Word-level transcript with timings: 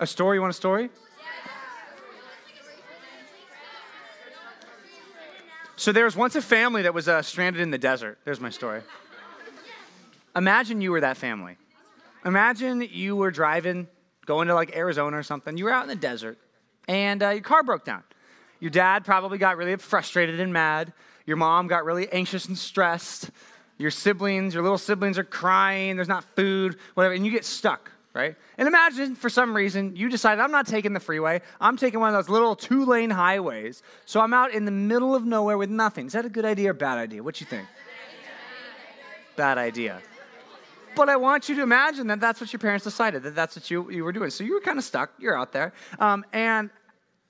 A 0.00 0.06
story? 0.06 0.36
You 0.36 0.40
want 0.40 0.52
a 0.52 0.56
story? 0.56 0.90
So 5.74 5.92
there 5.92 6.04
was 6.04 6.16
once 6.16 6.36
a 6.36 6.42
family 6.42 6.82
that 6.82 6.94
was 6.94 7.08
uh, 7.08 7.22
stranded 7.22 7.62
in 7.62 7.70
the 7.70 7.78
desert. 7.78 8.18
There's 8.24 8.40
my 8.40 8.50
story. 8.50 8.82
Imagine 10.36 10.80
you 10.80 10.92
were 10.92 11.00
that 11.00 11.16
family. 11.16 11.56
Imagine 12.24 12.80
you 12.80 13.16
were 13.16 13.30
driving, 13.30 13.88
going 14.26 14.48
to 14.48 14.54
like 14.54 14.76
Arizona 14.76 15.16
or 15.16 15.22
something. 15.22 15.56
You 15.56 15.64
were 15.64 15.72
out 15.72 15.82
in 15.82 15.88
the 15.88 15.96
desert, 15.96 16.38
and 16.86 17.22
uh, 17.22 17.30
your 17.30 17.42
car 17.42 17.62
broke 17.62 17.84
down. 17.84 18.02
Your 18.60 18.70
dad 18.70 19.04
probably 19.04 19.38
got 19.38 19.56
really 19.56 19.76
frustrated 19.76 20.40
and 20.40 20.52
mad. 20.52 20.92
Your 21.26 21.36
mom 21.36 21.68
got 21.68 21.84
really 21.84 22.10
anxious 22.12 22.46
and 22.46 22.58
stressed. 22.58 23.30
Your 23.78 23.90
siblings, 23.92 24.54
your 24.54 24.62
little 24.62 24.78
siblings 24.78 25.18
are 25.18 25.24
crying. 25.24 25.96
There's 25.96 26.08
not 26.08 26.24
food, 26.24 26.76
whatever, 26.94 27.14
and 27.14 27.24
you 27.24 27.30
get 27.32 27.44
stuck 27.44 27.92
right? 28.18 28.34
And 28.58 28.66
imagine 28.66 29.14
for 29.14 29.30
some 29.30 29.54
reason 29.54 29.94
you 29.94 30.08
decide, 30.08 30.40
I'm 30.40 30.50
not 30.50 30.66
taking 30.66 30.92
the 30.92 30.98
freeway. 30.98 31.40
I'm 31.60 31.76
taking 31.76 32.00
one 32.00 32.12
of 32.12 32.14
those 32.16 32.28
little 32.28 32.56
two 32.56 32.84
lane 32.84 33.10
highways. 33.10 33.84
So 34.06 34.20
I'm 34.20 34.34
out 34.34 34.52
in 34.52 34.64
the 34.64 34.72
middle 34.72 35.14
of 35.14 35.24
nowhere 35.24 35.56
with 35.56 35.70
nothing. 35.70 36.06
Is 36.06 36.14
that 36.14 36.24
a 36.24 36.28
good 36.28 36.44
idea 36.44 36.70
or 36.70 36.74
bad 36.74 36.98
idea? 36.98 37.22
What 37.22 37.40
you 37.40 37.46
think? 37.46 37.68
Bad 39.36 39.56
idea. 39.56 40.02
But 40.96 41.08
I 41.08 41.14
want 41.14 41.48
you 41.48 41.54
to 41.54 41.62
imagine 41.62 42.08
that 42.08 42.18
that's 42.18 42.40
what 42.40 42.52
your 42.52 42.58
parents 42.58 42.82
decided, 42.82 43.22
that 43.22 43.36
that's 43.36 43.54
what 43.54 43.70
you, 43.70 43.88
you 43.88 44.02
were 44.02 44.10
doing. 44.10 44.30
So 44.30 44.42
you 44.42 44.54
were 44.54 44.60
kind 44.60 44.78
of 44.78 44.84
stuck. 44.84 45.12
You're 45.20 45.38
out 45.38 45.52
there. 45.52 45.72
Um, 46.00 46.24
and 46.32 46.70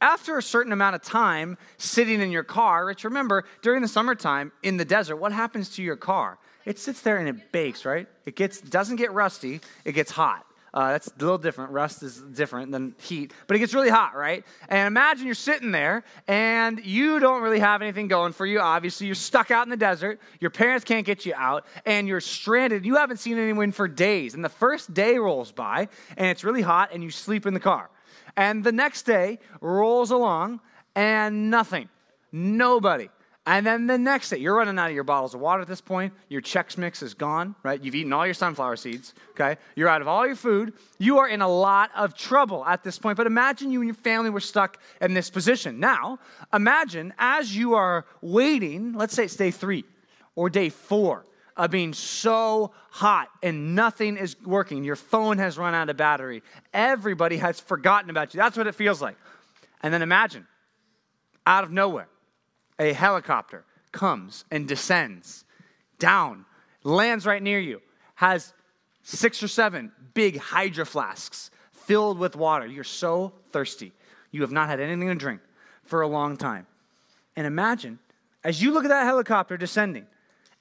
after 0.00 0.38
a 0.38 0.42
certain 0.42 0.72
amount 0.72 0.94
of 0.94 1.02
time 1.02 1.58
sitting 1.76 2.22
in 2.22 2.30
your 2.30 2.44
car, 2.44 2.86
which 2.86 3.04
remember 3.04 3.44
during 3.60 3.82
the 3.82 3.88
summertime 3.88 4.52
in 4.62 4.78
the 4.78 4.86
desert, 4.86 5.16
what 5.16 5.32
happens 5.32 5.68
to 5.76 5.82
your 5.82 5.96
car? 5.96 6.38
It 6.64 6.78
sits 6.78 7.02
there 7.02 7.18
and 7.18 7.28
it 7.28 7.52
bakes, 7.52 7.84
right? 7.84 8.08
It 8.24 8.36
gets 8.36 8.62
doesn't 8.62 8.96
get 8.96 9.12
rusty, 9.12 9.60
it 9.84 9.92
gets 9.92 10.10
hot. 10.10 10.46
Uh, 10.78 10.92
that's 10.92 11.08
a 11.08 11.12
little 11.18 11.38
different. 11.38 11.72
Rust 11.72 12.04
is 12.04 12.22
different 12.22 12.70
than 12.70 12.94
heat, 13.00 13.32
but 13.48 13.56
it 13.56 13.58
gets 13.58 13.74
really 13.74 13.88
hot, 13.88 14.14
right? 14.14 14.44
And 14.68 14.86
imagine 14.86 15.26
you're 15.26 15.34
sitting 15.34 15.72
there 15.72 16.04
and 16.28 16.78
you 16.84 17.18
don't 17.18 17.42
really 17.42 17.58
have 17.58 17.82
anything 17.82 18.06
going 18.06 18.32
for 18.32 18.46
you. 18.46 18.60
Obviously, 18.60 19.06
you're 19.06 19.16
stuck 19.16 19.50
out 19.50 19.66
in 19.66 19.70
the 19.70 19.76
desert. 19.76 20.20
Your 20.38 20.52
parents 20.52 20.84
can't 20.84 21.04
get 21.04 21.26
you 21.26 21.34
out, 21.34 21.66
and 21.84 22.06
you're 22.06 22.20
stranded. 22.20 22.86
You 22.86 22.94
haven't 22.94 23.16
seen 23.16 23.38
anyone 23.38 23.72
for 23.72 23.88
days. 23.88 24.34
And 24.34 24.44
the 24.44 24.48
first 24.48 24.94
day 24.94 25.18
rolls 25.18 25.50
by, 25.50 25.88
and 26.16 26.28
it's 26.28 26.44
really 26.44 26.62
hot, 26.62 26.90
and 26.92 27.02
you 27.02 27.10
sleep 27.10 27.44
in 27.44 27.54
the 27.54 27.60
car. 27.60 27.90
And 28.36 28.62
the 28.62 28.70
next 28.70 29.02
day 29.02 29.40
rolls 29.60 30.12
along, 30.12 30.60
and 30.94 31.50
nothing. 31.50 31.88
Nobody. 32.30 33.08
And 33.48 33.66
then 33.66 33.86
the 33.86 33.96
next 33.96 34.28
day, 34.28 34.36
you're 34.36 34.54
running 34.54 34.78
out 34.78 34.90
of 34.90 34.94
your 34.94 35.04
bottles 35.04 35.32
of 35.32 35.40
water 35.40 35.62
at 35.62 35.68
this 35.68 35.80
point. 35.80 36.12
Your 36.28 36.42
Chex 36.42 36.76
Mix 36.76 37.02
is 37.02 37.14
gone, 37.14 37.54
right? 37.62 37.82
You've 37.82 37.94
eaten 37.94 38.12
all 38.12 38.26
your 38.26 38.34
sunflower 38.34 38.76
seeds, 38.76 39.14
okay? 39.30 39.56
You're 39.74 39.88
out 39.88 40.02
of 40.02 40.06
all 40.06 40.26
your 40.26 40.36
food. 40.36 40.74
You 40.98 41.16
are 41.20 41.26
in 41.26 41.40
a 41.40 41.48
lot 41.48 41.90
of 41.96 42.14
trouble 42.14 42.62
at 42.66 42.84
this 42.84 42.98
point. 42.98 43.16
But 43.16 43.26
imagine 43.26 43.70
you 43.70 43.80
and 43.80 43.88
your 43.88 43.94
family 43.94 44.28
were 44.28 44.38
stuck 44.38 44.78
in 45.00 45.14
this 45.14 45.30
position. 45.30 45.80
Now, 45.80 46.18
imagine 46.52 47.14
as 47.18 47.56
you 47.56 47.72
are 47.72 48.04
waiting, 48.20 48.92
let's 48.92 49.14
say 49.14 49.24
it's 49.24 49.34
day 49.34 49.50
three 49.50 49.86
or 50.34 50.50
day 50.50 50.68
four 50.68 51.24
of 51.56 51.70
being 51.70 51.94
so 51.94 52.72
hot 52.90 53.30
and 53.42 53.74
nothing 53.74 54.18
is 54.18 54.36
working. 54.44 54.84
Your 54.84 54.94
phone 54.94 55.38
has 55.38 55.56
run 55.56 55.72
out 55.72 55.88
of 55.88 55.96
battery. 55.96 56.42
Everybody 56.74 57.38
has 57.38 57.60
forgotten 57.60 58.10
about 58.10 58.34
you. 58.34 58.38
That's 58.38 58.58
what 58.58 58.66
it 58.66 58.74
feels 58.74 59.00
like. 59.00 59.16
And 59.82 59.94
then 59.94 60.02
imagine, 60.02 60.46
out 61.46 61.64
of 61.64 61.72
nowhere, 61.72 62.08
a 62.78 62.92
helicopter 62.92 63.64
comes 63.92 64.44
and 64.50 64.68
descends 64.68 65.44
down, 65.98 66.44
lands 66.84 67.26
right 67.26 67.42
near 67.42 67.58
you, 67.58 67.80
has 68.14 68.52
six 69.02 69.42
or 69.42 69.48
seven 69.48 69.92
big 70.14 70.38
hydro 70.38 70.84
flasks 70.84 71.50
filled 71.72 72.18
with 72.18 72.36
water. 72.36 72.66
You're 72.66 72.84
so 72.84 73.32
thirsty. 73.52 73.92
You 74.30 74.42
have 74.42 74.52
not 74.52 74.68
had 74.68 74.80
anything 74.80 75.08
to 75.08 75.14
drink 75.14 75.40
for 75.84 76.02
a 76.02 76.08
long 76.08 76.36
time. 76.36 76.66
And 77.34 77.46
imagine, 77.46 77.98
as 78.44 78.60
you 78.62 78.72
look 78.72 78.84
at 78.84 78.88
that 78.88 79.04
helicopter 79.04 79.56
descending, 79.56 80.06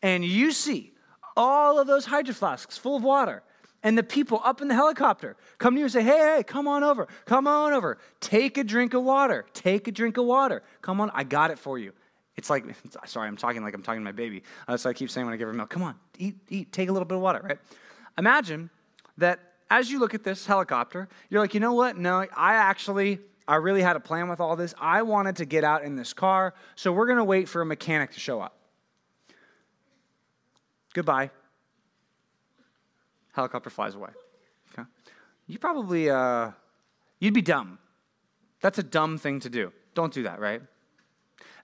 and 0.01 0.23
you 0.23 0.51
see 0.51 0.93
all 1.35 1.79
of 1.79 1.87
those 1.87 2.05
hydro 2.05 2.33
flasks 2.33 2.77
full 2.77 2.95
of 2.95 3.03
water, 3.03 3.43
and 3.83 3.97
the 3.97 4.03
people 4.03 4.41
up 4.43 4.61
in 4.61 4.67
the 4.67 4.73
helicopter 4.73 5.37
come 5.57 5.75
to 5.75 5.79
you 5.79 5.85
and 5.85 5.91
say, 5.91 6.03
Hey, 6.03 6.35
hey, 6.35 6.43
come 6.43 6.67
on 6.67 6.83
over, 6.83 7.07
come 7.25 7.47
on 7.47 7.73
over, 7.73 7.97
take 8.19 8.57
a 8.57 8.63
drink 8.63 8.93
of 8.93 9.03
water, 9.03 9.45
take 9.53 9.87
a 9.87 9.91
drink 9.91 10.17
of 10.17 10.25
water. 10.25 10.63
Come 10.81 10.99
on, 10.99 11.11
I 11.13 11.23
got 11.23 11.51
it 11.51 11.59
for 11.59 11.77
you. 11.77 11.93
It's 12.37 12.49
like, 12.49 12.65
sorry, 13.05 13.27
I'm 13.27 13.35
talking 13.35 13.63
like 13.63 13.73
I'm 13.73 13.81
talking 13.81 14.01
to 14.01 14.05
my 14.05 14.11
baby. 14.11 14.43
Uh, 14.67 14.77
so 14.77 14.89
I 14.89 14.93
keep 14.93 15.09
saying 15.09 15.25
when 15.25 15.33
I 15.33 15.37
give 15.37 15.47
her 15.47 15.53
milk, 15.53 15.69
come 15.69 15.83
on, 15.83 15.95
eat, 16.17 16.35
eat, 16.49 16.71
take 16.71 16.89
a 16.89 16.91
little 16.91 17.05
bit 17.05 17.15
of 17.15 17.21
water, 17.21 17.41
right? 17.43 17.57
Imagine 18.17 18.69
that 19.17 19.39
as 19.69 19.91
you 19.91 19.99
look 19.99 20.13
at 20.13 20.23
this 20.23 20.45
helicopter, 20.45 21.09
you're 21.29 21.41
like, 21.41 21.53
you 21.53 21.59
know 21.59 21.73
what? 21.73 21.97
No, 21.97 22.25
I 22.35 22.53
actually, 22.53 23.19
I 23.47 23.55
really 23.55 23.81
had 23.81 23.95
a 23.95 23.99
plan 23.99 24.29
with 24.29 24.39
all 24.39 24.55
this. 24.55 24.73
I 24.79 25.01
wanted 25.01 25.37
to 25.37 25.45
get 25.45 25.63
out 25.63 25.83
in 25.83 25.95
this 25.95 26.13
car, 26.13 26.53
so 26.75 26.91
we're 26.91 27.07
going 27.07 27.17
to 27.17 27.23
wait 27.23 27.49
for 27.49 27.61
a 27.61 27.65
mechanic 27.65 28.11
to 28.11 28.19
show 28.19 28.39
up. 28.39 28.57
Goodbye. 30.93 31.31
Helicopter 33.33 33.69
flies 33.69 33.93
away. 33.93 34.09
Okay. 34.73 34.87
You 35.47 35.59
probably, 35.59 36.09
uh, 36.09 36.51
you'd 37.19 37.33
be 37.33 37.41
dumb. 37.41 37.77
That's 38.61 38.79
a 38.79 38.83
dumb 38.83 39.17
thing 39.17 39.39
to 39.41 39.49
do. 39.49 39.71
Don't 39.93 40.13
do 40.13 40.23
that, 40.23 40.39
right? 40.39 40.61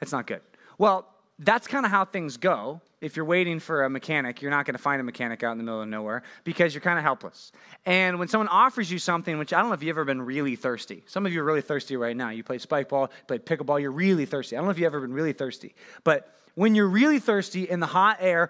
It's 0.01 0.11
not 0.11 0.27
good. 0.27 0.41
Well, 0.77 1.07
that's 1.39 1.67
kind 1.67 1.85
of 1.85 1.91
how 1.91 2.05
things 2.05 2.37
go. 2.37 2.81
If 3.01 3.17
you're 3.17 3.25
waiting 3.25 3.59
for 3.59 3.83
a 3.83 3.89
mechanic, 3.89 4.41
you're 4.41 4.51
not 4.51 4.65
going 4.65 4.75
to 4.75 4.81
find 4.81 5.01
a 5.01 5.03
mechanic 5.03 5.43
out 5.43 5.51
in 5.51 5.57
the 5.57 5.63
middle 5.63 5.81
of 5.81 5.87
nowhere 5.89 6.23
because 6.43 6.73
you're 6.73 6.81
kind 6.81 6.97
of 6.97 7.03
helpless. 7.03 7.51
And 7.85 8.17
when 8.17 8.29
someone 8.29 8.47
offers 8.47 8.89
you 8.89 8.97
something, 8.97 9.37
which 9.37 9.51
I 9.51 9.59
don't 9.59 9.69
know 9.69 9.73
if 9.73 9.83
you've 9.83 9.95
ever 9.95 10.05
been 10.05 10.21
really 10.21 10.55
thirsty. 10.55 11.03
Some 11.05 11.25
of 11.25 11.33
you 11.33 11.41
are 11.41 11.43
really 11.43 11.61
thirsty 11.61 11.97
right 11.97 12.15
now. 12.15 12.29
You 12.29 12.43
play 12.43 12.59
spike 12.59 12.89
ball, 12.89 13.11
play 13.27 13.39
pickleball, 13.39 13.81
you're 13.81 13.91
really 13.91 14.25
thirsty. 14.25 14.55
I 14.55 14.59
don't 14.59 14.65
know 14.65 14.71
if 14.71 14.77
you've 14.77 14.85
ever 14.85 15.01
been 15.01 15.13
really 15.13 15.33
thirsty. 15.33 15.75
But 16.03 16.33
when 16.55 16.75
you're 16.75 16.87
really 16.87 17.19
thirsty 17.19 17.63
in 17.63 17.81
the 17.81 17.87
hot 17.87 18.17
air, 18.21 18.49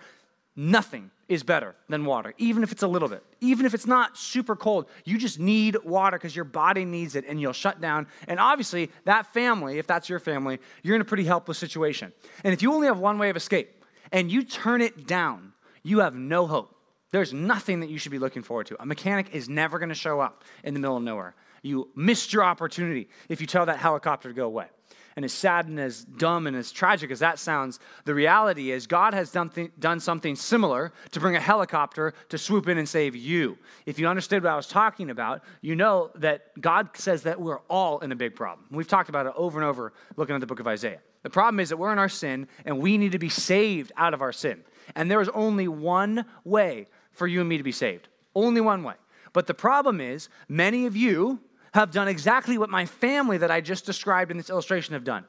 Nothing 0.56 1.09
is 1.33 1.44
better 1.44 1.75
than 1.89 2.05
water, 2.05 2.33
even 2.38 2.63
if 2.63 2.71
it's 2.71 2.83
a 2.83 2.88
little 2.88 3.09
bit. 3.09 3.23
Even 3.41 3.66
if 3.66 3.73
it's 3.73 3.88
not 3.88 4.17
super 4.17 4.55
cold, 4.55 4.88
you 5.05 5.17
just 5.17 5.39
need 5.39 5.77
water 5.83 6.17
because 6.17 6.35
your 6.35 6.45
body 6.45 6.85
needs 6.85 7.16
it 7.16 7.25
and 7.27 7.41
you'll 7.41 7.53
shut 7.53 7.81
down. 7.81 8.07
And 8.27 8.39
obviously, 8.39 8.91
that 9.05 9.33
family, 9.33 9.79
if 9.79 9.88
that's 9.88 10.09
your 10.09 10.19
family, 10.19 10.59
you're 10.81 10.95
in 10.95 11.01
a 11.01 11.05
pretty 11.05 11.25
helpless 11.25 11.57
situation. 11.57 12.13
And 12.44 12.53
if 12.53 12.61
you 12.61 12.73
only 12.73 12.88
have 12.88 12.99
one 12.99 13.17
way 13.17 13.29
of 13.29 13.35
escape 13.35 13.83
and 14.11 14.31
you 14.31 14.44
turn 14.44 14.81
it 14.81 15.07
down, 15.07 15.53
you 15.83 15.99
have 15.99 16.16
no 16.16 16.47
hope. 16.47 16.75
There's 17.11 17.33
nothing 17.33 17.81
that 17.81 17.89
you 17.89 17.97
should 17.97 18.11
be 18.11 18.19
looking 18.19 18.41
forward 18.41 18.67
to. 18.67 18.81
A 18.81 18.85
mechanic 18.85 19.33
is 19.33 19.50
never 19.50 19.77
going 19.77 19.89
to 19.89 19.95
show 19.95 20.19
up 20.19 20.44
in 20.63 20.73
the 20.73 20.79
middle 20.79 20.97
of 20.97 21.03
nowhere. 21.03 21.35
You 21.61 21.89
missed 21.95 22.33
your 22.33 22.44
opportunity 22.44 23.07
if 23.29 23.39
you 23.39 23.47
tell 23.47 23.65
that 23.67 23.77
helicopter 23.77 24.29
to 24.29 24.33
go 24.33 24.45
away 24.45 24.67
and 25.16 25.25
as 25.25 25.34
sad 25.34 25.68
and 25.68 25.79
as 25.79 26.03
dumb 26.03 26.47
and 26.47 26.56
as 26.56 26.72
tragic 26.72 27.12
as 27.12 27.19
that 27.19 27.40
sounds, 27.40 27.79
the 28.06 28.13
reality 28.13 28.72
is 28.72 28.88
God 28.88 29.13
has 29.13 29.31
done, 29.31 29.50
th- 29.50 29.72
done 29.79 30.00
something 30.00 30.35
similar 30.35 30.91
to 31.12 31.19
bring 31.19 31.35
a 31.35 31.40
helicopter 31.40 32.13
to 32.29 32.38
swoop 32.38 32.68
in 32.68 32.78
and 32.78 32.88
save 32.88 33.16
you. 33.16 33.57
If 33.85 34.00
you 34.00 34.07
understood 34.07 34.44
what 34.44 34.51
I 34.51 34.56
was 34.56 34.68
talking 34.68 35.09
about, 35.09 35.44
you 35.62 35.75
know 35.75 36.12
that 36.16 36.59
God 36.59 36.90
says 36.96 37.24
that 37.24 37.40
we're 37.40 37.59
all 37.69 38.00
in 38.00 38.12
a 38.12 38.16
big 38.16 38.35
problem. 38.35 38.68
We've 38.72 38.88
talked 38.88 39.09
about 39.09 39.25
it 39.25 39.34
over 39.35 39.59
and 39.59 39.68
over 39.68 39.94
looking 40.16 40.35
at 40.35 40.41
the 40.41 40.47
book 40.47 40.59
of 40.59 40.68
Isaiah. 40.68 41.00
The 41.24 41.30
problem 41.30 41.59
is 41.59 41.69
that 41.69 41.78
we're 41.78 41.94
in 41.94 42.00
our 42.00 42.09
sin 42.09 42.47
and 42.66 42.80
we 42.80 42.97
need 42.97 43.13
to 43.13 43.19
be 43.19 43.30
saved 43.30 43.91
out 43.97 44.13
of 44.13 44.22
our 44.22 44.34
sin. 44.34 44.63
And 44.95 45.09
there 45.09 45.22
is 45.22 45.30
only 45.30 45.68
one 45.68 46.25
way 46.44 46.88
for 47.12 47.28
you 47.28 47.40
and 47.40 47.50
me 47.50 47.57
to 47.57 47.63
be 47.63 47.72
saved. 47.72 48.09
Only 48.35 48.62
one 48.62 48.84
way. 48.84 48.95
But 49.31 49.47
the 49.47 49.53
problem 49.53 50.00
is, 50.00 50.30
many 50.47 50.85
of 50.85 50.95
you, 50.95 51.40
have 51.73 51.91
done 51.91 52.07
exactly 52.07 52.57
what 52.57 52.69
my 52.69 52.85
family 52.85 53.38
that 53.38 53.51
I 53.51 53.61
just 53.61 53.85
described 53.85 54.31
in 54.31 54.38
this 54.38 54.50
illustration 54.50 54.94
have 54.94 55.03
done. 55.03 55.25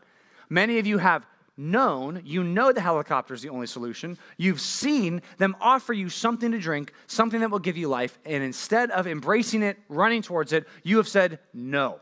Many 0.49 0.79
of 0.79 0.87
you 0.87 0.99
have 0.99 1.27
known, 1.57 2.21
you 2.25 2.43
know 2.43 2.73
the 2.73 2.81
helicopter 2.81 3.33
is 3.33 3.43
the 3.43 3.49
only 3.49 3.67
solution. 3.67 4.19
You've 4.37 4.61
seen 4.61 5.23
them 5.39 5.57
offer 5.61 5.93
you 5.93 6.09
something 6.09 6.51
to 6.53 6.59
drink, 6.59 6.93
something 7.07 7.41
that 7.41 7.51
will 7.51 7.61
give 7.61 7.77
you 7.77 7.89
life, 7.89 8.19
and 8.25 8.43
instead 8.43 8.91
of 8.91 9.07
embracing 9.07 9.63
it, 9.63 9.79
running 9.89 10.23
towards 10.23 10.53
it, 10.53 10.67
you 10.83 10.97
have 10.97 11.09
said, 11.09 11.39
No, 11.53 12.01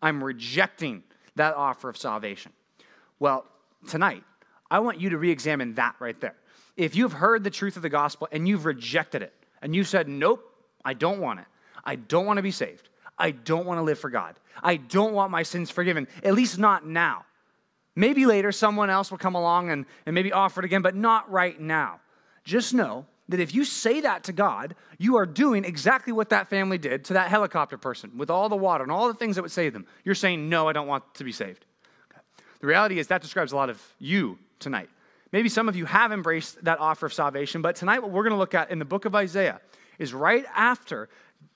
I'm 0.00 0.22
rejecting 0.22 1.04
that 1.36 1.54
offer 1.54 1.88
of 1.88 1.96
salvation. 1.96 2.52
Well, 3.18 3.46
tonight, 3.88 4.24
I 4.70 4.80
want 4.80 5.00
you 5.00 5.10
to 5.10 5.18
re 5.18 5.30
examine 5.30 5.74
that 5.74 5.94
right 6.00 6.20
there. 6.20 6.34
If 6.76 6.96
you've 6.96 7.12
heard 7.12 7.44
the 7.44 7.50
truth 7.50 7.76
of 7.76 7.82
the 7.82 7.88
gospel 7.88 8.28
and 8.32 8.48
you've 8.48 8.64
rejected 8.64 9.22
it, 9.22 9.32
and 9.62 9.74
you 9.74 9.84
said, 9.84 10.08
Nope, 10.08 10.44
I 10.84 10.94
don't 10.94 11.20
want 11.20 11.40
it, 11.40 11.46
I 11.84 11.94
don't 11.94 12.26
want 12.26 12.38
to 12.38 12.42
be 12.42 12.50
saved, 12.50 12.88
I 13.18 13.30
don't 13.30 13.66
want 13.66 13.78
to 13.78 13.82
live 13.82 13.98
for 13.98 14.10
God. 14.10 14.36
I 14.62 14.76
don't 14.76 15.12
want 15.12 15.30
my 15.30 15.42
sins 15.42 15.70
forgiven, 15.70 16.08
at 16.22 16.34
least 16.34 16.58
not 16.58 16.86
now. 16.86 17.24
Maybe 17.94 18.26
later 18.26 18.52
someone 18.52 18.90
else 18.90 19.10
will 19.10 19.18
come 19.18 19.34
along 19.34 19.70
and, 19.70 19.84
and 20.06 20.14
maybe 20.14 20.32
offer 20.32 20.60
it 20.60 20.64
again, 20.64 20.82
but 20.82 20.96
not 20.96 21.30
right 21.30 21.60
now. 21.60 22.00
Just 22.44 22.72
know 22.72 23.06
that 23.28 23.40
if 23.40 23.54
you 23.54 23.64
say 23.64 24.00
that 24.00 24.24
to 24.24 24.32
God, 24.32 24.74
you 24.98 25.16
are 25.16 25.26
doing 25.26 25.64
exactly 25.64 26.12
what 26.12 26.30
that 26.30 26.48
family 26.48 26.78
did 26.78 27.04
to 27.06 27.12
that 27.14 27.28
helicopter 27.28 27.78
person 27.78 28.10
with 28.16 28.30
all 28.30 28.48
the 28.48 28.56
water 28.56 28.82
and 28.82 28.92
all 28.92 29.08
the 29.08 29.14
things 29.14 29.36
that 29.36 29.42
would 29.42 29.52
save 29.52 29.72
them. 29.72 29.86
You're 30.04 30.14
saying, 30.14 30.48
No, 30.48 30.68
I 30.68 30.72
don't 30.72 30.86
want 30.86 31.14
to 31.14 31.24
be 31.24 31.32
saved. 31.32 31.64
Okay. 32.10 32.20
The 32.60 32.66
reality 32.66 32.98
is 32.98 33.06
that 33.08 33.22
describes 33.22 33.52
a 33.52 33.56
lot 33.56 33.70
of 33.70 33.80
you 33.98 34.38
tonight. 34.58 34.88
Maybe 35.32 35.48
some 35.48 35.68
of 35.68 35.76
you 35.76 35.86
have 35.86 36.12
embraced 36.12 36.62
that 36.64 36.78
offer 36.78 37.06
of 37.06 37.12
salvation, 37.12 37.62
but 37.62 37.76
tonight 37.76 38.00
what 38.00 38.10
we're 38.10 38.22
going 38.22 38.34
to 38.34 38.38
look 38.38 38.54
at 38.54 38.70
in 38.70 38.78
the 38.78 38.84
book 38.84 39.04
of 39.04 39.14
Isaiah 39.14 39.60
is 39.98 40.12
right 40.12 40.44
after 40.54 41.08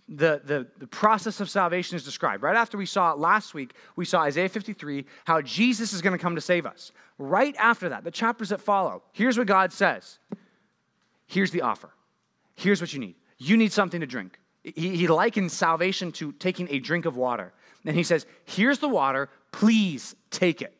the, 0.09 0.41
the, 0.45 0.67
the 0.79 0.87
process 0.87 1.41
of 1.41 1.51
salvation 1.51 1.97
is 1.97 2.05
described. 2.05 2.43
Right 2.43 2.57
after 2.57 2.79
we 2.79 2.87
saw 2.87 3.13
it 3.13 3.19
last 3.19 3.55
week, 3.55 3.75
we 3.97 4.05
saw 4.05 4.21
Isaiah 4.21 4.49
53, 4.49 5.05
how 5.25 5.41
Jesus 5.41 5.93
is 5.93 6.01
going 6.01 6.13
to 6.13 6.23
come 6.23 6.37
to 6.37 6.41
save 6.41 6.65
us. 6.65 6.93
Right 7.19 7.57
after 7.59 7.89
that, 7.89 8.05
the 8.05 8.11
chapters 8.11 8.51
that 8.51 8.61
follow, 8.61 9.03
here's 9.13 9.37
what 9.37 9.47
God 9.47 9.73
says 9.73 10.19
Here's 11.27 11.51
the 11.51 11.63
offer. 11.63 11.91
Here's 12.55 12.81
what 12.81 12.93
you 12.93 13.01
need. 13.01 13.17
You 13.39 13.57
need 13.57 13.73
something 13.73 14.01
to 14.01 14.07
drink. 14.07 14.39
He, 14.63 14.97
he 14.97 15.09
likens 15.09 15.53
salvation 15.53 16.13
to 16.13 16.33
taking 16.33 16.69
a 16.71 16.79
drink 16.79 17.05
of 17.05 17.17
water. 17.17 17.53
And 17.85 17.97
he 17.97 18.05
says, 18.05 18.27
Here's 18.45 18.79
the 18.79 18.89
water, 18.89 19.29
please 19.51 20.15
take 20.31 20.63
it. 20.63 20.75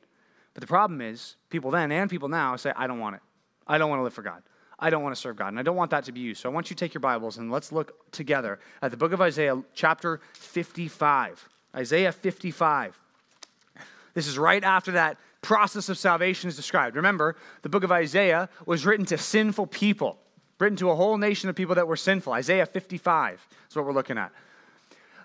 But 0.55 0.61
the 0.61 0.67
problem 0.67 1.01
is, 1.01 1.37
people 1.51 1.71
then 1.71 1.93
and 1.93 2.09
people 2.09 2.29
now 2.29 2.57
say, 2.57 2.73
I 2.77 2.87
don't 2.87 3.01
want 3.01 3.17
it. 3.17 3.23
I 3.67 3.77
don't 3.79 3.91
want 3.91 4.01
to 4.01 4.05
live 4.05 4.15
for 4.15 4.23
God. 4.23 4.43
I 4.79 4.91
don't 4.91 5.03
want 5.03 5.15
to 5.15 5.21
serve 5.21 5.37
God, 5.37 5.49
and 5.49 5.59
I 5.59 5.63
don't 5.63 5.77
want 5.77 5.91
that 5.93 6.05
to 6.05 6.13
be 6.13 6.21
you. 6.21 6.35
So 6.35 6.51
I 6.51 6.53
want 6.53 6.69
you 6.69 6.77
to 6.77 6.81
take 6.85 6.93
your 6.93 7.01
Bibles 7.01 7.39
and 7.39 7.51
let's 7.51 7.73
look 7.73 8.11
together 8.13 8.59
at 8.83 8.91
the 8.91 8.97
book 8.97 9.13
of 9.13 9.21
Isaiah, 9.21 9.63
chapter 9.75 10.21
55. 10.35 11.49
Isaiah 11.75 12.13
55. 12.13 12.99
This 14.15 14.27
is 14.27 14.39
right 14.39 14.63
after 14.63 14.93
that 14.93 15.19
process 15.41 15.89
of 15.89 15.97
salvation 15.97 16.49
is 16.49 16.57
described. 16.57 16.97
Remember, 16.97 17.37
the 17.63 17.69
book 17.69 17.85
of 17.85 17.93
Isaiah 17.93 18.49
was 18.67 18.85
written 18.85 19.07
to 19.07 19.19
sinful 19.19 19.69
people, 19.69 20.19
written 20.59 20.77
to 20.79 20.91
a 20.91 20.95
whole 20.95 21.17
nation 21.17 21.49
of 21.49 21.57
people 21.57 21.75
that 21.77 21.89
were 21.89 21.97
sinful. 21.97 22.33
Isaiah 22.33 22.67
55 22.67 23.47
is 23.71 23.77
what 23.77 23.85
we're 23.85 23.93
looking 23.93 24.19
at 24.19 24.33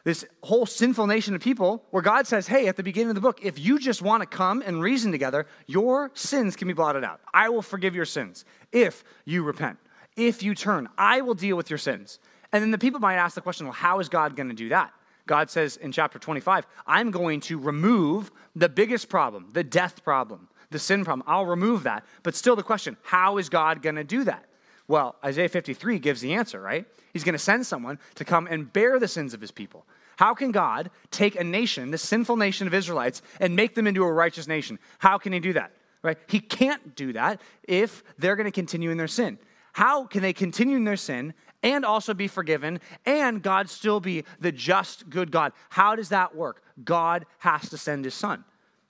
this 0.04 0.26
whole 0.44 0.66
sinful 0.66 1.08
nation 1.08 1.36
of 1.36 1.42
people 1.42 1.84
where 1.92 2.02
God 2.02 2.28
says, 2.28 2.48
hey, 2.48 2.68
at 2.68 2.76
the 2.76 2.84
beginning 2.84 3.10
of 3.10 3.16
the 3.16 3.22
book, 3.22 3.40
if 3.44 3.60
you 3.60 3.78
just 3.80 4.02
want 4.02 4.22
to 4.22 4.28
come 4.28 4.64
and 4.66 4.82
reason 4.82 5.12
together, 5.12 5.46
your 5.68 6.12
sins 6.14 6.56
can 6.56 6.68
be 6.68 6.74
blotted 6.74 7.04
out. 7.04 7.22
I 7.34 7.50
will 7.50 7.62
forgive 7.62 7.96
your 7.96 8.06
sins 8.06 8.46
if 8.72 9.04
you 9.26 9.44
repent. 9.44 9.78
If 10.16 10.44
you 10.44 10.56
turn, 10.56 10.90
I 10.98 11.22
will 11.22 11.36
deal 11.36 11.56
with 11.56 11.70
your 11.70 11.80
sins. 11.80 12.20
And 12.52 12.62
then 12.62 12.72
the 12.72 12.78
people 12.78 13.00
might 13.00 13.16
ask 13.16 13.36
the 13.36 13.42
question, 13.42 13.66
well, 13.66 13.74
how 13.74 14.00
is 14.00 14.10
God 14.10 14.36
going 14.36 14.50
to 14.50 14.56
do 14.56 14.70
that? 14.70 14.92
God 15.28 15.50
says 15.50 15.78
in 15.78 15.92
chapter 15.92 16.20
25, 16.20 16.68
I'm 16.86 17.12
going 17.12 17.40
to 17.42 17.58
remove 17.58 18.32
the 18.56 18.68
biggest 18.68 19.08
problem, 19.08 19.50
the 19.54 19.64
death 19.64 20.04
problem, 20.04 20.50
the 20.72 20.80
sin 20.80 21.06
problem. 21.06 21.24
I'll 21.28 21.46
remove 21.46 21.84
that. 21.84 22.06
But 22.24 22.36
still, 22.36 22.56
the 22.56 22.64
question, 22.64 22.98
how 23.04 23.38
is 23.38 23.48
God 23.48 23.82
going 23.82 23.96
to 23.96 24.04
do 24.04 24.24
that? 24.26 24.46
Well, 24.92 25.16
Isaiah 25.24 25.48
53 25.48 26.00
gives 26.00 26.20
the 26.20 26.34
answer, 26.34 26.60
right? 26.60 26.86
He's 27.14 27.24
going 27.24 27.32
to 27.32 27.40
send 27.40 27.66
someone 27.66 27.98
to 28.16 28.26
come 28.26 28.46
and 28.46 28.72
bear 28.74 29.00
the 29.00 29.08
sins 29.08 29.34
of 29.34 29.40
his 29.40 29.50
people. 29.50 29.86
How 30.18 30.34
can 30.34 30.52
God 30.52 30.92
take 31.12 31.40
a 31.40 31.46
nation, 31.46 31.92
the 31.92 31.98
sinful 31.98 32.36
nation 32.36 32.68
of 32.68 32.74
Israelites, 32.74 33.22
and 33.40 33.56
make 33.56 33.74
them 33.74 33.88
into 33.88 34.04
a 34.04 34.12
righteous 34.12 34.50
nation? 34.50 34.80
How 35.00 35.18
can 35.18 35.32
he 35.32 35.40
do 35.40 35.54
that? 35.54 35.72
Right? 36.04 36.18
He 36.28 36.42
can't 36.42 36.94
do 36.94 37.14
that 37.14 37.40
if 37.66 38.04
they're 38.18 38.36
going 38.36 38.48
to 38.48 38.52
continue 38.52 38.92
in 38.92 38.98
their 38.98 39.08
sin. 39.08 39.40
How 39.72 40.04
can 40.08 40.22
they 40.22 40.34
continue 40.34 40.76
in 40.76 40.84
their 40.84 40.98
sin 40.98 41.36
and 41.64 41.86
also 41.86 42.14
be 42.14 42.28
forgiven 42.28 42.82
and 43.06 43.42
God 43.42 43.70
still 43.70 44.02
be 44.02 44.26
the 44.42 44.52
just, 44.52 45.10
good 45.10 45.32
God? 45.32 45.54
How 45.70 45.96
does 45.96 46.10
that 46.10 46.36
work? 46.36 46.64
God 46.84 47.26
has 47.40 47.70
to 47.70 47.78
send 47.78 48.04
his 48.04 48.14
son. 48.14 48.44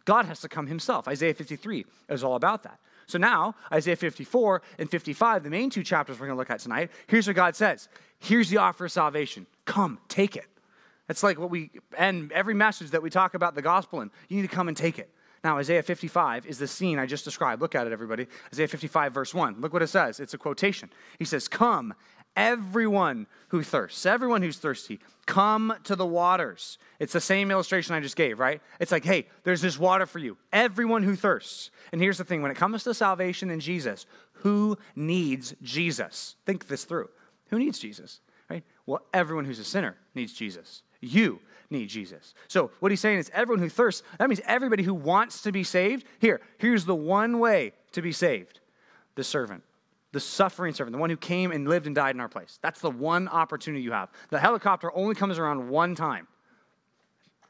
God 0.06 0.26
has 0.26 0.40
to 0.40 0.50
come 0.50 0.66
himself. 0.66 1.08
Isaiah 1.08 1.36
53 1.36 1.86
is 2.10 2.24
all 2.24 2.36
about 2.36 2.64
that. 2.64 2.80
So 3.08 3.18
now, 3.18 3.56
Isaiah 3.72 3.96
54 3.96 4.62
and 4.80 4.90
55, 4.90 5.44
the 5.44 5.50
main 5.50 5.70
two 5.70 5.84
chapters 5.84 6.20
we're 6.20 6.28
going 6.28 6.36
to 6.36 6.40
look 6.40 6.50
at 6.50 6.60
tonight, 6.60 6.92
here's 7.08 7.28
what 7.28 7.36
God 7.36 7.56
says 7.56 7.90
Here's 8.20 8.50
the 8.50 8.58
offer 8.58 8.86
of 8.86 8.92
salvation. 8.92 9.48
Come, 9.66 10.00
take 10.08 10.36
it. 10.36 10.46
That's 11.08 11.24
like 11.24 11.40
what 11.40 11.50
we 11.50 11.72
end 11.98 12.32
every 12.32 12.54
message 12.54 12.92
that 12.92 13.02
we 13.02 13.10
talk 13.10 13.34
about 13.34 13.56
the 13.56 13.62
gospel 13.62 14.02
in. 14.02 14.12
You 14.30 14.38
need 14.38 14.48
to 14.48 14.56
come 14.56 14.68
and 14.68 14.78
take 14.78 15.00
it. 15.00 15.10
Now, 15.44 15.58
Isaiah 15.58 15.82
55 15.82 16.46
is 16.46 16.60
the 16.60 16.68
scene 16.68 17.00
I 17.00 17.08
just 17.08 17.26
described. 17.26 17.62
Look 17.62 17.74
at 17.74 17.88
it, 17.88 17.94
everybody. 17.94 18.28
Isaiah 18.54 18.68
55, 18.68 19.12
verse 19.12 19.34
1. 19.34 19.60
Look 19.60 19.74
what 19.74 19.82
it 19.82 19.88
says. 19.88 20.20
It's 20.20 20.36
a 20.36 20.38
quotation. 20.38 20.92
He 21.18 21.26
says, 21.26 21.48
Come, 21.48 21.96
everyone 22.36 23.28
who 23.50 23.64
thirsts, 23.64 24.06
everyone 24.06 24.42
who's 24.42 24.58
thirsty, 24.58 25.00
come 25.26 25.74
to 25.84 25.96
the 25.96 26.06
waters. 26.06 26.78
It's 27.00 27.14
the 27.14 27.22
same 27.22 27.52
illustration 27.52 27.96
I 27.96 28.00
just 28.00 28.16
gave, 28.16 28.40
right? 28.40 28.62
It's 28.80 28.92
like, 28.92 29.06
hey, 29.06 29.28
there's 29.44 29.62
this 29.62 29.78
water 29.80 30.06
for 30.06 30.20
you. 30.20 30.38
Everyone 30.52 31.04
who 31.04 31.16
thirsts. 31.16 31.72
And 31.92 32.02
here's 32.02 32.18
the 32.18 32.24
thing 32.24 32.42
when 32.42 32.52
it 32.52 32.58
comes 32.58 32.84
to 32.84 32.94
salvation 32.94 33.50
in 33.50 33.60
Jesus, 33.60 34.06
who 34.34 34.78
needs 34.96 35.56
Jesus? 35.62 36.36
Think 36.46 36.68
this 36.68 36.84
through. 36.84 37.10
Who 37.50 37.60
needs 37.60 37.80
Jesus? 37.80 38.22
Right? 38.50 38.64
Well, 38.86 39.02
everyone 39.14 39.46
who's 39.46 39.60
a 39.60 39.64
sinner 39.64 39.96
needs 40.16 40.34
Jesus. 40.34 40.84
You 41.00 41.40
need 41.70 41.90
Jesus. 41.90 42.34
So 42.48 42.72
what 42.80 42.92
he's 42.92 43.00
saying 43.00 43.20
is 43.20 43.32
everyone 43.34 43.62
who 43.62 43.70
thirsts, 43.70 44.04
that 44.20 44.30
means 44.30 44.42
everybody 44.46 44.84
who 44.84 44.94
wants 44.94 45.42
to 45.44 45.52
be 45.52 45.64
saved. 45.64 46.06
Here, 46.20 46.42
here's 46.58 46.86
the 46.86 46.96
one 46.96 47.40
way 47.40 47.74
to 47.94 48.02
be 48.02 48.12
saved. 48.12 48.60
The 49.16 49.24
servant 49.24 49.64
the 50.12 50.20
suffering 50.20 50.74
servant, 50.74 50.94
the 50.94 51.00
one 51.00 51.10
who 51.10 51.18
came 51.18 51.52
and 51.52 51.68
lived 51.68 51.86
and 51.86 51.96
died 51.96 52.16
in 52.16 52.22
our 52.22 52.30
place. 52.30 52.60
That's 52.62 52.82
the 52.82 52.92
one 52.92 53.28
opportunity 53.28 53.84
you 53.84 53.94
have. 53.94 54.10
The 54.30 54.40
helicopter 54.40 54.92
only 54.96 55.16
comes 55.16 55.40
around 55.40 55.70
one 55.70 55.96
time. 55.96 56.28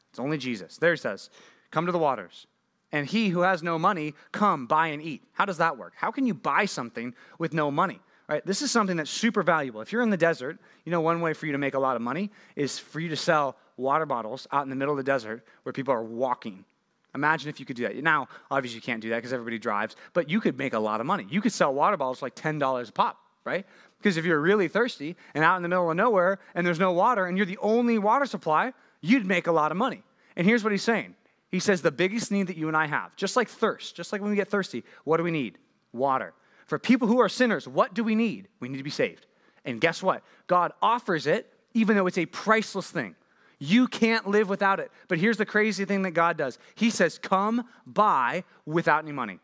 It's 0.09 0.19
only 0.19 0.37
Jesus. 0.37 0.77
There 0.77 0.91
he 0.91 0.97
says, 0.97 1.29
Come 1.71 1.85
to 1.85 1.91
the 1.91 1.97
waters. 1.97 2.47
And 2.91 3.07
he 3.07 3.29
who 3.29 3.41
has 3.41 3.63
no 3.63 3.79
money, 3.79 4.13
come, 4.33 4.67
buy 4.67 4.87
and 4.87 5.01
eat. 5.01 5.23
How 5.31 5.45
does 5.45 5.57
that 5.57 5.77
work? 5.77 5.93
How 5.95 6.11
can 6.11 6.27
you 6.27 6.33
buy 6.33 6.65
something 6.65 7.15
with 7.39 7.53
no 7.53 7.71
money? 7.71 8.01
Right? 8.27 8.45
This 8.45 8.61
is 8.61 8.69
something 8.69 8.97
that's 8.97 9.09
super 9.09 9.43
valuable. 9.43 9.81
If 9.81 9.91
you're 9.91 10.01
in 10.01 10.09
the 10.09 10.17
desert, 10.17 10.59
you 10.83 10.91
know 10.91 11.01
one 11.01 11.21
way 11.21 11.33
for 11.33 11.45
you 11.45 11.53
to 11.53 11.57
make 11.57 11.73
a 11.73 11.79
lot 11.79 11.95
of 11.95 12.01
money 12.01 12.31
is 12.55 12.77
for 12.77 12.99
you 12.99 13.09
to 13.09 13.15
sell 13.15 13.55
water 13.77 14.05
bottles 14.05 14.45
out 14.51 14.63
in 14.63 14.69
the 14.69 14.75
middle 14.75 14.93
of 14.93 14.97
the 14.97 15.03
desert 15.03 15.45
where 15.63 15.73
people 15.73 15.93
are 15.93 16.03
walking 16.03 16.65
Imagine 17.13 17.49
if 17.49 17.59
you 17.59 17.65
could 17.65 17.75
do 17.75 17.83
that. 17.83 17.95
Now, 17.97 18.27
obviously, 18.49 18.75
you 18.75 18.81
can't 18.81 19.01
do 19.01 19.09
that 19.09 19.17
because 19.17 19.33
everybody 19.33 19.59
drives, 19.59 19.95
but 20.13 20.29
you 20.29 20.39
could 20.39 20.57
make 20.57 20.73
a 20.73 20.79
lot 20.79 21.01
of 21.01 21.05
money. 21.05 21.27
You 21.29 21.41
could 21.41 21.51
sell 21.51 21.73
water 21.73 21.97
bottles 21.97 22.19
for 22.19 22.25
like 22.25 22.35
$10 22.35 22.89
a 22.89 22.91
pop, 22.91 23.17
right? 23.43 23.65
Because 23.97 24.17
if 24.17 24.25
you're 24.25 24.39
really 24.39 24.67
thirsty 24.67 25.15
and 25.33 25.43
out 25.43 25.57
in 25.57 25.61
the 25.61 25.69
middle 25.69 25.89
of 25.89 25.97
nowhere 25.97 26.39
and 26.55 26.65
there's 26.65 26.79
no 26.79 26.91
water 26.93 27.25
and 27.25 27.37
you're 27.37 27.45
the 27.45 27.57
only 27.57 27.97
water 27.97 28.25
supply, 28.25 28.73
you'd 29.01 29.25
make 29.25 29.47
a 29.47 29.51
lot 29.51 29.71
of 29.71 29.77
money. 29.77 30.03
And 30.35 30.47
here's 30.47 30.63
what 30.63 30.71
he's 30.71 30.83
saying 30.83 31.15
He 31.49 31.59
says, 31.59 31.81
The 31.81 31.91
biggest 31.91 32.31
need 32.31 32.47
that 32.47 32.57
you 32.57 32.67
and 32.67 32.77
I 32.77 32.87
have, 32.87 33.15
just 33.15 33.35
like 33.35 33.49
thirst, 33.49 33.95
just 33.95 34.11
like 34.11 34.21
when 34.21 34.29
we 34.29 34.37
get 34.37 34.47
thirsty, 34.47 34.83
what 35.03 35.17
do 35.17 35.23
we 35.23 35.31
need? 35.31 35.57
Water. 35.91 36.33
For 36.65 36.79
people 36.79 37.07
who 37.07 37.19
are 37.19 37.27
sinners, 37.27 37.67
what 37.67 37.93
do 37.93 38.03
we 38.03 38.15
need? 38.15 38.47
We 38.61 38.69
need 38.69 38.77
to 38.77 38.83
be 38.83 38.89
saved. 38.89 39.25
And 39.65 39.81
guess 39.81 40.01
what? 40.01 40.23
God 40.47 40.71
offers 40.81 41.27
it, 41.27 41.51
even 41.73 41.95
though 41.95 42.07
it's 42.07 42.17
a 42.17 42.25
priceless 42.25 42.89
thing. 42.89 43.15
You 43.63 43.87
can't 43.87 44.27
live 44.27 44.49
without 44.49 44.79
it. 44.79 44.91
But 45.07 45.19
here's 45.19 45.37
the 45.37 45.45
crazy 45.45 45.85
thing 45.85 46.01
that 46.01 46.11
God 46.11 46.35
does 46.35 46.57
He 46.73 46.89
says, 46.89 47.19
Come 47.19 47.65
buy 47.85 48.43
without 48.65 49.03
any 49.03 49.11
money. 49.11 49.39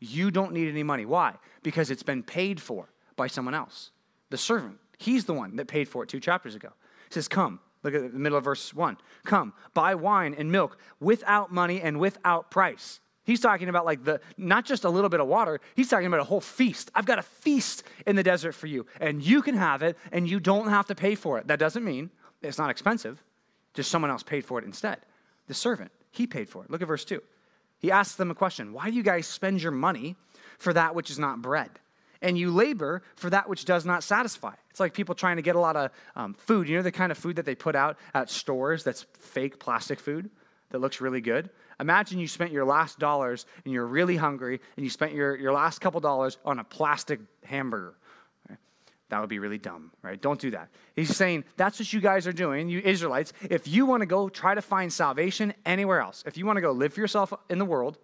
You 0.00 0.32
don't 0.32 0.52
need 0.52 0.68
any 0.68 0.82
money. 0.82 1.06
Why? 1.06 1.36
Because 1.62 1.90
it's 1.90 2.02
been 2.02 2.24
paid 2.24 2.60
for 2.60 2.88
by 3.14 3.28
someone 3.28 3.54
else. 3.54 3.92
The 4.30 4.36
servant, 4.36 4.78
he's 4.98 5.24
the 5.24 5.34
one 5.34 5.54
that 5.56 5.68
paid 5.68 5.88
for 5.88 6.02
it 6.02 6.08
two 6.08 6.18
chapters 6.18 6.56
ago. 6.56 6.70
He 7.08 7.14
says, 7.14 7.28
Come. 7.28 7.60
Look 7.84 7.94
at 7.94 8.12
the 8.12 8.18
middle 8.18 8.38
of 8.38 8.44
verse 8.44 8.74
one. 8.74 8.96
Come, 9.24 9.52
buy 9.74 9.94
wine 9.94 10.34
and 10.36 10.50
milk 10.50 10.78
without 11.00 11.52
money 11.52 11.82
and 11.82 12.00
without 12.00 12.50
price. 12.50 12.98
He's 13.24 13.40
talking 13.40 13.68
about 13.68 13.84
like 13.84 14.04
the 14.04 14.20
not 14.36 14.64
just 14.64 14.84
a 14.84 14.90
little 14.90 15.10
bit 15.10 15.20
of 15.20 15.28
water, 15.28 15.60
he's 15.76 15.88
talking 15.88 16.06
about 16.06 16.20
a 16.20 16.24
whole 16.24 16.40
feast. 16.40 16.90
I've 16.94 17.06
got 17.06 17.18
a 17.18 17.22
feast 17.22 17.84
in 18.06 18.16
the 18.16 18.22
desert 18.22 18.52
for 18.52 18.66
you, 18.66 18.86
and 19.00 19.22
you 19.22 19.42
can 19.42 19.54
have 19.54 19.82
it 19.82 19.96
and 20.12 20.28
you 20.28 20.40
don't 20.40 20.68
have 20.70 20.86
to 20.86 20.94
pay 20.94 21.14
for 21.14 21.38
it. 21.38 21.46
That 21.46 21.58
doesn't 21.58 21.84
mean 21.84 22.10
it's 22.42 22.58
not 22.58 22.70
expensive. 22.70 23.22
Just 23.74 23.90
someone 23.90 24.10
else 24.10 24.22
paid 24.22 24.44
for 24.44 24.58
it 24.58 24.64
instead. 24.64 24.98
The 25.48 25.54
servant, 25.54 25.90
he 26.10 26.26
paid 26.26 26.48
for 26.48 26.64
it. 26.64 26.70
Look 26.70 26.80
at 26.80 26.88
verse 26.88 27.04
2. 27.04 27.22
He 27.78 27.90
asks 27.90 28.14
them 28.14 28.30
a 28.30 28.34
question 28.34 28.72
Why 28.72 28.90
do 28.90 28.96
you 28.96 29.02
guys 29.02 29.26
spend 29.26 29.62
your 29.62 29.72
money 29.72 30.16
for 30.58 30.72
that 30.72 30.94
which 30.94 31.10
is 31.10 31.18
not 31.18 31.42
bread? 31.42 31.70
And 32.22 32.38
you 32.38 32.50
labor 32.50 33.02
for 33.16 33.28
that 33.28 33.50
which 33.50 33.66
does 33.66 33.84
not 33.84 34.02
satisfy. 34.02 34.54
It's 34.70 34.80
like 34.80 34.94
people 34.94 35.14
trying 35.14 35.36
to 35.36 35.42
get 35.42 35.56
a 35.56 35.60
lot 35.60 35.76
of 35.76 35.90
um, 36.16 36.32
food. 36.32 36.68
You 36.68 36.76
know 36.76 36.82
the 36.82 36.92
kind 36.92 37.12
of 37.12 37.18
food 37.18 37.36
that 37.36 37.44
they 37.44 37.54
put 37.54 37.76
out 37.76 37.98
at 38.14 38.30
stores 38.30 38.82
that's 38.82 39.02
fake 39.18 39.58
plastic 39.58 40.00
food 40.00 40.30
that 40.70 40.78
looks 40.78 41.02
really 41.02 41.20
good? 41.20 41.50
Imagine 41.78 42.18
you 42.18 42.28
spent 42.28 42.52
your 42.52 42.64
last 42.64 42.98
dollars 42.98 43.44
and 43.64 43.74
you're 43.74 43.86
really 43.86 44.16
hungry 44.16 44.60
and 44.76 44.84
you 44.84 44.90
spent 44.90 45.12
your, 45.12 45.36
your 45.36 45.52
last 45.52 45.80
couple 45.80 46.00
dollars 46.00 46.38
on 46.44 46.58
a 46.58 46.64
plastic 46.64 47.20
hamburger 47.44 47.94
that 49.10 49.20
would 49.20 49.28
be 49.28 49.38
really 49.38 49.58
dumb, 49.58 49.92
right? 50.02 50.20
Don't 50.20 50.40
do 50.40 50.50
that. 50.52 50.70
He's 50.96 51.14
saying 51.14 51.44
that's 51.56 51.78
what 51.78 51.92
you 51.92 52.00
guys 52.00 52.26
are 52.26 52.32
doing, 52.32 52.68
you 52.68 52.80
Israelites. 52.80 53.32
If 53.42 53.68
you 53.68 53.86
want 53.86 54.00
to 54.00 54.06
go 54.06 54.28
try 54.28 54.54
to 54.54 54.62
find 54.62 54.92
salvation 54.92 55.54
anywhere 55.66 56.00
else, 56.00 56.24
if 56.26 56.36
you 56.36 56.46
want 56.46 56.56
to 56.56 56.62
go 56.62 56.72
live 56.72 56.94
for 56.94 57.00
yourself 57.00 57.32
in 57.50 57.58
the 57.58 57.64
world, 57.64 57.98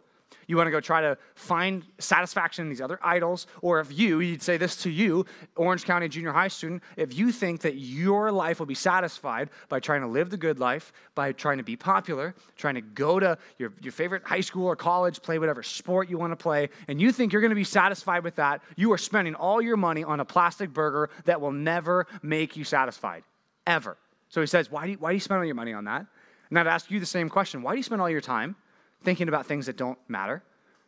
you 0.46 0.56
want 0.56 0.66
to 0.66 0.70
go 0.70 0.80
try 0.80 1.00
to 1.00 1.16
find 1.34 1.84
satisfaction 1.98 2.64
in 2.64 2.68
these 2.68 2.80
other 2.80 2.98
idols, 3.02 3.46
or 3.62 3.80
if 3.80 3.96
you, 3.96 4.20
you'd 4.20 4.42
say 4.42 4.56
this 4.56 4.76
to 4.82 4.90
you, 4.90 5.26
Orange 5.56 5.84
County 5.84 6.08
junior 6.08 6.32
high 6.32 6.48
student, 6.48 6.82
if 6.96 7.16
you 7.16 7.32
think 7.32 7.60
that 7.60 7.76
your 7.76 8.32
life 8.32 8.58
will 8.58 8.66
be 8.66 8.74
satisfied 8.74 9.50
by 9.68 9.80
trying 9.80 10.00
to 10.00 10.06
live 10.06 10.30
the 10.30 10.36
good 10.36 10.58
life, 10.58 10.92
by 11.14 11.32
trying 11.32 11.58
to 11.58 11.64
be 11.64 11.76
popular, 11.76 12.34
trying 12.56 12.74
to 12.74 12.80
go 12.80 13.20
to 13.20 13.38
your, 13.58 13.72
your 13.80 13.92
favorite 13.92 14.22
high 14.24 14.40
school 14.40 14.66
or 14.66 14.76
college, 14.76 15.22
play 15.22 15.38
whatever 15.38 15.62
sport 15.62 16.08
you 16.08 16.18
want 16.18 16.32
to 16.32 16.36
play, 16.36 16.68
and 16.88 17.00
you 17.00 17.12
think 17.12 17.32
you're 17.32 17.42
going 17.42 17.50
to 17.50 17.54
be 17.54 17.64
satisfied 17.64 18.24
with 18.24 18.36
that, 18.36 18.62
you 18.76 18.92
are 18.92 18.98
spending 18.98 19.34
all 19.34 19.60
your 19.60 19.76
money 19.76 20.04
on 20.04 20.20
a 20.20 20.24
plastic 20.24 20.72
burger 20.72 21.10
that 21.24 21.40
will 21.40 21.52
never 21.52 22.06
make 22.22 22.56
you 22.56 22.64
satisfied, 22.64 23.22
ever. 23.66 23.96
So 24.28 24.40
he 24.40 24.46
says, 24.46 24.70
why 24.70 24.86
do 24.86 24.92
you, 24.92 24.98
why 24.98 25.10
do 25.10 25.14
you 25.14 25.20
spend 25.20 25.38
all 25.38 25.44
your 25.44 25.54
money 25.54 25.72
on 25.72 25.84
that? 25.84 26.06
And 26.48 26.58
I'd 26.58 26.66
ask 26.66 26.90
you 26.90 27.00
the 27.00 27.06
same 27.06 27.28
question. 27.28 27.62
Why 27.62 27.72
do 27.72 27.76
you 27.76 27.82
spend 27.82 28.00
all 28.00 28.10
your 28.10 28.20
time 28.20 28.56
thinking 29.02 29.28
about 29.28 29.46
things 29.46 29.66
that 29.66 29.76
don't 29.76 29.98
matter? 30.08 30.42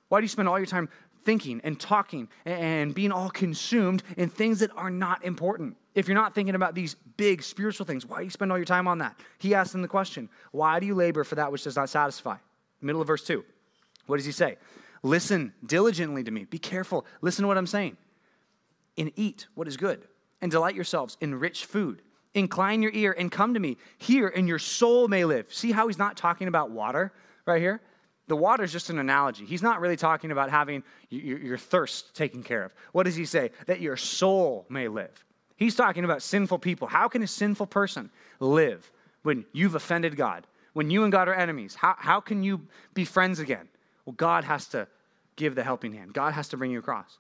Why 0.09 0.21
do 0.21 0.25
you 0.25 0.29
spend 0.29 0.49
all 0.49 0.59
your 0.59 0.67
time 0.67 0.89
thinking 1.25 1.61
and 1.65 1.79
talking 1.79 2.29
and 2.45 2.95
being 2.95 3.13
all 3.13 3.31
consumed 3.31 4.03
in 4.17 4.29
things 4.29 4.61
that 4.61 4.71
are 4.77 4.91
not 4.91 5.25
important. 5.25 5.77
If 5.95 6.09
you're 6.09 6.17
not 6.17 6.35
thinking 6.35 6.55
about 6.55 6.75
these 6.75 6.97
big 7.17 7.43
spiritual 7.43 7.87
things, 7.87 8.07
why 8.07 8.19
do 8.19 8.25
you 8.25 8.31
spend 8.31 8.51
all 8.51 8.59
your 8.59 8.65
time 8.65 8.89
on 8.89 8.99
that? 8.99 9.19
He 9.39 9.55
asked 9.55 9.73
them 9.73 9.83
the 9.83 9.89
question, 9.89 10.29
Why 10.51 10.81
do 10.81 10.87
you 10.87 10.95
labor 10.95 11.25
for 11.25 11.35
that 11.37 11.53
which 11.53 11.65
does 11.65 11.77
not 11.77 11.89
satisfy? 11.89 12.37
Middle 12.81 13.01
of 13.01 13.07
verse 13.07 13.25
2. 13.25 13.45
What 14.07 14.17
does 14.17 14.27
he 14.27 14.33
say? 14.33 14.57
Listen 15.03 15.53
diligently 15.65 16.25
to 16.25 16.31
me. 16.31 16.45
Be 16.45 16.59
careful. 16.59 17.07
Listen 17.21 17.43
to 17.43 17.49
what 17.49 17.59
I'm 17.59 17.67
saying. 17.67 17.97
And 18.97 19.13
eat 19.17 19.47
what 19.55 19.69
is 19.69 19.77
good, 19.77 20.07
and 20.41 20.51
delight 20.51 20.75
yourselves 20.75 21.17
in 21.21 21.35
rich 21.35 21.65
food. 21.65 22.03
Incline 22.35 22.83
your 22.83 22.93
ear 22.95 23.15
and 23.17 23.31
come 23.31 23.55
to 23.55 23.61
me. 23.61 23.77
Here, 23.99 24.29
and 24.29 24.49
your 24.49 24.59
soul 24.59 25.09
may 25.09 25.25
live. 25.25 25.53
See 25.53 25.73
how 25.73 25.87
he's 25.87 25.99
not 25.99 26.17
talking 26.17 26.49
about 26.49 26.71
water 26.71 27.13
right 27.47 27.61
here? 27.61 27.81
The 28.29 28.37
water 28.37 28.63
is 28.63 28.73
just 28.73 28.91
an 28.91 28.99
analogy. 28.99 29.45
He's 29.45 29.63
not 29.63 29.81
really 29.81 29.97
talking 29.97 30.31
about 30.31 30.51
having 30.51 30.85
your, 31.11 31.39
your 31.39 31.59
thirst 31.59 32.15
taken 32.15 32.43
care 32.43 32.65
of. 32.65 32.75
What 32.93 33.05
does 33.05 33.17
he 33.17 33.25
say? 33.25 33.51
That 33.67 33.81
your 33.81 33.97
soul 33.97 34.65
may 34.69 34.89
live. 34.89 35.25
He's 35.57 35.75
talking 35.75 36.05
about 36.05 36.23
sinful 36.23 36.59
people. 36.61 36.89
How 36.89 37.09
can 37.09 37.23
a 37.23 37.27
sinful 37.27 37.67
person 37.67 38.11
live 38.41 38.91
when 39.23 39.45
you've 39.53 39.75
offended 39.75 40.17
God? 40.17 40.47
When 40.73 40.91
you 40.91 41.03
and 41.03 41.13
God 41.13 41.29
are 41.29 41.35
enemies? 41.35 41.75
How, 41.75 41.95
how 41.99 42.21
can 42.21 42.43
you 42.43 42.63
be 42.95 43.05
friends 43.05 43.39
again? 43.39 43.69
Well, 44.05 44.15
God 44.15 44.45
has 44.45 44.67
to 44.69 44.89
give 45.37 45.55
the 45.55 45.63
helping 45.63 45.93
hand. 45.93 46.15
God 46.15 46.33
has 46.33 46.49
to 46.49 46.57
bring 46.57 46.71
you 46.71 46.79
across. 46.79 47.19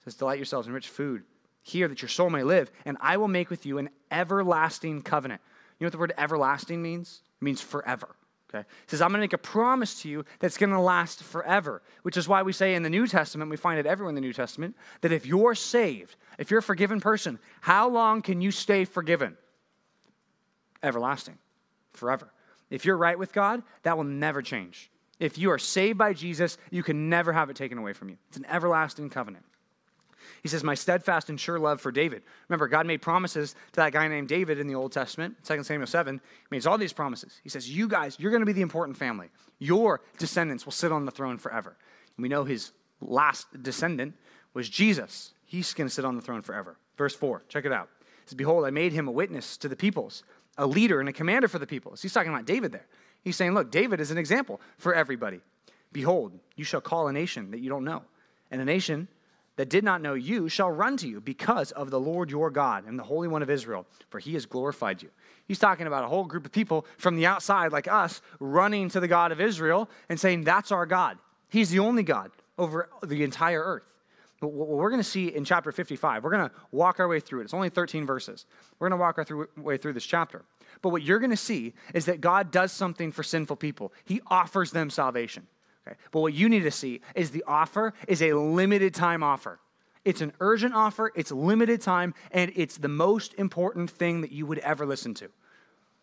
It 0.00 0.04
says, 0.04 0.14
Delight 0.14 0.38
yourselves 0.38 0.66
in 0.66 0.72
rich 0.72 0.88
food, 0.88 1.22
here 1.62 1.88
that 1.88 2.02
your 2.02 2.08
soul 2.08 2.30
may 2.30 2.42
live, 2.42 2.70
and 2.84 2.96
I 3.00 3.16
will 3.16 3.28
make 3.28 3.50
with 3.50 3.64
you 3.64 3.78
an 3.78 3.90
everlasting 4.10 5.02
covenant. 5.02 5.40
You 5.78 5.84
know 5.84 5.86
what 5.86 5.92
the 5.92 5.98
word 5.98 6.12
everlasting 6.18 6.82
means? 6.82 7.22
It 7.40 7.44
means 7.44 7.60
forever. 7.60 8.08
Okay? 8.52 8.66
He 8.68 8.90
says, 8.90 9.00
I'm 9.00 9.10
going 9.10 9.20
to 9.20 9.22
make 9.22 9.32
a 9.32 9.38
promise 9.38 10.02
to 10.02 10.08
you 10.08 10.24
that's 10.40 10.56
going 10.56 10.70
to 10.70 10.80
last 10.80 11.22
forever, 11.22 11.82
which 12.02 12.16
is 12.16 12.26
why 12.26 12.42
we 12.42 12.52
say 12.52 12.74
in 12.74 12.82
the 12.82 12.90
New 12.90 13.06
Testament, 13.06 13.50
we 13.50 13.56
find 13.56 13.78
it 13.78 13.86
everywhere 13.86 14.08
in 14.08 14.16
the 14.16 14.20
New 14.20 14.32
Testament, 14.32 14.76
that 15.02 15.12
if 15.12 15.24
you're 15.24 15.54
saved, 15.54 16.16
if 16.38 16.50
you're 16.50 16.58
a 16.58 16.62
forgiven 16.62 17.00
person, 17.00 17.38
how 17.60 17.88
long 17.88 18.22
can 18.22 18.40
you 18.40 18.50
stay 18.50 18.84
forgiven? 18.84 19.36
Everlasting, 20.82 21.38
forever. 21.92 22.32
If 22.70 22.84
you're 22.84 22.96
right 22.96 23.18
with 23.18 23.32
God, 23.32 23.62
that 23.82 23.96
will 23.96 24.04
never 24.04 24.42
change. 24.42 24.90
If 25.18 25.38
you 25.38 25.50
are 25.50 25.58
saved 25.58 25.98
by 25.98 26.14
Jesus, 26.14 26.56
you 26.70 26.82
can 26.82 27.08
never 27.08 27.32
have 27.32 27.50
it 27.50 27.56
taken 27.56 27.78
away 27.78 27.92
from 27.92 28.08
you. 28.08 28.16
It's 28.28 28.38
an 28.38 28.46
everlasting 28.46 29.10
covenant. 29.10 29.44
He 30.42 30.48
says, 30.48 30.64
My 30.64 30.74
steadfast 30.74 31.30
and 31.30 31.38
sure 31.38 31.58
love 31.58 31.80
for 31.80 31.92
David. 31.92 32.22
Remember, 32.48 32.68
God 32.68 32.86
made 32.86 33.02
promises 33.02 33.54
to 33.72 33.76
that 33.76 33.92
guy 33.92 34.08
named 34.08 34.28
David 34.28 34.58
in 34.58 34.66
the 34.66 34.74
Old 34.74 34.92
Testament, 34.92 35.36
2 35.44 35.62
Samuel 35.62 35.86
7. 35.86 36.20
He 36.22 36.46
makes 36.50 36.66
all 36.66 36.78
these 36.78 36.92
promises. 36.92 37.40
He 37.42 37.48
says, 37.48 37.68
You 37.68 37.88
guys, 37.88 38.16
you're 38.18 38.30
going 38.30 38.42
to 38.42 38.46
be 38.46 38.52
the 38.52 38.62
important 38.62 38.96
family. 38.96 39.28
Your 39.58 40.00
descendants 40.18 40.64
will 40.64 40.72
sit 40.72 40.92
on 40.92 41.04
the 41.04 41.10
throne 41.10 41.38
forever. 41.38 41.76
And 42.16 42.22
we 42.22 42.28
know 42.28 42.44
his 42.44 42.72
last 43.00 43.46
descendant 43.62 44.14
was 44.54 44.68
Jesus. 44.68 45.32
He's 45.44 45.74
going 45.74 45.88
to 45.88 45.94
sit 45.94 46.04
on 46.04 46.16
the 46.16 46.22
throne 46.22 46.42
forever. 46.42 46.76
Verse 46.96 47.14
4, 47.14 47.42
check 47.48 47.64
it 47.64 47.72
out. 47.72 47.88
He 48.00 48.28
says, 48.28 48.34
Behold, 48.34 48.64
I 48.64 48.70
made 48.70 48.92
him 48.92 49.08
a 49.08 49.12
witness 49.12 49.56
to 49.58 49.68
the 49.68 49.76
peoples, 49.76 50.22
a 50.58 50.66
leader 50.66 51.00
and 51.00 51.08
a 51.08 51.12
commander 51.12 51.48
for 51.48 51.58
the 51.58 51.66
peoples. 51.66 52.02
He's 52.02 52.12
talking 52.12 52.32
about 52.32 52.44
David 52.46 52.72
there. 52.72 52.86
He's 53.22 53.36
saying, 53.36 53.54
Look, 53.54 53.70
David 53.70 54.00
is 54.00 54.10
an 54.10 54.18
example 54.18 54.60
for 54.78 54.94
everybody. 54.94 55.40
Behold, 55.92 56.38
you 56.56 56.64
shall 56.64 56.80
call 56.80 57.08
a 57.08 57.12
nation 57.12 57.50
that 57.50 57.60
you 57.60 57.68
don't 57.68 57.84
know, 57.84 58.02
and 58.50 58.60
a 58.60 58.64
nation 58.64 59.08
that 59.60 59.68
did 59.68 59.84
not 59.84 60.00
know 60.00 60.14
you 60.14 60.48
shall 60.48 60.70
run 60.70 60.96
to 60.96 61.06
you 61.06 61.20
because 61.20 61.70
of 61.72 61.90
the 61.90 62.00
Lord 62.00 62.30
your 62.30 62.50
God 62.50 62.86
and 62.86 62.98
the 62.98 63.02
Holy 63.02 63.28
One 63.28 63.42
of 63.42 63.50
Israel, 63.50 63.86
for 64.08 64.18
he 64.18 64.32
has 64.32 64.46
glorified 64.46 65.02
you. 65.02 65.10
He's 65.46 65.58
talking 65.58 65.86
about 65.86 66.02
a 66.02 66.08
whole 66.08 66.24
group 66.24 66.46
of 66.46 66.50
people 66.50 66.86
from 66.96 67.14
the 67.14 67.26
outside, 67.26 67.70
like 67.70 67.86
us, 67.86 68.22
running 68.38 68.88
to 68.88 69.00
the 69.00 69.06
God 69.06 69.32
of 69.32 69.38
Israel 69.38 69.90
and 70.08 70.18
saying, 70.18 70.44
That's 70.44 70.72
our 70.72 70.86
God. 70.86 71.18
He's 71.50 71.68
the 71.68 71.80
only 71.80 72.02
God 72.02 72.30
over 72.56 72.88
the 73.02 73.22
entire 73.22 73.62
earth. 73.62 73.98
But 74.40 74.54
What 74.54 74.68
we're 74.68 74.88
going 74.88 75.02
to 75.02 75.06
see 75.06 75.28
in 75.28 75.44
chapter 75.44 75.72
55, 75.72 76.24
we're 76.24 76.30
going 76.30 76.48
to 76.48 76.54
walk 76.72 76.98
our 76.98 77.06
way 77.06 77.20
through 77.20 77.40
it. 77.40 77.44
It's 77.44 77.52
only 77.52 77.68
13 77.68 78.06
verses. 78.06 78.46
We're 78.78 78.88
going 78.88 78.98
to 78.98 79.02
walk 79.02 79.18
our 79.18 79.48
way 79.58 79.76
through 79.76 79.92
this 79.92 80.06
chapter. 80.06 80.42
But 80.80 80.88
what 80.88 81.02
you're 81.02 81.18
going 81.18 81.32
to 81.32 81.36
see 81.36 81.74
is 81.92 82.06
that 82.06 82.22
God 82.22 82.50
does 82.50 82.72
something 82.72 83.12
for 83.12 83.22
sinful 83.22 83.56
people, 83.56 83.92
He 84.06 84.22
offers 84.28 84.70
them 84.70 84.88
salvation. 84.88 85.46
Okay? 85.86 85.96
But 86.10 86.20
what 86.20 86.34
you 86.34 86.48
need 86.48 86.62
to 86.62 86.70
see 86.70 87.00
is 87.14 87.30
the 87.30 87.44
offer 87.46 87.94
is 88.06 88.22
a 88.22 88.32
limited 88.32 88.94
time 88.94 89.22
offer. 89.22 89.58
It's 90.04 90.22
an 90.22 90.32
urgent 90.40 90.74
offer, 90.74 91.12
it's 91.14 91.30
limited 91.30 91.82
time, 91.82 92.14
and 92.30 92.52
it's 92.56 92.78
the 92.78 92.88
most 92.88 93.34
important 93.34 93.90
thing 93.90 94.22
that 94.22 94.32
you 94.32 94.46
would 94.46 94.58
ever 94.60 94.86
listen 94.86 95.12
to. 95.14 95.28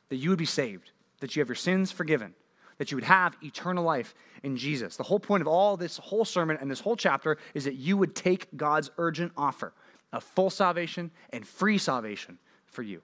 That 0.10 0.18
you 0.18 0.30
would 0.30 0.40
be 0.40 0.46
saved, 0.46 0.92
that 1.20 1.36
you 1.36 1.42
have 1.42 1.50
your 1.50 1.56
sins 1.56 1.92
forgiven, 1.92 2.36
that 2.78 2.92
you 2.92 2.98
would 2.98 3.04
have 3.04 3.36
eternal 3.44 3.84
life 3.84 4.14
in 4.44 4.56
Jesus. 4.56 4.98
The 4.98 5.04
whole 5.04 5.20
point 5.20 5.42
of 5.42 5.48
all 5.48 5.78
this 5.78 5.98
whole 5.98 6.26
sermon 6.26 6.58
and 6.62 6.70
this 6.70 6.80
whole 6.80 6.96
chapter 6.96 7.38
is 7.56 7.64
that 7.64 7.76
you 7.76 7.98
would 7.98 8.16
take 8.16 8.56
God's 8.56 8.92
urgent 8.98 9.32
offer 9.36 9.74
of 10.14 10.24
full 10.24 10.52
salvation 10.52 11.12
and 11.32 11.46
free 11.46 11.80
salvation 11.80 12.38
for 12.68 12.84
you. 12.84 13.02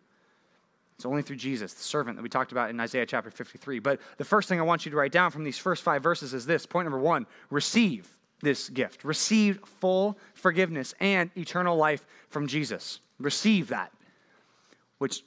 It's 0.95 1.05
only 1.05 1.21
through 1.21 1.37
Jesus, 1.37 1.73
the 1.73 1.83
servant 1.83 2.17
that 2.17 2.23
we 2.23 2.29
talked 2.29 2.51
about 2.51 2.69
in 2.69 2.79
Isaiah 2.79 3.05
chapter 3.05 3.31
53. 3.31 3.79
But 3.79 3.99
the 4.17 4.25
first 4.25 4.47
thing 4.47 4.59
I 4.59 4.63
want 4.63 4.85
you 4.85 4.91
to 4.91 4.97
write 4.97 5.11
down 5.11 5.31
from 5.31 5.43
these 5.43 5.57
first 5.57 5.83
five 5.83 6.03
verses 6.03 6.33
is 6.33 6.45
this 6.45 6.65
point 6.65 6.85
number 6.85 6.99
one 6.99 7.25
receive 7.49 8.07
this 8.41 8.69
gift, 8.69 9.03
receive 9.03 9.59
full 9.79 10.17
forgiveness 10.33 10.93
and 10.99 11.31
eternal 11.35 11.75
life 11.75 12.05
from 12.29 12.47
Jesus. 12.47 12.99
Receive 13.19 13.69
that. 13.69 13.91
Which, 14.97 15.23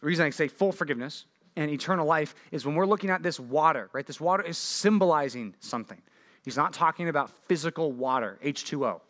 the 0.00 0.06
reason 0.06 0.26
I 0.26 0.30
say 0.30 0.48
full 0.48 0.72
forgiveness 0.72 1.24
and 1.56 1.70
eternal 1.70 2.06
life 2.06 2.34
is 2.50 2.66
when 2.66 2.74
we're 2.74 2.86
looking 2.86 3.10
at 3.10 3.22
this 3.22 3.40
water, 3.40 3.88
right? 3.92 4.06
This 4.06 4.20
water 4.20 4.42
is 4.42 4.58
symbolizing 4.58 5.54
something. 5.60 6.02
He's 6.44 6.56
not 6.56 6.72
talking 6.72 7.08
about 7.08 7.30
physical 7.48 7.92
water, 7.92 8.38
H2O, 8.44 9.00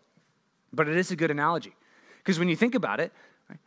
but 0.73 0.89
it 0.89 0.97
is 0.97 1.11
a 1.11 1.17
good 1.17 1.31
analogy. 1.31 1.75
Because 2.19 2.39
when 2.39 2.49
you 2.49 2.57
think 2.57 2.75
about 2.75 3.01
it, 3.01 3.13
right, 3.49 3.59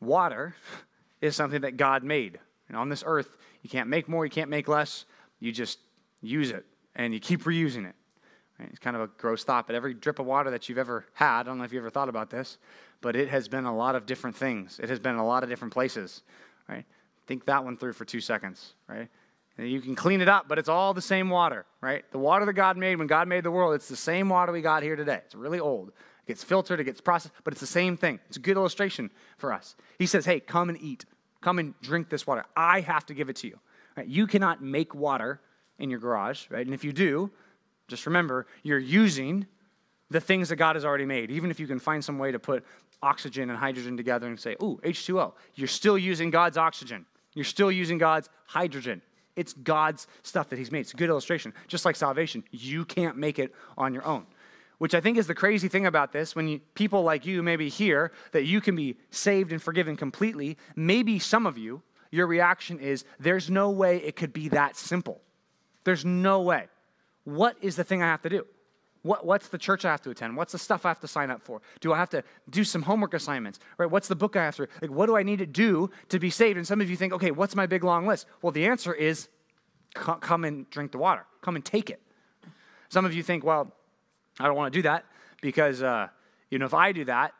water 0.00 0.54
is 1.20 1.36
something 1.36 1.62
that 1.62 1.76
God 1.76 2.02
made. 2.02 2.38
And 2.68 2.76
on 2.76 2.88
this 2.88 3.02
earth, 3.06 3.36
you 3.62 3.70
can't 3.70 3.88
make 3.88 4.08
more, 4.08 4.24
you 4.24 4.30
can't 4.30 4.50
make 4.50 4.68
less. 4.68 5.04
You 5.38 5.52
just 5.52 5.78
use 6.20 6.50
it 6.50 6.64
and 6.94 7.12
you 7.12 7.20
keep 7.20 7.42
reusing 7.42 7.88
it. 7.88 7.94
Right? 8.58 8.68
It's 8.70 8.78
kind 8.78 8.96
of 8.96 9.02
a 9.02 9.06
gross 9.18 9.42
thought, 9.44 9.66
but 9.66 9.74
every 9.74 9.94
drip 9.94 10.18
of 10.18 10.26
water 10.26 10.50
that 10.50 10.68
you've 10.68 10.78
ever 10.78 11.06
had, 11.14 11.40
I 11.40 11.42
don't 11.44 11.58
know 11.58 11.64
if 11.64 11.72
you 11.72 11.78
ever 11.78 11.90
thought 11.90 12.08
about 12.08 12.30
this, 12.30 12.58
but 13.00 13.16
it 13.16 13.28
has 13.28 13.48
been 13.48 13.64
a 13.64 13.74
lot 13.74 13.94
of 13.94 14.06
different 14.06 14.36
things. 14.36 14.78
It 14.82 14.88
has 14.88 14.98
been 14.98 15.16
a 15.16 15.26
lot 15.26 15.42
of 15.42 15.48
different 15.48 15.72
places, 15.72 16.22
right? 16.68 16.84
Think 17.26 17.46
that 17.46 17.64
one 17.64 17.76
through 17.76 17.94
for 17.94 18.04
two 18.04 18.20
seconds, 18.20 18.74
right? 18.86 19.08
And 19.56 19.70
you 19.70 19.80
can 19.80 19.94
clean 19.94 20.20
it 20.20 20.28
up, 20.28 20.46
but 20.46 20.58
it's 20.58 20.68
all 20.68 20.94
the 20.94 21.02
same 21.02 21.30
water, 21.30 21.64
right? 21.80 22.04
The 22.12 22.18
water 22.18 22.44
that 22.44 22.52
God 22.52 22.76
made 22.76 22.96
when 22.96 23.06
God 23.06 23.28
made 23.28 23.44
the 23.44 23.50
world, 23.50 23.74
it's 23.74 23.88
the 23.88 23.96
same 23.96 24.28
water 24.28 24.52
we 24.52 24.60
got 24.60 24.82
here 24.82 24.96
today. 24.96 25.20
It's 25.24 25.34
really 25.34 25.60
old 25.60 25.92
gets 26.30 26.44
filtered, 26.44 26.78
it 26.78 26.84
gets 26.84 27.00
processed, 27.00 27.34
but 27.42 27.52
it's 27.52 27.60
the 27.60 27.66
same 27.66 27.96
thing. 27.96 28.20
It's 28.28 28.36
a 28.36 28.40
good 28.40 28.56
illustration 28.56 29.10
for 29.36 29.52
us. 29.52 29.74
He 29.98 30.06
says, 30.06 30.24
Hey, 30.24 30.38
come 30.38 30.68
and 30.68 30.80
eat. 30.80 31.04
Come 31.40 31.58
and 31.58 31.74
drink 31.80 32.08
this 32.08 32.24
water. 32.24 32.44
I 32.56 32.80
have 32.80 33.04
to 33.06 33.14
give 33.14 33.28
it 33.28 33.36
to 33.36 33.48
you. 33.48 33.58
Right? 33.96 34.06
You 34.06 34.28
cannot 34.28 34.62
make 34.62 34.94
water 34.94 35.40
in 35.78 35.90
your 35.90 35.98
garage, 35.98 36.46
right? 36.50 36.64
And 36.64 36.72
if 36.72 36.84
you 36.84 36.92
do, 36.92 37.30
just 37.88 38.06
remember, 38.06 38.46
you're 38.62 38.78
using 38.78 39.46
the 40.10 40.20
things 40.20 40.50
that 40.50 40.56
God 40.56 40.76
has 40.76 40.84
already 40.84 41.06
made. 41.06 41.30
Even 41.30 41.50
if 41.50 41.58
you 41.58 41.66
can 41.66 41.80
find 41.80 42.04
some 42.04 42.18
way 42.18 42.30
to 42.30 42.38
put 42.38 42.64
oxygen 43.02 43.50
and 43.50 43.58
hydrogen 43.58 43.96
together 43.96 44.28
and 44.28 44.38
say, 44.38 44.54
ooh, 44.62 44.78
H2O, 44.84 45.32
you're 45.54 45.66
still 45.66 45.98
using 45.98 46.30
God's 46.30 46.56
oxygen. 46.56 47.06
You're 47.34 47.44
still 47.44 47.72
using 47.72 47.98
God's 47.98 48.28
hydrogen. 48.46 49.02
It's 49.34 49.52
God's 49.54 50.06
stuff 50.22 50.50
that 50.50 50.58
He's 50.58 50.70
made. 50.70 50.80
It's 50.80 50.94
a 50.94 50.96
good 50.96 51.08
illustration. 51.08 51.52
Just 51.66 51.84
like 51.84 51.96
salvation, 51.96 52.44
you 52.50 52.84
can't 52.84 53.16
make 53.16 53.38
it 53.38 53.54
on 53.78 53.94
your 53.94 54.04
own 54.04 54.26
which 54.80 54.94
I 54.94 55.00
think 55.02 55.18
is 55.18 55.26
the 55.26 55.34
crazy 55.34 55.68
thing 55.68 55.84
about 55.84 56.10
this. 56.10 56.34
When 56.34 56.48
you, 56.48 56.58
people 56.74 57.02
like 57.02 57.26
you 57.26 57.42
maybe 57.42 57.68
hear 57.68 58.12
that 58.32 58.44
you 58.44 58.62
can 58.62 58.74
be 58.74 58.96
saved 59.10 59.52
and 59.52 59.60
forgiven 59.62 59.94
completely, 59.94 60.56
maybe 60.74 61.18
some 61.18 61.44
of 61.44 61.58
you, 61.58 61.82
your 62.10 62.26
reaction 62.26 62.80
is, 62.80 63.04
there's 63.18 63.50
no 63.50 63.68
way 63.68 63.98
it 63.98 64.16
could 64.16 64.32
be 64.32 64.48
that 64.48 64.76
simple. 64.76 65.20
There's 65.84 66.06
no 66.06 66.40
way. 66.40 66.68
What 67.24 67.58
is 67.60 67.76
the 67.76 67.84
thing 67.84 68.02
I 68.02 68.06
have 68.06 68.22
to 68.22 68.30
do? 68.30 68.46
What, 69.02 69.26
what's 69.26 69.48
the 69.48 69.58
church 69.58 69.84
I 69.84 69.90
have 69.90 70.00
to 70.00 70.10
attend? 70.10 70.34
What's 70.34 70.52
the 70.52 70.58
stuff 70.58 70.86
I 70.86 70.88
have 70.88 71.00
to 71.00 71.08
sign 71.08 71.30
up 71.30 71.42
for? 71.42 71.60
Do 71.80 71.92
I 71.92 71.98
have 71.98 72.08
to 72.10 72.24
do 72.48 72.64
some 72.64 72.80
homework 72.80 73.12
assignments? 73.12 73.60
Right? 73.76 73.90
What's 73.90 74.08
the 74.08 74.16
book 74.16 74.34
I 74.34 74.46
have 74.46 74.56
to 74.56 74.62
read? 74.62 74.70
like? 74.80 74.90
What 74.90 75.06
do 75.06 75.16
I 75.16 75.22
need 75.22 75.40
to 75.40 75.46
do 75.46 75.90
to 76.08 76.18
be 76.18 76.30
saved? 76.30 76.56
And 76.56 76.66
some 76.66 76.80
of 76.80 76.88
you 76.88 76.96
think, 76.96 77.12
okay, 77.12 77.32
what's 77.32 77.54
my 77.54 77.66
big 77.66 77.84
long 77.84 78.06
list? 78.06 78.24
Well, 78.40 78.50
the 78.50 78.64
answer 78.64 78.94
is 78.94 79.28
come 79.92 80.44
and 80.44 80.70
drink 80.70 80.92
the 80.92 80.98
water. 80.98 81.26
Come 81.42 81.56
and 81.56 81.64
take 81.64 81.90
it. 81.90 82.00
Some 82.88 83.04
of 83.04 83.12
you 83.12 83.22
think, 83.22 83.44
well, 83.44 83.74
I 84.40 84.46
don't 84.46 84.56
want 84.56 84.72
to 84.72 84.78
do 84.78 84.82
that 84.82 85.04
because, 85.42 85.82
uh, 85.82 86.08
you 86.50 86.58
know, 86.58 86.66
if 86.66 86.74
I 86.74 86.92
do 86.92 87.04
that, 87.04 87.34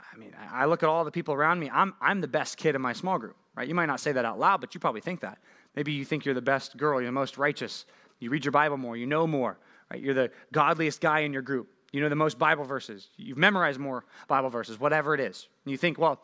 I 0.00 0.16
mean, 0.16 0.34
I 0.50 0.66
look 0.66 0.82
at 0.82 0.88
all 0.88 1.04
the 1.04 1.10
people 1.10 1.34
around 1.34 1.60
me. 1.60 1.70
I'm, 1.70 1.94
I'm 2.00 2.20
the 2.20 2.28
best 2.28 2.56
kid 2.56 2.74
in 2.74 2.80
my 2.80 2.92
small 2.92 3.18
group, 3.18 3.36
right? 3.54 3.68
You 3.68 3.74
might 3.74 3.86
not 3.86 4.00
say 4.00 4.12
that 4.12 4.24
out 4.24 4.38
loud, 4.38 4.60
but 4.60 4.74
you 4.74 4.80
probably 4.80 5.00
think 5.00 5.20
that. 5.20 5.38
Maybe 5.74 5.92
you 5.92 6.04
think 6.04 6.24
you're 6.24 6.34
the 6.34 6.40
best 6.40 6.76
girl, 6.76 7.00
you're 7.00 7.08
the 7.08 7.12
most 7.12 7.36
righteous. 7.36 7.84
You 8.18 8.30
read 8.30 8.44
your 8.44 8.52
Bible 8.52 8.78
more, 8.78 8.96
you 8.96 9.06
know 9.06 9.26
more, 9.26 9.58
right? 9.90 10.00
You're 10.00 10.14
the 10.14 10.30
godliest 10.52 11.00
guy 11.00 11.20
in 11.20 11.32
your 11.32 11.42
group. 11.42 11.68
You 11.92 12.00
know 12.00 12.08
the 12.08 12.16
most 12.16 12.38
Bible 12.38 12.64
verses. 12.64 13.08
You've 13.16 13.38
memorized 13.38 13.78
more 13.78 14.04
Bible 14.28 14.50
verses, 14.50 14.78
whatever 14.78 15.14
it 15.14 15.20
is. 15.20 15.48
And 15.64 15.72
you 15.72 15.76
think, 15.76 15.98
well, 15.98 16.20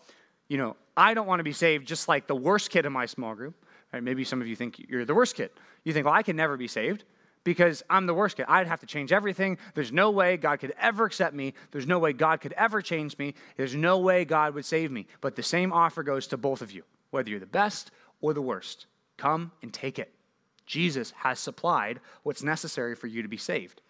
you 0.49 0.59
know, 0.59 0.77
I 0.97 1.15
don't 1.15 1.27
want 1.27 1.41
to 1.41 1.45
be 1.45 1.53
saved 1.53 1.87
just 1.87 2.09
like 2.09 2.27
the 2.27 2.35
worst 2.35 2.71
kid 2.71 2.87
in 2.87 2.93
my 2.93 3.07
small 3.07 3.35
group. 3.35 3.55
Right? 3.93 4.03
Maybe 4.03 4.25
some 4.25 4.41
of 4.41 4.47
you 4.47 4.57
think 4.57 4.85
you're 4.89 5.05
the 5.05 5.15
worst 5.15 5.37
kid. 5.37 5.51
You 5.85 5.93
think, 5.93 6.07
well, 6.07 6.15
I 6.15 6.23
can 6.23 6.37
never 6.37 6.57
be 6.57 6.69
saved 6.69 7.05
because 7.45 7.83
I'm 7.91 8.07
the 8.07 8.15
worst 8.15 8.37
kid. 8.37 8.47
I'd 8.49 8.67
have 8.67 8.81
to 8.81 8.87
change 8.87 9.13
everything. 9.13 9.59
There's 9.75 9.93
no 9.93 10.11
way 10.11 10.37
God 10.37 10.61
could 10.61 10.75
ever 10.79 11.05
accept 11.05 11.35
me. 11.35 11.55
There's 11.71 11.87
no 11.87 11.99
way 11.99 12.13
God 12.13 12.41
could 12.41 12.53
ever 12.53 12.81
change 12.81 13.19
me. 13.19 13.35
There's 13.57 13.75
no 13.75 13.99
way 13.99 14.25
God 14.25 14.55
would 14.55 14.65
save 14.65 14.91
me. 14.91 15.07
But 15.21 15.37
the 15.37 15.43
same 15.43 15.73
offer 15.73 16.03
goes 16.03 16.27
to 16.29 16.37
both 16.37 16.63
of 16.63 16.73
you, 16.73 16.83
whether 17.11 17.31
you're 17.31 17.41
the 17.41 17.47
best 17.47 17.91
or 18.21 18.33
the 18.33 18.43
worst. 18.43 18.87
Come 19.17 19.53
and 19.63 19.73
take 19.73 19.99
it. 19.99 20.13
Jesus 20.67 21.13
has 21.17 21.39
supplied 21.39 22.01
what's 22.23 22.43
necessary 22.43 22.95
for 22.95 23.09
you 23.09 23.23
to 23.23 23.29
be 23.29 23.37
saved. 23.37 23.81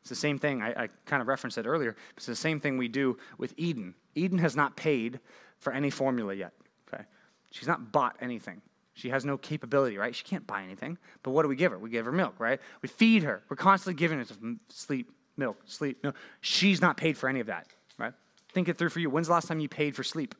It's 0.00 0.10
the 0.10 0.16
same 0.16 0.38
thing, 0.38 0.62
I, 0.62 0.84
I 0.84 0.88
kind 1.06 1.20
of 1.20 1.28
referenced 1.28 1.58
it 1.58 1.66
earlier. 1.66 1.96
It's 2.16 2.26
the 2.26 2.36
same 2.36 2.60
thing 2.60 2.78
we 2.78 2.88
do 2.88 3.18
with 3.36 3.54
Eden. 3.56 3.94
Eden 4.14 4.38
has 4.38 4.56
not 4.56 4.76
paid 4.76 5.20
for 5.58 5.72
any 5.72 5.90
formula 5.90 6.34
yet, 6.34 6.52
okay? 6.92 7.04
She's 7.50 7.68
not 7.68 7.92
bought 7.92 8.16
anything. 8.20 8.62
She 8.98 9.10
has 9.10 9.24
no 9.24 9.38
capability, 9.38 9.96
right? 9.96 10.12
She 10.12 10.24
can't 10.24 10.44
buy 10.44 10.64
anything. 10.64 10.98
But 11.22 11.30
what 11.30 11.42
do 11.42 11.48
we 11.48 11.54
give 11.54 11.70
her? 11.70 11.78
We 11.78 11.88
give 11.88 12.04
her 12.04 12.10
milk, 12.10 12.34
right? 12.40 12.60
We 12.82 12.88
feed 12.88 13.22
her. 13.22 13.44
We're 13.48 13.56
constantly 13.56 13.94
giving 13.94 14.18
her 14.18 14.24
sleep, 14.70 15.12
milk, 15.36 15.56
sleep, 15.66 16.02
milk. 16.02 16.16
She's 16.40 16.80
not 16.80 16.96
paid 16.96 17.16
for 17.16 17.28
any 17.28 17.38
of 17.38 17.46
that, 17.46 17.68
right? 17.96 18.12
Think 18.52 18.68
it 18.68 18.76
through 18.76 18.88
for 18.88 18.98
you. 18.98 19.08
When's 19.08 19.28
the 19.28 19.34
last 19.34 19.46
time 19.46 19.60
you 19.60 19.68
paid 19.68 19.94
for 19.94 20.02
sleep, 20.02 20.34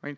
right? 0.00 0.16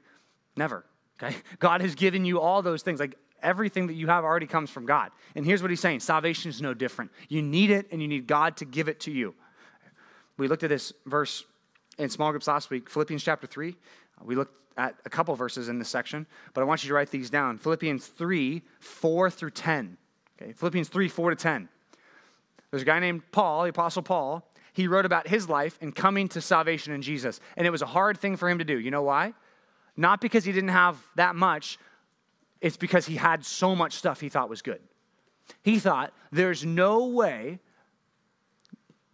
Never, 0.58 0.84
okay? 1.22 1.36
God 1.58 1.80
has 1.80 1.94
given 1.94 2.26
you 2.26 2.38
all 2.38 2.60
those 2.60 2.82
things. 2.82 3.00
Like 3.00 3.16
everything 3.42 3.86
that 3.86 3.94
you 3.94 4.08
have 4.08 4.24
already 4.24 4.46
comes 4.46 4.68
from 4.68 4.84
God. 4.84 5.10
And 5.34 5.46
here's 5.46 5.62
what 5.62 5.70
he's 5.70 5.80
saying 5.80 6.00
salvation 6.00 6.50
is 6.50 6.60
no 6.60 6.74
different. 6.74 7.12
You 7.30 7.40
need 7.40 7.70
it, 7.70 7.86
and 7.90 8.02
you 8.02 8.08
need 8.08 8.26
God 8.26 8.58
to 8.58 8.66
give 8.66 8.88
it 8.88 9.00
to 9.00 9.10
you. 9.10 9.34
We 10.36 10.48
looked 10.48 10.64
at 10.64 10.68
this 10.68 10.92
verse 11.06 11.44
in 11.96 12.10
small 12.10 12.30
groups 12.30 12.46
last 12.46 12.68
week, 12.68 12.90
Philippians 12.90 13.24
chapter 13.24 13.46
3. 13.46 13.74
We 14.24 14.34
looked 14.34 14.54
at 14.78 14.96
a 15.04 15.10
couple 15.10 15.34
verses 15.34 15.68
in 15.68 15.78
this 15.78 15.88
section, 15.88 16.26
but 16.52 16.60
I 16.60 16.64
want 16.64 16.84
you 16.84 16.88
to 16.88 16.94
write 16.94 17.10
these 17.10 17.30
down. 17.30 17.58
Philippians 17.58 18.06
3, 18.06 18.62
4 18.78 19.30
through 19.30 19.50
10. 19.50 19.96
Okay, 20.40 20.52
Philippians 20.52 20.88
3, 20.88 21.08
4 21.08 21.30
to 21.30 21.36
10. 21.36 21.68
There's 22.70 22.82
a 22.82 22.86
guy 22.86 22.98
named 22.98 23.22
Paul, 23.32 23.62
the 23.62 23.70
Apostle 23.70 24.02
Paul. 24.02 24.46
He 24.72 24.86
wrote 24.86 25.06
about 25.06 25.26
his 25.26 25.48
life 25.48 25.78
and 25.80 25.94
coming 25.94 26.28
to 26.28 26.40
salvation 26.40 26.92
in 26.92 27.00
Jesus. 27.00 27.40
And 27.56 27.66
it 27.66 27.70
was 27.70 27.80
a 27.80 27.86
hard 27.86 28.18
thing 28.18 28.36
for 28.36 28.50
him 28.50 28.58
to 28.58 28.64
do. 28.64 28.78
You 28.78 28.90
know 28.90 29.02
why? 29.02 29.32
Not 29.96 30.20
because 30.20 30.44
he 30.44 30.52
didn't 30.52 30.68
have 30.70 30.98
that 31.14 31.34
much, 31.34 31.78
it's 32.60 32.76
because 32.76 33.06
he 33.06 33.16
had 33.16 33.44
so 33.44 33.74
much 33.74 33.94
stuff 33.94 34.20
he 34.20 34.28
thought 34.28 34.50
was 34.50 34.60
good. 34.60 34.80
He 35.62 35.78
thought, 35.78 36.12
there's 36.30 36.64
no 36.64 37.06
way 37.06 37.60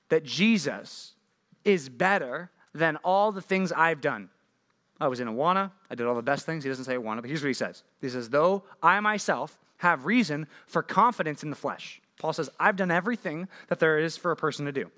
that 0.08 0.24
Jesus 0.24 1.14
is 1.64 1.88
better 1.88 2.50
than 2.74 2.96
all 3.04 3.30
the 3.32 3.40
things 3.40 3.70
I've 3.70 4.00
done. 4.00 4.30
I 5.02 5.08
was 5.08 5.18
in 5.18 5.26
Awana. 5.26 5.72
I 5.90 5.96
did 5.96 6.06
all 6.06 6.14
the 6.14 6.22
best 6.22 6.46
things. 6.46 6.62
He 6.62 6.70
doesn't 6.70 6.84
say 6.84 6.94
Awana, 6.94 7.20
but 7.20 7.24
here's 7.24 7.42
what 7.42 7.48
he 7.48 7.54
says. 7.54 7.82
He 8.00 8.08
says, 8.08 8.28
Though 8.30 8.62
I 8.80 9.00
myself 9.00 9.58
have 9.78 10.06
reason 10.06 10.46
for 10.68 10.80
confidence 10.80 11.42
in 11.42 11.50
the 11.50 11.56
flesh. 11.56 12.00
Paul 12.20 12.32
says, 12.32 12.48
I've 12.60 12.76
done 12.76 12.92
everything 12.92 13.48
that 13.66 13.80
there 13.80 13.98
is 13.98 14.16
for 14.16 14.30
a 14.30 14.36
person 14.36 14.64
to 14.66 14.72
do. 14.72 14.92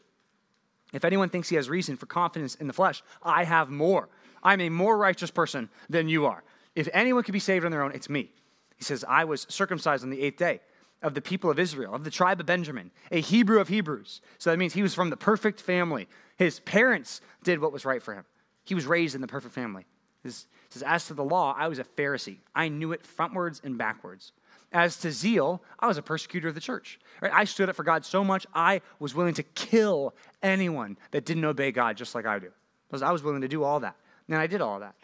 If 0.93 1.07
anyone 1.07 1.31
thinks 1.31 1.49
he 1.49 1.57
has 1.57 1.71
reason 1.71 1.97
for 1.97 2.05
confidence 2.05 2.55
in 2.55 2.67
the 2.67 2.75
flesh, 2.75 3.03
I 3.23 3.45
have 3.45 3.71
more. 3.71 4.11
I'm 4.43 4.61
a 4.61 4.69
more 4.69 4.99
righteous 4.99 5.31
person 5.31 5.71
than 5.89 6.11
you 6.11 6.27
are. 6.27 6.45
If 6.75 6.87
anyone 6.93 7.23
could 7.23 7.33
be 7.33 7.39
saved 7.39 7.65
on 7.65 7.71
their 7.71 7.83
own, 7.83 7.93
it's 7.93 8.11
me. 8.11 8.31
He 8.77 8.85
says, 8.85 9.07
I 9.09 9.25
was 9.25 9.47
circumcised 9.49 10.05
on 10.05 10.11
the 10.11 10.21
eighth 10.21 10.37
day 10.37 10.61
of 11.01 11.15
the 11.15 11.23
people 11.23 11.51
of 11.51 11.59
Israel, 11.59 11.95
of 11.95 12.05
the 12.05 12.11
tribe 12.11 12.41
of 12.41 12.47
Benjamin, 12.47 12.91
a 13.11 13.23
Hebrew 13.23 13.59
of 13.59 13.69
Hebrews. 13.69 14.21
So 14.37 14.51
that 14.51 14.59
means 14.59 14.75
he 14.75 14.83
was 14.83 14.95
from 14.95 15.09
the 15.09 15.17
perfect 15.17 15.63
family. 15.63 16.09
His 16.37 16.61
parents 16.61 17.23
did 17.43 17.59
what 17.59 17.73
was 17.73 17.87
right 17.87 18.03
for 18.03 18.13
him. 18.13 18.27
He 18.65 18.75
was 18.75 18.85
raised 18.85 19.15
in 19.15 19.23
the 19.23 19.27
perfect 19.27 19.55
family. 19.55 19.87
It 20.25 20.47
says, 20.71 20.83
As 20.83 21.07
to 21.07 21.15
the 21.15 21.25
law, 21.25 21.55
I 21.57 21.69
was 21.69 21.79
a 21.79 21.85
Pharisee. 21.85 22.39
I 22.55 22.69
knew 22.69 22.93
it 22.93 23.03
frontwards 23.05 23.63
and 23.65 23.77
backwards. 23.77 24.33
As 24.73 24.97
to 24.99 25.13
zeal, 25.13 25.63
I 25.79 25.87
was 25.87 25.99
a 25.99 26.03
persecutor 26.03 26.49
of 26.49 26.55
the 26.55 26.61
church. 26.61 26.99
Right? 27.21 27.33
I 27.33 27.45
stood 27.45 27.69
up 27.69 27.77
for 27.77 27.85
God 27.85 28.05
so 28.05 28.25
much, 28.25 28.47
I 28.55 28.81
was 28.99 29.15
willing 29.15 29.35
to 29.35 29.43
kill 29.43 30.15
anyone 30.43 30.97
that 31.13 31.25
didn't 31.25 31.45
obey 31.45 31.71
God 31.71 31.97
just 31.97 32.15
like 32.15 32.27
I 32.27 32.39
do. 32.39 32.51
Because 32.89 33.03
I 33.03 33.13
was 33.13 33.23
willing 33.23 33.43
to 33.43 33.49
do 33.49 33.63
all 33.63 33.81
that. 33.81 33.97
And 34.29 34.37
I 34.37 34.47
did 34.47 34.61
all 34.61 34.81
that. 34.81 34.95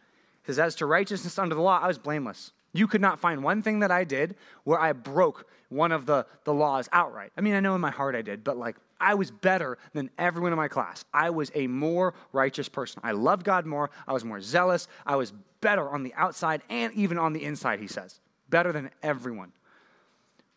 It 0.43 0.47
says, 0.47 0.59
As 0.59 0.75
to 0.77 0.87
righteousness 0.87 1.39
under 1.39 1.55
the 1.55 1.61
law, 1.61 1.79
I 1.81 1.87
was 1.87 1.99
blameless. 1.99 2.53
You 2.73 2.87
could 2.87 3.01
not 3.01 3.19
find 3.19 3.43
one 3.43 3.63
thing 3.63 3.81
that 3.81 3.91
I 3.91 4.05
did 4.05 4.37
where 4.65 4.79
I 4.79 4.93
broke 4.93 5.47
one 5.71 5.93
of 5.93 6.07
the, 6.07 6.27
the 6.45 6.55
laws 6.55 6.89
outright. 6.93 7.33
I 7.37 7.41
mean, 7.41 7.55
I 7.55 7.61
know 7.61 7.75
in 7.75 7.81
my 7.81 7.91
heart 7.91 8.15
I 8.15 8.23
did, 8.23 8.45
but 8.45 8.57
like 8.57 8.77
I 9.01 9.15
was 9.15 9.31
better 9.31 9.79
than 9.93 10.11
everyone 10.19 10.53
in 10.53 10.57
my 10.57 10.69
class. 10.69 11.05
I 11.13 11.31
was 11.31 11.51
a 11.55 11.67
more 11.67 12.15
righteous 12.33 12.69
person. 12.69 13.01
I 13.05 13.13
loved 13.13 13.45
God 13.45 13.67
more. 13.67 13.91
I 14.07 14.13
was 14.13 14.25
more 14.25 14.41
zealous. 14.41 14.89
I 15.07 15.17
was 15.17 15.33
better 15.61 15.89
on 15.89 16.03
the 16.03 16.15
outside 16.15 16.63
and 16.69 16.93
even 16.95 17.19
on 17.19 17.33
the 17.33 17.45
inside, 17.45 17.81
he 17.81 17.87
says. 17.87 18.21
Better 18.49 18.73
than 18.73 18.91
everyone. 19.03 19.53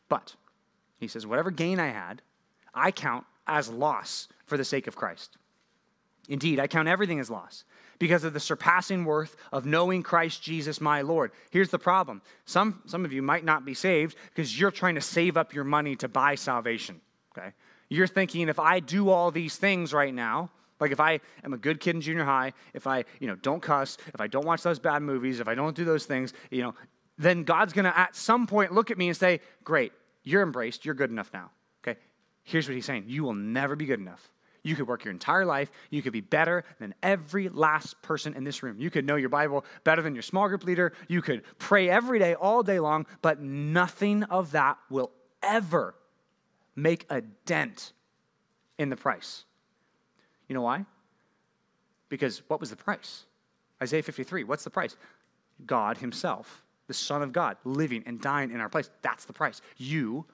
But, 0.09 0.35
he 0.99 1.07
says, 1.07 1.25
whatever 1.25 1.51
gain 1.51 1.79
I 1.79 1.87
had, 1.87 2.21
I 2.73 2.91
count 2.91 3.25
as 3.47 3.69
loss 3.69 4.27
for 4.45 4.57
the 4.57 4.65
sake 4.65 4.87
of 4.87 4.95
Christ. 4.95 5.37
Indeed, 6.29 6.59
I 6.59 6.67
count 6.67 6.87
everything 6.87 7.19
as 7.19 7.29
loss 7.29 7.63
because 8.03 8.25
of 8.25 8.33
the 8.33 8.39
surpassing 8.39 9.05
worth 9.05 9.37
of 9.53 9.65
knowing 9.65 10.03
Christ 10.03 10.43
Jesus 10.43 10.81
my 10.81 11.03
Lord. 11.03 11.31
Here's 11.51 11.69
the 11.69 11.79
problem 11.79 12.21
some, 12.43 12.81
some 12.85 13.05
of 13.05 13.13
you 13.13 13.21
might 13.21 13.45
not 13.45 13.63
be 13.63 13.73
saved 13.73 14.17
because 14.27 14.59
you're 14.59 14.71
trying 14.71 14.95
to 14.95 15.01
save 15.01 15.37
up 15.37 15.53
your 15.53 15.63
money 15.63 15.95
to 15.95 16.09
buy 16.09 16.35
salvation. 16.35 16.99
Okay? 17.31 17.53
You're 17.87 18.07
thinking, 18.07 18.49
if 18.49 18.59
I 18.59 18.81
do 18.81 19.09
all 19.09 19.31
these 19.31 19.55
things 19.55 19.93
right 19.93 20.13
now, 20.13 20.51
like 20.81 20.91
if 20.91 20.99
I 20.99 21.21
am 21.45 21.53
a 21.53 21.57
good 21.57 21.79
kid 21.79 21.95
in 21.95 22.01
junior 22.01 22.25
high, 22.25 22.51
if 22.73 22.87
I, 22.87 23.05
you 23.21 23.27
know, 23.27 23.35
don't 23.35 23.61
cuss, 23.61 23.97
if 24.13 24.19
I 24.19 24.27
don't 24.27 24.45
watch 24.45 24.63
those 24.63 24.79
bad 24.79 25.01
movies, 25.01 25.39
if 25.39 25.47
I 25.47 25.55
don't 25.55 25.73
do 25.73 25.85
those 25.85 26.05
things, 26.05 26.33
you 26.51 26.61
know, 26.61 26.75
then 27.17 27.45
God's 27.45 27.71
going 27.71 27.85
to 27.85 27.97
at 27.97 28.17
some 28.17 28.47
point 28.47 28.73
look 28.73 28.91
at 28.91 28.97
me 28.97 29.07
and 29.07 29.15
say, 29.15 29.39
"Great, 29.63 29.93
you're 30.23 30.43
embraced. 30.43 30.83
You're 30.83 30.95
good 30.95 31.09
enough 31.09 31.31
now." 31.33 31.51
Okay? 31.87 31.97
Here's 32.43 32.67
what 32.67 32.75
he's 32.75 32.85
saying. 32.85 33.05
You 33.07 33.23
will 33.23 33.33
never 33.33 33.77
be 33.77 33.85
good 33.85 34.01
enough. 34.01 34.32
You 34.63 34.75
could 34.75 34.87
work 34.87 35.03
your 35.03 35.11
entire 35.11 35.45
life. 35.45 35.69
You 35.89 36.01
could 36.01 36.13
be 36.13 36.21
better 36.21 36.63
than 36.79 36.95
every 37.03 37.49
last 37.49 38.01
person 38.01 38.33
in 38.33 38.45
this 38.45 38.63
room. 38.63 38.77
You 38.79 38.89
could 38.89 39.05
know 39.05 39.17
your 39.17 39.29
Bible 39.29 39.65
better 39.83 40.01
than 40.01 40.15
your 40.15 40.21
small 40.21 40.47
group 40.47 40.63
leader. 40.63 40.93
You 41.09 41.21
could 41.21 41.43
pray 41.57 41.89
every 41.89 42.17
day, 42.17 42.33
all 42.33 42.63
day 42.63 42.79
long, 42.79 43.05
but 43.21 43.41
nothing 43.41 44.23
of 44.23 44.51
that 44.51 44.77
will 44.89 45.11
ever 45.41 45.95
make 46.75 47.05
a 47.09 47.21
dent 47.21 47.91
in 48.77 48.89
the 48.89 48.95
price. 48.95 49.43
You 50.47 50.55
know 50.55 50.61
why? 50.61 50.85
Because 52.09 52.41
what 52.47 52.59
was 52.59 52.69
the 52.69 52.75
price? 52.75 53.25
Isaiah 53.81 54.03
53, 54.03 54.45
what's 54.45 54.63
the 54.63 54.69
price? 54.69 54.95
God 55.65 55.97
Himself, 55.97 56.63
the 56.87 56.93
Son 56.93 57.21
of 57.21 57.33
God, 57.33 57.57
living 57.65 58.03
and 58.05 58.21
dying 58.21 58.51
in 58.51 58.61
our 58.61 58.69
place. 58.69 58.89
That's 59.01 59.25
the 59.25 59.33
price. 59.33 59.61
You 59.77 60.25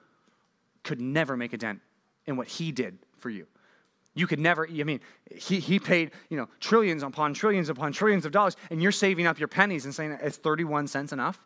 could 0.84 1.00
never 1.00 1.36
make 1.36 1.52
a 1.52 1.58
dent 1.58 1.80
in 2.26 2.36
what 2.36 2.46
He 2.46 2.70
did 2.70 2.98
for 3.18 3.28
you. 3.28 3.46
You 4.14 4.26
could 4.26 4.40
never, 4.40 4.68
I 4.68 4.82
mean, 4.82 5.00
he, 5.30 5.60
he 5.60 5.78
paid, 5.78 6.10
you 6.28 6.36
know, 6.36 6.48
trillions 6.58 7.02
upon 7.02 7.32
trillions 7.32 7.68
upon 7.68 7.92
trillions 7.92 8.26
of 8.26 8.32
dollars, 8.32 8.56
and 8.70 8.82
you're 8.82 8.92
saving 8.92 9.26
up 9.26 9.38
your 9.38 9.48
pennies 9.48 9.84
and 9.84 9.94
saying 9.94 10.18
it's 10.20 10.36
31 10.36 10.88
cents 10.88 11.12
enough, 11.12 11.38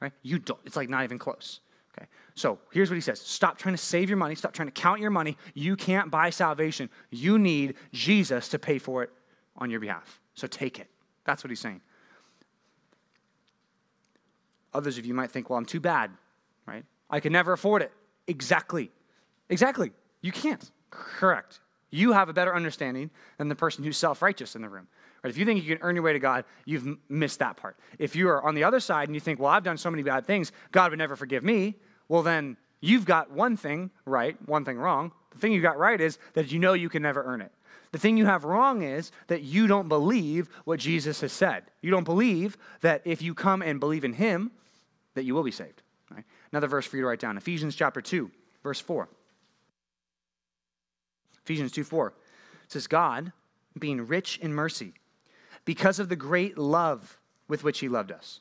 right? 0.00 0.12
You 0.22 0.38
don't, 0.38 0.60
it's 0.64 0.76
like 0.76 0.88
not 0.88 1.02
even 1.04 1.18
close. 1.18 1.60
Okay. 1.96 2.06
So 2.34 2.58
here's 2.72 2.90
what 2.90 2.94
he 2.94 3.00
says 3.00 3.20
Stop 3.20 3.58
trying 3.58 3.74
to 3.74 3.82
save 3.82 4.08
your 4.08 4.16
money. 4.16 4.34
Stop 4.34 4.52
trying 4.52 4.68
to 4.68 4.72
count 4.72 5.00
your 5.00 5.10
money. 5.10 5.36
You 5.54 5.76
can't 5.76 6.10
buy 6.10 6.30
salvation. 6.30 6.88
You 7.10 7.38
need 7.38 7.74
Jesus 7.92 8.48
to 8.50 8.58
pay 8.58 8.78
for 8.78 9.02
it 9.02 9.10
on 9.56 9.70
your 9.70 9.80
behalf. 9.80 10.20
So 10.34 10.46
take 10.46 10.78
it. 10.78 10.88
That's 11.24 11.44
what 11.44 11.50
he's 11.50 11.60
saying. 11.60 11.80
Others 14.74 14.96
of 14.96 15.04
you 15.04 15.12
might 15.12 15.30
think, 15.30 15.50
well, 15.50 15.58
I'm 15.58 15.66
too 15.66 15.80
bad, 15.80 16.10
right? 16.66 16.84
I 17.10 17.20
can 17.20 17.32
never 17.32 17.52
afford 17.52 17.82
it. 17.82 17.92
Exactly. 18.26 18.90
Exactly. 19.50 19.92
You 20.22 20.32
can't. 20.32 20.70
Correct. 20.90 21.60
You 21.92 22.12
have 22.12 22.28
a 22.30 22.32
better 22.32 22.56
understanding 22.56 23.10
than 23.36 23.48
the 23.48 23.54
person 23.54 23.84
who's 23.84 23.98
self 23.98 24.22
righteous 24.22 24.56
in 24.56 24.62
the 24.62 24.68
room. 24.68 24.88
Right? 25.22 25.30
If 25.30 25.36
you 25.36 25.44
think 25.44 25.62
you 25.62 25.76
can 25.76 25.84
earn 25.84 25.94
your 25.94 26.02
way 26.02 26.14
to 26.14 26.18
God, 26.18 26.44
you've 26.64 26.98
missed 27.08 27.38
that 27.38 27.56
part. 27.56 27.76
If 27.98 28.16
you 28.16 28.28
are 28.30 28.42
on 28.42 28.54
the 28.54 28.64
other 28.64 28.80
side 28.80 29.08
and 29.08 29.14
you 29.14 29.20
think, 29.20 29.38
well, 29.38 29.50
I've 29.50 29.62
done 29.62 29.76
so 29.76 29.90
many 29.90 30.02
bad 30.02 30.26
things, 30.26 30.50
God 30.72 30.90
would 30.90 30.98
never 30.98 31.14
forgive 31.14 31.44
me, 31.44 31.76
well, 32.08 32.22
then 32.22 32.56
you've 32.80 33.04
got 33.04 33.30
one 33.30 33.56
thing 33.56 33.90
right, 34.06 34.36
one 34.48 34.64
thing 34.64 34.78
wrong. 34.78 35.12
The 35.32 35.38
thing 35.38 35.52
you 35.52 35.60
got 35.60 35.78
right 35.78 36.00
is 36.00 36.18
that 36.32 36.50
you 36.50 36.58
know 36.58 36.72
you 36.72 36.88
can 36.88 37.02
never 37.02 37.22
earn 37.22 37.42
it. 37.42 37.52
The 37.92 37.98
thing 37.98 38.16
you 38.16 38.24
have 38.24 38.44
wrong 38.44 38.82
is 38.82 39.12
that 39.26 39.42
you 39.42 39.66
don't 39.66 39.88
believe 39.88 40.48
what 40.64 40.80
Jesus 40.80 41.20
has 41.20 41.32
said. 41.32 41.64
You 41.82 41.90
don't 41.90 42.04
believe 42.04 42.56
that 42.80 43.02
if 43.04 43.20
you 43.20 43.34
come 43.34 43.60
and 43.60 43.78
believe 43.78 44.04
in 44.04 44.14
him, 44.14 44.50
that 45.14 45.24
you 45.24 45.34
will 45.34 45.42
be 45.42 45.50
saved. 45.50 45.82
Right? 46.10 46.24
Another 46.52 46.68
verse 46.68 46.86
for 46.86 46.96
you 46.96 47.02
to 47.02 47.08
write 47.08 47.20
down 47.20 47.36
Ephesians 47.36 47.76
chapter 47.76 48.00
2, 48.00 48.30
verse 48.62 48.80
4. 48.80 49.08
Ephesians 51.44 51.72
2 51.72 51.84
4 51.84 52.12
says, 52.68 52.86
God, 52.86 53.32
being 53.78 54.06
rich 54.06 54.38
in 54.38 54.54
mercy, 54.54 54.94
because 55.64 55.98
of 55.98 56.08
the 56.08 56.16
great 56.16 56.58
love 56.58 57.18
with 57.48 57.64
which 57.64 57.80
he 57.80 57.88
loved 57.88 58.12
us. 58.12 58.40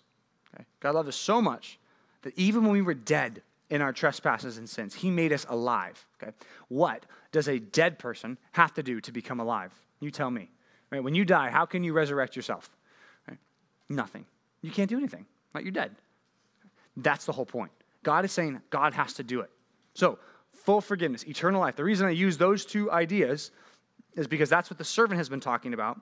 Okay? 0.53 0.65
God 0.79 0.95
loved 0.95 1.09
us 1.09 1.15
so 1.15 1.41
much 1.41 1.79
that 2.21 2.37
even 2.37 2.63
when 2.63 2.71
we 2.71 2.81
were 2.81 2.93
dead 2.93 3.41
in 3.69 3.81
our 3.81 3.93
trespasses 3.93 4.57
and 4.57 4.69
sins, 4.69 4.93
he 4.93 5.09
made 5.09 5.33
us 5.33 5.45
alive. 5.49 6.05
Okay? 6.21 6.31
What 6.67 7.05
does 7.31 7.47
a 7.47 7.59
dead 7.59 7.99
person 7.99 8.37
have 8.53 8.73
to 8.75 8.83
do 8.83 9.01
to 9.01 9.11
become 9.11 9.39
alive? 9.39 9.73
You 9.99 10.11
tell 10.11 10.31
me. 10.31 10.49
Right? 10.91 11.03
When 11.03 11.15
you 11.15 11.25
die, 11.25 11.49
how 11.49 11.65
can 11.65 11.83
you 11.83 11.93
resurrect 11.93 12.35
yourself? 12.35 12.69
Right? 13.27 13.37
Nothing. 13.89 14.25
You 14.61 14.71
can't 14.71 14.89
do 14.89 14.97
anything. 14.97 15.25
Right? 15.53 15.63
You're 15.63 15.71
dead. 15.71 15.95
That's 16.97 17.25
the 17.25 17.31
whole 17.31 17.45
point. 17.45 17.71
God 18.03 18.25
is 18.25 18.31
saying 18.31 18.59
God 18.69 18.93
has 18.93 19.13
to 19.13 19.23
do 19.23 19.41
it. 19.41 19.49
So, 19.93 20.19
full 20.65 20.81
forgiveness, 20.81 21.25
eternal 21.25 21.61
life. 21.61 21.75
The 21.75 21.83
reason 21.83 22.07
I 22.07 22.11
use 22.11 22.37
those 22.37 22.65
two 22.65 22.91
ideas 22.91 23.51
is 24.15 24.27
because 24.27 24.49
that's 24.49 24.69
what 24.69 24.77
the 24.77 24.83
servant 24.83 25.17
has 25.17 25.29
been 25.29 25.39
talking 25.39 25.73
about. 25.73 25.99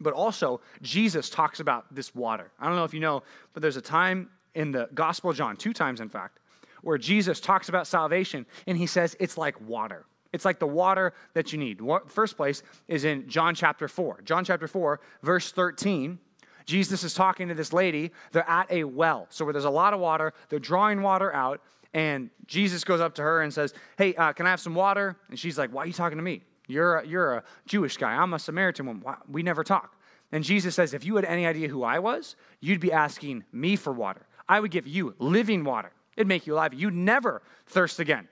But 0.00 0.12
also, 0.12 0.60
Jesus 0.82 1.30
talks 1.30 1.60
about 1.60 1.94
this 1.94 2.14
water. 2.14 2.50
I 2.60 2.66
don't 2.66 2.76
know 2.76 2.84
if 2.84 2.92
you 2.92 3.00
know, 3.00 3.22
but 3.52 3.62
there's 3.62 3.76
a 3.76 3.82
time 3.82 4.28
in 4.54 4.72
the 4.72 4.88
Gospel 4.94 5.30
of 5.30 5.36
John, 5.36 5.56
two 5.56 5.72
times 5.72 6.00
in 6.00 6.08
fact, 6.08 6.38
where 6.82 6.98
Jesus 6.98 7.40
talks 7.40 7.68
about 7.68 7.86
salvation 7.86 8.46
and 8.66 8.76
he 8.76 8.86
says 8.86 9.16
it's 9.18 9.38
like 9.38 9.58
water. 9.60 10.04
It's 10.32 10.44
like 10.44 10.58
the 10.58 10.66
water 10.66 11.14
that 11.32 11.52
you 11.52 11.58
need. 11.58 11.80
First 12.08 12.36
place 12.36 12.62
is 12.88 13.04
in 13.04 13.28
John 13.28 13.54
chapter 13.54 13.88
4. 13.88 14.20
John 14.24 14.44
chapter 14.44 14.68
4, 14.68 15.00
verse 15.22 15.52
13. 15.52 16.18
Jesus 16.66 17.04
is 17.04 17.14
talking 17.14 17.48
to 17.48 17.54
this 17.54 17.72
lady. 17.72 18.10
They're 18.32 18.48
at 18.48 18.70
a 18.70 18.84
well. 18.84 19.28
So, 19.30 19.44
where 19.44 19.52
there's 19.52 19.64
a 19.64 19.70
lot 19.70 19.94
of 19.94 20.00
water, 20.00 20.34
they're 20.48 20.58
drawing 20.58 21.00
water 21.00 21.32
out. 21.32 21.62
And 21.96 22.28
Jesus 22.46 22.84
goes 22.84 23.00
up 23.00 23.14
to 23.14 23.22
her 23.22 23.40
and 23.40 23.52
says, 23.52 23.72
Hey, 23.96 24.14
uh, 24.16 24.34
can 24.34 24.46
I 24.46 24.50
have 24.50 24.60
some 24.60 24.74
water? 24.74 25.16
And 25.30 25.38
she's 25.38 25.56
like, 25.56 25.72
Why 25.72 25.82
are 25.82 25.86
you 25.86 25.94
talking 25.94 26.18
to 26.18 26.22
me? 26.22 26.42
You're 26.68 26.98
a, 26.98 27.06
you're 27.06 27.36
a 27.36 27.44
Jewish 27.66 27.96
guy. 27.96 28.12
I'm 28.12 28.34
a 28.34 28.38
Samaritan 28.38 28.84
woman. 28.84 29.02
We 29.30 29.42
never 29.42 29.64
talk. 29.64 29.96
And 30.30 30.44
Jesus 30.44 30.74
says, 30.74 30.92
If 30.92 31.06
you 31.06 31.16
had 31.16 31.24
any 31.24 31.46
idea 31.46 31.68
who 31.68 31.84
I 31.84 31.98
was, 31.98 32.36
you'd 32.60 32.80
be 32.80 32.92
asking 32.92 33.44
me 33.50 33.76
for 33.76 33.94
water. 33.94 34.26
I 34.46 34.60
would 34.60 34.72
give 34.72 34.86
you 34.86 35.14
living 35.18 35.64
water. 35.64 35.90
It'd 36.18 36.28
make 36.28 36.46
you 36.46 36.52
alive. 36.52 36.74
You'd 36.74 36.92
never 36.92 37.40
thirst 37.66 37.98
again. 37.98 38.28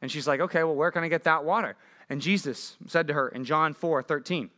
And 0.00 0.12
she's 0.12 0.28
like, 0.28 0.38
Okay, 0.38 0.62
well, 0.62 0.76
where 0.76 0.92
can 0.92 1.02
I 1.02 1.08
get 1.08 1.24
that 1.24 1.44
water? 1.44 1.74
And 2.08 2.20
Jesus 2.20 2.76
said 2.86 3.08
to 3.08 3.14
her 3.14 3.30
in 3.30 3.44
John 3.44 3.74
4 3.74 4.00
13, 4.04 4.48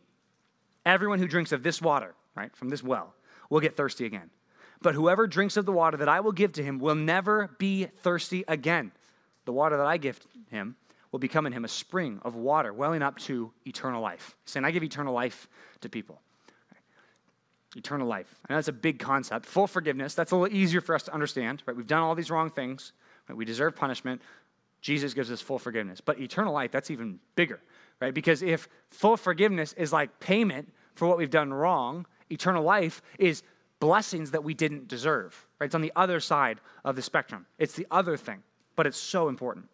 Everyone 0.85 1.17
who 1.17 1.27
drinks 1.27 1.51
of 1.51 1.63
this 1.63 1.81
water, 1.81 2.13
right, 2.35 2.55
from 2.55 2.69
this 2.69 2.83
well, 2.83 3.15
will 3.49 3.59
get 3.59 3.75
thirsty 3.75 4.05
again. 4.05 4.29
But 4.81 4.95
whoever 4.95 5.27
drinks 5.27 5.57
of 5.57 5.65
the 5.65 5.71
water 5.71 5.97
that 5.97 6.09
I 6.09 6.19
will 6.19 6.31
give 6.31 6.53
to 6.53 6.63
him 6.63 6.79
will 6.79 6.95
never 6.95 7.49
be 7.59 7.85
thirsty 7.85 8.43
again. 8.47 8.91
The 9.45 9.53
water 9.53 9.77
that 9.77 9.85
I 9.85 9.97
give 9.97 10.19
him 10.49 10.75
will 11.11 11.19
become 11.19 11.45
in 11.45 11.53
him 11.53 11.65
a 11.65 11.67
spring 11.67 12.19
of 12.23 12.35
water 12.35 12.73
welling 12.73 13.01
up 13.01 13.17
to 13.19 13.51
eternal 13.65 14.01
life. 14.01 14.35
saying, 14.45 14.65
I 14.65 14.71
give 14.71 14.83
eternal 14.83 15.13
life 15.13 15.47
to 15.81 15.89
people. 15.89 16.21
Eternal 17.75 18.07
life. 18.07 18.39
I 18.47 18.53
know 18.53 18.57
that's 18.57 18.67
a 18.67 18.73
big 18.73 18.99
concept. 18.99 19.45
Full 19.45 19.67
forgiveness, 19.67 20.13
that's 20.15 20.31
a 20.31 20.35
little 20.35 20.55
easier 20.55 20.81
for 20.81 20.95
us 20.95 21.03
to 21.03 21.13
understand. 21.13 21.63
Right? 21.65 21.75
We've 21.75 21.87
done 21.87 22.01
all 22.01 22.15
these 22.15 22.31
wrong 22.31 22.49
things. 22.49 22.91
Right? 23.27 23.37
We 23.37 23.45
deserve 23.45 23.75
punishment. 23.75 24.21
Jesus 24.81 25.13
gives 25.13 25.31
us 25.31 25.41
full 25.41 25.59
forgiveness. 25.59 26.01
But 26.01 26.19
eternal 26.19 26.53
life, 26.53 26.71
that's 26.71 26.91
even 26.91 27.19
bigger, 27.35 27.61
right? 27.99 28.13
Because 28.13 28.41
if 28.41 28.67
full 28.89 29.15
forgiveness 29.15 29.73
is 29.73 29.93
like 29.93 30.19
payment 30.19 30.73
for 30.95 31.07
what 31.07 31.17
we've 31.17 31.29
done 31.29 31.53
wrong, 31.53 32.07
eternal 32.31 32.63
life 32.63 33.01
is 33.19 33.43
blessings 33.81 34.31
that 34.31 34.45
we 34.45 34.53
didn't 34.53 34.87
deserve, 34.87 35.45
right? 35.59 35.65
It's 35.65 35.75
on 35.75 35.81
the 35.81 35.91
other 35.97 36.21
side 36.21 36.61
of 36.85 36.95
the 36.95 37.01
spectrum. 37.01 37.45
It's 37.57 37.73
the 37.73 37.87
other 37.91 38.15
thing, 38.15 38.41
but 38.77 38.87
it's 38.87 38.97
so 38.97 39.27
important. 39.27 39.67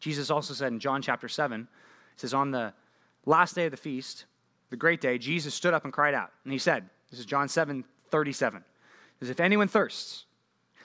Jesus 0.00 0.30
also 0.30 0.54
said 0.54 0.72
in 0.72 0.80
John 0.80 1.02
chapter 1.02 1.28
7, 1.28 1.68
he 2.14 2.20
says, 2.20 2.34
On 2.34 2.50
the 2.50 2.72
last 3.26 3.54
day 3.54 3.66
of 3.66 3.70
the 3.70 3.76
feast, 3.76 4.24
the 4.70 4.76
great 4.76 5.00
day, 5.00 5.18
Jesus 5.18 5.54
stood 5.54 5.74
up 5.74 5.84
and 5.84 5.92
cried 5.92 6.14
out. 6.14 6.32
And 6.44 6.52
he 6.52 6.58
said, 6.58 6.88
This 7.10 7.20
is 7.20 7.26
John 7.26 7.48
7 7.48 7.84
37. 8.10 8.64
He 9.20 9.26
says, 9.26 9.30
If 9.30 9.40
anyone 9.40 9.68
thirsts, 9.68 10.24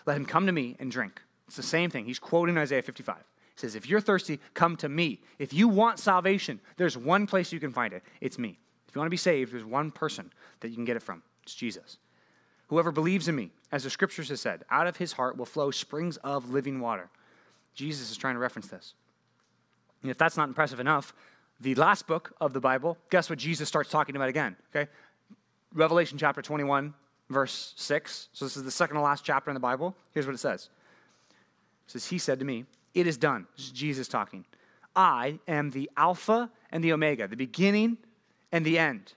let 0.05 0.17
him 0.17 0.25
come 0.25 0.45
to 0.45 0.51
me 0.51 0.75
and 0.79 0.91
drink. 0.91 1.21
It's 1.47 1.55
the 1.55 1.63
same 1.63 1.89
thing. 1.89 2.05
He's 2.05 2.19
quoting 2.19 2.57
Isaiah 2.57 2.81
55. 2.81 3.15
He 3.17 3.21
says, 3.55 3.75
If 3.75 3.87
you're 3.87 4.01
thirsty, 4.01 4.39
come 4.53 4.75
to 4.77 4.89
me. 4.89 5.21
If 5.39 5.53
you 5.53 5.69
want 5.69 5.99
salvation, 5.99 6.59
there's 6.75 6.97
one 6.97 7.25
place 7.25 7.53
you 7.53 7.59
can 7.59 7.71
find 7.71 7.93
it. 7.93 8.03
It's 8.19 8.37
me. 8.37 8.59
If 8.87 8.95
you 8.95 8.99
want 8.99 9.07
to 9.07 9.11
be 9.11 9.17
saved, 9.17 9.53
there's 9.53 9.63
one 9.63 9.91
person 9.91 10.31
that 10.59 10.69
you 10.69 10.75
can 10.75 10.85
get 10.85 10.97
it 10.97 11.01
from. 11.01 11.23
It's 11.43 11.55
Jesus. 11.55 11.97
Whoever 12.73 12.91
believes 12.91 13.27
in 13.27 13.35
me, 13.35 13.51
as 13.71 13.83
the 13.83 13.91
scriptures 13.91 14.29
have 14.29 14.39
said, 14.39 14.63
out 14.71 14.87
of 14.87 14.97
his 14.97 15.11
heart 15.11 15.37
will 15.37 15.45
flow 15.45 15.69
springs 15.69 16.17
of 16.17 16.49
living 16.49 16.79
water. 16.79 17.07
Jesus 17.75 18.09
is 18.09 18.17
trying 18.17 18.33
to 18.33 18.39
reference 18.39 18.67
this. 18.67 18.95
And 20.01 20.09
if 20.09 20.17
that's 20.17 20.37
not 20.37 20.47
impressive 20.47 20.79
enough, 20.79 21.13
the 21.61 21.75
last 21.75 22.07
book 22.07 22.33
of 22.41 22.51
the 22.51 22.59
Bible, 22.59 22.97
guess 23.11 23.29
what 23.29 23.37
Jesus 23.37 23.67
starts 23.69 23.91
talking 23.91 24.15
about 24.15 24.27
again? 24.27 24.55
Okay? 24.75 24.89
Revelation 25.75 26.17
chapter 26.17 26.41
21, 26.41 26.95
verse 27.29 27.75
6. 27.77 28.29
So 28.33 28.43
this 28.43 28.57
is 28.57 28.63
the 28.63 28.71
second 28.71 28.95
to 28.95 29.03
last 29.03 29.23
chapter 29.23 29.51
in 29.51 29.53
the 29.53 29.59
Bible. 29.59 29.95
Here's 30.11 30.25
what 30.25 30.33
it 30.33 30.39
says. 30.39 30.69
It 31.85 31.91
says, 31.91 32.07
He 32.07 32.17
said 32.17 32.39
to 32.39 32.45
me, 32.45 32.65
It 32.95 33.05
is 33.05 33.17
done. 33.17 33.45
This 33.55 33.67
is 33.67 33.71
Jesus 33.71 34.07
talking. 34.07 34.45
I 34.95 35.37
am 35.47 35.69
the 35.69 35.91
Alpha 35.95 36.49
and 36.71 36.83
the 36.83 36.91
Omega, 36.91 37.27
the 37.27 37.37
beginning 37.37 37.99
and 38.51 38.65
the 38.65 38.79
end. 38.79 39.13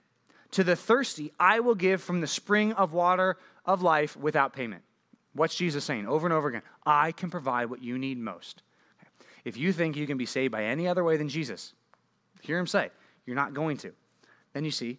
To 0.52 0.64
the 0.64 0.76
thirsty, 0.76 1.32
I 1.38 1.60
will 1.60 1.74
give 1.74 2.02
from 2.02 2.20
the 2.20 2.26
spring 2.26 2.72
of 2.72 2.92
water 2.92 3.36
of 3.64 3.82
life 3.82 4.16
without 4.16 4.52
payment. 4.52 4.82
What's 5.32 5.54
Jesus 5.54 5.84
saying 5.84 6.06
over 6.06 6.26
and 6.26 6.32
over 6.32 6.48
again? 6.48 6.62
I 6.84 7.12
can 7.12 7.30
provide 7.30 7.68
what 7.68 7.82
you 7.82 7.98
need 7.98 8.18
most. 8.18 8.62
If 9.44 9.56
you 9.56 9.72
think 9.72 9.96
you 9.96 10.06
can 10.06 10.16
be 10.18 10.26
saved 10.26 10.52
by 10.52 10.64
any 10.64 10.88
other 10.88 11.04
way 11.04 11.16
than 11.16 11.28
Jesus, 11.28 11.74
hear 12.40 12.58
him 12.58 12.66
say, 12.66 12.90
you're 13.26 13.36
not 13.36 13.54
going 13.54 13.76
to. 13.78 13.92
Then 14.52 14.64
you 14.64 14.70
see 14.70 14.98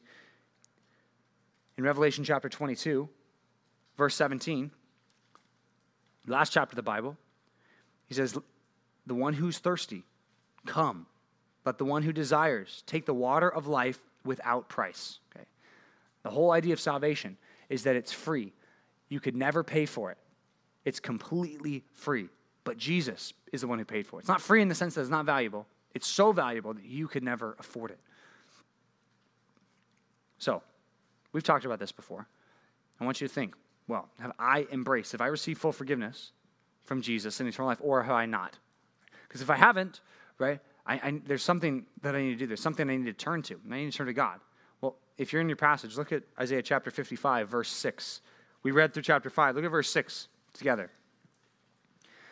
in 1.78 1.84
Revelation 1.84 2.24
chapter 2.24 2.50
22, 2.50 3.08
verse 3.98 4.16
17, 4.16 4.72
last 6.28 6.52
chapter 6.52 6.74
of 6.74 6.76
the 6.76 6.84
Bible, 6.84 7.18
he 8.06 8.14
says, 8.14 8.38
The 9.06 9.16
one 9.16 9.34
who's 9.34 9.60
thirsty, 9.60 10.04
come. 10.66 11.08
But 11.64 11.78
the 11.78 11.86
one 11.86 12.04
who 12.04 12.14
desires 12.14 12.84
take 12.88 13.06
the 13.06 13.14
water 13.14 13.50
of 13.50 13.68
life 13.68 14.00
without 14.28 14.70
price. 14.70 15.20
Okay? 15.36 15.46
The 16.24 16.30
whole 16.30 16.52
idea 16.52 16.74
of 16.74 16.80
salvation 16.80 17.38
is 17.70 17.84
that 17.84 17.96
it's 17.96 18.12
free. 18.12 18.54
You 19.10 19.20
could 19.20 19.36
never 19.36 19.64
pay 19.64 19.86
for 19.86 20.12
it. 20.12 20.18
It's 20.86 21.00
completely 21.00 21.84
free. 21.94 22.30
But 22.64 22.78
Jesus 22.78 23.34
is 23.52 23.62
the 23.62 23.68
one 23.68 23.80
who 23.80 23.86
paid 23.86 24.06
for 24.06 24.20
it. 24.20 24.24
It's 24.24 24.30
not 24.30 24.42
free 24.42 24.62
in 24.62 24.68
the 24.68 24.76
sense 24.76 24.96
that 24.96 25.02
it's 25.02 25.10
not 25.10 25.26
valuable. 25.26 25.66
It's 25.94 26.08
so 26.08 26.32
valuable 26.32 26.74
that 26.74 26.86
you 26.86 27.08
could 27.08 27.24
never 27.24 27.56
afford 27.60 27.92
it. 27.92 28.00
So, 30.38 30.62
we've 31.32 31.44
talked 31.44 31.66
about 31.66 31.80
this 31.80 31.92
before. 31.92 32.28
I 33.00 33.06
want 33.06 33.22
you 33.22 33.28
to 33.28 33.34
think 33.34 33.56
well, 33.88 34.10
have 34.20 34.34
I 34.38 34.68
embraced, 34.72 35.14
have 35.14 35.22
I 35.22 35.28
received 35.28 35.62
full 35.62 35.72
forgiveness 35.72 36.34
from 36.84 37.02
Jesus 37.02 37.40
in 37.40 37.48
eternal 37.48 37.70
life, 37.70 37.80
or 37.82 38.04
have 38.04 38.16
I 38.16 38.26
not? 38.26 38.58
Because 39.28 39.42
if 39.42 39.50
I 39.50 39.56
haven't, 39.56 40.02
right, 40.40 40.60
I, 40.88 40.94
I, 40.96 41.22
there's 41.26 41.44
something 41.44 41.86
that 42.02 42.16
I 42.16 42.22
need 42.22 42.32
to 42.32 42.36
do. 42.38 42.48
There's 42.48 42.62
something 42.62 42.90
I 42.90 42.96
need 42.96 43.06
to 43.06 43.14
turn 43.14 43.42
to. 43.44 43.60
I 43.70 43.76
need 43.76 43.92
to 43.92 43.98
turn 43.98 44.08
to 44.08 44.14
God. 44.14 44.40
Well, 44.80 44.96
if 45.18 45.34
you're 45.34 45.42
in 45.42 45.50
your 45.50 45.58
passage, 45.58 45.98
look 45.98 46.12
at 46.12 46.24
Isaiah 46.40 46.62
chapter 46.62 46.90
55, 46.90 47.50
verse 47.50 47.70
6. 47.70 48.22
We 48.64 48.72
read 48.72 48.94
through 48.94 49.04
chapter 49.04 49.30
5. 49.30 49.56
Look 49.56 49.66
at 49.66 49.72
verse 49.72 49.90
6 49.90 50.30
together. 50.54 50.90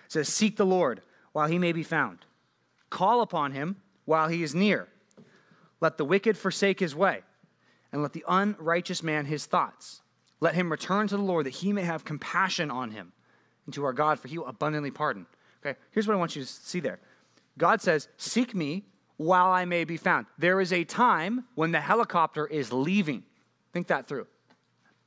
It 0.05 0.11
says, 0.11 0.29
Seek 0.29 0.55
the 0.55 0.65
Lord 0.65 1.01
while 1.33 1.47
he 1.47 1.59
may 1.59 1.73
be 1.73 1.83
found, 1.83 2.19
call 2.89 3.21
upon 3.21 3.51
him 3.51 3.75
while 4.05 4.29
he 4.29 4.41
is 4.41 4.55
near. 4.55 4.87
Let 5.81 5.97
the 5.97 6.05
wicked 6.05 6.37
forsake 6.37 6.79
his 6.79 6.95
way, 6.95 7.21
and 7.91 8.01
let 8.01 8.13
the 8.13 8.23
unrighteous 8.27 9.03
man 9.03 9.25
his 9.25 9.45
thoughts. 9.45 10.01
Let 10.39 10.55
him 10.55 10.71
return 10.71 11.07
to 11.07 11.17
the 11.17 11.23
Lord 11.23 11.45
that 11.45 11.55
he 11.55 11.73
may 11.73 11.81
have 11.81 12.05
compassion 12.05 12.71
on 12.71 12.91
him, 12.91 13.11
and 13.65 13.73
to 13.73 13.83
our 13.83 13.93
God, 13.93 14.19
for 14.19 14.29
he 14.29 14.37
will 14.37 14.47
abundantly 14.47 14.91
pardon. 14.91 15.25
Okay, 15.65 15.77
here's 15.91 16.07
what 16.07 16.13
I 16.13 16.17
want 16.17 16.35
you 16.35 16.43
to 16.43 16.47
see 16.47 16.79
there 16.79 16.99
God 17.57 17.81
says, 17.81 18.07
Seek 18.17 18.53
me 18.53 18.83
while 19.17 19.47
I 19.47 19.65
may 19.65 19.83
be 19.83 19.97
found. 19.97 20.25
There 20.37 20.59
is 20.59 20.73
a 20.73 20.83
time 20.83 21.45
when 21.55 21.71
the 21.71 21.81
helicopter 21.81 22.45
is 22.45 22.71
leaving. 22.73 23.23
Think 23.73 23.87
that 23.87 24.07
through. 24.07 24.27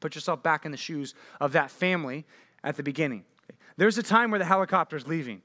Put 0.01 0.15
yourself 0.15 0.43
back 0.43 0.65
in 0.65 0.71
the 0.71 0.77
shoes 0.77 1.15
of 1.41 1.53
that 1.53 1.71
family 1.71 2.25
at 2.63 2.77
the 2.77 2.83
beginning. 2.83 3.25
There's 3.77 3.99
a 3.99 4.03
time 4.03 4.31
where 4.31 4.39
the 4.39 4.45
helicopter 4.45 4.97
is 4.97 5.07
leaving. 5.07 5.43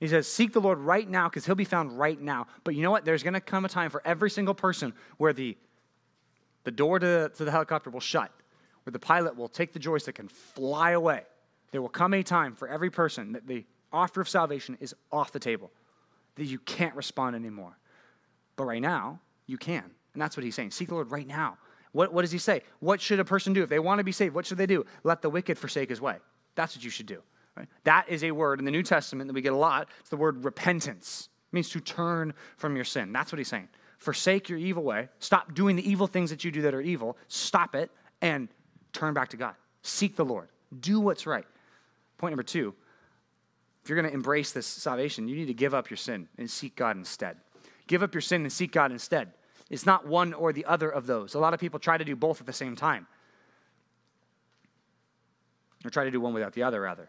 He 0.00 0.08
says, 0.08 0.28
Seek 0.28 0.52
the 0.52 0.60
Lord 0.60 0.78
right 0.78 1.08
now 1.08 1.28
because 1.28 1.46
he'll 1.46 1.54
be 1.54 1.64
found 1.64 1.98
right 1.98 2.20
now. 2.20 2.46
But 2.64 2.74
you 2.74 2.82
know 2.82 2.90
what? 2.90 3.04
There's 3.04 3.22
going 3.22 3.34
to 3.34 3.40
come 3.40 3.64
a 3.64 3.68
time 3.68 3.90
for 3.90 4.02
every 4.04 4.30
single 4.30 4.54
person 4.54 4.92
where 5.18 5.32
the, 5.32 5.56
the 6.64 6.70
door 6.70 6.98
to, 6.98 7.30
to 7.30 7.44
the 7.44 7.50
helicopter 7.50 7.90
will 7.90 8.00
shut, 8.00 8.30
where 8.84 8.92
the 8.92 8.98
pilot 8.98 9.36
will 9.36 9.48
take 9.48 9.72
the 9.72 9.78
joystick 9.78 10.18
and 10.18 10.30
fly 10.30 10.92
away. 10.92 11.22
There 11.70 11.82
will 11.82 11.88
come 11.88 12.14
a 12.14 12.22
time 12.22 12.54
for 12.54 12.68
every 12.68 12.90
person 12.90 13.32
that 13.32 13.46
the 13.46 13.64
offer 13.92 14.20
of 14.20 14.28
salvation 14.28 14.76
is 14.80 14.94
off 15.10 15.32
the 15.32 15.38
table, 15.38 15.70
that 16.36 16.44
you 16.44 16.58
can't 16.60 16.94
respond 16.94 17.36
anymore. 17.36 17.76
But 18.56 18.64
right 18.64 18.80
now, 18.80 19.20
you 19.46 19.58
can. 19.58 19.84
And 20.12 20.22
that's 20.22 20.36
what 20.36 20.44
he's 20.44 20.54
saying. 20.54 20.70
Seek 20.70 20.88
the 20.88 20.94
Lord 20.94 21.10
right 21.10 21.26
now. 21.26 21.58
What, 21.92 22.12
what 22.12 22.22
does 22.22 22.32
he 22.32 22.38
say? 22.38 22.62
What 22.80 23.00
should 23.00 23.20
a 23.20 23.24
person 23.24 23.52
do? 23.52 23.62
If 23.62 23.68
they 23.68 23.78
want 23.78 23.98
to 23.98 24.04
be 24.04 24.12
saved, 24.12 24.34
what 24.34 24.46
should 24.46 24.58
they 24.58 24.66
do? 24.66 24.84
Let 25.02 25.22
the 25.22 25.30
wicked 25.30 25.58
forsake 25.58 25.88
his 25.88 26.00
way. 26.00 26.16
That's 26.54 26.76
what 26.76 26.84
you 26.84 26.90
should 26.90 27.06
do. 27.06 27.22
Right? 27.56 27.68
That 27.84 28.08
is 28.08 28.22
a 28.22 28.30
word 28.32 28.58
in 28.58 28.64
the 28.64 28.70
New 28.70 28.82
Testament 28.82 29.28
that 29.28 29.34
we 29.34 29.40
get 29.40 29.52
a 29.52 29.56
lot. 29.56 29.88
It's 30.00 30.10
the 30.10 30.16
word 30.16 30.44
repentance. 30.44 31.28
It 31.50 31.54
means 31.54 31.70
to 31.70 31.80
turn 31.80 32.34
from 32.56 32.76
your 32.76 32.84
sin. 32.84 33.12
That's 33.12 33.32
what 33.32 33.38
he's 33.38 33.48
saying. 33.48 33.68
Forsake 33.98 34.48
your 34.48 34.58
evil 34.58 34.82
way. 34.82 35.08
Stop 35.20 35.54
doing 35.54 35.74
the 35.74 35.88
evil 35.88 36.06
things 36.06 36.28
that 36.30 36.44
you 36.44 36.50
do 36.50 36.62
that 36.62 36.74
are 36.74 36.82
evil. 36.82 37.16
Stop 37.28 37.74
it 37.74 37.90
and 38.20 38.48
turn 38.92 39.14
back 39.14 39.28
to 39.30 39.36
God. 39.38 39.54
Seek 39.82 40.16
the 40.16 40.24
Lord. 40.24 40.48
Do 40.80 41.00
what's 41.00 41.26
right. 41.26 41.46
Point 42.18 42.32
number 42.32 42.42
two 42.42 42.74
if 43.86 43.90
you're 43.90 44.02
going 44.02 44.10
to 44.10 44.14
embrace 44.14 44.50
this 44.50 44.66
salvation, 44.66 45.28
you 45.28 45.36
need 45.36 45.46
to 45.46 45.54
give 45.54 45.72
up 45.72 45.90
your 45.90 45.96
sin 45.96 46.26
and 46.38 46.50
seek 46.50 46.74
God 46.74 46.96
instead. 46.96 47.36
Give 47.86 48.02
up 48.02 48.12
your 48.14 48.20
sin 48.20 48.42
and 48.42 48.52
seek 48.52 48.72
God 48.72 48.90
instead. 48.90 49.30
It's 49.70 49.86
not 49.86 50.08
one 50.08 50.34
or 50.34 50.52
the 50.52 50.64
other 50.64 50.90
of 50.90 51.06
those. 51.06 51.34
A 51.34 51.38
lot 51.38 51.54
of 51.54 51.60
people 51.60 51.78
try 51.78 51.96
to 51.96 52.04
do 52.04 52.16
both 52.16 52.40
at 52.40 52.46
the 52.46 52.52
same 52.52 52.74
time, 52.74 53.06
or 55.84 55.90
try 55.90 56.02
to 56.02 56.10
do 56.10 56.20
one 56.20 56.34
without 56.34 56.52
the 56.52 56.64
other, 56.64 56.80
rather. 56.80 57.08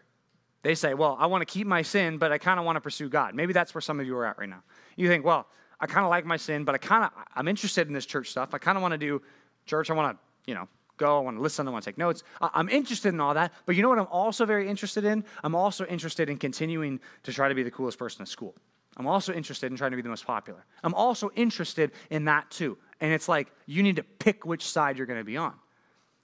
They 0.62 0.76
say, 0.76 0.94
well, 0.94 1.16
I 1.18 1.26
want 1.26 1.42
to 1.42 1.52
keep 1.52 1.66
my 1.66 1.82
sin, 1.82 2.16
but 2.16 2.30
I 2.30 2.38
kind 2.38 2.60
of 2.60 2.64
want 2.64 2.76
to 2.76 2.80
pursue 2.80 3.08
God. 3.08 3.34
Maybe 3.34 3.52
that's 3.52 3.74
where 3.74 3.82
some 3.82 3.98
of 3.98 4.06
you 4.06 4.16
are 4.16 4.24
at 4.24 4.38
right 4.38 4.48
now. 4.48 4.62
You 4.94 5.08
think, 5.08 5.24
well, 5.24 5.48
I 5.80 5.86
kind 5.88 6.04
of 6.04 6.10
like 6.10 6.26
my 6.26 6.36
sin, 6.36 6.62
but 6.62 6.76
I 6.76 6.78
kind 6.78 7.02
of, 7.02 7.10
I'm 7.34 7.48
interested 7.48 7.88
in 7.88 7.92
this 7.92 8.06
church 8.06 8.30
stuff. 8.30 8.54
I 8.54 8.58
kind 8.58 8.78
of 8.78 8.82
want 8.82 8.92
to 8.92 8.98
do 8.98 9.20
church. 9.66 9.90
I 9.90 9.94
want 9.94 10.16
to, 10.16 10.48
you 10.48 10.54
know, 10.54 10.68
go. 10.98 11.18
I 11.18 11.20
want 11.20 11.36
to 11.36 11.42
listen. 11.42 11.66
I 11.66 11.70
want 11.70 11.84
to 11.84 11.90
take 11.90 11.98
notes. 11.98 12.22
I'm 12.40 12.68
interested 12.68 13.14
in 13.14 13.20
all 13.20 13.34
that. 13.34 13.52
But 13.64 13.76
you 13.76 13.82
know 13.82 13.88
what 13.88 13.98
I'm 13.98 14.08
also 14.10 14.44
very 14.44 14.68
interested 14.68 15.04
in? 15.04 15.24
I'm 15.42 15.54
also 15.54 15.86
interested 15.86 16.28
in 16.28 16.36
continuing 16.36 17.00
to 17.22 17.32
try 17.32 17.48
to 17.48 17.54
be 17.54 17.62
the 17.62 17.70
coolest 17.70 17.98
person 17.98 18.22
at 18.22 18.28
school. 18.28 18.54
I'm 18.96 19.06
also 19.06 19.32
interested 19.32 19.70
in 19.70 19.78
trying 19.78 19.92
to 19.92 19.96
be 19.96 20.02
the 20.02 20.08
most 20.08 20.26
popular. 20.26 20.64
I'm 20.82 20.94
also 20.94 21.30
interested 21.36 21.92
in 22.10 22.24
that 22.26 22.50
too. 22.50 22.76
And 23.00 23.12
it's 23.12 23.28
like 23.28 23.52
you 23.66 23.82
need 23.82 23.96
to 23.96 24.02
pick 24.02 24.44
which 24.44 24.66
side 24.66 24.98
you're 24.98 25.06
going 25.06 25.20
to 25.20 25.24
be 25.24 25.36
on. 25.36 25.54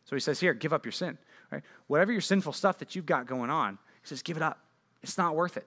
So 0.05 0.17
he 0.17 0.21
says 0.21 0.41
here, 0.41 0.53
give 0.53 0.73
up 0.73 0.85
your 0.85 0.93
sin. 0.93 1.17
Right? 1.51 1.63
Whatever 1.87 2.13
your 2.13 2.21
sinful 2.21 2.53
stuff 2.53 2.79
that 2.79 2.97
you've 2.97 3.07
got 3.07 3.27
going 3.27 3.51
on, 3.51 3.79
he 4.03 4.09
says, 4.09 4.23
give 4.23 4.37
it 4.37 4.43
up. 4.43 4.59
It's 5.03 5.17
not 5.17 5.37
worth 5.37 5.57
it. 5.57 5.67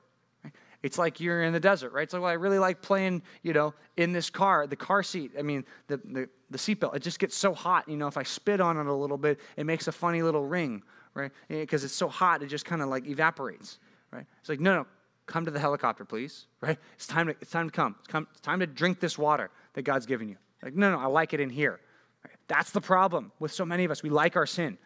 It's 0.88 0.98
like 0.98 1.20
you're 1.20 1.44
in 1.44 1.52
the 1.52 1.60
desert, 1.60 1.92
right? 1.92 2.04
It's 2.04 2.14
like, 2.14 2.22
well, 2.22 2.32
I 2.32 2.36
really 2.36 2.60
like 2.60 2.82
playing, 2.82 3.22
you 3.44 3.52
know, 3.52 3.74
in 3.98 4.14
this 4.14 4.30
car, 4.30 4.66
the 4.68 4.78
car 4.78 5.04
seat. 5.04 5.34
I 5.38 5.42
mean, 5.42 5.66
the, 5.88 5.98
the, 5.98 6.30
the 6.50 6.58
seatbelt, 6.58 6.96
it 6.96 7.02
just 7.02 7.20
gets 7.20 7.36
so 7.36 7.54
hot. 7.54 7.90
You 7.90 7.98
know, 7.98 8.08
if 8.08 8.16
I 8.16 8.24
spit 8.24 8.62
on 8.62 8.78
it 8.78 8.86
a 8.86 8.94
little 8.94 9.18
bit, 9.18 9.38
it 9.58 9.66
makes 9.66 9.90
a 9.90 9.92
funny 9.92 10.24
little 10.24 10.46
ring, 10.46 10.82
right? 11.14 11.30
Because 11.50 11.84
it's 11.84 11.94
so 11.94 12.08
hot, 12.08 12.42
it 12.42 12.48
just 12.48 12.64
kind 12.64 12.82
of 12.82 12.88
like 12.88 13.06
evaporates, 13.06 13.80
right? 14.12 14.26
It's 14.40 14.48
like, 14.48 14.62
no, 14.62 14.76
no, 14.76 14.88
come 15.26 15.44
to 15.44 15.52
the 15.52 15.60
helicopter, 15.60 16.06
please, 16.06 16.48
right? 16.62 16.80
It's 16.96 17.06
time 17.06 17.28
to, 17.28 17.36
it's 17.42 17.52
time 17.52 17.70
to 17.70 17.76
come. 17.76 17.96
It's, 18.00 18.08
come. 18.08 18.26
it's 18.32 18.40
time 18.40 18.62
to 18.62 18.68
drink 18.68 19.02
this 19.02 19.18
water 19.18 19.52
that 19.74 19.82
God's 19.82 20.06
given 20.06 20.30
you. 20.30 20.38
Like, 20.64 20.74
no, 20.74 20.90
no, 20.90 21.00
I 21.00 21.08
like 21.08 21.34
it 21.34 21.42
in 21.42 21.50
here. 21.50 21.82
Right? 22.24 22.34
That's 22.48 22.72
the 22.72 22.82
problem 22.82 23.34
with 23.40 23.52
so 23.52 23.66
many 23.66 23.84
of 23.84 23.92
us. 23.92 24.02
We 24.02 24.10
like 24.10 24.38
our 24.38 24.48
sin. 24.48 24.78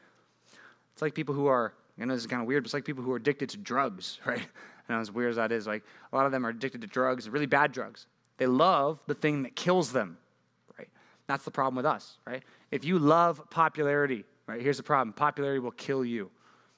It's 0.94 1.02
like 1.04 1.14
people 1.14 1.36
who 1.36 1.46
are, 1.46 1.74
I 2.00 2.06
know 2.06 2.16
this 2.16 2.24
is 2.24 2.28
kind 2.28 2.42
of 2.42 2.48
weird, 2.48 2.64
but 2.64 2.68
it's 2.68 2.74
like 2.74 2.86
people 2.86 3.04
who 3.04 3.12
are 3.12 3.18
addicted 3.18 3.50
to 3.50 3.58
drugs, 3.58 4.20
right? 4.26 4.48
Know 4.92 5.00
as 5.00 5.12
weird 5.12 5.32
as 5.32 5.36
that 5.38 5.52
is, 5.52 5.66
like 5.66 5.84
a 6.12 6.16
lot 6.16 6.26
of 6.26 6.32
them 6.32 6.46
are 6.46 6.50
addicted 6.50 6.82
to 6.82 6.88
drugs, 6.88 7.30
really 7.30 7.46
bad 7.46 7.72
drugs. 7.72 8.08
They 8.38 8.48
love 8.48 9.00
the 9.08 9.14
thing 9.14 9.44
that 9.44 9.56
kills 9.56 9.92
them, 9.92 10.18
right? 10.78 10.90
That's 11.28 11.46
the 11.46 11.52
problem 11.52 11.76
with 11.76 11.86
us, 11.86 12.18
right? 12.26 12.44
If 12.72 12.84
you 12.84 13.00
love 13.00 13.42
popularity, 13.50 14.26
right, 14.48 14.62
here's 14.62 14.78
the 14.78 14.84
problem 14.84 15.14
popularity 15.14 15.60
will 15.60 15.72
kill 15.72 16.04
you. 16.04 16.30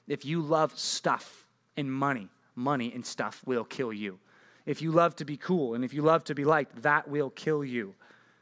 If 0.06 0.24
you 0.24 0.40
love 0.40 0.78
stuff 0.78 1.46
and 1.76 1.92
money, 1.92 2.28
money 2.54 2.92
and 2.94 3.04
stuff 3.04 3.42
will 3.46 3.64
kill 3.64 3.92
you. 3.92 4.18
If 4.66 4.80
you 4.80 4.92
love 4.92 5.16
to 5.16 5.24
be 5.24 5.36
cool 5.36 5.74
and 5.74 5.84
if 5.84 5.92
you 5.92 6.02
love 6.02 6.24
to 6.24 6.34
be 6.34 6.44
liked, 6.44 6.82
that 6.82 7.08
will 7.08 7.30
kill 7.30 7.64
you. 7.64 7.94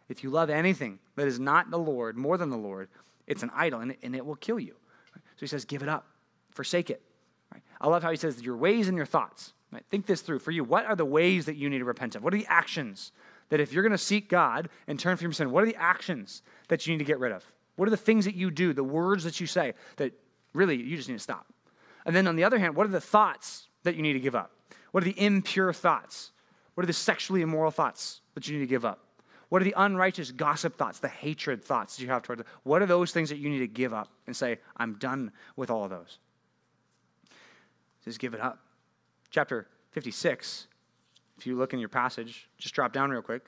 If 0.08 0.22
you 0.22 0.30
love 0.30 0.50
anything 0.50 0.98
that 1.16 1.26
is 1.26 1.40
not 1.40 1.70
the 1.70 1.78
Lord, 1.78 2.16
more 2.16 2.36
than 2.36 2.50
the 2.50 2.56
Lord, 2.56 2.88
it's 3.26 3.42
an 3.42 3.50
idol 3.54 3.80
and 3.80 3.92
it, 3.92 3.98
and 4.02 4.14
it 4.14 4.26
will 4.26 4.36
kill 4.36 4.60
you. 4.60 4.74
So 5.14 5.40
he 5.40 5.46
says, 5.46 5.64
give 5.64 5.82
it 5.82 5.88
up, 5.88 6.06
forsake 6.50 6.90
it. 6.90 7.00
Right? 7.52 7.62
I 7.80 7.88
love 7.88 8.02
how 8.02 8.10
he 8.10 8.16
says, 8.16 8.42
your 8.42 8.56
ways 8.56 8.88
and 8.88 8.96
your 8.96 9.06
thoughts. 9.06 9.52
Right? 9.72 9.84
Think 9.90 10.06
this 10.06 10.20
through. 10.20 10.40
For 10.40 10.50
you, 10.50 10.64
what 10.64 10.84
are 10.84 10.94
the 10.94 11.04
ways 11.04 11.46
that 11.46 11.56
you 11.56 11.70
need 11.70 11.78
to 11.78 11.84
repent 11.84 12.14
of? 12.14 12.22
What 12.22 12.34
are 12.34 12.38
the 12.38 12.46
actions 12.46 13.10
that 13.48 13.58
if 13.58 13.72
you're 13.72 13.82
going 13.82 13.92
to 13.92 13.98
seek 13.98 14.28
God 14.28 14.68
and 14.86 14.98
turn 14.98 15.16
from 15.16 15.26
your 15.26 15.32
sin, 15.32 15.50
what 15.50 15.62
are 15.62 15.66
the 15.66 15.76
actions 15.76 16.42
that 16.68 16.86
you 16.86 16.92
need 16.92 16.98
to 16.98 17.04
get 17.04 17.18
rid 17.18 17.32
of? 17.32 17.44
What 17.76 17.88
are 17.88 17.90
the 17.90 17.96
things 17.96 18.26
that 18.26 18.34
you 18.34 18.50
do, 18.50 18.72
the 18.72 18.84
words 18.84 19.24
that 19.24 19.40
you 19.40 19.46
say 19.46 19.72
that 19.96 20.12
really 20.52 20.76
you 20.76 20.96
just 20.96 21.08
need 21.08 21.16
to 21.16 21.22
stop? 21.22 21.46
And 22.04 22.14
then 22.14 22.28
on 22.28 22.36
the 22.36 22.44
other 22.44 22.58
hand, 22.58 22.76
what 22.76 22.86
are 22.86 22.90
the 22.90 23.00
thoughts 23.00 23.68
that 23.84 23.96
you 23.96 24.02
need 24.02 24.12
to 24.12 24.20
give 24.20 24.34
up? 24.34 24.52
What 24.90 25.02
are 25.02 25.06
the 25.06 25.18
impure 25.18 25.72
thoughts? 25.72 26.32
What 26.74 26.84
are 26.84 26.86
the 26.86 26.92
sexually 26.92 27.40
immoral 27.40 27.70
thoughts 27.70 28.20
that 28.34 28.46
you 28.46 28.58
need 28.58 28.64
to 28.64 28.68
give 28.68 28.84
up? 28.84 29.00
What 29.48 29.60
are 29.60 29.64
the 29.66 29.74
unrighteous 29.76 30.32
gossip 30.32 30.76
thoughts, 30.78 30.98
the 30.98 31.08
hatred 31.08 31.62
thoughts 31.62 31.96
that 31.96 32.02
you 32.02 32.08
have 32.08 32.22
towards 32.22 32.42
What 32.62 32.80
are 32.80 32.86
those 32.86 33.12
things 33.12 33.28
that 33.28 33.36
you 33.36 33.50
need 33.50 33.58
to 33.58 33.68
give 33.68 33.92
up 33.92 34.08
and 34.26 34.34
say, 34.34 34.58
I'm 34.76 34.94
done 34.94 35.30
with 35.56 35.70
all 35.70 35.84
of 35.84 35.90
those? 35.90 36.18
Just 38.04 38.18
give 38.18 38.32
it 38.32 38.40
up. 38.40 38.58
Chapter 39.32 39.66
56, 39.92 40.66
if 41.38 41.46
you 41.46 41.56
look 41.56 41.72
in 41.72 41.78
your 41.78 41.88
passage, 41.88 42.50
just 42.58 42.74
drop 42.74 42.92
down 42.92 43.10
real 43.10 43.22
quick. 43.22 43.46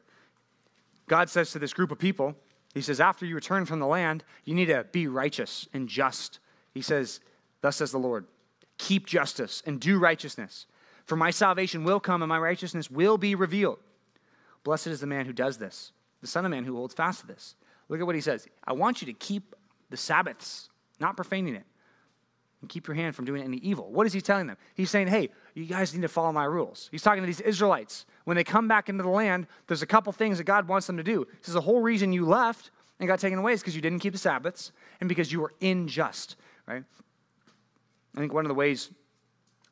God 1.09 1.29
says 1.29 1.51
to 1.53 1.59
this 1.59 1.75
group 1.75 1.91
of 1.91 1.99
people, 1.99 2.35
He 2.73 2.81
says, 2.81 3.01
after 3.01 3.27
you 3.27 3.35
return 3.35 3.67
from 3.67 3.81
the 3.81 3.87
land, 3.87 4.25
you 4.47 4.55
need 4.55 4.67
to 4.67 4.87
be 4.93 5.09
righteous 5.09 5.69
and 5.75 5.87
just. 5.87 6.41
He 6.73 6.81
says, 6.81 7.21
Thus 7.61 7.77
says 7.77 7.93
the 7.93 7.99
Lord, 7.99 8.25
keep 8.79 9.07
justice 9.07 9.63
and 9.67 9.79
do 9.79 9.99
righteousness, 9.99 10.65
for 11.05 11.17
my 11.17 11.31
salvation 11.31 11.85
will 11.85 12.01
come 12.01 12.23
and 12.23 12.31
my 12.31 12.39
righteousness 12.39 12.91
will 12.91 13.19
be 13.19 13.35
revealed. 13.35 13.79
Blessed 14.65 14.87
is 14.87 15.01
the 15.01 15.07
man 15.07 15.27
who 15.27 15.35
does 15.35 15.59
this, 15.59 15.93
the 16.23 16.27
Son 16.27 16.47
of 16.47 16.51
Man 16.51 16.65
who 16.65 16.77
holds 16.77 16.95
fast 16.95 17.21
to 17.21 17.27
this. 17.27 17.57
Look 17.91 18.01
at 18.01 18.07
what 18.07 18.15
he 18.15 18.23
says. 18.23 18.49
I 18.67 18.73
want 18.73 19.03
you 19.03 19.07
to 19.07 19.13
keep 19.13 19.55
the 19.91 19.99
Sabbaths, 19.99 20.71
not 20.99 21.15
profaning 21.15 21.55
it, 21.55 21.67
and 22.65 22.69
keep 22.69 22.87
your 22.87 22.95
hand 22.95 23.15
from 23.15 23.25
doing 23.25 23.43
any 23.43 23.59
evil. 23.59 23.91
What 23.91 24.07
is 24.07 24.13
he 24.13 24.21
telling 24.21 24.47
them? 24.47 24.57
He's 24.75 24.91
saying, 24.91 25.09
hey, 25.09 25.31
you 25.55 25.65
guys 25.67 25.95
need 25.95 26.03
to 26.03 26.09
follow 26.09 26.33
my 26.33 26.45
rules. 26.45 26.89
He's 26.91 27.03
talking 27.03 27.23
to 27.23 27.27
these 27.27 27.41
Israelites. 27.41 28.07
When 28.25 28.37
they 28.37 28.45
come 28.45 28.67
back 28.67 28.89
into 28.89 29.03
the 29.03 29.11
land, 29.11 29.47
there's 29.67 29.83
a 29.83 29.87
couple 29.87 30.13
things 30.13 30.39
that 30.39 30.45
God 30.45 30.67
wants 30.67 30.87
them 30.87 30.97
to 30.97 31.03
do. 31.03 31.27
This 31.41 31.49
is 31.49 31.55
the 31.55 31.61
whole 31.61 31.81
reason 31.81 32.13
you 32.13 32.25
left 32.25 32.71
and 32.99 33.07
got 33.07 33.21
taken 33.21 33.39
away 33.39 33.53
is 33.53 33.61
because 33.61 33.77
you 33.77 33.83
didn't 33.83 34.01
keep 34.01 34.13
the 34.13 34.19
Sabbaths 34.19 34.73
and 35.01 35.09
because 35.09 35.31
you 35.31 35.41
were 35.41 35.53
unjust, 35.61 36.37
right? 36.67 36.85
I 38.17 38.21
think 38.21 38.33
one 38.33 38.45
of 38.45 38.49
the 38.49 38.55
ways 38.55 38.91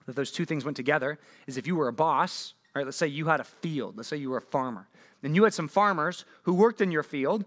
that 0.06 0.16
those 0.16 0.30
two 0.30 0.44
things 0.44 0.64
went 0.64 0.76
together 0.76 1.18
is 1.46 1.56
if 1.56 1.66
you 1.66 1.76
were 1.76 1.88
a 1.88 1.92
boss 1.92 2.54
Right? 2.74 2.84
Let's 2.84 2.96
say 2.96 3.06
you 3.06 3.26
had 3.26 3.40
a 3.40 3.44
field. 3.44 3.96
Let's 3.96 4.08
say 4.08 4.16
you 4.16 4.30
were 4.30 4.38
a 4.38 4.42
farmer. 4.42 4.88
And 5.22 5.36
you 5.36 5.44
had 5.44 5.54
some 5.54 5.68
farmers 5.68 6.24
who 6.42 6.54
worked 6.54 6.80
in 6.80 6.90
your 6.90 7.02
field. 7.02 7.44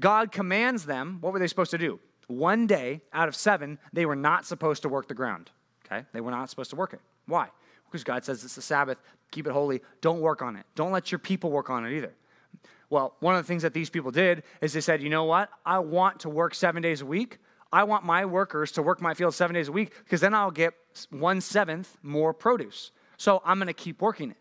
God 0.00 0.30
commands 0.32 0.86
them, 0.86 1.18
what 1.20 1.32
were 1.32 1.38
they 1.38 1.48
supposed 1.48 1.72
to 1.72 1.78
do? 1.78 1.98
One 2.28 2.66
day 2.66 3.02
out 3.12 3.26
of 3.26 3.34
seven, 3.34 3.78
they 3.92 4.06
were 4.06 4.16
not 4.16 4.46
supposed 4.46 4.82
to 4.82 4.88
work 4.88 5.08
the 5.08 5.14
ground. 5.14 5.50
Okay? 5.84 6.06
They 6.12 6.20
were 6.20 6.30
not 6.30 6.48
supposed 6.48 6.70
to 6.70 6.76
work 6.76 6.92
it. 6.92 7.00
Why? 7.26 7.48
Because 7.86 8.04
God 8.04 8.24
says 8.24 8.44
it's 8.44 8.54
the 8.54 8.62
Sabbath, 8.62 9.00
keep 9.30 9.46
it 9.46 9.52
holy, 9.52 9.80
don't 10.00 10.20
work 10.20 10.42
on 10.42 10.56
it. 10.56 10.66
Don't 10.74 10.92
let 10.92 11.10
your 11.10 11.18
people 11.18 11.50
work 11.50 11.70
on 11.70 11.84
it 11.86 11.96
either. 11.96 12.12
Well, 12.90 13.14
one 13.20 13.34
of 13.34 13.44
the 13.44 13.48
things 13.48 13.62
that 13.62 13.74
these 13.74 13.90
people 13.90 14.10
did 14.10 14.42
is 14.60 14.72
they 14.72 14.80
said, 14.80 15.02
you 15.02 15.10
know 15.10 15.24
what? 15.24 15.50
I 15.64 15.78
want 15.78 16.20
to 16.20 16.28
work 16.28 16.54
seven 16.54 16.82
days 16.82 17.00
a 17.00 17.06
week. 17.06 17.38
I 17.72 17.84
want 17.84 18.04
my 18.04 18.24
workers 18.24 18.72
to 18.72 18.82
work 18.82 19.02
my 19.02 19.12
field 19.12 19.34
seven 19.34 19.54
days 19.54 19.68
a 19.68 19.72
week 19.72 19.92
because 20.04 20.20
then 20.20 20.32
I'll 20.32 20.50
get 20.50 20.72
one 21.10 21.40
seventh 21.40 21.98
more 22.02 22.32
produce. 22.32 22.92
So 23.18 23.42
I'm 23.44 23.58
going 23.58 23.66
to 23.66 23.74
keep 23.74 24.00
working 24.00 24.30
it. 24.30 24.38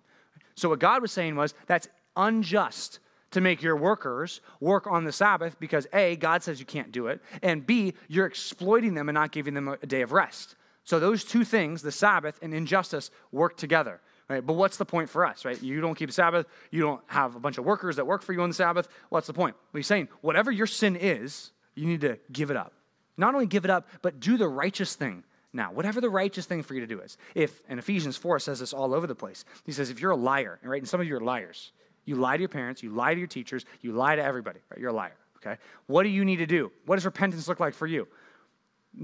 So 0.55 0.69
what 0.69 0.79
God 0.79 1.01
was 1.01 1.11
saying 1.11 1.35
was 1.35 1.53
that's 1.67 1.87
unjust 2.15 2.99
to 3.31 3.41
make 3.41 3.61
your 3.61 3.75
workers 3.75 4.41
work 4.59 4.87
on 4.87 5.03
the 5.03 5.11
Sabbath 5.11 5.59
because 5.59 5.87
A, 5.93 6.15
God 6.15 6.43
says 6.43 6.59
you 6.59 6.65
can't 6.65 6.91
do 6.91 7.07
it, 7.07 7.21
and 7.41 7.65
B, 7.65 7.93
you're 8.07 8.25
exploiting 8.25 8.93
them 8.93 9.09
and 9.09 9.15
not 9.15 9.31
giving 9.31 9.53
them 9.53 9.67
a 9.67 9.85
day 9.85 10.01
of 10.01 10.11
rest. 10.11 10.55
So 10.83 10.99
those 10.99 11.23
two 11.23 11.43
things, 11.43 11.81
the 11.81 11.91
Sabbath 11.91 12.39
and 12.41 12.53
injustice, 12.53 13.11
work 13.31 13.57
together. 13.57 13.99
Right? 14.29 14.45
But 14.45 14.53
what's 14.53 14.77
the 14.77 14.85
point 14.85 15.09
for 15.09 15.25
us, 15.25 15.45
right? 15.45 15.61
You 15.61 15.79
don't 15.79 15.95
keep 15.95 16.11
Sabbath, 16.11 16.47
you 16.71 16.81
don't 16.81 17.01
have 17.07 17.35
a 17.35 17.39
bunch 17.39 17.57
of 17.57 17.65
workers 17.65 17.95
that 17.95 18.05
work 18.05 18.21
for 18.21 18.33
you 18.33 18.41
on 18.41 18.49
the 18.49 18.55
Sabbath. 18.55 18.89
What's 19.09 19.27
the 19.27 19.33
point? 19.33 19.55
Well, 19.71 19.79
he's 19.79 19.87
saying, 19.87 20.09
whatever 20.21 20.51
your 20.51 20.67
sin 20.67 20.95
is, 20.95 21.51
you 21.75 21.85
need 21.85 22.01
to 22.01 22.19
give 22.31 22.51
it 22.51 22.57
up. 22.57 22.73
Not 23.15 23.33
only 23.33 23.47
give 23.47 23.65
it 23.65 23.71
up, 23.71 23.87
but 24.01 24.19
do 24.19 24.37
the 24.37 24.47
righteous 24.47 24.95
thing 24.95 25.23
now, 25.53 25.71
whatever 25.71 26.01
the 26.01 26.09
righteous 26.09 26.45
thing 26.45 26.61
for 26.61 26.75
you 26.75 26.81
to 26.81 26.87
do 26.87 26.99
is, 26.99 27.17
if, 27.33 27.61
and 27.67 27.79
Ephesians 27.79 28.17
4 28.17 28.39
says 28.39 28.59
this 28.59 28.73
all 28.73 28.93
over 28.93 29.07
the 29.07 29.15
place, 29.15 29.45
he 29.65 29.71
says, 29.71 29.89
if 29.89 29.99
you're 29.99 30.11
a 30.11 30.15
liar, 30.15 30.59
right, 30.61 30.81
and 30.81 30.87
some 30.87 31.01
of 31.01 31.07
you 31.07 31.15
are 31.15 31.21
liars, 31.21 31.71
you 32.07 32.15
lie 32.15 32.37
to 32.37 32.41
your 32.41 32.49
parents, 32.49 32.81
you 32.81 32.89
lie 32.89 33.13
to 33.13 33.19
your 33.19 33.27
teachers, 33.27 33.65
you 33.81 33.91
lie 33.91 34.15
to 34.15 34.23
everybody, 34.23 34.59
right? 34.71 34.79
You're 34.79 34.91
a 34.91 34.93
liar, 34.93 35.15
okay? 35.37 35.59
What 35.85 36.03
do 36.03 36.09
you 36.09 36.23
need 36.23 36.37
to 36.37 36.45
do? 36.45 36.71
What 36.85 36.95
does 36.95 37.05
repentance 37.05 37.47
look 37.47 37.59
like 37.59 37.73
for 37.73 37.85
you? 37.85 38.07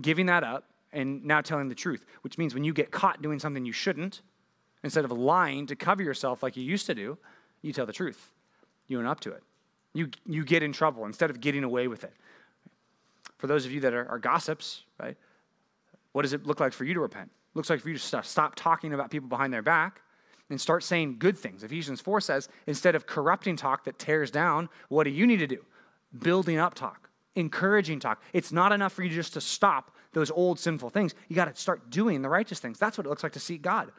Giving 0.01 0.25
that 0.27 0.43
up 0.43 0.63
and 0.93 1.23
now 1.25 1.41
telling 1.41 1.67
the 1.67 1.75
truth, 1.75 2.05
which 2.21 2.37
means 2.37 2.53
when 2.53 2.63
you 2.63 2.73
get 2.73 2.91
caught 2.91 3.21
doing 3.21 3.39
something 3.39 3.65
you 3.65 3.73
shouldn't, 3.73 4.21
instead 4.83 5.03
of 5.03 5.11
lying 5.11 5.67
to 5.67 5.75
cover 5.75 6.01
yourself 6.01 6.41
like 6.41 6.55
you 6.55 6.63
used 6.63 6.85
to 6.85 6.95
do, 6.95 7.17
you 7.61 7.73
tell 7.73 7.85
the 7.85 7.93
truth. 7.93 8.31
You 8.87 8.99
own 8.99 9.05
up 9.05 9.19
to 9.21 9.31
it. 9.31 9.43
You, 9.93 10.09
you 10.25 10.45
get 10.45 10.63
in 10.63 10.71
trouble 10.71 11.05
instead 11.05 11.29
of 11.29 11.41
getting 11.41 11.65
away 11.65 11.89
with 11.89 12.05
it. 12.05 12.13
For 13.37 13.47
those 13.47 13.65
of 13.65 13.73
you 13.73 13.81
that 13.81 13.93
are, 13.93 14.07
are 14.07 14.17
gossips, 14.17 14.83
right? 14.97 15.17
What 16.13 16.21
does 16.21 16.31
it 16.31 16.45
look 16.45 16.61
like 16.61 16.71
for 16.71 16.85
you 16.85 16.93
to 16.93 17.01
repent? 17.01 17.29
It 17.29 17.57
looks 17.57 17.69
like 17.69 17.81
for 17.81 17.89
you 17.89 17.97
to 17.97 18.23
stop 18.23 18.55
talking 18.55 18.93
about 18.93 19.11
people 19.11 19.27
behind 19.27 19.53
their 19.53 19.61
back 19.61 20.02
and 20.53 20.61
start 20.61 20.83
saying 20.83 21.17
good 21.17 21.37
things. 21.37 21.63
Ephesians 21.63 21.99
4 21.99 22.21
says, 22.21 22.47
instead 22.67 22.95
of 22.95 23.07
corrupting 23.07 23.55
talk 23.55 23.83
that 23.85 23.97
tears 23.97 24.31
down, 24.31 24.69
what 24.87 25.03
do 25.03 25.09
you 25.09 25.25
need 25.25 25.39
to 25.39 25.47
do? 25.47 25.65
Building 26.17 26.59
up 26.59 26.75
talk, 26.75 27.09
encouraging 27.35 27.99
talk. 27.99 28.21
It's 28.33 28.51
not 28.51 28.71
enough 28.71 28.93
for 28.93 29.03
you 29.03 29.09
just 29.09 29.33
to 29.33 29.41
stop 29.41 29.91
those 30.13 30.29
old 30.29 30.59
sinful 30.59 30.91
things. 30.91 31.15
You 31.27 31.35
got 31.35 31.53
to 31.53 31.59
start 31.59 31.89
doing 31.89 32.21
the 32.21 32.29
righteous 32.29 32.59
things. 32.59 32.77
That's 32.77 32.97
what 32.97 33.07
it 33.07 33.09
looks 33.09 33.23
like 33.23 33.33
to 33.33 33.39
seek 33.39 33.63
God. 33.63 33.91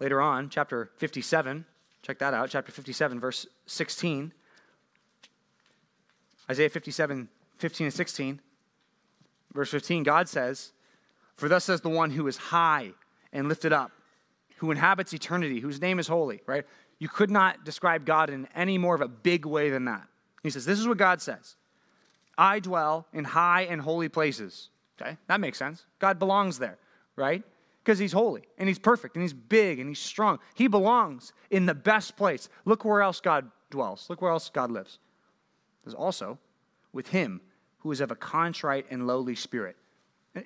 Later 0.00 0.20
on, 0.20 0.50
chapter 0.50 0.90
57, 0.96 1.64
check 2.02 2.18
that 2.18 2.34
out, 2.34 2.50
chapter 2.50 2.72
57, 2.72 3.20
verse 3.20 3.46
16. 3.66 4.32
Isaiah 6.50 6.68
57, 6.68 7.28
15 7.56 7.84
and 7.86 7.94
16. 7.94 8.40
Verse 9.52 9.70
15, 9.70 10.02
God 10.02 10.28
says, 10.28 10.72
For 11.36 11.48
thus 11.48 11.64
says 11.64 11.80
the 11.80 11.88
one 11.88 12.10
who 12.10 12.26
is 12.26 12.36
high 12.36 12.90
and 13.34 13.48
lifted 13.48 13.72
up, 13.72 13.92
who 14.56 14.70
inhabits 14.70 15.12
eternity, 15.12 15.60
whose 15.60 15.80
name 15.80 15.98
is 15.98 16.08
holy, 16.08 16.40
right? 16.46 16.64
You 16.98 17.08
could 17.08 17.30
not 17.30 17.64
describe 17.64 18.06
God 18.06 18.30
in 18.30 18.48
any 18.54 18.78
more 18.78 18.94
of 18.94 19.02
a 19.02 19.08
big 19.08 19.44
way 19.44 19.68
than 19.68 19.84
that. 19.84 20.06
He 20.42 20.50
says, 20.50 20.64
This 20.64 20.78
is 20.78 20.88
what 20.88 20.96
God 20.96 21.20
says 21.20 21.56
I 22.38 22.60
dwell 22.60 23.06
in 23.12 23.24
high 23.24 23.62
and 23.62 23.80
holy 23.80 24.08
places. 24.08 24.70
Okay, 25.00 25.16
that 25.26 25.40
makes 25.40 25.58
sense. 25.58 25.84
God 25.98 26.18
belongs 26.18 26.58
there, 26.58 26.78
right? 27.16 27.42
Because 27.82 27.98
he's 27.98 28.12
holy 28.12 28.44
and 28.58 28.68
he's 28.68 28.78
perfect 28.78 29.16
and 29.16 29.22
he's 29.22 29.32
big 29.32 29.80
and 29.80 29.88
he's 29.88 29.98
strong. 29.98 30.38
He 30.54 30.68
belongs 30.68 31.32
in 31.50 31.66
the 31.66 31.74
best 31.74 32.16
place. 32.16 32.48
Look 32.64 32.84
where 32.84 33.02
else 33.02 33.20
God 33.20 33.50
dwells. 33.70 34.06
Look 34.08 34.22
where 34.22 34.30
else 34.30 34.50
God 34.50 34.70
lives. 34.70 35.00
There's 35.84 35.94
also 35.94 36.38
with 36.92 37.08
him 37.08 37.40
who 37.78 37.90
is 37.92 38.00
of 38.00 38.10
a 38.10 38.16
contrite 38.16 38.86
and 38.90 39.06
lowly 39.06 39.34
spirit. 39.34 39.76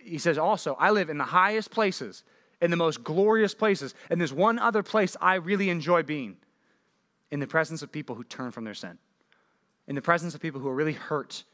He 0.00 0.18
says 0.18 0.36
also, 0.36 0.76
I 0.78 0.90
live 0.90 1.10
in 1.10 1.18
the 1.18 1.24
highest 1.24 1.70
places, 1.70 2.24
in 2.60 2.70
the 2.70 2.76
most 2.76 3.04
glorious 3.04 3.54
places, 3.54 3.94
and 4.10 4.20
there's 4.20 4.32
one 4.32 4.58
other 4.58 4.82
place 4.82 5.16
I 5.20 5.36
really 5.36 5.70
enjoy 5.70 6.02
being 6.02 6.36
in 7.30 7.40
the 7.40 7.46
presence 7.46 7.82
of 7.82 7.92
people 7.92 8.16
who 8.16 8.24
turn 8.24 8.50
from 8.50 8.64
their 8.64 8.74
sin, 8.74 8.98
in 9.86 9.94
the 9.94 10.02
presence 10.02 10.34
of 10.34 10.40
people 10.40 10.60
who 10.60 10.68
are 10.68 10.74
really 10.74 10.92
hurt 10.92 11.44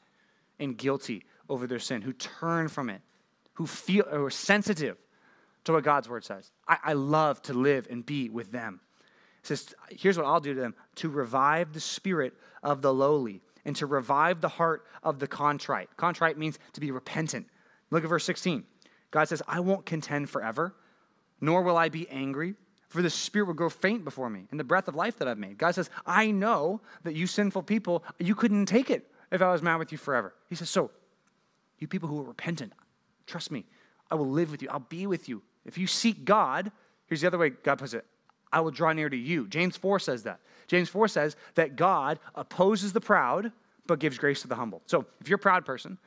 and 0.58 0.76
guilty 0.76 1.24
over 1.48 1.66
their 1.66 1.78
sin, 1.78 2.02
who 2.02 2.12
turn 2.12 2.68
from 2.68 2.88
it, 2.88 3.02
who 3.54 3.66
feel 3.66 4.04
or 4.10 4.26
are 4.26 4.30
sensitive 4.30 4.96
to 5.64 5.72
what 5.72 5.84
God's 5.84 6.08
word 6.08 6.24
says. 6.24 6.52
I, 6.68 6.78
I 6.84 6.92
love 6.92 7.42
to 7.42 7.54
live 7.54 7.86
and 7.90 8.04
be 8.04 8.28
with 8.28 8.52
them. 8.52 8.80
It 9.42 9.48
says, 9.48 9.74
here's 9.90 10.16
what 10.16 10.26
I'll 10.26 10.40
do 10.40 10.54
to 10.54 10.60
them 10.60 10.74
to 10.96 11.10
revive 11.10 11.72
the 11.72 11.80
spirit 11.80 12.34
of 12.62 12.80
the 12.82 12.92
lowly 12.92 13.42
and 13.64 13.76
to 13.76 13.86
revive 13.86 14.40
the 14.40 14.48
heart 14.48 14.86
of 15.02 15.18
the 15.18 15.26
contrite. 15.26 15.88
Contrite 15.96 16.38
means 16.38 16.58
to 16.72 16.80
be 16.80 16.90
repentant. 16.90 17.46
Look 17.90 18.04
at 18.04 18.10
verse 18.10 18.24
16. 18.24 18.64
God 19.10 19.28
says, 19.28 19.42
I 19.46 19.60
won't 19.60 19.86
contend 19.86 20.28
forever, 20.28 20.74
nor 21.44 21.62
will 21.62 21.76
I 21.76 21.88
be 21.90 22.08
angry, 22.08 22.54
for 22.88 23.02
the 23.02 23.10
spirit 23.10 23.46
will 23.46 23.54
grow 23.54 23.68
faint 23.68 24.04
before 24.04 24.30
me 24.30 24.46
and 24.50 24.58
the 24.58 24.64
breath 24.64 24.88
of 24.88 24.94
life 24.94 25.18
that 25.18 25.28
I've 25.28 25.38
made. 25.38 25.58
God 25.58 25.74
says, 25.74 25.90
I 26.06 26.30
know 26.30 26.80
that 27.02 27.14
you 27.14 27.26
sinful 27.26 27.64
people, 27.64 28.02
you 28.18 28.34
couldn't 28.34 28.66
take 28.66 28.90
it 28.90 29.10
if 29.30 29.42
I 29.42 29.52
was 29.52 29.62
mad 29.62 29.76
with 29.76 29.92
you 29.92 29.98
forever. 29.98 30.34
He 30.48 30.54
says, 30.54 30.70
So, 30.70 30.90
you 31.78 31.86
people 31.86 32.08
who 32.08 32.20
are 32.20 32.24
repentant, 32.24 32.72
trust 33.26 33.50
me, 33.50 33.66
I 34.10 34.14
will 34.14 34.30
live 34.30 34.50
with 34.50 34.62
you, 34.62 34.68
I'll 34.70 34.78
be 34.78 35.06
with 35.06 35.28
you. 35.28 35.42
If 35.66 35.76
you 35.76 35.86
seek 35.86 36.24
God, 36.24 36.72
here's 37.06 37.20
the 37.20 37.26
other 37.26 37.38
way 37.38 37.50
God 37.50 37.78
puts 37.78 37.94
it 37.94 38.06
I 38.52 38.60
will 38.60 38.70
draw 38.70 38.92
near 38.92 39.10
to 39.10 39.16
you. 39.16 39.48
James 39.48 39.76
4 39.76 39.98
says 39.98 40.22
that. 40.22 40.40
James 40.66 40.88
4 40.88 41.08
says 41.08 41.36
that 41.56 41.76
God 41.76 42.18
opposes 42.34 42.92
the 42.92 43.00
proud, 43.00 43.52
but 43.86 43.98
gives 43.98 44.16
grace 44.16 44.42
to 44.42 44.48
the 44.48 44.54
humble. 44.54 44.80
So 44.86 45.04
if 45.20 45.28
you're 45.28 45.36
a 45.36 45.38
proud 45.38 45.66
person, 45.66 45.98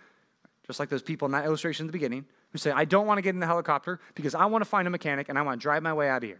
just 0.65 0.79
like 0.79 0.89
those 0.89 1.03
people 1.03 1.27
in 1.27 1.33
that 1.33 1.45
illustration 1.45 1.85
at 1.85 1.87
the 1.87 1.93
beginning, 1.93 2.25
who 2.57 2.69
say, 2.69 2.71
I 2.71 2.85
don't 2.85 3.05
want 3.05 3.19
to 3.19 3.21
get 3.21 3.35
in 3.35 3.39
the 3.39 3.45
helicopter 3.45 3.99
because 4.15 4.33
I 4.33 4.45
want 4.45 4.63
to 4.63 4.69
find 4.69 4.87
a 4.87 4.91
mechanic 4.91 5.29
and 5.29 5.37
I 5.37 5.43
want 5.43 5.59
to 5.59 5.63
drive 5.63 5.83
my 5.83 5.93
way 5.93 6.09
out 6.09 6.23
of 6.23 6.29
here. 6.29 6.39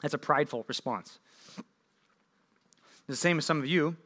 That's 0.00 0.14
a 0.14 0.18
prideful 0.18 0.64
response. 0.68 1.18
The 3.06 3.16
same 3.16 3.38
as 3.38 3.44
some 3.44 3.58
of 3.58 3.66
you 3.66 3.96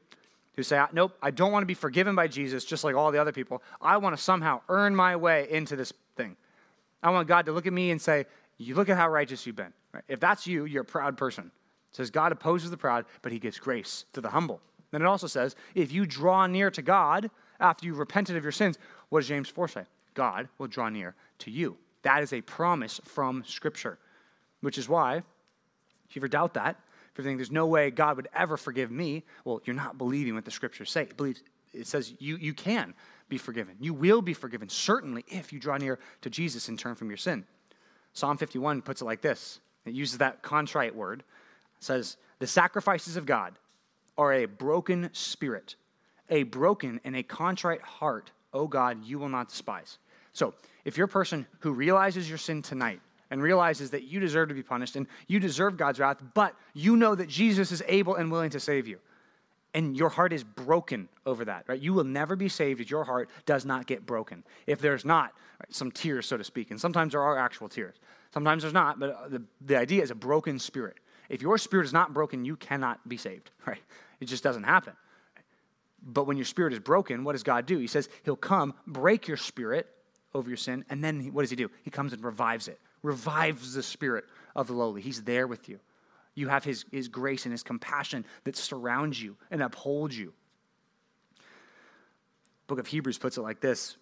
who 0.57 0.63
say, 0.63 0.83
Nope, 0.93 1.17
I 1.23 1.31
don't 1.31 1.53
want 1.53 1.63
to 1.63 1.67
be 1.67 1.75
forgiven 1.75 2.15
by 2.15 2.27
Jesus 2.27 2.65
just 2.65 2.83
like 2.83 2.97
all 2.97 3.13
the 3.13 3.21
other 3.21 3.33
people. 3.33 3.63
I 3.81 3.97
want 3.99 4.17
to 4.17 4.23
somehow 4.23 4.61
earn 4.69 4.97
my 4.97 5.17
way 5.17 5.47
into 5.51 5.77
this 5.77 5.93
thing. 6.17 6.37
I 7.03 7.11
want 7.11 7.29
God 7.29 7.47
to 7.47 7.53
look 7.53 7.67
at 7.67 7.73
me 7.73 7.91
and 7.91 8.01
say, 8.01 8.27
You 8.57 8.75
look 8.75 8.89
at 8.89 8.97
how 8.97 9.09
righteous 9.09 9.47
you've 9.47 9.57
been. 9.57 9.73
Right? 9.93 10.05
If 10.09 10.19
that's 10.19 10.47
you, 10.47 10.65
you're 10.65 10.83
a 10.83 10.87
proud 10.87 11.17
person. 11.17 11.53
It 11.91 11.97
says 11.97 12.11
God 12.11 12.33
opposes 12.33 12.71
the 12.71 12.77
proud, 12.77 13.05
but 13.23 13.33
he 13.33 13.39
gives 13.39 13.59
grace 13.59 14.05
to 14.15 14.21
the 14.21 14.31
humble. 14.31 14.61
Then 14.91 15.03
it 15.03 15.07
also 15.07 15.27
says, 15.27 15.55
if 15.75 15.93
you 15.93 16.07
draw 16.07 16.47
near 16.47 16.71
to 16.71 16.83
God 16.83 17.31
after 17.61 17.87
you've 17.87 17.99
repented 17.99 18.37
of 18.37 18.43
your 18.43 18.53
sins, 18.53 18.79
what 19.11 19.21
does 19.21 19.29
James 19.29 19.49
4 19.49 19.69
say? 19.69 19.85
God 20.19 20.49
will 20.59 20.67
draw 20.67 20.89
near 20.89 21.15
to 21.39 21.51
you. 21.53 21.77
That 22.03 22.25
is 22.25 22.33
a 22.33 22.41
promise 22.41 23.01
from 23.05 23.45
Scripture, 23.47 23.99
which 24.63 24.77
is 24.77 24.89
why, 24.89 25.19
if 26.09 26.17
you 26.17 26.19
ever 26.19 26.27
doubt 26.27 26.55
that, 26.55 26.75
if 27.13 27.19
you 27.19 27.23
think 27.23 27.39
there's 27.39 27.53
no 27.53 27.69
way 27.69 27.93
God 27.93 28.17
would 28.17 28.27
ever 28.35 28.57
forgive 28.57 28.91
me, 28.91 29.23
well, 29.45 29.61
you're 29.65 29.77
not 29.77 29.97
believing 29.97 30.35
what 30.35 30.45
the 30.45 30.51
Scriptures 30.51 30.91
say. 30.91 31.07
It, 31.73 31.87
says 31.87 32.15
you, 32.19 32.37
you 32.37 32.53
can 32.53 32.95
be 33.29 33.39
forgiven. 33.39 33.77
You 33.79 33.95
will 33.95 34.21
be 34.21 34.35
forgiven, 34.35 34.69
certainly, 34.69 35.25
if 35.29 35.53
you 35.53 35.61
draw 35.61 35.77
near 35.77 36.01
to 36.23 36.31
Jesus 36.31 36.69
and 36.69 36.77
turn 36.77 36.97
from 36.97 37.11
your 37.11 37.17
sin. 37.17 37.45
Psalm 38.13 38.39
51 38.39 38.83
puts 38.83 39.03
it 39.03 39.05
like 39.05 39.21
this 39.21 39.61
it 39.87 39.95
uses 39.95 40.19
that 40.19 40.43
contrite 40.43 40.97
word. 40.97 41.21
It 41.21 41.85
says, 41.85 42.17
The 42.41 42.49
sacrifices 42.49 43.17
of 43.17 43.25
God 43.25 43.55
are 44.17 44.33
a 44.33 44.47
broken 44.47 45.11
spirit, 45.13 45.77
a 46.29 46.43
broken 46.43 47.01
and 47.05 47.15
a 47.15 47.23
contrite 47.23 47.83
heart, 47.83 48.33
O 48.53 48.67
God, 48.67 49.05
you 49.05 49.21
will 49.21 49.29
not 49.29 49.51
despise. 49.51 49.99
So, 50.39 50.55
if 50.85 50.97
you're 50.97 51.07
a 51.07 51.09
person 51.09 51.49
who 51.59 51.73
realizes 51.73 52.29
your 52.29 52.39
sin 52.39 52.63
tonight 52.63 53.01
and 53.29 53.43
realizes 53.43 53.91
that 53.91 54.05
you 54.05 54.21
deserve 54.21 54.49
to 54.51 54.55
be 54.55 54.63
punished 54.63 54.95
and 54.95 55.09
you 55.27 55.41
deserve 55.41 55.77
God's 55.77 55.99
wrath, 55.99 56.19
but 56.33 56.55
you 56.75 56.97
know 56.97 57.17
that 57.17 57.29
Jesus 57.29 57.73
is 57.73 57.83
able 57.89 58.15
and 58.15 58.31
willing 58.31 58.51
to 58.51 58.61
save 58.61 58.87
you, 58.87 59.01
and 59.75 59.97
your 59.97 60.11
heart 60.11 60.33
is 60.33 60.45
broken 60.45 61.09
over 61.27 61.45
that, 61.47 61.65
right? 61.67 61.81
You 61.81 61.93
will 61.93 62.05
never 62.05 62.37
be 62.37 62.49
saved 62.49 62.81
if 62.81 62.89
your 62.89 63.03
heart 63.03 63.29
does 63.47 63.65
not 63.65 63.89
get 63.89 64.07
broken. 64.07 64.45
If 64.69 64.81
there's 64.81 65.05
not 65.05 65.33
right, 65.59 65.75
some 65.75 65.91
tears, 65.91 66.27
so 66.27 66.37
to 66.37 66.45
speak, 66.45 66.71
and 66.71 66.81
sometimes 66.81 67.15
there 67.15 67.23
are 67.23 67.37
actual 67.37 67.69
tears. 67.69 67.97
Sometimes 68.33 68.63
there's 68.63 68.73
not, 68.73 69.01
but 69.01 69.11
uh, 69.11 69.29
the, 69.29 69.43
the 69.63 69.77
idea 69.77 70.05
is 70.05 70.13
a 70.13 70.15
broken 70.15 70.61
spirit. 70.61 70.99
If 71.29 71.43
your 71.43 71.59
spirit 71.59 71.85
is 71.85 71.93
not 71.93 72.15
broken, 72.15 72.45
you 72.45 72.55
cannot 72.55 73.07
be 73.09 73.17
saved, 73.17 73.51
right? 73.67 73.83
It 74.21 74.27
just 74.27 74.45
doesn't 74.45 74.63
happen. 74.63 74.93
But 76.01 76.29
when 76.29 76.37
your 76.37 76.47
spirit 76.47 76.73
is 76.73 76.79
broken, 76.79 77.25
what 77.25 77.33
does 77.33 77.43
God 77.43 77.67
do? 77.67 77.79
He 77.79 77.89
says 77.89 78.09
He'll 78.23 78.37
come, 78.37 78.75
break 78.87 79.27
your 79.27 79.37
spirit 79.37 79.89
over 80.35 80.49
your 80.49 80.57
sin, 80.57 80.85
and 80.91 81.03
then 81.03 81.33
what 81.33 81.43
does 81.43 81.51
He 81.51 81.57
do? 81.57 81.71
He 81.83 81.91
comes 81.91 82.13
and 82.13 82.23
revives 82.23 82.69
it, 82.69 82.81
revives 83.03 83.75
the 83.75 83.83
spirit 83.83 84.25
of 84.55 84.67
the 84.67 84.73
lowly. 84.73 85.01
He's 85.01 85.23
there 85.23 85.47
with 85.47 85.69
you. 85.69 85.79
You 86.35 86.49
have 86.49 86.65
His, 86.65 86.85
his 86.93 87.09
grace 87.09 87.45
and 87.45 87.53
His 87.53 87.63
compassion 87.63 88.25
that 88.45 88.57
surrounds 88.57 89.21
you 89.21 89.37
and 89.51 89.63
upholds 89.63 90.17
you. 90.19 90.33
Book 92.67 92.79
of 92.79 92.87
Hebrews 92.87 93.19
puts 93.19 93.39
it 93.39 93.43
like 93.43 93.61
this 93.61 93.97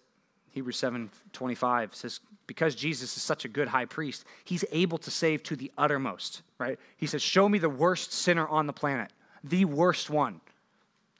Hebrews 0.57 0.77
7 0.77 1.11
25 1.33 1.95
says, 1.95 2.19
Because 2.47 2.73
Jesus 2.73 3.15
is 3.15 3.21
such 3.21 3.45
a 3.45 3.47
good 3.47 3.67
high 3.67 3.85
priest, 3.85 4.25
he's 4.43 4.65
able 4.71 4.97
to 4.99 5.11
save 5.11 5.43
to 5.43 5.55
the 5.55 5.71
uttermost, 5.77 6.41
right? 6.57 6.79
He 6.97 7.05
says, 7.05 7.21
Show 7.21 7.47
me 7.47 7.59
the 7.59 7.69
worst 7.69 8.11
sinner 8.11 8.47
on 8.47 8.65
the 8.65 8.73
planet, 8.73 9.11
the 9.43 9.65
worst 9.65 10.09
one. 10.09 10.41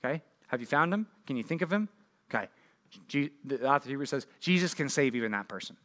Okay? 0.04 0.24
Have 0.48 0.60
you 0.60 0.66
found 0.66 0.92
him? 0.92 1.06
Can 1.28 1.38
you 1.38 1.44
think 1.44 1.62
of 1.62 1.72
him? 1.72 1.88
Okay. 2.34 2.48
The 3.10 3.30
author 3.64 3.76
of 3.76 3.86
Hebrews 3.86 4.10
says, 4.10 4.28
Jesus 4.40 4.74
can 4.74 4.90
save 4.90 5.16
even 5.16 5.32
that 5.32 5.48
person. 5.48 5.78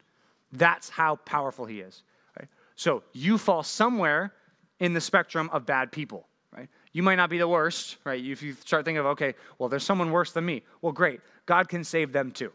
That's 0.52 0.88
how 0.88 1.16
powerful 1.16 1.64
he 1.64 1.80
is. 1.80 2.02
Right? 2.38 2.48
So 2.76 3.02
you 3.12 3.38
fall 3.38 3.62
somewhere 3.62 4.32
in 4.80 4.92
the 4.92 5.00
spectrum 5.00 5.48
of 5.52 5.64
bad 5.64 5.92
people, 5.92 6.26
right? 6.54 6.68
You 6.92 7.02
might 7.02 7.14
not 7.14 7.30
be 7.30 7.38
the 7.38 7.48
worst, 7.48 7.96
right? 8.04 8.22
If 8.22 8.42
you 8.42 8.52
start 8.52 8.84
thinking 8.84 8.98
of, 8.98 9.06
okay, 9.06 9.34
well, 9.58 9.68
there's 9.68 9.84
someone 9.84 10.10
worse 10.10 10.32
than 10.32 10.44
me. 10.44 10.62
Well, 10.82 10.92
great. 10.92 11.20
God 11.46 11.68
can 11.68 11.84
save 11.84 12.12
them 12.12 12.32
too. 12.32 12.52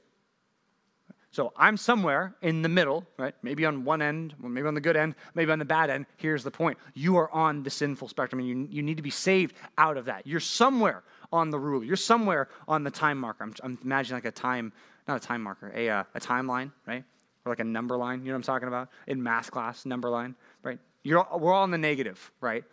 So 1.31 1.53
I'm 1.57 1.77
somewhere 1.77 2.35
in 2.41 2.61
the 2.61 2.69
middle, 2.69 3.05
right? 3.17 3.35
Maybe 3.43 3.65
on 3.65 3.83
one 3.83 4.01
end, 4.01 4.33
maybe 4.39 4.67
on 4.67 4.73
the 4.73 4.81
good 4.81 4.95
end, 4.95 5.15
maybe 5.35 5.51
on 5.51 5.59
the 5.59 5.65
bad 5.65 5.89
end. 5.89 6.05
Here's 6.17 6.43
the 6.43 6.51
point 6.51 6.77
you 6.93 7.17
are 7.17 7.31
on 7.31 7.63
the 7.63 7.69
sinful 7.69 8.07
spectrum, 8.07 8.39
and 8.39 8.47
you, 8.47 8.67
you 8.71 8.81
need 8.81 8.97
to 8.97 9.03
be 9.03 9.09
saved 9.09 9.55
out 9.77 9.97
of 9.97 10.05
that. 10.05 10.25
You're 10.25 10.39
somewhere 10.39 11.03
on 11.31 11.49
the 11.49 11.59
ruler, 11.59 11.83
you're 11.83 11.95
somewhere 11.95 12.49
on 12.67 12.83
the 12.83 12.91
time 12.91 13.17
marker. 13.17 13.43
I'm, 13.43 13.53
I'm 13.63 13.77
imagining 13.83 14.17
like 14.17 14.25
a 14.25 14.31
time, 14.31 14.71
not 15.07 15.17
a 15.17 15.19
time 15.19 15.41
marker, 15.41 15.71
a, 15.75 15.89
uh, 15.89 16.03
a 16.15 16.19
timeline, 16.19 16.71
right? 16.85 17.03
Or 17.45 17.51
like 17.51 17.59
a 17.59 17.65
number 17.65 17.97
line, 17.97 18.19
you 18.19 18.27
know 18.27 18.33
what 18.33 18.37
I'm 18.37 18.43
talking 18.43 18.67
about? 18.67 18.89
In 19.07 19.21
math 19.21 19.51
class, 19.51 19.85
number 19.85 20.09
line, 20.09 20.35
right? 20.63 20.79
You're, 21.03 21.25
we're 21.37 21.53
all 21.53 21.63
in 21.63 21.71
the 21.71 21.77
negative, 21.77 22.31
right? 22.41 22.63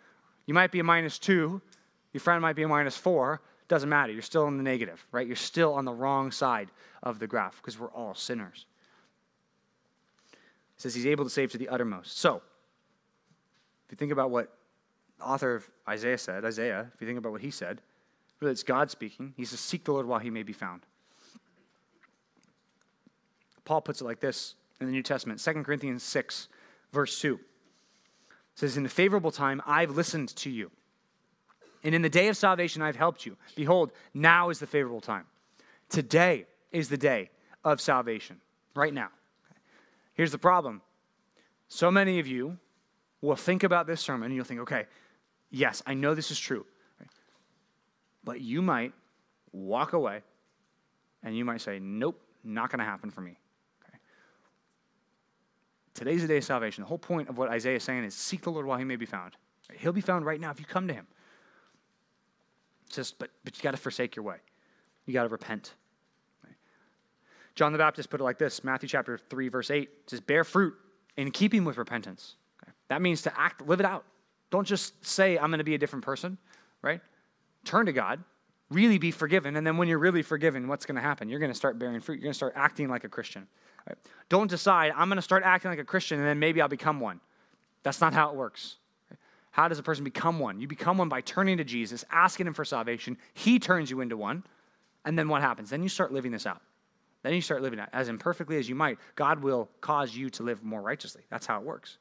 You 0.45 0.53
might 0.53 0.71
be 0.71 0.79
a 0.79 0.83
minus 0.83 1.19
two, 1.19 1.61
your 2.13 2.21
friend 2.21 2.41
might 2.41 2.55
be 2.55 2.63
a 2.63 2.67
minus 2.67 2.95
four, 2.95 3.41
doesn't 3.67 3.89
matter. 3.89 4.13
You're 4.13 4.21
still 4.21 4.47
in 4.47 4.57
the 4.57 4.63
negative, 4.63 5.05
right? 5.11 5.25
You're 5.25 5.35
still 5.35 5.73
on 5.73 5.85
the 5.85 5.93
wrong 5.93 6.31
side 6.31 6.69
of 7.03 7.19
the 7.19 7.27
graph 7.27 7.57
because 7.57 7.79
we're 7.79 7.91
all 7.91 8.13
sinners. 8.13 8.65
It 10.31 10.81
says 10.81 10.93
he's 10.93 11.07
able 11.07 11.23
to 11.23 11.29
save 11.29 11.51
to 11.51 11.57
the 11.57 11.69
uttermost. 11.69 12.17
So, 12.17 12.41
if 13.85 13.91
you 13.91 13.97
think 13.97 14.11
about 14.11 14.29
what 14.29 14.55
the 15.17 15.25
author 15.25 15.55
of 15.55 15.69
Isaiah 15.87 16.17
said, 16.17 16.45
Isaiah, 16.45 16.91
if 16.93 17.01
you 17.01 17.07
think 17.07 17.17
about 17.17 17.31
what 17.31 17.41
he 17.41 17.51
said, 17.51 17.81
really 18.39 18.51
it's 18.51 18.63
God 18.63 18.91
speaking. 18.91 19.33
He 19.37 19.45
says, 19.45 19.59
Seek 19.59 19.83
the 19.83 19.91
Lord 19.93 20.05
while 20.05 20.19
he 20.19 20.29
may 20.29 20.43
be 20.43 20.53
found. 20.53 20.85
Paul 23.63 23.81
puts 23.81 24.01
it 24.01 24.05
like 24.05 24.19
this 24.19 24.55
in 24.79 24.87
the 24.87 24.91
New 24.91 25.03
Testament, 25.03 25.39
2 25.39 25.63
Corinthians 25.63 26.03
6, 26.03 26.47
verse 26.91 27.19
2. 27.19 27.35
It 27.35 27.39
says, 28.55 28.77
In 28.77 28.83
the 28.83 28.89
favorable 28.89 29.31
time, 29.31 29.61
I've 29.65 29.91
listened 29.91 30.35
to 30.37 30.49
you 30.49 30.71
and 31.85 31.93
in 31.93 32.01
the 32.01 32.09
day 32.09 32.29
of 32.29 32.35
salvation, 32.35 32.81
I've 32.81 32.95
helped 32.95 33.27
you. 33.27 33.37
Behold, 33.55 33.91
now 34.11 34.49
is 34.49 34.57
the 34.57 34.65
favorable 34.65 35.01
time. 35.01 35.25
Today 35.87 36.47
is 36.71 36.89
the 36.89 36.97
day 36.97 37.29
of 37.63 37.79
salvation, 37.79 38.41
right 38.75 38.91
now. 38.93 39.09
Here's 40.15 40.31
the 40.31 40.39
problem 40.39 40.81
so 41.67 41.91
many 41.91 42.17
of 42.19 42.25
you 42.25 42.57
will 43.21 43.35
think 43.35 43.63
about 43.63 43.85
this 43.85 44.01
sermon 44.01 44.25
and 44.25 44.35
you'll 44.35 44.45
think, 44.45 44.61
okay, 44.61 44.85
yes, 45.51 45.83
I 45.85 45.93
know 45.93 46.15
this 46.15 46.31
is 46.31 46.39
true. 46.39 46.65
But 48.25 48.41
you 48.41 48.61
might 48.61 48.91
walk 49.53 49.93
away 49.93 50.21
and 51.23 51.37
you 51.37 51.45
might 51.45 51.61
say, 51.61 51.79
nope, 51.79 52.19
not 52.43 52.69
going 52.69 52.79
to 52.79 52.85
happen 52.85 53.09
for 53.09 53.21
me. 53.21 53.37
Okay. 53.87 53.97
Today's 55.93 56.23
the 56.23 56.27
day 56.27 56.37
of 56.37 56.43
salvation. 56.43 56.81
The 56.81 56.87
whole 56.87 56.97
point 56.97 57.29
of 57.29 57.37
what 57.37 57.49
Isaiah 57.49 57.77
is 57.77 57.83
saying 57.83 58.03
is 58.03 58.13
seek 58.13 58.41
the 58.41 58.51
Lord 58.51 58.65
while 58.65 58.77
he 58.77 58.83
may 58.83 58.97
be 58.97 59.05
found. 59.05 59.37
He'll 59.73 59.93
be 59.93 60.01
found 60.01 60.25
right 60.25 60.39
now 60.39 60.51
if 60.51 60.59
you 60.59 60.65
come 60.65 60.87
to 60.87 60.93
him. 60.93 61.07
Just, 62.91 63.17
but, 63.17 63.29
but 63.43 63.57
you 63.57 63.63
got 63.63 63.71
to 63.71 63.77
forsake 63.77 64.15
your 64.15 64.25
way. 64.25 64.37
You 65.05 65.13
got 65.13 65.23
to 65.23 65.29
repent. 65.29 65.73
John 67.55 67.71
the 67.71 67.77
Baptist 67.77 68.09
put 68.09 68.19
it 68.19 68.23
like 68.23 68.37
this 68.37 68.63
Matthew 68.63 68.89
chapter 68.89 69.17
3, 69.17 69.47
verse 69.47 69.71
8 69.71 69.89
says, 70.07 70.19
Bear 70.19 70.43
fruit 70.43 70.73
in 71.15 71.31
keeping 71.31 71.63
with 71.63 71.77
repentance. 71.77 72.35
Okay? 72.61 72.71
That 72.89 73.01
means 73.01 73.21
to 73.23 73.39
act, 73.39 73.65
live 73.65 73.79
it 73.79 73.85
out. 73.85 74.03
Don't 74.51 74.67
just 74.67 75.05
say, 75.05 75.37
I'm 75.37 75.49
going 75.49 75.59
to 75.59 75.63
be 75.63 75.75
a 75.75 75.77
different 75.77 76.03
person, 76.03 76.37
right? 76.81 77.01
Turn 77.65 77.85
to 77.87 77.93
God, 77.93 78.23
really 78.69 78.97
be 78.97 79.11
forgiven. 79.11 79.55
And 79.55 79.65
then 79.65 79.77
when 79.77 79.87
you're 79.87 79.99
really 79.99 80.21
forgiven, 80.21 80.67
what's 80.67 80.85
going 80.85 80.95
to 80.95 81.01
happen? 81.01 81.29
You're 81.29 81.39
going 81.39 81.51
to 81.51 81.57
start 81.57 81.77
bearing 81.77 81.99
fruit. 81.99 82.15
You're 82.15 82.23
going 82.23 82.33
to 82.33 82.37
start 82.37 82.53
acting 82.55 82.87
like 82.87 83.03
a 83.03 83.09
Christian. 83.09 83.47
Right? 83.87 83.97
Don't 84.29 84.49
decide, 84.49 84.93
I'm 84.95 85.09
going 85.09 85.17
to 85.17 85.21
start 85.21 85.43
acting 85.43 85.69
like 85.69 85.79
a 85.79 85.83
Christian 85.83 86.19
and 86.19 86.27
then 86.27 86.39
maybe 86.39 86.61
I'll 86.61 86.67
become 86.67 86.99
one. 86.99 87.19
That's 87.83 88.01
not 88.01 88.13
how 88.13 88.29
it 88.29 88.35
works. 88.35 88.77
How 89.51 89.67
does 89.67 89.79
a 89.79 89.83
person 89.83 90.03
become 90.03 90.39
one? 90.39 90.59
You 90.59 90.67
become 90.67 90.97
one 90.97 91.07
by 91.07 91.21
turning 91.21 91.57
to 91.57 91.63
Jesus, 91.63 92.03
asking 92.11 92.47
Him 92.47 92.53
for 92.53 92.65
salvation. 92.65 93.17
He 93.33 93.57
turns 93.57 93.89
you 93.89 94.01
into 94.01 94.17
one. 94.17 94.43
And 95.05 95.17
then 95.17 95.29
what 95.29 95.41
happens? 95.41 95.69
Then 95.69 95.81
you 95.83 95.87
start 95.87 96.11
living 96.11 96.31
this 96.31 96.45
out. 96.45 96.61
Then 97.23 97.33
you 97.33 97.41
start 97.41 97.61
living 97.61 97.79
it 97.79 97.87
as 97.93 98.09
imperfectly 98.09 98.57
as 98.57 98.67
you 98.67 98.75
might. 98.75 98.99
God 99.15 99.41
will 99.41 99.69
cause 99.81 100.15
you 100.15 100.29
to 100.31 100.43
live 100.43 100.63
more 100.63 100.81
righteously. 100.81 101.23
That's 101.29 101.45
how 101.45 101.59
it 101.59 101.65
works. 101.65 101.97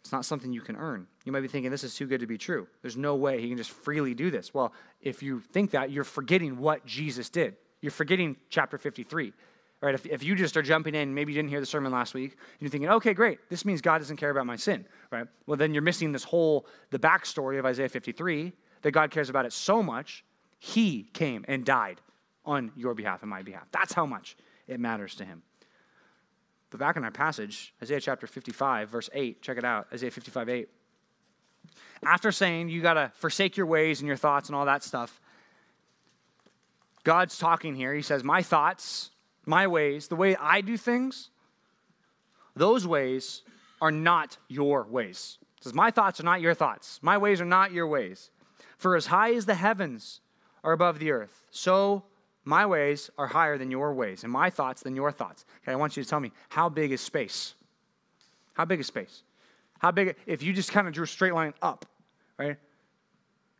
It's 0.00 0.12
not 0.12 0.24
something 0.24 0.52
you 0.52 0.60
can 0.62 0.76
earn. 0.76 1.06
You 1.24 1.32
might 1.32 1.40
be 1.40 1.48
thinking, 1.48 1.70
this 1.70 1.84
is 1.84 1.94
too 1.94 2.06
good 2.06 2.20
to 2.20 2.26
be 2.26 2.38
true. 2.38 2.66
There's 2.82 2.96
no 2.96 3.14
way 3.14 3.40
he 3.40 3.48
can 3.48 3.56
just 3.56 3.70
freely 3.70 4.14
do 4.14 4.30
this. 4.30 4.52
Well, 4.52 4.72
if 5.00 5.22
you 5.22 5.40
think 5.40 5.70
that, 5.72 5.90
you're 5.90 6.04
forgetting 6.04 6.58
what 6.58 6.84
Jesus 6.86 7.28
did. 7.28 7.56
You're 7.80 7.92
forgetting 7.92 8.36
chapter 8.48 8.78
53. 8.78 9.32
Right? 9.82 9.94
If, 9.94 10.04
if 10.06 10.22
you 10.22 10.34
just 10.34 10.56
are 10.56 10.62
jumping 10.62 10.94
in, 10.94 11.14
maybe 11.14 11.32
you 11.32 11.38
didn't 11.38 11.50
hear 11.50 11.60
the 11.60 11.66
sermon 11.66 11.90
last 11.90 12.12
week, 12.12 12.32
and 12.32 12.60
you're 12.60 12.70
thinking, 12.70 12.90
okay, 12.90 13.14
great, 13.14 13.38
this 13.48 13.64
means 13.64 13.80
God 13.80 13.98
doesn't 13.98 14.18
care 14.18 14.28
about 14.28 14.44
my 14.44 14.56
sin, 14.56 14.84
right? 15.10 15.26
Well, 15.46 15.56
then 15.56 15.72
you're 15.72 15.82
missing 15.82 16.12
this 16.12 16.24
whole, 16.24 16.66
the 16.90 16.98
backstory 16.98 17.58
of 17.58 17.64
Isaiah 17.64 17.88
53, 17.88 18.52
that 18.82 18.90
God 18.90 19.10
cares 19.10 19.30
about 19.30 19.46
it 19.46 19.54
so 19.54 19.82
much, 19.82 20.22
he 20.58 21.04
came 21.14 21.46
and 21.48 21.64
died 21.64 22.02
on 22.44 22.72
your 22.76 22.92
behalf 22.92 23.22
and 23.22 23.30
my 23.30 23.42
behalf. 23.42 23.68
That's 23.72 23.94
how 23.94 24.04
much 24.04 24.36
it 24.66 24.80
matters 24.80 25.14
to 25.14 25.24
him. 25.24 25.42
But 26.70 26.80
back 26.80 26.96
in 26.96 27.04
our 27.04 27.10
passage, 27.10 27.74
Isaiah 27.82 28.00
chapter 28.00 28.26
55, 28.26 28.88
verse 28.88 29.10
8, 29.12 29.42
check 29.42 29.58
it 29.58 29.64
out, 29.64 29.88
Isaiah 29.92 30.10
55, 30.10 30.48
8. 30.48 30.68
After 32.04 32.32
saying 32.32 32.68
you 32.68 32.80
got 32.80 32.94
to 32.94 33.10
forsake 33.14 33.56
your 33.56 33.66
ways 33.66 34.00
and 34.00 34.08
your 34.08 34.16
thoughts 34.16 34.48
and 34.48 34.56
all 34.56 34.64
that 34.66 34.82
stuff, 34.82 35.20
God's 37.02 37.38
talking 37.38 37.74
here. 37.74 37.94
He 37.94 38.02
says, 38.02 38.22
My 38.24 38.42
thoughts 38.42 39.10
my 39.46 39.66
ways, 39.66 40.08
the 40.08 40.16
way 40.16 40.36
I 40.36 40.60
do 40.60 40.76
things, 40.76 41.30
those 42.54 42.86
ways 42.86 43.42
are 43.80 43.90
not 43.90 44.36
your 44.48 44.84
ways. 44.84 45.38
It 45.58 45.64
says, 45.64 45.74
My 45.74 45.90
thoughts 45.90 46.20
are 46.20 46.24
not 46.24 46.40
your 46.40 46.54
thoughts. 46.54 47.00
My 47.02 47.18
ways 47.18 47.40
are 47.40 47.46
not 47.46 47.72
your 47.72 47.86
ways. 47.86 48.30
For 48.76 48.96
as 48.96 49.06
high 49.06 49.34
as 49.34 49.46
the 49.46 49.54
heavens 49.54 50.20
are 50.62 50.72
above 50.72 50.98
the 50.98 51.10
earth, 51.10 51.46
so 51.50 52.04
my 52.44 52.66
ways 52.66 53.10
are 53.18 53.26
higher 53.26 53.58
than 53.58 53.70
your 53.70 53.92
ways, 53.94 54.24
and 54.24 54.32
my 54.32 54.50
thoughts 54.50 54.82
than 54.82 54.96
your 54.96 55.12
thoughts. 55.12 55.44
Okay, 55.62 55.72
I 55.72 55.76
want 55.76 55.96
you 55.96 56.02
to 56.02 56.08
tell 56.08 56.20
me, 56.20 56.32
how 56.48 56.68
big 56.68 56.92
is 56.92 57.00
space? 57.00 57.54
How 58.54 58.64
big 58.64 58.80
is 58.80 58.86
space? 58.86 59.22
How 59.78 59.90
big, 59.90 60.16
if 60.26 60.42
you 60.42 60.52
just 60.52 60.72
kind 60.72 60.86
of 60.86 60.94
drew 60.94 61.04
a 61.04 61.06
straight 61.06 61.34
line 61.34 61.54
up, 61.62 61.86
right? 62.38 62.56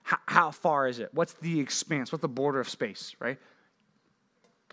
How, 0.02 0.18
how 0.26 0.50
far 0.50 0.88
is 0.88 0.98
it? 0.98 1.10
What's 1.12 1.34
the 1.34 1.60
expanse? 1.60 2.10
What's 2.12 2.22
the 2.22 2.28
border 2.28 2.60
of 2.60 2.68
space, 2.68 3.14
right? 3.18 3.38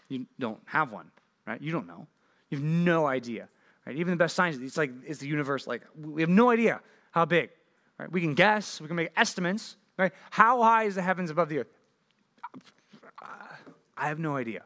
You 0.10 0.26
don't 0.40 0.60
have 0.66 0.92
one, 0.92 1.12
right? 1.46 1.62
You 1.62 1.72
don't 1.72 1.88
know. 1.88 2.08
You 2.50 2.58
have 2.58 2.66
no 2.66 3.06
idea, 3.06 3.50
right? 3.86 3.96
Even 3.96 4.12
the 4.12 4.18
best 4.18 4.36
scientists, 4.36 4.64
it's 4.64 4.78
like, 4.78 4.92
is 5.06 5.20
the 5.20 5.28
universe 5.28 5.68
like, 5.68 5.84
we 6.02 6.22
have 6.22 6.30
no 6.30 6.50
idea 6.50 6.80
how 7.12 7.26
big, 7.26 7.50
right? 7.98 8.12
We 8.12 8.22
can 8.22 8.34
guess, 8.34 8.80
we 8.80 8.88
can 8.88 8.96
make 8.96 9.12
estimates, 9.16 9.76
right? 9.98 10.14
How 10.32 10.62
high 10.62 10.84
is 10.84 10.96
the 10.96 11.02
heavens 11.02 11.30
above 11.30 11.50
the 11.50 11.60
earth? 11.60 11.68
I 13.98 14.08
have 14.08 14.20
no 14.20 14.36
idea. 14.36 14.64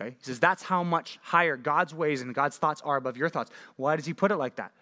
Okay? 0.00 0.10
He 0.18 0.24
says 0.24 0.38
that's 0.38 0.62
how 0.62 0.82
much 0.82 1.18
higher 1.22 1.56
God's 1.56 1.94
ways 1.94 2.22
and 2.22 2.34
God's 2.34 2.56
thoughts 2.56 2.80
are 2.84 2.96
above 2.96 3.16
your 3.16 3.28
thoughts. 3.28 3.50
Why 3.76 3.96
does 3.96 4.06
he 4.06 4.14
put 4.14 4.30
it 4.30 4.36
like 4.36 4.56
that? 4.56 4.72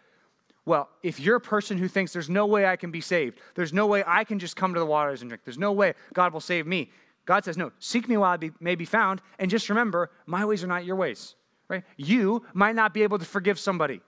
Well, 0.65 0.89
if 1.03 1.21
you're 1.21 1.37
a 1.37 1.41
person 1.41 1.79
who 1.79 1.87
thinks 1.87 2.13
there's 2.13 2.29
no 2.29 2.45
way 2.47 2.67
I 2.67 2.77
can 2.77 2.91
be 2.91 3.01
saved, 3.01 3.39
there's 3.55 3.73
no 3.73 3.87
way 3.87 4.03
I 4.07 4.25
can 4.25 4.39
just 4.39 4.57
come 4.57 4.75
to 4.75 4.81
the 4.81 4.87
waters 4.87 5.23
and 5.23 5.31
drink, 5.31 5.43
there's 5.45 5.59
no 5.59 5.73
way 5.73 5.95
God 6.13 6.33
will 6.33 6.41
save 6.41 6.67
me, 6.67 6.91
God 7.27 7.45
says, 7.45 7.57
No, 7.59 7.73
seek 7.81 8.09
me 8.09 8.17
while 8.17 8.31
I 8.31 8.37
be, 8.37 8.53
may 8.61 8.77
be 8.77 8.85
found. 8.85 9.21
And 9.39 9.51
just 9.51 9.69
remember, 9.69 10.11
my 10.25 10.45
ways 10.45 10.65
are 10.65 10.69
not 10.69 10.85
your 10.85 10.97
ways, 10.97 11.35
right? 11.69 11.85
You 11.97 12.45
might 12.55 12.77
not 12.77 12.95
be 12.95 13.03
able 13.03 13.19
to 13.19 13.25
forgive 13.25 13.59
somebody. 13.59 14.01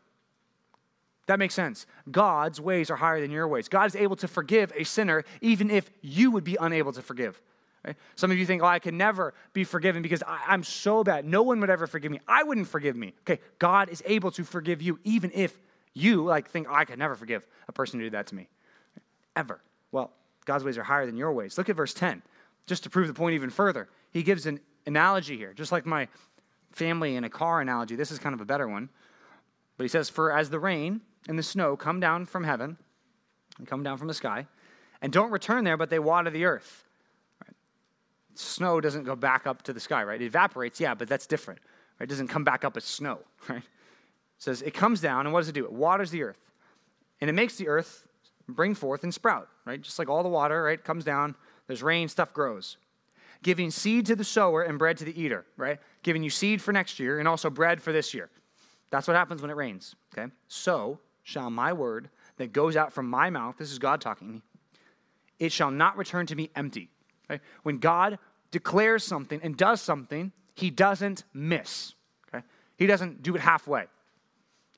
That 1.27 1.39
makes 1.39 1.53
sense. 1.53 1.85
God's 2.11 2.61
ways 2.61 2.91
are 2.91 2.97
higher 2.97 3.21
than 3.21 3.31
your 3.31 3.47
ways. 3.47 3.69
God 3.69 3.85
is 3.87 3.97
able 3.97 4.17
to 4.17 4.29
forgive 4.29 4.73
a 4.75 4.85
sinner 4.85 5.25
even 5.43 5.71
if 5.71 5.91
you 6.01 6.31
would 6.31 6.45
be 6.45 6.57
unable 6.59 6.93
to 6.93 7.03
forgive. 7.03 7.43
Right? 7.85 7.97
Some 8.17 8.31
of 8.31 8.39
you 8.39 8.45
think, 8.45 8.63
oh, 8.63 8.67
I 8.67 8.79
can 8.79 8.97
never 8.97 9.35
be 9.53 9.65
forgiven 9.65 10.03
because 10.03 10.23
I, 10.27 10.53
am 10.53 10.63
so 10.63 11.05
bad. 11.05 11.25
No 11.25 11.43
one 11.43 11.61
would 11.61 11.71
ever 11.71 11.87
forgive 11.87 12.11
me. 12.11 12.21
I 12.27 12.43
wouldn't 12.43 12.69
forgive 12.69 12.97
me. 12.97 13.15
Okay, 13.21 13.41
God 13.59 13.89
is 13.89 14.03
able 14.07 14.31
to 14.33 14.45
forgive 14.45 14.83
you 14.83 14.99
even 15.05 15.31
if 15.35 15.59
you 15.95 16.25
like 16.25 16.51
think, 16.51 16.67
oh, 16.69 16.75
I 16.75 16.85
could 16.85 16.99
never 16.99 17.15
forgive 17.15 17.47
a 17.69 17.73
person 17.73 17.99
who 17.99 18.05
did 18.05 18.13
that 18.15 18.27
to 18.29 18.35
me. 18.35 18.49
Ever. 19.37 19.61
Well, 19.93 20.13
God's 20.45 20.65
ways 20.65 20.77
are 20.77 20.83
higher 20.83 21.07
than 21.07 21.17
your 21.17 21.33
ways. 21.33 21.57
Look 21.57 21.69
at 21.69 21.77
verse 21.77 21.95
10 21.95 22.23
just 22.69 22.83
to 22.85 22.91
prove 22.91 23.09
the 23.09 23.15
point 23.15 23.35
even 23.35 23.51
further, 23.51 23.89
he 24.13 24.23
gives 24.23 24.47
an 24.47 24.61
analogy 24.87 25.37
here, 25.37 25.53
just 25.55 25.73
like 25.73 25.87
my 25.87 26.07
family 26.71 27.17
in 27.17 27.25
a 27.25 27.31
car 27.31 27.61
analogy. 27.61 27.97
This 27.97 28.13
is 28.13 28.19
kind 28.19 28.35
of 28.35 28.41
a 28.41 28.45
better 28.45 28.69
one. 28.69 28.91
But 29.77 29.85
he 29.85 29.89
says, 29.89 30.09
For 30.09 30.31
as 30.31 30.51
the 30.51 30.61
rain 30.61 31.01
and 31.27 31.39
the 31.39 31.43
snow 31.43 31.77
come 31.77 31.99
down 31.99 32.27
from 32.27 32.45
heaven, 32.45 32.77
and 33.59 33.67
come 33.67 33.83
down 33.83 33.99
from 33.99 34.07
the 34.07 34.15
sky, 34.15 34.47
and 35.01 35.13
don't 35.13 35.31
return 35.31 35.65
there, 35.65 35.77
but 35.77 35.91
they 35.91 35.99
water 35.99 36.31
the 36.31 36.45
earth. 36.45 36.85
Right? 38.39 38.45
Snow 38.45 38.81
doesn't 38.81 39.05
go 39.05 39.17
back 39.17 39.47
up 39.47 39.63
to 39.63 39.73
the 39.73 39.81
sky, 39.81 40.05
right? 40.05 40.21
It 40.21 40.27
evaporates, 40.27 40.81
yeah, 40.81 40.95
but 40.95 41.09
that's 41.09 41.27
different. 41.27 41.61
Right? 41.99 42.05
It 42.05 42.11
doesn't 42.11 42.29
come 42.29 42.45
back 42.45 42.65
up 42.65 42.77
as 42.77 42.85
snow, 42.85 43.19
right? 43.49 43.59
It 43.59 43.65
says 44.39 44.63
it 44.63 44.75
comes 44.75 45.01
down, 45.01 45.27
and 45.27 45.33
what 45.33 45.41
does 45.41 45.49
it 45.49 45.55
do? 45.55 45.65
It 45.65 45.73
waters 45.73 46.11
the 46.11 46.23
earth. 46.23 46.53
And 47.21 47.29
it 47.29 47.33
makes 47.33 47.57
the 47.57 47.69
earth 47.69 48.07
bring 48.49 48.75
forth 48.75 49.03
and 49.03 49.13
sprout, 49.13 49.49
right? 49.65 49.81
Just 49.81 49.99
like 49.99 50.09
all 50.09 50.23
the 50.23 50.29
water, 50.29 50.63
right, 50.63 50.83
comes 50.83 51.05
down, 51.05 51.35
there's 51.67 51.83
rain, 51.83 52.09
stuff 52.09 52.33
grows. 52.33 52.77
Giving 53.43 53.71
seed 53.71 54.07
to 54.07 54.17
the 54.17 54.25
sower 54.25 54.63
and 54.63 54.79
bread 54.79 54.97
to 54.99 55.05
the 55.05 55.21
eater, 55.21 55.45
right? 55.57 55.79
Giving 56.03 56.23
you 56.23 56.31
seed 56.31 56.63
for 56.63 56.73
next 56.73 56.99
year 56.99 57.19
and 57.19 57.29
also 57.29 57.51
bread 57.51 57.83
for 57.83 57.93
this 57.93 58.15
year. 58.15 58.31
That's 58.91 59.07
what 59.07 59.17
happens 59.17 59.43
when 59.43 59.51
it 59.51 59.57
rains, 59.57 59.95
okay? 60.13 60.33
So 60.49 60.99
shall 61.23 61.51
my 61.51 61.73
word 61.73 62.09
that 62.39 62.53
goes 62.53 62.77
out 62.77 62.93
from 62.93 63.11
my 63.11 63.31
mouth, 63.31 63.57
this 63.59 63.71
is 63.71 63.79
God 63.79 64.01
talking, 64.01 64.33
me, 64.33 64.43
it 65.39 65.53
shall 65.53 65.71
not 65.71 65.97
return 65.97 66.27
to 66.27 66.37
me 66.37 66.51
empty. 66.57 66.89
Okay? 67.31 67.43
When 67.63 67.79
God 67.79 68.19
declares 68.51 69.05
something 69.05 69.41
and 69.43 69.57
does 69.57 69.81
something, 69.81 70.33
he 70.55 70.71
doesn't 70.71 71.25
miss. 71.33 71.95
Okay? 72.29 72.45
He 72.77 72.87
doesn't 72.87 73.23
do 73.23 73.35
it 73.35 73.41
halfway. 73.41 73.85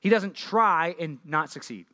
He 0.01 0.09
doesn't 0.09 0.35
try 0.35 0.95
and 0.99 1.19
not 1.23 1.49
succeed. 1.51 1.85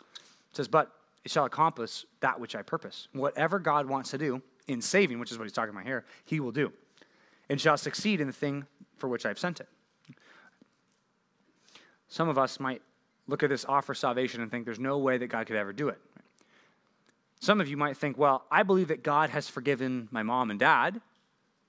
It 0.00 0.56
says, 0.56 0.68
but 0.68 0.92
it 1.24 1.30
shall 1.30 1.44
accomplish 1.44 2.04
that 2.20 2.38
which 2.40 2.54
I 2.54 2.62
purpose. 2.62 3.08
Whatever 3.12 3.58
God 3.58 3.86
wants 3.86 4.10
to 4.10 4.18
do 4.18 4.42
in 4.66 4.80
saving, 4.80 5.18
which 5.18 5.30
is 5.30 5.38
what 5.38 5.44
he's 5.44 5.52
talking 5.52 5.74
about 5.74 5.86
here, 5.86 6.04
he 6.24 6.40
will 6.40 6.52
do. 6.52 6.72
And 7.48 7.60
shall 7.60 7.76
succeed 7.76 8.20
in 8.20 8.26
the 8.26 8.32
thing 8.32 8.66
for 8.96 9.08
which 9.08 9.24
I've 9.24 9.38
sent 9.38 9.60
it. 9.60 9.68
Some 12.08 12.28
of 12.28 12.38
us 12.38 12.58
might 12.60 12.82
look 13.26 13.42
at 13.42 13.50
this 13.50 13.64
offer 13.66 13.92
of 13.92 13.98
salvation 13.98 14.40
and 14.40 14.50
think 14.50 14.64
there's 14.64 14.78
no 14.78 14.98
way 14.98 15.18
that 15.18 15.26
God 15.26 15.46
could 15.46 15.56
ever 15.56 15.72
do 15.72 15.88
it. 15.88 15.98
Some 17.40 17.60
of 17.60 17.68
you 17.68 17.76
might 17.76 17.96
think, 17.96 18.18
well, 18.18 18.44
I 18.50 18.62
believe 18.62 18.88
that 18.88 19.02
God 19.02 19.30
has 19.30 19.48
forgiven 19.48 20.08
my 20.10 20.22
mom 20.22 20.50
and 20.50 20.58
dad. 20.58 21.00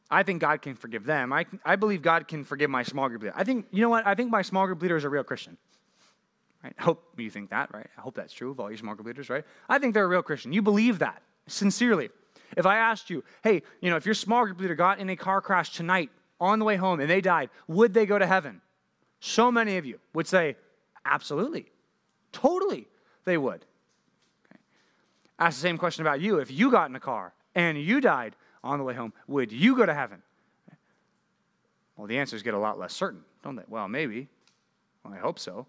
I 0.10 0.24
think 0.24 0.42
God 0.42 0.62
can 0.62 0.76
forgive 0.76 1.06
them. 1.06 1.32
I, 1.32 1.46
I 1.64 1.76
believe 1.76 2.02
God 2.02 2.28
can 2.28 2.44
forgive 2.44 2.70
my 2.70 2.82
small 2.82 3.08
group 3.10 3.22
leader. 3.22 3.34
I 3.36 3.44
think, 3.44 3.68
you 3.72 3.82
know 3.82 3.90
what? 3.90 4.08
I 4.08 4.16
think 4.16 4.32
my 4.32 4.42
small 4.42 4.66
group 4.66 4.82
leader 4.82 4.98
is 4.98 5.04
a 5.04 5.10
real 5.10 5.24
Christian. 5.24 5.58
Right? 6.64 6.74
I 6.78 6.82
hope 6.82 7.04
you 7.18 7.30
think 7.30 7.52
that, 7.52 7.72
right? 7.74 7.88
I 7.98 8.02
hope 8.02 8.16
that's 8.16 8.34
true 8.34 8.52
of 8.52 8.60
all 8.60 8.70
your 8.70 8.78
small 8.78 8.96
group 8.96 9.08
leaders, 9.08 9.30
right? 9.30 9.46
I 9.70 9.78
think 9.78 9.94
they're 9.94 10.06
a 10.06 10.08
real 10.08 10.24
Christian. 10.24 10.52
You 10.52 10.64
believe 10.64 11.00
that 11.00 11.22
sincerely. 11.48 12.10
If 12.58 12.66
I 12.66 12.78
asked 12.78 13.12
you, 13.12 13.24
hey, 13.44 13.62
you 13.82 13.92
know, 13.92 13.96
if 13.96 14.06
your 14.06 14.16
small 14.16 14.46
group 14.46 14.60
leader 14.60 14.76
got 14.76 15.00
in 15.00 15.10
a 15.10 15.16
car 15.16 15.42
crash 15.42 15.74
tonight 15.74 16.10
on 16.42 16.58
the 16.58 16.66
way 16.66 16.76
home 16.76 17.00
and 17.00 17.10
they 17.10 17.22
died, 17.22 17.52
would 17.68 17.94
they 17.94 18.08
go 18.08 18.18
to 18.18 18.26
heaven? 18.26 18.62
So 19.20 19.52
many 19.52 19.78
of 19.78 19.86
you 19.86 20.00
would 20.14 20.28
say, 20.28 20.56
absolutely, 21.06 21.68
totally, 22.32 22.88
they 23.26 23.38
would. 23.38 23.66
Ask 25.40 25.58
the 25.58 25.62
same 25.62 25.78
question 25.78 26.06
about 26.06 26.20
you. 26.20 26.40
If 26.40 26.52
you 26.52 26.70
got 26.70 26.90
in 26.90 26.96
a 26.96 27.00
car 27.00 27.34
and 27.56 27.82
you 27.82 28.02
died 28.02 28.36
on 28.64 28.78
the 28.78 28.84
way 28.84 28.94
home, 28.94 29.14
would 29.28 29.52
you 29.52 29.76
go 29.76 29.86
to 29.86 29.94
heaven? 29.94 30.22
Well, 31.96 32.08
the 32.08 32.18
answers 32.18 32.44
get 32.44 32.54
a 32.54 32.60
lot 32.60 32.78
less 32.78 32.94
certain, 32.94 33.22
don't 33.44 33.56
they? 33.56 33.64
Well, 33.68 33.88
maybe. 33.88 34.28
Well, 35.04 35.14
I 35.14 35.18
hope 35.18 35.40
so. 35.40 35.66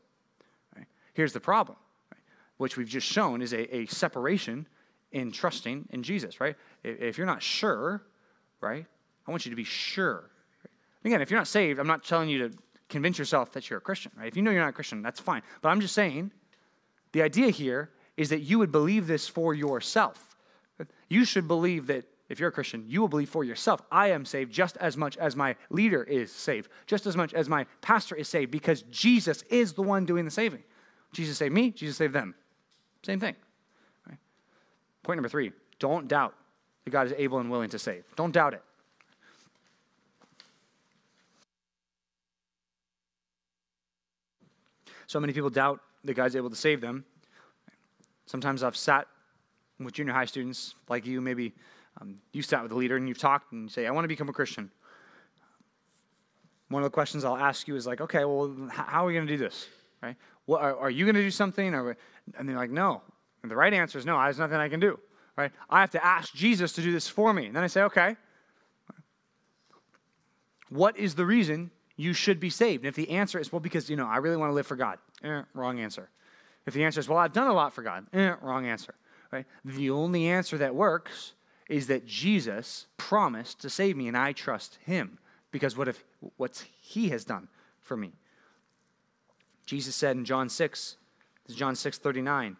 Here's 1.14 1.32
the 1.32 1.40
problem, 1.40 1.76
right? 2.12 2.22
which 2.56 2.76
we've 2.76 2.88
just 2.88 3.06
shown 3.06 3.42
is 3.42 3.52
a, 3.52 3.74
a 3.74 3.86
separation 3.86 4.66
in 5.12 5.32
trusting 5.32 5.88
in 5.90 6.02
Jesus, 6.02 6.40
right? 6.40 6.56
If 6.84 7.18
you're 7.18 7.26
not 7.26 7.42
sure, 7.42 8.02
right, 8.60 8.86
I 9.26 9.30
want 9.30 9.44
you 9.44 9.50
to 9.50 9.56
be 9.56 9.64
sure. 9.64 10.30
Again, 11.04 11.20
if 11.20 11.30
you're 11.30 11.40
not 11.40 11.48
saved, 11.48 11.80
I'm 11.80 11.86
not 11.86 12.04
telling 12.04 12.28
you 12.28 12.48
to 12.48 12.56
convince 12.88 13.18
yourself 13.18 13.52
that 13.52 13.68
you're 13.68 13.78
a 13.78 13.82
Christian, 13.82 14.12
right? 14.16 14.28
If 14.28 14.36
you 14.36 14.42
know 14.42 14.50
you're 14.50 14.62
not 14.62 14.68
a 14.68 14.72
Christian, 14.72 15.02
that's 15.02 15.20
fine. 15.20 15.42
But 15.62 15.70
I'm 15.70 15.80
just 15.80 15.94
saying 15.94 16.30
the 17.12 17.22
idea 17.22 17.50
here 17.50 17.90
is 18.20 18.28
that 18.28 18.40
you 18.40 18.58
would 18.58 18.70
believe 18.70 19.06
this 19.06 19.26
for 19.26 19.54
yourself. 19.54 20.36
You 21.08 21.24
should 21.24 21.48
believe 21.48 21.86
that 21.86 22.04
if 22.28 22.38
you're 22.38 22.50
a 22.50 22.52
Christian, 22.52 22.84
you 22.86 23.00
will 23.00 23.08
believe 23.08 23.30
for 23.30 23.44
yourself, 23.44 23.80
I 23.90 24.08
am 24.08 24.26
saved 24.26 24.52
just 24.52 24.76
as 24.76 24.94
much 24.94 25.16
as 25.16 25.34
my 25.34 25.56
leader 25.70 26.02
is 26.02 26.30
saved, 26.30 26.68
just 26.86 27.06
as 27.06 27.16
much 27.16 27.32
as 27.32 27.48
my 27.48 27.64
pastor 27.80 28.14
is 28.14 28.28
saved, 28.28 28.50
because 28.50 28.82
Jesus 28.90 29.40
is 29.48 29.72
the 29.72 29.80
one 29.80 30.04
doing 30.04 30.26
the 30.26 30.30
saving. 30.30 30.62
Jesus 31.14 31.38
saved 31.38 31.54
me, 31.54 31.70
Jesus 31.70 31.96
saved 31.96 32.12
them. 32.12 32.34
Same 33.02 33.18
thing. 33.18 33.36
Right? 34.06 34.18
Point 35.02 35.16
number 35.16 35.30
three 35.30 35.52
don't 35.78 36.06
doubt 36.06 36.34
that 36.84 36.90
God 36.90 37.06
is 37.06 37.14
able 37.16 37.38
and 37.38 37.50
willing 37.50 37.70
to 37.70 37.78
save. 37.78 38.04
Don't 38.16 38.32
doubt 38.32 38.52
it. 38.52 38.62
So 45.06 45.20
many 45.20 45.32
people 45.32 45.48
doubt 45.48 45.80
that 46.04 46.12
God's 46.12 46.36
able 46.36 46.50
to 46.50 46.56
save 46.56 46.82
them. 46.82 47.06
Sometimes 48.30 48.62
I've 48.62 48.76
sat 48.76 49.08
with 49.80 49.94
junior 49.94 50.12
high 50.12 50.24
students 50.24 50.76
like 50.88 51.04
you, 51.04 51.20
maybe 51.20 51.52
um, 52.00 52.18
you 52.32 52.42
sat 52.42 52.62
with 52.62 52.70
a 52.70 52.76
leader 52.76 52.94
and 52.96 53.08
you've 53.08 53.18
talked 53.18 53.50
and 53.50 53.64
you 53.64 53.68
say, 53.68 53.88
I 53.88 53.90
want 53.90 54.04
to 54.04 54.08
become 54.08 54.28
a 54.28 54.32
Christian. 54.32 54.70
One 56.68 56.84
of 56.84 56.84
the 56.84 56.94
questions 56.94 57.24
I'll 57.24 57.36
ask 57.36 57.66
you 57.66 57.74
is 57.74 57.88
like, 57.88 58.00
okay, 58.00 58.24
well, 58.24 58.54
how 58.70 59.02
are 59.02 59.06
we 59.08 59.14
going 59.14 59.26
to 59.26 59.32
do 59.32 59.36
this? 59.36 59.66
Right? 60.00 60.14
Are, 60.48 60.76
are 60.76 60.90
you 60.90 61.06
going 61.06 61.16
to 61.16 61.22
do 61.22 61.30
something? 61.32 61.74
And 61.74 62.48
they're 62.48 62.56
like, 62.56 62.70
no. 62.70 63.02
And 63.42 63.50
the 63.50 63.56
right 63.56 63.74
answer 63.74 63.98
is 63.98 64.06
no, 64.06 64.16
there's 64.22 64.38
nothing 64.38 64.58
I 64.58 64.68
can 64.68 64.78
do. 64.78 65.00
Right? 65.36 65.50
I 65.68 65.80
have 65.80 65.90
to 65.90 66.04
ask 66.04 66.32
Jesus 66.32 66.72
to 66.74 66.82
do 66.82 66.92
this 66.92 67.08
for 67.08 67.32
me. 67.32 67.46
And 67.46 67.56
then 67.56 67.64
I 67.64 67.66
say, 67.66 67.82
okay, 67.82 68.14
what 70.68 70.96
is 70.96 71.16
the 71.16 71.26
reason 71.26 71.72
you 71.96 72.12
should 72.12 72.38
be 72.38 72.48
saved? 72.48 72.84
And 72.84 72.88
if 72.90 72.94
the 72.94 73.10
answer 73.10 73.40
is, 73.40 73.50
well, 73.50 73.58
because, 73.58 73.90
you 73.90 73.96
know, 73.96 74.06
I 74.06 74.18
really 74.18 74.36
want 74.36 74.50
to 74.50 74.54
live 74.54 74.68
for 74.68 74.76
God, 74.76 74.98
eh, 75.24 75.42
wrong 75.52 75.80
answer. 75.80 76.10
If 76.66 76.74
the 76.74 76.84
answer 76.84 77.00
is, 77.00 77.08
well, 77.08 77.18
I've 77.18 77.32
done 77.32 77.48
a 77.48 77.52
lot 77.52 77.72
for 77.72 77.82
God, 77.82 78.06
eh, 78.12 78.34
wrong 78.40 78.66
answer. 78.66 78.94
Right? 79.32 79.46
The 79.64 79.90
only 79.90 80.26
answer 80.26 80.58
that 80.58 80.74
works 80.74 81.32
is 81.68 81.86
that 81.86 82.06
Jesus 82.06 82.86
promised 82.96 83.60
to 83.60 83.70
save 83.70 83.96
me, 83.96 84.08
and 84.08 84.16
I 84.16 84.32
trust 84.32 84.78
him 84.84 85.18
because 85.52 85.76
what 85.76 85.88
if 85.88 86.04
what 86.36 86.64
he 86.80 87.08
has 87.10 87.24
done 87.24 87.48
for 87.80 87.96
me? 87.96 88.12
Jesus 89.66 89.94
said 89.94 90.16
in 90.16 90.24
John 90.24 90.48
6, 90.48 90.96
this 91.44 91.54
is 91.54 91.58
John 91.58 91.76
6 91.76 91.98
39, 91.98 92.56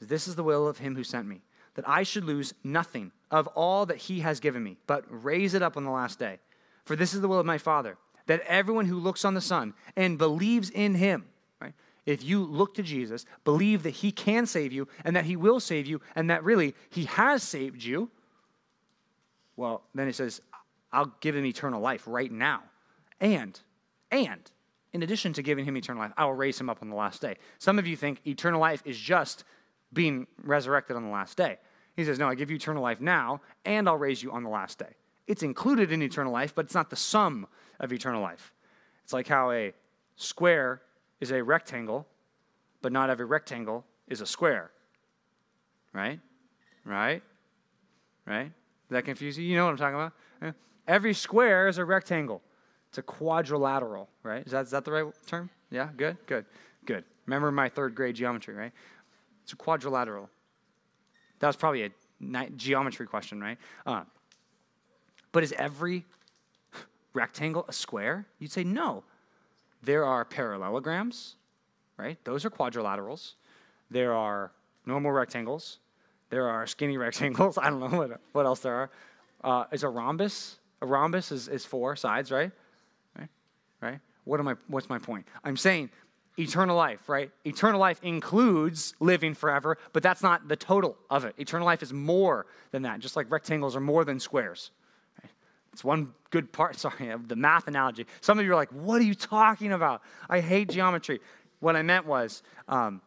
this 0.00 0.28
is 0.28 0.36
the 0.36 0.44
will 0.44 0.68
of 0.68 0.78
him 0.78 0.94
who 0.94 1.04
sent 1.04 1.26
me, 1.26 1.40
that 1.74 1.88
I 1.88 2.02
should 2.02 2.24
lose 2.24 2.54
nothing 2.62 3.12
of 3.30 3.46
all 3.48 3.86
that 3.86 3.96
he 3.96 4.20
has 4.20 4.40
given 4.40 4.62
me, 4.62 4.76
but 4.86 5.04
raise 5.08 5.54
it 5.54 5.62
up 5.62 5.76
on 5.76 5.84
the 5.84 5.90
last 5.90 6.18
day. 6.18 6.38
For 6.84 6.96
this 6.96 7.14
is 7.14 7.20
the 7.20 7.28
will 7.28 7.40
of 7.40 7.46
my 7.46 7.58
Father, 7.58 7.96
that 8.26 8.42
everyone 8.46 8.86
who 8.86 8.98
looks 8.98 9.24
on 9.24 9.34
the 9.34 9.40
Son 9.40 9.74
and 9.96 10.18
believes 10.18 10.70
in 10.70 10.94
him? 10.94 11.24
If 12.08 12.24
you 12.24 12.42
look 12.42 12.74
to 12.76 12.82
Jesus, 12.82 13.26
believe 13.44 13.82
that 13.82 13.90
he 13.90 14.12
can 14.12 14.46
save 14.46 14.72
you 14.72 14.88
and 15.04 15.14
that 15.14 15.26
he 15.26 15.36
will 15.36 15.60
save 15.60 15.86
you 15.86 16.00
and 16.16 16.30
that 16.30 16.42
really 16.42 16.74
he 16.88 17.04
has 17.04 17.42
saved 17.42 17.84
you, 17.84 18.10
well, 19.56 19.82
then 19.94 20.08
it 20.08 20.14
says, 20.14 20.40
I'll 20.90 21.12
give 21.20 21.36
him 21.36 21.44
eternal 21.44 21.82
life 21.82 22.04
right 22.06 22.32
now. 22.32 22.62
And, 23.20 23.60
and, 24.10 24.50
in 24.94 25.02
addition 25.02 25.34
to 25.34 25.42
giving 25.42 25.66
him 25.66 25.76
eternal 25.76 26.00
life, 26.00 26.14
I 26.16 26.24
will 26.24 26.32
raise 26.32 26.58
him 26.58 26.70
up 26.70 26.78
on 26.80 26.88
the 26.88 26.96
last 26.96 27.20
day. 27.20 27.36
Some 27.58 27.78
of 27.78 27.86
you 27.86 27.94
think 27.94 28.26
eternal 28.26 28.58
life 28.58 28.80
is 28.86 28.96
just 28.96 29.44
being 29.92 30.26
resurrected 30.42 30.96
on 30.96 31.02
the 31.02 31.10
last 31.10 31.36
day. 31.36 31.58
He 31.94 32.06
says, 32.06 32.18
No, 32.18 32.26
I 32.26 32.36
give 32.36 32.48
you 32.48 32.56
eternal 32.56 32.82
life 32.82 33.02
now, 33.02 33.42
and 33.66 33.86
I'll 33.86 33.98
raise 33.98 34.22
you 34.22 34.32
on 34.32 34.44
the 34.44 34.48
last 34.48 34.78
day. 34.78 34.94
It's 35.26 35.42
included 35.42 35.92
in 35.92 36.00
eternal 36.00 36.32
life, 36.32 36.54
but 36.54 36.64
it's 36.64 36.74
not 36.74 36.88
the 36.88 36.96
sum 36.96 37.46
of 37.78 37.92
eternal 37.92 38.22
life. 38.22 38.54
It's 39.04 39.12
like 39.12 39.28
how 39.28 39.50
a 39.50 39.74
square 40.16 40.80
is 41.20 41.30
a 41.30 41.42
rectangle, 41.42 42.06
but 42.82 42.92
not 42.92 43.10
every 43.10 43.26
rectangle 43.26 43.84
is 44.06 44.20
a 44.20 44.26
square. 44.26 44.70
Right? 45.92 46.20
Right? 46.84 47.22
Right? 48.26 48.52
Does 48.88 48.90
that 48.90 49.04
confuse 49.04 49.38
you? 49.38 49.44
You 49.44 49.56
know 49.56 49.64
what 49.64 49.72
I'm 49.72 49.76
talking 49.76 49.94
about? 49.94 50.12
Yeah. 50.42 50.52
Every 50.86 51.14
square 51.14 51.68
is 51.68 51.78
a 51.78 51.84
rectangle. 51.84 52.42
It's 52.88 52.98
a 52.98 53.02
quadrilateral, 53.02 54.08
right? 54.22 54.46
Is 54.46 54.52
that, 54.52 54.64
is 54.64 54.70
that 54.70 54.84
the 54.84 54.92
right 54.92 55.06
term? 55.26 55.50
Yeah, 55.70 55.90
good, 55.96 56.16
good, 56.26 56.46
good. 56.86 57.04
Remember 57.26 57.52
my 57.52 57.68
third 57.68 57.94
grade 57.94 58.14
geometry, 58.14 58.54
right? 58.54 58.72
It's 59.42 59.52
a 59.52 59.56
quadrilateral. 59.56 60.30
That 61.40 61.46
was 61.46 61.56
probably 61.56 61.84
a 61.84 62.50
geometry 62.56 63.06
question, 63.06 63.40
right? 63.40 63.58
Uh, 63.84 64.04
but 65.32 65.42
is 65.42 65.52
every 65.52 66.06
rectangle 67.12 67.66
a 67.68 67.72
square? 67.72 68.26
You'd 68.38 68.52
say 68.52 68.64
no. 68.64 69.04
There 69.82 70.04
are 70.04 70.24
parallelograms, 70.24 71.36
right? 71.96 72.18
Those 72.24 72.44
are 72.44 72.50
quadrilaterals. 72.50 73.34
There 73.90 74.14
are 74.14 74.52
normal 74.86 75.12
rectangles. 75.12 75.78
There 76.30 76.48
are 76.48 76.66
skinny 76.66 76.96
rectangles. 77.06 77.58
I 77.58 77.70
don't 77.70 77.80
know 77.80 77.98
what, 77.98 78.20
what 78.32 78.46
else 78.46 78.60
there 78.60 78.74
are. 78.74 78.90
Uh, 79.42 79.64
is 79.72 79.82
a 79.82 79.88
rhombus? 79.88 80.58
A 80.82 80.86
rhombus 80.86 81.32
is, 81.32 81.48
is 81.48 81.64
four 81.64 81.96
sides, 81.96 82.30
right? 82.30 82.50
Right? 83.16 83.28
Right? 83.80 84.00
What 84.24 84.40
am 84.40 84.48
I, 84.48 84.56
what's 84.66 84.88
my 84.88 84.98
point? 84.98 85.26
I'm 85.44 85.56
saying 85.56 85.90
eternal 86.38 86.76
life, 86.76 87.08
right? 87.08 87.30
Eternal 87.44 87.80
life 87.80 88.00
includes 88.02 88.94
living 89.00 89.34
forever, 89.34 89.78
but 89.92 90.02
that's 90.02 90.22
not 90.22 90.48
the 90.48 90.56
total 90.56 90.96
of 91.10 91.24
it. 91.24 91.34
Eternal 91.38 91.66
life 91.66 91.82
is 91.82 91.92
more 91.92 92.46
than 92.70 92.82
that, 92.82 93.00
just 93.00 93.16
like 93.16 93.30
rectangles 93.30 93.74
are 93.74 93.80
more 93.80 94.04
than 94.04 94.20
squares. 94.20 94.70
It's 95.78 95.84
one 95.84 96.12
good 96.30 96.52
part, 96.52 96.76
sorry, 96.80 97.10
of 97.10 97.28
the 97.28 97.36
math 97.36 97.68
analogy. 97.68 98.04
Some 98.20 98.40
of 98.40 98.44
you 98.44 98.50
are 98.50 98.56
like, 98.56 98.70
what 98.70 99.00
are 99.00 99.04
you 99.04 99.14
talking 99.14 99.72
about? 99.72 100.02
I 100.28 100.40
hate 100.40 100.70
geometry. 100.70 101.20
What 101.60 101.76
I 101.76 101.82
meant 101.82 102.04
was 102.04 102.42
um, 102.66 103.00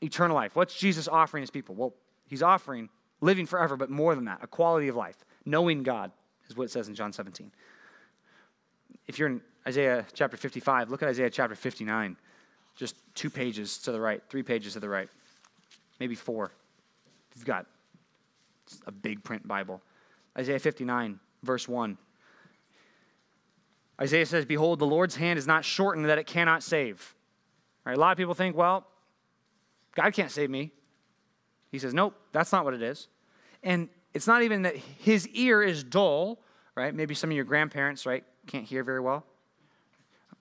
eternal 0.00 0.36
life. 0.36 0.54
What's 0.54 0.78
Jesus 0.78 1.08
offering 1.08 1.42
his 1.42 1.50
people? 1.50 1.74
Well, 1.74 1.94
He's 2.32 2.42
offering 2.42 2.88
living 3.20 3.44
forever, 3.44 3.76
but 3.76 3.90
more 3.90 4.14
than 4.14 4.24
that, 4.24 4.38
a 4.40 4.46
quality 4.46 4.88
of 4.88 4.96
life. 4.96 5.16
Knowing 5.44 5.82
God 5.82 6.10
is 6.48 6.56
what 6.56 6.64
it 6.64 6.70
says 6.70 6.88
in 6.88 6.94
John 6.94 7.12
17. 7.12 7.52
If 9.06 9.18
you're 9.18 9.28
in 9.28 9.42
Isaiah 9.68 10.06
chapter 10.14 10.38
55, 10.38 10.90
look 10.90 11.02
at 11.02 11.10
Isaiah 11.10 11.28
chapter 11.28 11.54
59. 11.54 12.16
Just 12.74 12.96
two 13.14 13.28
pages 13.28 13.76
to 13.78 13.92
the 13.92 14.00
right, 14.00 14.22
three 14.30 14.42
pages 14.42 14.72
to 14.72 14.80
the 14.80 14.88
right, 14.88 15.10
maybe 16.00 16.14
four. 16.14 16.52
You've 17.36 17.44
got 17.44 17.66
a 18.86 18.92
big 18.92 19.22
print 19.22 19.46
Bible. 19.46 19.82
Isaiah 20.38 20.58
59, 20.58 21.20
verse 21.42 21.68
1. 21.68 21.98
Isaiah 24.00 24.26
says, 24.26 24.44
Behold, 24.44 24.78
the 24.78 24.86
Lord's 24.86 25.16
hand 25.16 25.38
is 25.38 25.46
not 25.46 25.64
shortened 25.64 26.06
that 26.06 26.18
it 26.18 26.26
cannot 26.26 26.62
save. 26.62 27.14
Right? 27.84 27.96
A 27.96 28.00
lot 28.00 28.12
of 28.12 28.18
people 28.18 28.34
think, 28.34 28.56
well, 28.56 28.86
God 29.94 30.12
can't 30.12 30.30
save 30.30 30.50
me. 30.50 30.72
He 31.70 31.78
says, 31.78 31.94
Nope, 31.94 32.14
that's 32.32 32.52
not 32.52 32.64
what 32.64 32.74
it 32.74 32.82
is. 32.82 33.08
And 33.62 33.88
it's 34.14 34.26
not 34.26 34.42
even 34.42 34.62
that 34.62 34.76
his 34.76 35.28
ear 35.28 35.62
is 35.62 35.84
dull, 35.84 36.40
right? 36.74 36.94
Maybe 36.94 37.14
some 37.14 37.30
of 37.30 37.36
your 37.36 37.44
grandparents, 37.44 38.06
right, 38.06 38.24
can't 38.46 38.64
hear 38.64 38.82
very 38.82 39.00
well. 39.00 39.24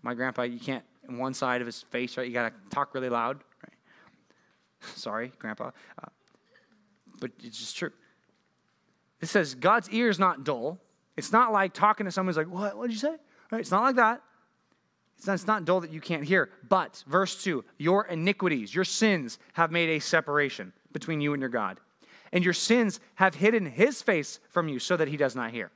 My 0.02 0.14
grandpa, 0.14 0.43
you 0.43 0.60
can't, 0.60 0.84
in 1.08 1.18
one 1.18 1.34
side 1.34 1.62
of 1.62 1.68
his 1.68 1.84
face, 1.84 2.18
right, 2.18 2.28
you 2.28 2.34
got 2.34 2.49
to 2.49 2.76
talk 2.76 2.93
really 2.93 3.10
loud, 3.10 3.38
right? 3.64 3.74
Sorry, 4.95 5.32
grandpa. 5.38 5.72
Uh, 6.02 6.08
but 7.20 7.32
it's 7.43 7.60
just 7.60 7.78
true. 7.78 7.91
It 9.22 9.28
says 9.28 9.54
God's 9.54 9.89
ear 9.89 10.10
is 10.10 10.18
not 10.18 10.43
dull. 10.43 10.80
It's 11.16 11.32
not 11.32 11.52
like 11.52 11.74
talking 11.74 12.06
to 12.06 12.12
someone 12.12 12.30
who's 12.34 12.38
like, 12.38 12.47
What? 12.47 12.76
What 12.76 12.88
did 12.88 12.93
you 12.93 12.99
say? 12.99 13.16
Right? 13.52 13.60
It's 13.60 13.72
not 13.72 13.84
like 13.84 13.95
that. 13.97 14.22
It's 15.18 15.28
not, 15.28 15.34
it's 15.34 15.47
not 15.47 15.66
dull 15.66 15.82
that 15.82 15.91
you 15.91 16.02
can't 16.02 16.24
hear. 16.24 16.49
But, 16.68 17.04
verse 17.06 17.43
2, 17.43 17.64
your 17.78 18.06
iniquities, 18.06 18.74
your 18.74 18.86
sins 18.86 19.38
have 19.54 19.72
made 19.72 19.89
a 19.89 19.99
separation 19.99 20.74
between 20.93 21.22
you 21.22 21.34
and 21.34 21.41
your 21.41 21.49
God. 21.49 21.80
And 22.32 22.43
your 22.43 22.54
sins 22.54 22.99
have 23.16 23.36
hidden 23.36 23.66
his 23.66 24.02
face 24.02 24.39
from 24.49 24.68
you 24.68 24.80
so 24.80 24.97
that 24.97 25.08
he 25.08 25.18
does 25.18 25.36
not 25.36 25.52
hear. 25.52 25.70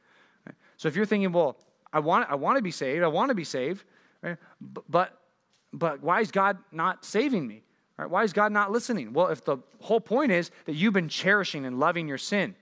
So 0.78 0.88
if 0.88 0.96
you're 0.96 1.06
thinking, 1.06 1.32
well, 1.32 1.58
I 1.94 2.00
want, 2.00 2.30
I 2.30 2.36
want 2.36 2.58
to 2.58 2.64
be 2.64 2.72
saved, 2.72 3.04
I 3.04 3.08
want 3.08 3.30
to 3.30 3.36
be 3.36 3.44
saved, 3.44 3.84
right? 4.22 4.38
but, 4.90 5.18
but 5.72 6.02
why 6.02 6.22
is 6.22 6.32
God 6.32 6.58
not 6.72 7.06
saving 7.06 7.48
me? 7.48 7.62
Right? 7.98 8.10
Why 8.10 8.24
is 8.24 8.34
God 8.34 8.52
not 8.52 8.72
listening? 8.72 9.14
Well, 9.14 9.28
if 9.28 9.46
the 9.46 9.58
whole 9.80 10.02
point 10.02 10.32
is 10.32 10.52
that 10.66 10.74
you've 10.74 10.94
been 10.94 11.08
cherishing 11.08 11.66
and 11.66 11.80
loving 11.80 12.08
your 12.08 12.18
sin, 12.18 12.56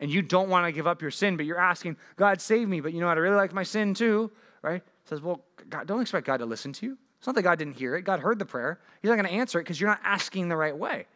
and 0.00 0.10
you 0.10 0.20
don't 0.20 0.48
want 0.48 0.66
to 0.66 0.72
give 0.72 0.88
up 0.88 1.00
your 1.00 1.12
sin, 1.12 1.36
but 1.36 1.46
you're 1.46 1.60
asking, 1.60 1.96
God, 2.16 2.40
save 2.40 2.68
me, 2.68 2.80
but 2.80 2.92
you 2.92 3.00
know 3.00 3.06
what? 3.06 3.18
I 3.18 3.20
really 3.20 3.36
like 3.36 3.52
my 3.52 3.62
sin 3.62 3.94
too, 3.94 4.32
right? 4.62 4.82
Says, 5.04 5.20
well, 5.20 5.42
God, 5.68 5.86
don't 5.86 6.00
expect 6.00 6.26
God 6.26 6.38
to 6.38 6.46
listen 6.46 6.72
to 6.74 6.86
you. 6.86 6.98
It's 7.18 7.26
not 7.26 7.36
that 7.36 7.42
God 7.42 7.58
didn't 7.58 7.76
hear 7.76 7.94
it. 7.94 8.02
God 8.02 8.20
heard 8.20 8.38
the 8.38 8.46
prayer. 8.46 8.80
He's 9.00 9.08
not 9.08 9.16
going 9.16 9.28
to 9.28 9.32
answer 9.32 9.60
it 9.60 9.62
because 9.62 9.80
you're 9.80 9.90
not 9.90 10.00
asking 10.02 10.48
the 10.48 10.56
right 10.56 10.76
way. 10.76 11.06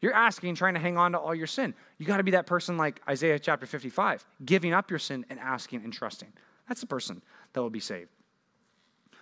You're 0.00 0.14
asking, 0.14 0.54
trying 0.54 0.74
to 0.74 0.80
hang 0.80 0.98
on 0.98 1.12
to 1.12 1.18
all 1.18 1.34
your 1.34 1.46
sin. 1.46 1.74
You 1.98 2.06
got 2.06 2.18
to 2.18 2.22
be 2.22 2.32
that 2.32 2.46
person 2.46 2.76
like 2.76 3.00
Isaiah 3.08 3.38
chapter 3.38 3.66
55, 3.66 4.24
giving 4.44 4.72
up 4.72 4.90
your 4.90 4.98
sin 4.98 5.24
and 5.30 5.38
asking 5.38 5.82
and 5.82 5.92
trusting. 5.92 6.32
That's 6.68 6.80
the 6.80 6.86
person 6.86 7.22
that 7.52 7.62
will 7.62 7.70
be 7.70 7.80
saved. 7.80 8.10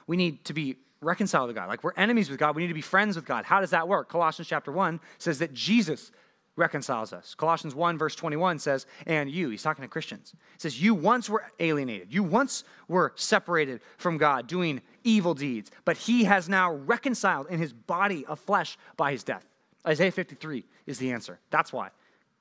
We 0.07 0.17
need 0.17 0.45
to 0.47 0.53
be 0.53 0.77
reconciled 1.01 1.51
to 1.51 1.55
God. 1.55 1.69
Like 1.69 1.85
we're 1.85 1.93
enemies 1.97 2.31
with 2.31 2.39
God, 2.39 2.57
we 2.57 2.63
need 2.63 2.69
to 2.69 2.75
be 2.75 2.81
friends 2.81 3.17
with 3.17 3.25
God. 3.25 3.45
How 3.45 3.61
does 3.61 3.71
that 3.71 3.89
work? 3.89 4.09
Colossians 4.09 4.49
chapter 4.49 4.73
1 4.73 5.01
says 5.19 5.39
that 5.41 5.53
Jesus 5.53 6.11
reconciles 6.57 7.13
us. 7.13 7.35
Colossians 7.35 7.75
1, 7.75 7.97
verse 7.97 8.15
21 8.15 8.59
says, 8.59 8.87
and 9.07 9.31
you, 9.31 9.49
he's 9.49 9.63
talking 9.63 9.83
to 9.83 9.89
Christians, 9.89 10.35
says, 10.59 10.81
you 10.81 10.95
once 10.95 11.31
were 11.31 11.45
alienated. 11.61 12.13
You 12.13 12.23
once 12.23 12.65
were 12.89 13.13
separated 13.17 13.81
from 13.97 14.19
God, 14.19 14.47
doing 14.47 14.83
evil 15.03 15.35
deeds, 15.35 15.71
but 15.85 15.97
he 15.97 16.25
has 16.25 16.49
now 16.49 16.73
reconciled 16.73 17.47
in 17.49 17.59
his 17.59 17.73
body 17.73 18.27
of 18.27 18.39
flesh 18.39 18.77
by 18.97 19.13
his 19.13 19.25
death. 19.25 19.47
Isaiah 19.87 20.13
53 20.13 20.65
is 20.87 20.99
the 20.99 21.11
answer. 21.13 21.39
That's 21.51 21.73
why. 21.73 21.89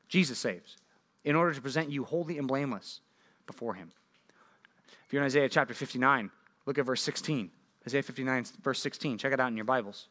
Jesus 0.10 0.38
saves. 0.38 0.78
in 1.24 1.36
order 1.36 1.54
to 1.54 1.62
present 1.62 1.90
you 1.90 2.04
holy 2.04 2.38
and 2.38 2.48
blameless 2.48 3.02
before 3.46 3.74
him. 3.74 3.92
If 5.06 5.14
you're 5.14 5.22
in 5.22 5.26
Isaiah 5.26 5.50
chapter 5.50 5.74
59, 5.74 6.32
look 6.66 6.78
at 6.78 6.86
verse 6.86 7.02
16. 7.02 7.52
Isaiah 7.86 8.04
59, 8.04 8.46
verse 8.62 8.82
16. 8.82 9.18
Check 9.18 9.34
it 9.34 9.40
out 9.40 9.50
in 9.50 9.58
your 9.58 9.66
Bibles. 9.66 10.08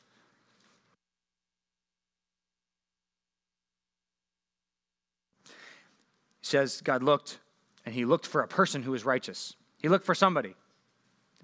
It 6.40 6.46
says, 6.46 6.80
God 6.80 7.02
looked, 7.02 7.38
and 7.84 7.94
he 7.94 8.04
looked 8.04 8.26
for 8.26 8.42
a 8.42 8.48
person 8.48 8.82
who 8.82 8.92
was 8.92 9.04
righteous. 9.04 9.54
He 9.78 9.88
looked 9.88 10.06
for 10.06 10.14
somebody. 10.14 10.54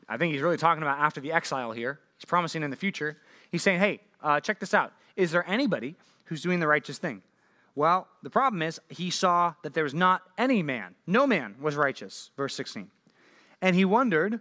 I 0.08 0.16
think 0.16 0.32
he's 0.32 0.42
really 0.42 0.56
talking 0.56 0.82
about 0.82 0.98
after 0.98 1.20
the 1.20 1.32
exile 1.32 1.72
here. 1.72 2.00
He's 2.16 2.24
promising 2.24 2.62
in 2.62 2.70
the 2.70 2.76
future. 2.76 3.18
He's 3.50 3.62
saying, 3.62 3.80
hey, 3.80 4.00
uh, 4.22 4.40
check 4.40 4.60
this 4.60 4.74
out. 4.74 4.92
Is 5.16 5.32
there 5.32 5.48
anybody 5.48 5.96
who's 6.24 6.42
doing 6.42 6.60
the 6.60 6.66
righteous 6.66 6.98
thing? 6.98 7.22
Well, 7.74 8.08
the 8.22 8.30
problem 8.30 8.62
is 8.62 8.80
he 8.88 9.10
saw 9.10 9.54
that 9.62 9.74
there 9.74 9.84
was 9.84 9.94
not 9.94 10.22
any 10.38 10.62
man. 10.62 10.94
No 11.06 11.26
man 11.26 11.56
was 11.60 11.76
righteous, 11.76 12.30
verse 12.36 12.54
16. 12.54 12.90
And 13.60 13.76
he 13.76 13.84
wondered 13.84 14.40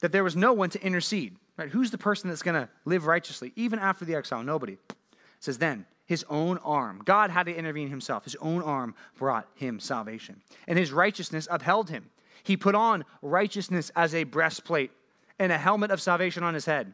that 0.00 0.10
there 0.10 0.24
was 0.24 0.34
no 0.34 0.52
one 0.52 0.70
to 0.70 0.82
intercede. 0.84 1.36
Right? 1.56 1.68
Who's 1.68 1.90
the 1.90 1.98
person 1.98 2.28
that's 2.28 2.42
going 2.42 2.60
to 2.60 2.68
live 2.84 3.06
righteously, 3.06 3.52
even 3.54 3.78
after 3.78 4.04
the 4.04 4.14
exile? 4.14 4.42
Nobody. 4.42 4.72
It 4.72 4.96
says, 5.38 5.58
then 5.58 5.86
his 6.12 6.26
own 6.28 6.58
arm. 6.58 7.00
God 7.06 7.30
had 7.30 7.46
to 7.46 7.56
intervene 7.56 7.88
himself. 7.88 8.24
His 8.24 8.36
own 8.36 8.60
arm 8.60 8.94
brought 9.16 9.48
him 9.54 9.80
salvation. 9.80 10.42
And 10.68 10.78
his 10.78 10.92
righteousness 10.92 11.48
upheld 11.50 11.88
him. 11.88 12.10
He 12.42 12.54
put 12.54 12.74
on 12.74 13.06
righteousness 13.22 13.90
as 13.96 14.14
a 14.14 14.24
breastplate 14.24 14.90
and 15.38 15.50
a 15.50 15.56
helmet 15.56 15.90
of 15.90 16.02
salvation 16.02 16.42
on 16.42 16.52
his 16.52 16.66
head. 16.66 16.92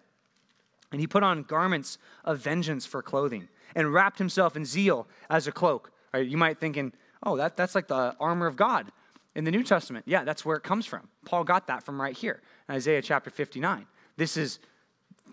And 0.92 1.00
he 1.00 1.08
put 1.08 1.24
on 1.24 1.42
garments 1.42 1.98
of 2.24 2.38
vengeance 2.38 2.86
for 2.86 3.02
clothing 3.02 3.48
and 3.74 3.92
wrapped 3.92 4.18
himself 4.18 4.54
in 4.54 4.64
zeal 4.64 5.08
as 5.28 5.48
a 5.48 5.52
cloak. 5.52 5.90
You 6.14 6.36
might 6.36 6.58
thinking, 6.58 6.92
oh, 7.24 7.36
that, 7.38 7.56
that's 7.56 7.74
like 7.74 7.88
the 7.88 8.14
armor 8.20 8.46
of 8.46 8.54
God 8.54 8.92
in 9.34 9.42
the 9.42 9.50
New 9.50 9.64
Testament. 9.64 10.04
Yeah, 10.06 10.22
that's 10.22 10.44
where 10.44 10.56
it 10.56 10.62
comes 10.62 10.86
from. 10.86 11.08
Paul 11.24 11.42
got 11.42 11.66
that 11.66 11.82
from 11.82 12.00
right 12.00 12.16
here 12.16 12.40
Isaiah 12.70 13.02
chapter 13.02 13.30
59. 13.30 13.84
This 14.16 14.36
is 14.36 14.60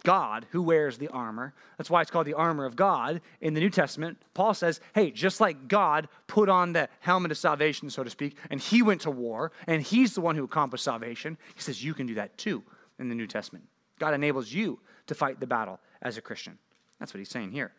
God 0.04 0.46
who 0.52 0.62
wears 0.62 0.98
the 0.98 1.08
armor. 1.10 1.54
That's 1.78 1.90
why 1.90 2.02
it's 2.02 2.12
called 2.12 2.28
the 2.28 2.34
armor 2.34 2.66
of 2.66 2.76
God 2.76 3.22
in 3.42 3.54
the 3.54 3.60
New 3.60 3.70
Testament. 3.70 4.18
Paul 4.34 4.54
says, 4.54 4.80
hey, 4.94 5.12
just 5.12 5.40
like 5.40 5.68
God 5.68 6.08
put 6.28 6.50
on 6.50 6.74
the 6.74 6.90
helmet 7.00 7.32
of 7.32 7.38
salvation, 7.38 7.90
so 7.90 8.04
to 8.04 8.10
speak, 8.10 8.38
and 8.50 8.60
he 8.60 8.82
went 8.82 9.02
to 9.02 9.12
war, 9.12 9.52
and 9.68 9.82
he's 9.82 10.14
the 10.14 10.22
one 10.22 10.36
who 10.36 10.44
accomplished 10.44 10.84
salvation, 10.84 11.38
he 11.56 11.62
says 11.62 11.84
you 11.84 11.94
can 11.94 12.06
do 12.06 12.16
that 12.16 12.38
too 12.38 12.64
in 13.00 13.10
the 13.10 13.16
New 13.16 13.28
Testament. 13.28 13.66
God 14.00 14.14
enables 14.14 14.52
you 14.52 14.80
to 15.08 15.16
fight 15.16 15.40
the 15.40 15.48
battle 15.48 15.80
as 16.02 16.18
a 16.18 16.22
Christian. 16.22 16.58
That's 17.00 17.14
what 17.14 17.20
he's 17.20 17.30
saying 17.30 17.52
here. 17.52 17.72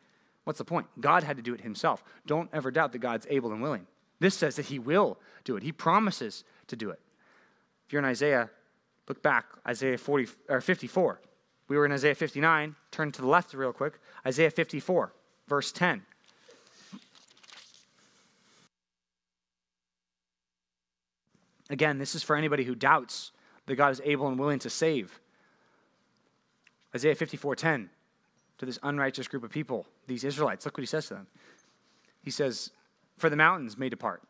What's 0.45 0.59
the 0.59 0.65
point? 0.65 0.87
God 1.01 1.23
had 1.23 1.37
to 1.37 1.43
do 1.43 1.55
it 1.55 1.61
himself. 1.61 2.05
Don't 2.27 2.49
ever 2.53 2.71
doubt 2.71 2.93
that 2.93 2.99
God's 2.99 3.27
able 3.29 3.53
and 3.53 3.61
willing. 3.61 3.87
This 4.21 4.35
says 4.35 4.57
that 4.57 4.67
he 4.67 4.79
will 4.79 5.19
do 5.45 5.57
it. 5.57 5.63
He 5.63 5.73
promises 5.73 6.45
to 6.69 6.77
do 6.77 6.91
it. 6.91 7.01
If 7.87 7.93
you're 7.93 8.01
in 8.01 8.09
Isaiah, 8.09 8.51
look 9.09 9.23
back, 9.23 9.47
Isaiah 9.67 9.99
40 9.99 10.29
or 10.49 10.61
54. 10.61 11.21
We 11.69 11.77
were 11.77 11.85
in 11.85 11.93
Isaiah 11.93 12.15
59. 12.15 12.77
Turn 12.91 13.13
to 13.13 13.21
the 13.21 13.27
left 13.27 13.53
real 13.55 13.73
quick. 13.73 13.99
Isaiah 14.27 14.51
54, 14.51 15.13
verse 15.49 15.73
10. 15.73 16.03
Again, 21.69 21.99
this 21.99 22.15
is 22.15 22.23
for 22.23 22.37
anybody 22.37 22.65
who 22.65 22.75
doubts 22.75 23.33
that 23.67 23.75
God 23.75 23.91
is 23.91 24.01
able 24.05 24.29
and 24.29 24.39
willing 24.39 24.61
to 24.61 24.71
save. 24.71 25.21
Isaiah 26.95 27.17
54:10 27.17 27.91
to 28.59 28.67
this 28.67 28.79
unrighteous 28.83 29.29
group 29.29 29.43
of 29.43 29.51
people, 29.51 29.87
these 30.07 30.23
Israelites. 30.23 30.65
Look 30.65 30.79
what 30.79 30.83
he 30.83 30.87
says 30.87 31.09
to 31.09 31.15
them. 31.15 31.27
He 32.23 32.31
says, 32.31 32.71
"For 33.19 33.29
the 33.29 33.37
mountains 33.37 33.77
may 33.77 33.89
depart." 33.89 34.23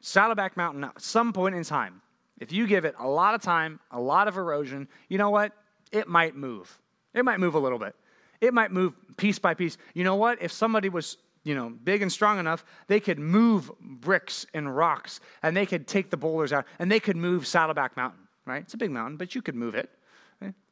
Saddleback 0.00 0.56
Mountain, 0.56 0.84
at 0.84 1.00
some 1.00 1.32
point 1.32 1.54
in 1.54 1.64
time, 1.64 2.02
if 2.38 2.52
you 2.52 2.66
give 2.66 2.84
it 2.84 2.94
a 2.98 3.08
lot 3.08 3.34
of 3.34 3.40
time, 3.40 3.80
a 3.90 4.00
lot 4.00 4.28
of 4.28 4.36
erosion, 4.36 4.88
you 5.08 5.16
know 5.16 5.30
what? 5.30 5.52
It 5.94 6.08
might 6.08 6.34
move. 6.34 6.80
It 7.14 7.24
might 7.24 7.38
move 7.38 7.54
a 7.54 7.58
little 7.58 7.78
bit. 7.78 7.94
It 8.40 8.52
might 8.52 8.72
move 8.72 8.94
piece 9.16 9.38
by 9.38 9.54
piece. 9.54 9.78
You 9.94 10.02
know 10.02 10.16
what? 10.16 10.42
If 10.42 10.50
somebody 10.50 10.88
was, 10.88 11.16
you 11.44 11.54
know, 11.54 11.70
big 11.70 12.02
and 12.02 12.10
strong 12.10 12.38
enough, 12.38 12.64
they 12.88 12.98
could 12.98 13.18
move 13.18 13.70
bricks 13.80 14.44
and 14.52 14.76
rocks 14.76 15.20
and 15.42 15.56
they 15.56 15.66
could 15.66 15.86
take 15.86 16.10
the 16.10 16.16
boulders 16.16 16.52
out 16.52 16.66
and 16.80 16.90
they 16.90 16.98
could 16.98 17.16
move 17.16 17.46
Saddleback 17.46 17.96
Mountain, 17.96 18.26
right? 18.44 18.62
It's 18.62 18.74
a 18.74 18.76
big 18.76 18.90
mountain, 18.90 19.16
but 19.16 19.34
you 19.36 19.40
could 19.40 19.54
move 19.54 19.76
it. 19.76 19.88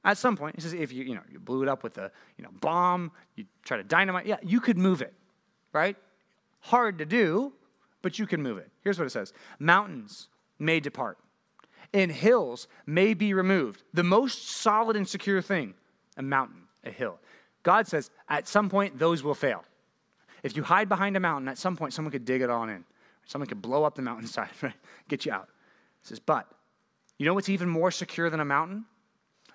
At 0.05 0.19
some 0.19 0.37
point, 0.37 0.57
he 0.57 0.61
says, 0.61 0.73
if 0.73 0.93
you, 0.93 1.05
you, 1.05 1.15
know, 1.15 1.23
you 1.31 1.39
blew 1.39 1.63
it 1.63 1.69
up 1.69 1.85
with 1.85 1.97
a 1.99 2.11
you 2.37 2.43
know, 2.43 2.51
bomb, 2.61 3.13
you 3.37 3.45
try 3.65 3.77
to 3.77 3.85
dynamite, 3.85 4.27
yeah, 4.27 4.39
you 4.43 4.61
could 4.61 4.77
move 4.77 5.01
it, 5.01 5.15
right? 5.73 5.97
Hard 6.59 6.99
to 6.99 7.07
do, 7.07 7.53
but 8.03 8.19
you 8.19 8.27
can 8.27 8.43
move 8.43 8.59
it. 8.59 8.69
Here's 8.83 8.99
what 8.99 9.07
it 9.07 9.11
says 9.11 9.33
Mountains 9.61 10.29
may 10.59 10.81
depart, 10.81 11.19
and 11.95 12.11
hills 12.11 12.69
may 12.87 13.15
be 13.15 13.35
removed. 13.35 13.83
The 13.93 14.05
most 14.05 14.49
solid 14.49 14.97
and 14.97 15.09
secure 15.09 15.43
thing, 15.43 15.75
a 16.17 16.23
mountain, 16.23 16.63
a 16.85 16.91
hill. 16.91 17.19
God 17.63 17.87
says, 17.87 18.11
at 18.29 18.49
some 18.49 18.69
point, 18.69 18.99
those 18.99 19.23
will 19.23 19.35
fail. 19.35 19.65
If 20.43 20.57
you 20.57 20.63
hide 20.63 20.89
behind 20.89 21.17
a 21.17 21.21
mountain, 21.21 21.49
at 21.49 21.59
some 21.59 21.77
point, 21.77 21.93
someone 21.93 22.11
could 22.11 22.25
dig 22.25 22.43
it 22.43 22.51
on 22.51 22.69
in. 22.71 22.85
Someone 23.27 23.47
could 23.47 23.63
blow 23.63 23.85
up 23.85 23.95
the 23.95 24.03
mountainside, 24.03 24.51
right? 24.63 24.75
Get 25.09 25.25
you 25.25 25.33
out. 25.33 25.49
He 26.03 26.09
says, 26.09 26.19
but 26.19 26.49
you 27.19 27.27
know 27.27 27.35
what's 27.35 27.49
even 27.49 27.69
more 27.69 27.91
secure 27.91 28.31
than 28.31 28.41
a 28.41 28.45
mountain? 28.45 28.85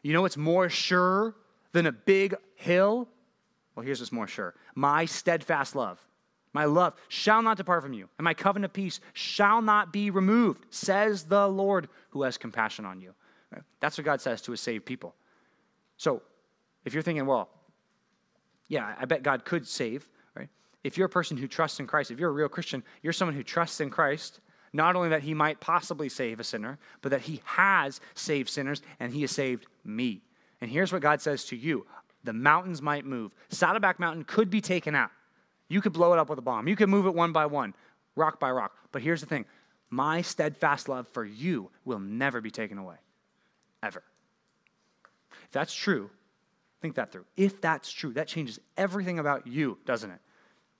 You 0.03 0.13
know 0.13 0.21
what's 0.21 0.37
more 0.37 0.69
sure 0.69 1.35
than 1.73 1.85
a 1.85 1.91
big 1.91 2.35
hill? 2.55 3.09
Well, 3.75 3.85
here's 3.85 3.99
what's 3.99 4.11
more 4.11 4.27
sure 4.27 4.55
my 4.75 5.05
steadfast 5.05 5.75
love. 5.75 5.99
My 6.53 6.65
love 6.65 6.95
shall 7.07 7.41
not 7.41 7.57
depart 7.57 7.83
from 7.83 7.93
you, 7.93 8.09
and 8.17 8.23
my 8.23 8.33
covenant 8.33 8.71
of 8.71 8.73
peace 8.73 8.99
shall 9.13 9.61
not 9.61 9.93
be 9.93 10.09
removed, 10.09 10.65
says 10.69 11.23
the 11.23 11.47
Lord 11.47 11.87
who 12.09 12.23
has 12.23 12.37
compassion 12.37 12.85
on 12.85 13.01
you. 13.01 13.13
That's 13.79 13.97
what 13.97 14.05
God 14.05 14.21
says 14.21 14.41
to 14.43 14.51
his 14.51 14.61
saved 14.61 14.85
people. 14.85 15.15
So 15.97 16.21
if 16.85 16.93
you're 16.93 17.03
thinking, 17.03 17.25
well, 17.25 17.49
yeah, 18.67 18.95
I 18.99 19.05
bet 19.05 19.23
God 19.23 19.45
could 19.45 19.67
save, 19.67 20.07
right? 20.35 20.49
If 20.83 20.97
you're 20.97 21.07
a 21.07 21.09
person 21.09 21.37
who 21.37 21.47
trusts 21.47 21.79
in 21.79 21.87
Christ, 21.87 22.11
if 22.11 22.19
you're 22.19 22.29
a 22.29 22.33
real 22.33 22.49
Christian, 22.49 22.83
you're 23.01 23.13
someone 23.13 23.35
who 23.35 23.43
trusts 23.43 23.79
in 23.79 23.89
Christ, 23.89 24.39
not 24.73 24.95
only 24.95 25.09
that 25.09 25.23
he 25.23 25.33
might 25.33 25.59
possibly 25.59 26.09
save 26.09 26.39
a 26.39 26.43
sinner, 26.43 26.77
but 27.01 27.09
that 27.09 27.21
he 27.21 27.41
has 27.45 28.01
saved 28.13 28.49
sinners 28.49 28.81
and 28.99 29.13
he 29.13 29.21
has 29.21 29.31
saved 29.31 29.67
me. 29.85 30.21
And 30.61 30.69
here's 30.69 30.91
what 30.91 31.01
God 31.01 31.21
says 31.21 31.45
to 31.45 31.55
you 31.55 31.85
the 32.23 32.33
mountains 32.33 32.81
might 32.81 33.05
move. 33.05 33.33
Saddleback 33.49 33.99
Mountain 33.99 34.25
could 34.25 34.49
be 34.49 34.59
taken 34.59 34.95
out. 34.95 35.11
You 35.69 35.81
could 35.81 35.93
blow 35.93 36.13
it 36.13 36.19
up 36.19 36.29
with 36.29 36.39
a 36.39 36.41
bomb. 36.41 36.67
You 36.67 36.75
could 36.75 36.89
move 36.89 37.05
it 37.05 37.13
one 37.13 37.31
by 37.31 37.45
one, 37.45 37.73
rock 38.15 38.39
by 38.39 38.51
rock. 38.51 38.73
But 38.91 39.01
here's 39.01 39.21
the 39.21 39.27
thing 39.27 39.45
my 39.89 40.21
steadfast 40.21 40.89
love 40.89 41.07
for 41.07 41.23
you 41.23 41.69
will 41.85 41.99
never 41.99 42.41
be 42.41 42.51
taken 42.51 42.77
away, 42.77 42.97
ever. 43.81 44.03
If 45.43 45.51
that's 45.51 45.73
true, 45.73 46.09
think 46.81 46.95
that 46.95 47.11
through. 47.11 47.25
If 47.35 47.61
that's 47.61 47.91
true, 47.91 48.13
that 48.13 48.27
changes 48.27 48.59
everything 48.75 49.19
about 49.19 49.47
you, 49.47 49.77
doesn't 49.85 50.09
it? 50.09 50.19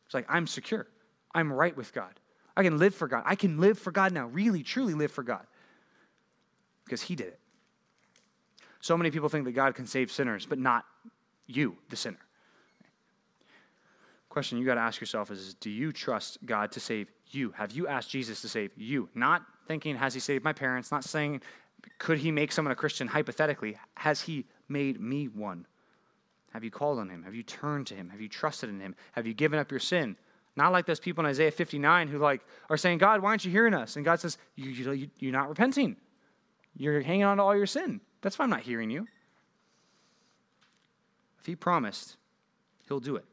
It's 0.06 0.14
like, 0.14 0.26
I'm 0.30 0.48
secure. 0.48 0.88
I'm 1.34 1.52
right 1.52 1.76
with 1.76 1.94
God. 1.94 2.20
I 2.56 2.64
can 2.64 2.78
live 2.78 2.96
for 2.96 3.08
God. 3.08 3.24
I 3.26 3.36
can 3.36 3.60
live 3.60 3.78
for 3.78 3.92
God 3.92 4.12
now, 4.12 4.28
really, 4.28 4.64
truly 4.64 4.94
live 4.94 5.12
for 5.12 5.24
God. 5.24 5.46
Because 6.86 7.02
He 7.02 7.16
did 7.16 7.28
it. 7.28 7.40
So 8.80 8.98
many 8.98 9.12
people 9.12 9.30
think 9.30 9.46
that 9.46 9.52
God 9.52 9.76
can 9.76 9.86
save 9.86 10.12
sinners, 10.12 10.46
but 10.46 10.60
not 10.60 10.86
you, 11.46 11.78
the 11.90 11.96
sinner. 11.96 12.18
Question 14.38 14.60
you 14.60 14.66
got 14.68 14.76
to 14.76 14.82
ask 14.82 15.02
yourself 15.02 15.32
is 15.32 15.56
Do 15.56 15.72
you 15.72 15.92
trust 15.92 16.38
God 16.46 16.72
to 16.74 16.80
save 16.80 17.10
you? 17.32 17.50
Have 17.58 17.72
you 17.72 17.88
asked 17.88 18.12
Jesus 18.12 18.40
to 18.42 18.48
save 18.48 18.70
you? 18.78 19.10
Not 19.16 19.42
thinking, 19.68 19.96
Has 19.96 20.14
He 20.14 20.20
saved 20.20 20.44
my 20.44 20.54
parents? 20.54 20.92
Not 20.92 21.04
saying, 21.04 21.42
Could 21.98 22.20
He 22.20 22.30
make 22.30 22.52
someone 22.52 22.72
a 22.72 22.76
Christian 22.76 23.08
hypothetically? 23.08 23.78
Has 23.96 24.22
He 24.22 24.46
made 24.70 25.02
me 25.02 25.28
one? 25.28 25.66
Have 26.54 26.64
you 26.64 26.70
called 26.70 27.00
on 27.00 27.10
Him? 27.10 27.24
Have 27.24 27.34
you 27.34 27.42
turned 27.42 27.88
to 27.88 27.96
Him? 27.96 28.10
Have 28.10 28.22
you 28.22 28.30
trusted 28.30 28.70
in 28.70 28.80
Him? 28.80 28.94
Have 29.14 29.26
you 29.26 29.34
given 29.34 29.58
up 29.58 29.72
your 29.72 29.80
sin? 29.80 30.16
Not 30.56 30.72
like 30.72 30.86
those 30.86 31.00
people 31.00 31.26
in 31.26 31.30
Isaiah 31.32 31.50
59 31.50 32.08
who 32.08 32.20
like 32.20 32.42
are 32.70 32.78
saying, 32.78 33.00
God, 33.00 33.24
why 33.24 33.30
aren't 33.30 33.44
you 33.44 33.50
hearing 33.50 33.74
us? 33.74 33.96
And 33.96 34.06
God 34.06 34.20
says, 34.20 34.38
you, 34.56 34.70
you, 34.70 35.10
you're 35.18 35.32
not 35.32 35.50
repenting. 35.50 35.96
You're 36.76 37.02
hanging 37.02 37.24
on 37.24 37.38
to 37.38 37.44
all 37.44 37.58
your 37.58 37.66
sin. 37.66 38.02
That's 38.22 38.38
why 38.38 38.44
I'm 38.44 38.52
not 38.52 38.62
hearing 38.62 38.92
you. 38.92 39.08
If 41.40 41.48
he 41.48 41.56
promised, 41.56 42.18
he'll 42.88 43.00
do 43.00 43.16
it. 43.16 43.26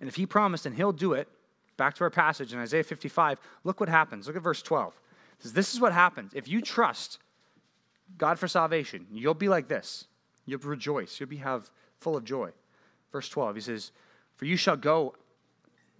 And 0.00 0.08
if 0.08 0.16
he 0.16 0.26
promised 0.26 0.66
and 0.66 0.74
he'll 0.74 0.92
do 0.92 1.12
it, 1.12 1.28
back 1.76 1.94
to 1.94 2.04
our 2.04 2.10
passage 2.10 2.52
in 2.52 2.58
Isaiah 2.58 2.84
55, 2.84 3.38
look 3.64 3.80
what 3.80 3.88
happens. 3.88 4.26
Look 4.26 4.36
at 4.36 4.42
verse 4.42 4.62
12. 4.62 4.92
It 5.38 5.42
says, 5.42 5.52
This 5.52 5.74
is 5.74 5.80
what 5.80 5.92
happens. 5.92 6.32
If 6.34 6.48
you 6.48 6.60
trust 6.60 7.18
God 8.18 8.38
for 8.38 8.48
salvation, 8.48 9.06
you'll 9.12 9.34
be 9.34 9.48
like 9.48 9.68
this. 9.68 10.06
You'll 10.46 10.60
rejoice. 10.60 11.18
You'll 11.18 11.28
be 11.28 11.36
have 11.36 11.70
full 12.00 12.16
of 12.16 12.24
joy. 12.24 12.50
Verse 13.12 13.28
12, 13.28 13.54
he 13.54 13.60
says, 13.60 13.92
For 14.36 14.44
you 14.44 14.56
shall 14.56 14.76
go 14.76 15.14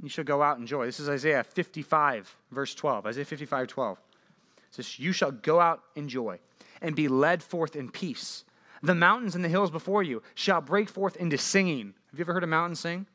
you 0.03 0.09
shall 0.09 0.25
go 0.25 0.43
out 0.43 0.59
in 0.59 0.67
joy. 0.67 0.87
This 0.87 1.01
is 1.01 1.09
Isaiah 1.09 1.45
55, 1.45 2.37
verse 2.51 2.75
12. 2.75 3.07
Isaiah 3.07 3.25
55, 3.25 3.69
12. 3.69 3.99
It 3.99 4.75
says, 4.75 4.99
You 4.99 5.13
shall 5.13 5.31
go 5.31 5.61
out 5.61 5.83
in 5.95 6.09
joy 6.09 6.41
and 6.83 6.97
be 6.97 7.09
led 7.09 7.43
forth 7.43 7.77
in 7.77 7.91
peace. 7.91 8.45
The 8.83 8.95
mountains 8.95 9.35
and 9.35 9.45
the 9.45 9.49
hills 9.49 9.71
before 9.71 10.03
you 10.03 10.23
shall 10.35 10.61
break 10.61 10.89
forth 10.89 11.17
into 11.17 11.39
singing. 11.39 11.95
Have 12.11 12.19
you 12.19 12.25
ever 12.25 12.35
heard 12.35 12.45
a 12.45 12.49
mountain 12.49 12.77
sing? 12.77 13.07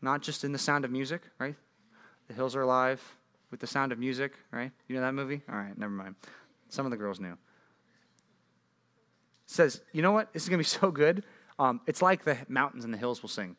Not 0.00 0.22
just 0.22 0.44
in 0.44 0.52
the 0.52 0.58
sound 0.58 0.84
of 0.84 0.90
music, 0.90 1.22
right? 1.38 1.56
The 2.28 2.34
Hills 2.34 2.54
Are 2.54 2.62
Alive 2.62 3.02
with 3.50 3.60
the 3.60 3.66
sound 3.66 3.92
of 3.92 3.98
music, 3.98 4.34
right? 4.52 4.70
You 4.86 4.96
know 4.96 5.00
that 5.02 5.14
movie? 5.14 5.42
All 5.48 5.56
right, 5.56 5.76
never 5.76 5.92
mind. 5.92 6.14
Some 6.68 6.86
of 6.86 6.90
the 6.90 6.96
girls 6.96 7.18
knew. 7.18 7.32
It 7.32 7.36
says, 9.46 9.80
you 9.92 10.02
know 10.02 10.12
what? 10.12 10.32
This 10.32 10.42
is 10.42 10.48
going 10.48 10.62
to 10.62 10.64
be 10.64 10.80
so 10.80 10.90
good. 10.90 11.24
Um, 11.58 11.80
it's 11.86 12.02
like 12.02 12.24
the 12.24 12.36
mountains 12.48 12.84
and 12.84 12.92
the 12.92 12.98
hills 12.98 13.22
will 13.22 13.28
sing. 13.28 13.56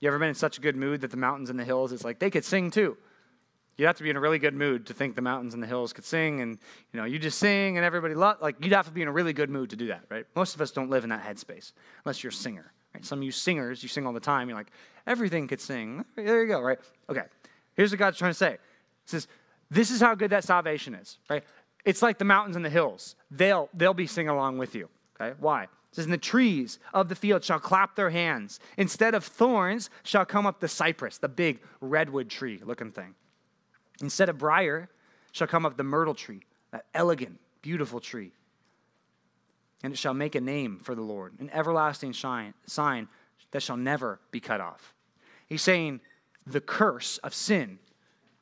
You 0.00 0.08
ever 0.08 0.18
been 0.18 0.28
in 0.28 0.34
such 0.34 0.58
a 0.58 0.60
good 0.60 0.76
mood 0.76 1.00
that 1.00 1.10
the 1.10 1.16
mountains 1.16 1.48
and 1.48 1.58
the 1.58 1.64
hills, 1.64 1.90
it's 1.90 2.04
like 2.04 2.18
they 2.18 2.30
could 2.30 2.44
sing 2.44 2.70
too. 2.70 2.96
You'd 3.76 3.86
have 3.86 3.96
to 3.96 4.02
be 4.02 4.10
in 4.10 4.16
a 4.16 4.20
really 4.20 4.38
good 4.38 4.54
mood 4.54 4.86
to 4.86 4.94
think 4.94 5.16
the 5.16 5.22
mountains 5.22 5.54
and 5.54 5.62
the 5.62 5.66
hills 5.66 5.92
could 5.92 6.04
sing, 6.04 6.40
and 6.40 6.58
you 6.92 7.00
know, 7.00 7.06
you 7.06 7.18
just 7.18 7.38
sing 7.38 7.78
and 7.78 7.84
everybody. 7.86 8.14
Like 8.14 8.56
you'd 8.62 8.72
have 8.72 8.86
to 8.86 8.92
be 8.92 9.00
in 9.00 9.08
a 9.08 9.12
really 9.12 9.32
good 9.32 9.48
mood 9.48 9.70
to 9.70 9.76
do 9.76 9.86
that, 9.86 10.02
right? 10.10 10.26
Most 10.36 10.54
of 10.54 10.60
us 10.60 10.70
don't 10.72 10.90
live 10.90 11.04
in 11.04 11.10
that 11.10 11.24
headspace 11.24 11.72
unless 12.04 12.22
you're 12.22 12.30
a 12.30 12.34
singer. 12.34 12.73
Right? 12.94 13.04
Some 13.04 13.18
of 13.20 13.24
you 13.24 13.32
singers, 13.32 13.82
you 13.82 13.88
sing 13.88 14.06
all 14.06 14.12
the 14.12 14.20
time. 14.20 14.48
You're 14.48 14.58
like, 14.58 14.70
everything 15.06 15.48
could 15.48 15.60
sing. 15.60 16.04
There 16.16 16.42
you 16.42 16.48
go, 16.48 16.60
right? 16.60 16.78
Okay. 17.08 17.24
Here's 17.74 17.90
what 17.90 17.98
God's 17.98 18.18
trying 18.18 18.30
to 18.30 18.38
say. 18.38 18.52
He 18.52 19.08
says, 19.10 19.28
this 19.70 19.90
is 19.90 20.00
how 20.00 20.14
good 20.14 20.30
that 20.30 20.44
salvation 20.44 20.94
is, 20.94 21.18
right? 21.28 21.44
It's 21.84 22.02
like 22.02 22.18
the 22.18 22.24
mountains 22.24 22.56
and 22.56 22.64
the 22.64 22.70
hills. 22.70 23.16
They'll 23.30 23.68
they'll 23.74 23.94
be 23.94 24.06
singing 24.06 24.30
along 24.30 24.58
with 24.58 24.74
you. 24.74 24.88
Okay? 25.20 25.34
Why? 25.38 25.64
It 25.64 25.68
says, 25.92 26.04
And 26.06 26.14
the 26.14 26.18
trees 26.18 26.78
of 26.92 27.08
the 27.08 27.14
field 27.14 27.44
shall 27.44 27.60
clap 27.60 27.94
their 27.96 28.10
hands. 28.10 28.60
Instead 28.76 29.14
of 29.14 29.24
thorns 29.24 29.90
shall 30.02 30.24
come 30.24 30.46
up 30.46 30.60
the 30.60 30.68
cypress, 30.68 31.18
the 31.18 31.28
big 31.28 31.60
redwood 31.80 32.30
tree 32.30 32.60
looking 32.64 32.90
thing. 32.90 33.14
Instead 34.00 34.28
of 34.28 34.38
briar 34.38 34.88
shall 35.32 35.46
come 35.46 35.66
up 35.66 35.76
the 35.76 35.84
myrtle 35.84 36.14
tree, 36.14 36.42
that 36.72 36.86
elegant, 36.94 37.38
beautiful 37.62 38.00
tree. 38.00 38.32
And 39.84 39.92
it 39.92 39.98
shall 39.98 40.14
make 40.14 40.34
a 40.34 40.40
name 40.40 40.80
for 40.82 40.94
the 40.94 41.02
Lord, 41.02 41.34
an 41.40 41.50
everlasting 41.52 42.12
shine, 42.12 42.54
sign 42.64 43.06
that 43.50 43.62
shall 43.62 43.76
never 43.76 44.18
be 44.30 44.40
cut 44.40 44.58
off. 44.58 44.94
He's 45.46 45.60
saying 45.60 46.00
the 46.46 46.62
curse 46.62 47.18
of 47.18 47.34
sin 47.34 47.78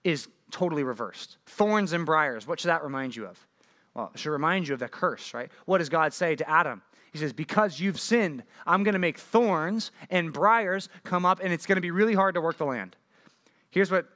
is 0.05 0.29
totally 0.53 0.85
reversed. 0.85 1.39
Thorns 1.47 1.95
and 1.95 2.07
briars, 2.07 2.47
what 2.47 2.61
should 2.61 2.69
that 2.69 2.85
remind 2.85 3.17
you 3.17 3.27
of? 3.27 3.45
Well, 3.93 4.13
it 4.15 4.21
should 4.21 4.31
remind 4.31 4.69
you 4.69 4.75
of 4.75 4.81
the 4.81 4.89
curse, 4.89 5.35
right? 5.35 5.51
What 5.67 5.79
does 5.79 5.89
God 5.89 6.15
say 6.15 6.37
to 6.37 6.49
Adam? 6.49 6.81
He 7.11 7.19
says, 7.19 7.33
Because 7.33 7.81
you've 7.81 7.99
sinned, 7.99 8.45
I'm 8.65 8.85
going 8.85 8.95
to 8.95 9.01
make 9.01 9.19
thorns 9.19 9.91
and 10.11 10.33
briars 10.33 10.89
come 11.03 11.27
up, 11.27 11.41
and 11.43 11.53
it's 11.53 11.67
going 11.67 11.77
to 11.77 11.83
be 11.83 11.91
really 11.91 12.15
hard 12.15 12.37
to 12.37 12.41
work 12.41 12.57
the 12.57 12.67
land. 12.67 12.95
Here's 13.71 13.91
what 13.91 14.07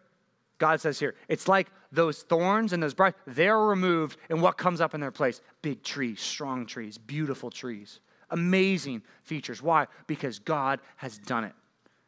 God 0.59 0.81
says 0.81 0.99
here 0.99 1.15
it's 1.29 1.49
like 1.49 1.69
those 1.93 2.23
thorns 2.23 2.73
and 2.73 2.83
those 2.83 2.95
briars, 2.95 3.15
they're 3.27 3.59
removed, 3.59 4.19
and 4.29 4.43
what 4.43 4.57
comes 4.59 4.81
up 4.81 4.95
in 4.95 5.01
their 5.01 5.11
place? 5.11 5.41
Big 5.63 5.83
trees, 5.83 6.21
strong 6.21 6.67
trees, 6.67 6.99
beautiful 6.99 7.51
trees, 7.51 8.01
amazing 8.31 9.03
features. 9.23 9.63
Why? 9.63 9.87
Because 10.07 10.39
God 10.39 10.81
has 10.97 11.19
done 11.19 11.45
it. 11.45 11.53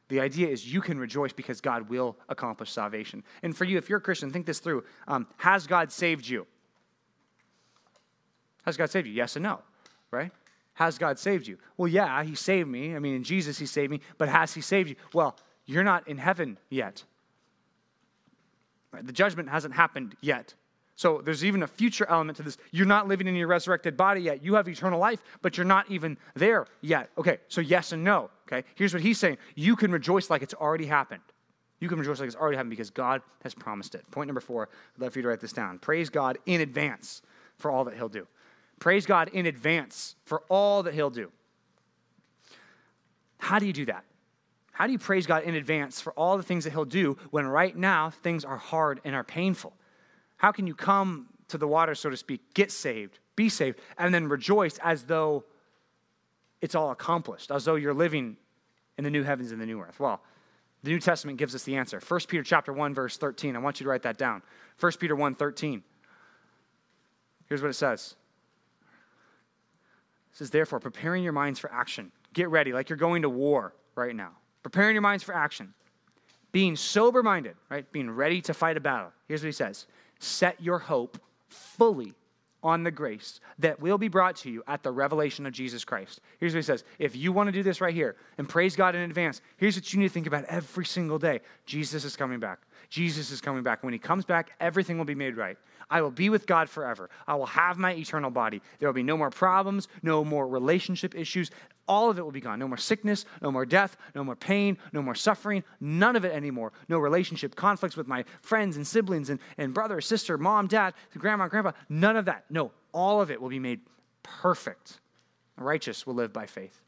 The 0.08 0.20
idea 0.20 0.48
is 0.48 0.72
you 0.72 0.80
can 0.80 0.98
rejoice 0.98 1.32
because 1.32 1.60
God 1.60 1.88
will 1.90 2.16
accomplish 2.28 2.72
salvation. 2.72 3.22
And 3.42 3.54
for 3.54 3.64
you, 3.64 3.76
if 3.76 3.90
you're 3.90 3.98
a 3.98 4.02
Christian, 4.02 4.30
think 4.30 4.46
this 4.46 4.58
through. 4.58 4.84
Um, 5.06 5.26
has 5.36 5.66
God 5.66 5.92
saved 5.92 6.26
you? 6.26 6.46
Has 8.64 8.76
God 8.76 8.90
saved 8.90 9.06
you? 9.06 9.12
Yes 9.12 9.36
and 9.36 9.42
no, 9.42 9.60
right? 10.10 10.32
Has 10.74 10.96
God 10.96 11.18
saved 11.18 11.46
you? 11.46 11.58
Well, 11.76 11.88
yeah, 11.88 12.22
He 12.22 12.34
saved 12.34 12.68
me. 12.68 12.96
I 12.96 13.00
mean, 13.00 13.14
in 13.16 13.24
Jesus, 13.24 13.58
He 13.58 13.66
saved 13.66 13.90
me, 13.90 14.00
but 14.16 14.28
has 14.28 14.54
He 14.54 14.60
saved 14.60 14.88
you? 14.90 14.96
Well, 15.12 15.36
you're 15.66 15.84
not 15.84 16.08
in 16.08 16.16
heaven 16.18 16.58
yet. 16.70 17.04
Right? 18.92 19.06
The 19.06 19.12
judgment 19.12 19.48
hasn't 19.48 19.74
happened 19.74 20.16
yet. 20.20 20.54
So 20.96 21.20
there's 21.24 21.44
even 21.44 21.62
a 21.62 21.68
future 21.68 22.06
element 22.08 22.38
to 22.38 22.42
this. 22.42 22.58
You're 22.72 22.86
not 22.86 23.06
living 23.06 23.28
in 23.28 23.36
your 23.36 23.46
resurrected 23.46 23.96
body 23.96 24.22
yet. 24.22 24.42
You 24.42 24.54
have 24.54 24.68
eternal 24.68 24.98
life, 24.98 25.22
but 25.42 25.56
you're 25.56 25.64
not 25.64 25.88
even 25.88 26.18
there 26.34 26.66
yet. 26.80 27.10
Okay, 27.16 27.38
so 27.46 27.60
yes 27.60 27.92
and 27.92 28.02
no. 28.02 28.30
Okay, 28.48 28.66
here's 28.74 28.92
what 28.92 29.02
he's 29.02 29.18
saying 29.18 29.38
you 29.54 29.76
can 29.76 29.92
rejoice 29.92 30.28
like 30.28 30.42
it's 30.42 30.54
already 30.54 30.86
happened. 30.86 31.22
You 31.78 31.88
can 31.88 31.98
rejoice 31.98 32.18
like 32.18 32.26
it's 32.26 32.36
already 32.36 32.56
happened 32.56 32.70
because 32.70 32.90
God 32.90 33.22
has 33.44 33.54
promised 33.54 33.94
it. 33.94 34.10
Point 34.10 34.26
number 34.26 34.40
four, 34.40 34.68
I'd 34.96 35.02
love 35.02 35.12
for 35.12 35.20
you 35.20 35.22
to 35.22 35.28
write 35.28 35.38
this 35.38 35.52
down. 35.52 35.78
Praise 35.78 36.10
God 36.10 36.38
in 36.46 36.60
advance 36.60 37.22
for 37.58 37.70
all 37.70 37.84
that 37.84 37.94
he'll 37.94 38.08
do. 38.08 38.26
Praise 38.80 39.06
God 39.06 39.28
in 39.32 39.46
advance 39.46 40.16
for 40.24 40.42
all 40.48 40.82
that 40.82 40.94
he'll 40.94 41.10
do. 41.10 41.30
How 43.38 43.60
do 43.60 43.66
you 43.66 43.72
do 43.72 43.84
that? 43.86 44.04
How 44.78 44.86
do 44.86 44.92
you 44.92 44.98
praise 45.00 45.26
God 45.26 45.42
in 45.42 45.56
advance 45.56 46.00
for 46.00 46.12
all 46.12 46.36
the 46.36 46.44
things 46.44 46.62
that 46.62 46.70
He'll 46.70 46.84
do 46.84 47.16
when 47.32 47.48
right 47.48 47.76
now 47.76 48.10
things 48.10 48.44
are 48.44 48.56
hard 48.56 49.00
and 49.04 49.12
are 49.12 49.24
painful? 49.24 49.72
How 50.36 50.52
can 50.52 50.68
you 50.68 50.74
come 50.76 51.26
to 51.48 51.58
the 51.58 51.66
water, 51.66 51.96
so 51.96 52.10
to 52.10 52.16
speak, 52.16 52.54
get 52.54 52.70
saved, 52.70 53.18
be 53.34 53.48
saved, 53.48 53.80
and 53.98 54.14
then 54.14 54.28
rejoice 54.28 54.78
as 54.78 55.02
though 55.02 55.42
it's 56.60 56.76
all 56.76 56.92
accomplished, 56.92 57.50
as 57.50 57.64
though 57.64 57.74
you're 57.74 57.92
living 57.92 58.36
in 58.96 59.02
the 59.02 59.10
new 59.10 59.24
heavens 59.24 59.50
and 59.50 59.60
the 59.60 59.66
new 59.66 59.80
earth? 59.80 59.98
Well, 59.98 60.20
the 60.84 60.90
New 60.90 61.00
Testament 61.00 61.38
gives 61.38 61.56
us 61.56 61.64
the 61.64 61.74
answer. 61.74 62.00
1 62.06 62.20
Peter 62.28 62.44
chapter 62.44 62.72
1, 62.72 62.94
verse 62.94 63.16
13. 63.16 63.56
I 63.56 63.58
want 63.58 63.80
you 63.80 63.84
to 63.84 63.90
write 63.90 64.02
that 64.02 64.16
down. 64.16 64.42
1 64.78 64.92
Peter 65.00 65.16
1, 65.16 65.34
13. 65.34 65.82
Here's 67.46 67.62
what 67.62 67.70
it 67.70 67.74
says. 67.74 68.14
It 70.30 70.38
says, 70.38 70.50
therefore, 70.50 70.78
preparing 70.78 71.24
your 71.24 71.32
minds 71.32 71.58
for 71.58 71.72
action. 71.72 72.12
Get 72.32 72.48
ready, 72.48 72.72
like 72.72 72.88
you're 72.88 72.96
going 72.96 73.22
to 73.22 73.28
war 73.28 73.74
right 73.96 74.14
now 74.14 74.34
preparing 74.62 74.94
your 74.94 75.02
minds 75.02 75.24
for 75.24 75.34
action, 75.34 75.74
being 76.52 76.76
sober 76.76 77.22
minded, 77.22 77.56
right? 77.70 77.90
Being 77.92 78.10
ready 78.10 78.40
to 78.42 78.54
fight 78.54 78.76
a 78.76 78.80
battle. 78.80 79.12
Here's 79.26 79.42
what 79.42 79.46
he 79.46 79.52
says 79.52 79.86
Set 80.18 80.60
your 80.60 80.78
hope 80.78 81.18
fully 81.48 82.14
on 82.62 82.82
the 82.82 82.90
grace 82.90 83.40
that 83.58 83.80
will 83.80 83.98
be 83.98 84.08
brought 84.08 84.34
to 84.34 84.50
you 84.50 84.62
at 84.66 84.82
the 84.82 84.90
revelation 84.90 85.46
of 85.46 85.52
Jesus 85.52 85.84
Christ. 85.84 86.20
Here's 86.38 86.52
what 86.52 86.58
he 86.58 86.62
says 86.62 86.84
If 86.98 87.14
you 87.14 87.32
want 87.32 87.48
to 87.48 87.52
do 87.52 87.62
this 87.62 87.80
right 87.80 87.94
here 87.94 88.16
and 88.36 88.48
praise 88.48 88.74
God 88.74 88.94
in 88.94 89.02
advance, 89.02 89.40
here's 89.56 89.76
what 89.76 89.92
you 89.92 90.00
need 90.00 90.08
to 90.08 90.14
think 90.14 90.26
about 90.26 90.44
every 90.44 90.84
single 90.84 91.18
day 91.18 91.40
Jesus 91.66 92.04
is 92.04 92.16
coming 92.16 92.40
back. 92.40 92.60
Jesus 92.88 93.30
is 93.30 93.40
coming 93.40 93.62
back. 93.62 93.82
When 93.84 93.92
he 93.92 93.98
comes 93.98 94.24
back, 94.24 94.50
everything 94.60 94.98
will 94.98 95.04
be 95.04 95.14
made 95.14 95.36
right. 95.36 95.56
I 95.90 96.02
will 96.02 96.10
be 96.10 96.28
with 96.28 96.46
God 96.46 96.68
forever. 96.68 97.08
I 97.26 97.34
will 97.34 97.46
have 97.46 97.78
my 97.78 97.92
eternal 97.92 98.30
body. 98.30 98.60
There 98.78 98.88
will 98.88 98.94
be 98.94 99.02
no 99.02 99.16
more 99.16 99.30
problems, 99.30 99.88
no 100.02 100.24
more 100.24 100.46
relationship 100.46 101.14
issues. 101.14 101.50
All 101.88 102.10
of 102.10 102.18
it 102.18 102.22
will 102.22 102.30
be 102.30 102.40
gone. 102.40 102.58
No 102.58 102.68
more 102.68 102.76
sickness, 102.76 103.24
no 103.40 103.50
more 103.50 103.64
death, 103.64 103.96
no 104.14 104.22
more 104.22 104.36
pain, 104.36 104.76
no 104.92 105.00
more 105.00 105.14
suffering, 105.14 105.64
none 105.80 106.16
of 106.16 106.24
it 106.24 106.32
anymore. 106.32 106.72
No 106.88 106.98
relationship 106.98 107.56
conflicts 107.56 107.96
with 107.96 108.06
my 108.06 108.24
friends 108.42 108.76
and 108.76 108.86
siblings 108.86 109.30
and, 109.30 109.40
and 109.56 109.72
brother, 109.72 110.00
sister, 110.02 110.36
mom, 110.36 110.66
dad, 110.66 110.92
grandma, 111.16 111.48
grandpa. 111.48 111.72
None 111.88 112.16
of 112.16 112.26
that. 112.26 112.44
No, 112.50 112.72
all 112.92 113.22
of 113.22 113.30
it 113.30 113.40
will 113.40 113.48
be 113.48 113.58
made 113.58 113.80
perfect. 114.22 115.00
The 115.56 115.64
righteous 115.64 116.06
will 116.06 116.14
live 116.14 116.32
by 116.32 116.46
faith. 116.46 116.78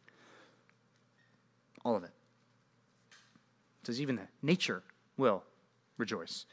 All 1.85 1.97
of 1.97 2.05
it. 2.05 2.13
It 3.81 3.87
says 3.87 4.01
even 4.03 4.17
the 4.17 4.29
nature 4.43 4.83
will 5.17 5.43
rejoice. 5.97 6.45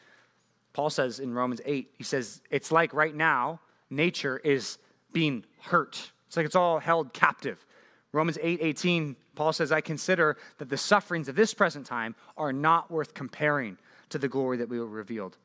Paul 0.72 0.90
says 0.90 1.20
in 1.20 1.34
Romans 1.34 1.60
8, 1.66 1.92
he 1.98 2.04
says, 2.04 2.42
it's 2.50 2.72
like 2.72 2.94
right 2.94 3.14
now, 3.14 3.60
nature 3.90 4.38
is 4.38 4.78
being 5.12 5.44
hurt. 5.60 6.12
It's 6.28 6.38
like 6.38 6.46
it's 6.46 6.56
all 6.56 6.80
held 6.80 7.14
captive. 7.14 7.66
Romans 8.14 8.38
8 8.42 8.60
18, 8.62 9.16
Paul 9.36 9.54
says, 9.54 9.72
I 9.72 9.82
consider 9.82 10.38
that 10.58 10.70
the 10.70 10.78
sufferings 10.78 11.28
of 11.28 11.36
this 11.36 11.54
present 11.54 11.86
time 11.86 12.16
are 12.38 12.54
not 12.54 12.90
worth 12.90 13.14
comparing 13.14 13.78
to 14.10 14.18
the 14.18 14.28
glory 14.28 14.58
that 14.58 14.70
we 14.70 14.80
will 14.80 14.88
revealed 14.88 15.38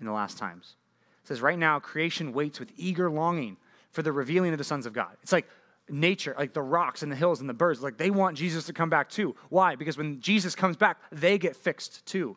in 0.00 0.06
the 0.06 0.12
last 0.12 0.36
times. 0.36 0.76
It 1.22 1.28
says, 1.28 1.40
right 1.40 1.58
now, 1.58 1.78
creation 1.78 2.32
waits 2.32 2.58
with 2.58 2.72
eager 2.76 3.10
longing 3.10 3.56
for 3.92 4.02
the 4.02 4.12
revealing 4.12 4.52
of 4.52 4.58
the 4.58 4.64
sons 4.64 4.86
of 4.86 4.92
God. 4.92 5.16
It's 5.22 5.32
like 5.32 5.48
nature, 5.88 6.34
like 6.36 6.52
the 6.52 6.62
rocks 6.62 7.02
and 7.02 7.10
the 7.10 7.16
hills 7.16 7.40
and 7.40 7.48
the 7.48 7.54
birds, 7.54 7.82
like 7.82 7.96
they 7.96 8.10
want 8.10 8.36
Jesus 8.36 8.64
to 8.64 8.72
come 8.72 8.90
back 8.90 9.08
too. 9.08 9.34
Why? 9.48 9.76
Because 9.76 9.96
when 9.96 10.20
Jesus 10.20 10.54
comes 10.54 10.76
back, 10.76 10.98
they 11.12 11.38
get 11.38 11.56
fixed 11.56 12.04
too 12.06 12.36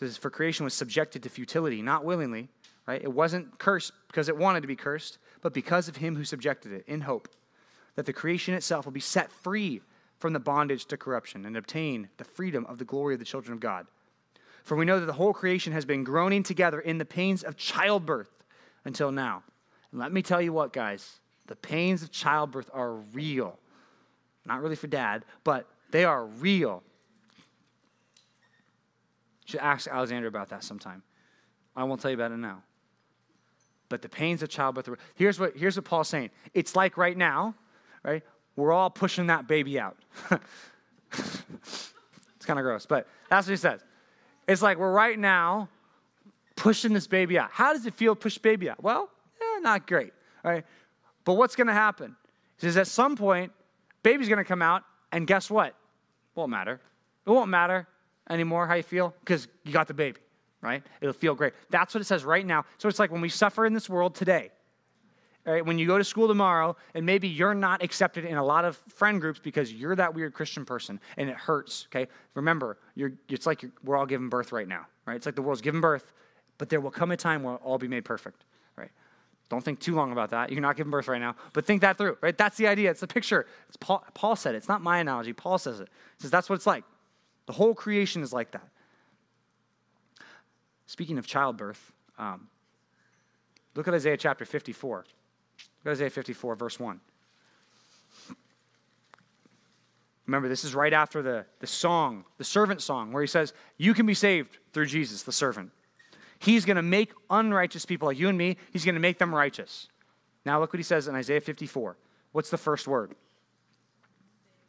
says, 0.00 0.16
For 0.16 0.30
creation 0.30 0.64
was 0.64 0.74
subjected 0.74 1.22
to 1.22 1.28
futility, 1.28 1.82
not 1.82 2.04
willingly, 2.04 2.48
right? 2.86 3.02
It 3.02 3.12
wasn't 3.12 3.58
cursed 3.58 3.92
because 4.08 4.28
it 4.28 4.36
wanted 4.36 4.62
to 4.62 4.66
be 4.66 4.76
cursed, 4.76 5.18
but 5.42 5.54
because 5.54 5.88
of 5.88 5.96
him 5.96 6.16
who 6.16 6.24
subjected 6.24 6.72
it, 6.72 6.84
in 6.86 7.02
hope 7.02 7.28
that 7.96 8.06
the 8.06 8.12
creation 8.12 8.54
itself 8.54 8.84
will 8.84 8.92
be 8.92 9.00
set 9.00 9.30
free 9.30 9.80
from 10.18 10.32
the 10.32 10.40
bondage 10.40 10.84
to 10.86 10.96
corruption 10.96 11.46
and 11.46 11.56
obtain 11.56 12.08
the 12.18 12.24
freedom 12.24 12.66
of 12.66 12.78
the 12.78 12.84
glory 12.84 13.14
of 13.14 13.20
the 13.20 13.26
children 13.26 13.52
of 13.54 13.60
God. 13.60 13.86
For 14.62 14.76
we 14.76 14.84
know 14.84 15.00
that 15.00 15.06
the 15.06 15.14
whole 15.14 15.32
creation 15.32 15.72
has 15.72 15.84
been 15.84 16.04
groaning 16.04 16.42
together 16.42 16.80
in 16.80 16.98
the 16.98 17.04
pains 17.04 17.42
of 17.42 17.56
childbirth 17.56 18.30
until 18.84 19.10
now. 19.10 19.42
And 19.90 20.00
let 20.00 20.12
me 20.12 20.22
tell 20.22 20.40
you 20.40 20.52
what, 20.52 20.72
guys, 20.72 21.20
the 21.46 21.56
pains 21.56 22.02
of 22.02 22.10
childbirth 22.10 22.70
are 22.72 22.92
real. 22.92 23.58
Not 24.44 24.62
really 24.62 24.76
for 24.76 24.86
dad, 24.86 25.24
but 25.42 25.66
they 25.90 26.04
are 26.04 26.24
real 26.26 26.82
You 29.46 29.52
should 29.52 29.60
ask 29.60 29.88
Alexander 29.88 30.28
about 30.28 30.50
that 30.50 30.62
sometime. 30.62 31.02
I 31.74 31.84
won't 31.84 32.00
tell 32.00 32.10
you 32.10 32.16
about 32.16 32.32
it 32.32 32.36
now. 32.36 32.62
But 33.88 34.02
the 34.02 34.08
pains 34.08 34.42
of 34.42 34.48
childbirth. 34.48 34.88
Here's 35.16 35.40
what, 35.40 35.56
here's 35.56 35.76
what 35.76 35.84
Paul's 35.84 36.08
saying. 36.08 36.30
It's 36.54 36.76
like 36.76 36.96
right 36.96 37.16
now, 37.16 37.54
right? 38.02 38.22
We're 38.56 38.72
all 38.72 38.90
pushing 38.90 39.26
that 39.28 39.46
baby 39.46 39.78
out. 39.78 39.96
it's 41.12 41.92
kind 42.44 42.58
of 42.58 42.64
gross, 42.64 42.86
but 42.86 43.06
that's 43.28 43.46
what 43.46 43.52
he 43.52 43.56
says. 43.56 43.84
It's 44.48 44.62
like 44.62 44.78
we're 44.78 44.92
right 44.92 45.18
now 45.18 45.68
pushing 46.56 46.92
this 46.92 47.06
baby 47.06 47.38
out. 47.38 47.50
How 47.52 47.72
does 47.72 47.86
it 47.86 47.94
feel 47.94 48.14
to 48.14 48.20
push 48.20 48.38
baby 48.38 48.68
out? 48.68 48.82
Well, 48.82 49.08
eh, 49.40 49.60
not 49.60 49.86
great, 49.86 50.12
right? 50.44 50.64
But 51.24 51.34
what's 51.34 51.56
going 51.56 51.68
to 51.68 51.72
happen? 51.72 52.16
Says 52.58 52.76
at 52.76 52.86
some 52.86 53.16
point, 53.16 53.52
baby's 54.02 54.28
going 54.28 54.38
to 54.38 54.44
come 54.44 54.60
out, 54.60 54.82
and 55.12 55.26
guess 55.26 55.50
what? 55.50 55.74
Won't 56.34 56.50
matter. 56.50 56.80
It 57.26 57.30
won't 57.30 57.48
matter 57.48 57.86
anymore 58.28 58.66
how 58.66 58.74
you 58.74 58.82
feel? 58.82 59.14
Because 59.20 59.48
you 59.64 59.72
got 59.72 59.88
the 59.88 59.94
baby, 59.94 60.20
right? 60.60 60.82
It'll 61.00 61.12
feel 61.12 61.34
great. 61.34 61.54
That's 61.70 61.94
what 61.94 62.00
it 62.00 62.04
says 62.04 62.24
right 62.24 62.44
now. 62.44 62.64
So 62.78 62.88
it's 62.88 62.98
like 62.98 63.10
when 63.10 63.20
we 63.20 63.28
suffer 63.28 63.64
in 63.64 63.72
this 63.72 63.88
world 63.88 64.14
today, 64.14 64.50
right? 65.44 65.64
When 65.64 65.78
you 65.78 65.86
go 65.86 65.98
to 65.98 66.04
school 66.04 66.28
tomorrow 66.28 66.76
and 66.94 67.04
maybe 67.04 67.28
you're 67.28 67.54
not 67.54 67.82
accepted 67.82 68.24
in 68.24 68.36
a 68.36 68.44
lot 68.44 68.64
of 68.64 68.76
friend 68.88 69.20
groups 69.20 69.40
because 69.42 69.72
you're 69.72 69.96
that 69.96 70.14
weird 70.14 70.34
Christian 70.34 70.64
person 70.64 71.00
and 71.16 71.28
it 71.28 71.36
hurts, 71.36 71.86
okay? 71.90 72.10
Remember, 72.34 72.78
you're, 72.94 73.12
it's 73.28 73.46
like 73.46 73.64
we're 73.84 73.96
all 73.96 74.06
giving 74.06 74.28
birth 74.28 74.52
right 74.52 74.68
now, 74.68 74.86
right? 75.06 75.16
It's 75.16 75.26
like 75.26 75.34
the 75.34 75.42
world's 75.42 75.62
giving 75.62 75.80
birth, 75.80 76.12
but 76.58 76.68
there 76.68 76.80
will 76.80 76.90
come 76.90 77.10
a 77.10 77.16
time 77.16 77.42
where 77.42 77.56
all 77.56 77.78
be 77.78 77.88
made 77.88 78.04
perfect, 78.04 78.44
right? 78.76 78.90
Don't 79.48 79.64
think 79.64 79.80
too 79.80 79.94
long 79.94 80.12
about 80.12 80.30
that. 80.30 80.52
You're 80.52 80.60
not 80.60 80.76
giving 80.76 80.90
birth 80.90 81.08
right 81.08 81.20
now, 81.20 81.34
but 81.52 81.64
think 81.64 81.80
that 81.80 81.98
through, 81.98 82.18
right? 82.20 82.36
That's 82.36 82.56
the 82.56 82.66
idea. 82.66 82.90
It's 82.90 83.00
the 83.00 83.06
picture. 83.06 83.46
It's 83.68 83.76
Paul, 83.76 84.04
Paul 84.14 84.36
said 84.36 84.54
it. 84.54 84.58
It's 84.58 84.68
not 84.68 84.82
my 84.82 84.98
analogy. 84.98 85.32
Paul 85.32 85.58
says 85.58 85.80
it. 85.80 85.88
He 86.18 86.22
says 86.22 86.30
that's 86.30 86.48
what 86.48 86.56
it's 86.56 86.66
like. 86.66 86.84
The 87.46 87.52
whole 87.52 87.74
creation 87.74 88.22
is 88.22 88.32
like 88.32 88.52
that. 88.52 88.68
Speaking 90.86 91.18
of 91.18 91.26
childbirth, 91.26 91.92
um, 92.18 92.48
look 93.74 93.88
at 93.88 93.94
Isaiah 93.94 94.16
chapter 94.16 94.44
54. 94.44 95.04
Look 95.84 95.92
at 95.92 95.96
Isaiah 95.96 96.10
54, 96.10 96.56
verse 96.56 96.78
1. 96.78 97.00
Remember, 100.26 100.48
this 100.48 100.64
is 100.64 100.74
right 100.74 100.92
after 100.92 101.22
the, 101.22 101.44
the 101.58 101.66
song, 101.66 102.24
the 102.38 102.44
servant 102.44 102.82
song, 102.82 103.12
where 103.12 103.22
he 103.22 103.26
says, 103.26 103.52
You 103.78 103.94
can 103.94 104.06
be 104.06 104.14
saved 104.14 104.58
through 104.72 104.86
Jesus, 104.86 105.24
the 105.24 105.32
servant. 105.32 105.72
He's 106.38 106.64
going 106.64 106.76
to 106.76 106.82
make 106.82 107.12
unrighteous 107.28 107.84
people 107.84 108.06
like 108.06 108.18
you 108.18 108.28
and 108.28 108.38
me, 108.38 108.56
he's 108.72 108.84
going 108.84 108.94
to 108.94 109.00
make 109.00 109.18
them 109.18 109.34
righteous. 109.34 109.88
Now, 110.46 110.60
look 110.60 110.72
what 110.72 110.78
he 110.78 110.84
says 110.84 111.08
in 111.08 111.14
Isaiah 111.14 111.40
54. 111.40 111.96
What's 112.32 112.50
the 112.50 112.56
first 112.56 112.86
word? 112.86 113.14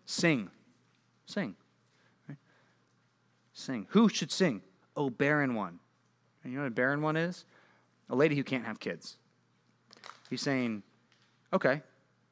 Sing. 0.05 0.49
Sing. 1.25 1.55
Right? 2.27 2.37
Sing. 3.53 3.85
Who 3.91 4.09
should 4.09 4.31
sing? 4.31 4.61
Oh, 4.97 5.09
barren 5.09 5.55
one. 5.55 5.79
And 6.43 6.51
you 6.51 6.57
know 6.57 6.63
what 6.63 6.71
a 6.71 6.75
barren 6.75 7.01
one 7.01 7.15
is? 7.15 7.45
A 8.09 8.15
lady 8.15 8.35
who 8.35 8.43
can't 8.43 8.65
have 8.65 8.79
kids. 8.79 9.17
He's 10.29 10.41
saying, 10.41 10.83
okay, 11.53 11.81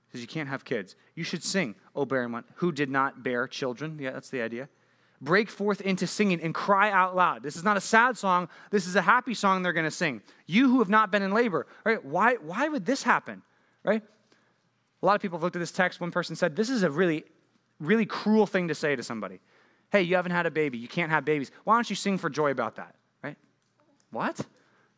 because 0.08 0.22
you 0.22 0.28
can't 0.28 0.50
have 0.50 0.66
kids. 0.66 0.96
You 1.16 1.24
should 1.24 1.44
sing, 1.44 1.76
oh 1.96 2.06
barren 2.06 2.32
one, 2.32 2.44
who 2.56 2.72
did 2.72 2.90
not 2.90 3.24
bear 3.24 3.48
children. 3.48 3.98
Yeah, 4.00 4.12
that's 4.12 4.30
the 4.30 4.42
idea 4.42 4.70
break 5.22 5.50
forth 5.50 5.82
into 5.82 6.08
singing 6.08 6.42
and 6.42 6.54
cry 6.54 6.92
out 6.92 7.16
loud. 7.16 7.44
This 7.44 7.56
is 7.56 7.64
not 7.64 7.78
a 7.78 7.82
sad 7.82 8.18
song. 8.18 8.48
This 8.72 8.88
is 8.88 8.96
a 8.96 9.02
happy 9.02 9.34
song 9.34 9.62
they're 9.62 9.74
going 9.74 9.86
to 9.86 9.92
sing. 9.92 10.22
You 10.46 10.70
who 10.70 10.80
have 10.80 10.90
not 10.90 11.12
been 11.12 11.22
in 11.22 11.32
labor, 11.32 11.68
right? 11.84 12.04
Why, 12.04 12.36
why 12.36 12.68
would 12.68 12.86
this 12.86 13.04
happen, 13.04 13.42
right? 13.84 14.02
A 15.02 15.06
lot 15.06 15.16
of 15.16 15.22
people 15.22 15.38
have 15.38 15.44
looked 15.44 15.56
at 15.56 15.60
this 15.60 15.72
text. 15.72 16.00
One 16.00 16.12
person 16.12 16.36
said, 16.36 16.56
This 16.56 16.70
is 16.70 16.84
a 16.84 16.90
really, 16.90 17.26
really 17.80 18.06
cruel 18.06 18.46
thing 18.46 18.68
to 18.68 18.76
say 18.76 18.96
to 18.96 19.04
somebody. 19.04 19.40
Hey, 19.92 20.04
you 20.04 20.16
haven't 20.16 20.32
had 20.32 20.46
a 20.46 20.52
baby. 20.52 20.78
You 20.78 20.88
can't 20.88 21.10
have 21.10 21.26
babies. 21.26 21.52
Why 21.64 21.76
don't 21.76 21.90
you 21.90 21.96
sing 21.96 22.18
for 22.18 22.30
joy 22.30 22.52
about 22.52 22.76
that, 22.76 22.96
right? 23.24 23.38
What? 24.12 24.40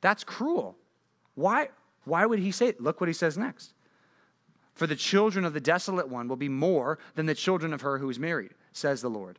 That's 0.02 0.24
cruel. 0.24 0.76
Why, 1.36 1.70
why 2.04 2.26
would 2.26 2.40
he 2.40 2.52
say 2.52 2.68
it? 2.68 2.82
Look 2.82 3.00
what 3.00 3.08
he 3.08 3.14
says 3.14 3.38
next. 3.38 3.74
For 4.74 4.88
the 4.88 4.96
children 4.96 5.46
of 5.46 5.54
the 5.54 5.60
desolate 5.60 6.10
one 6.10 6.28
will 6.28 6.36
be 6.36 6.50
more 6.50 6.98
than 7.16 7.26
the 7.26 7.36
children 7.36 7.74
of 7.74 7.82
her 7.82 7.98
who 7.98 8.10
is 8.10 8.20
married, 8.20 8.52
says 8.74 9.02
the 9.02 9.10
Lord. 9.10 9.38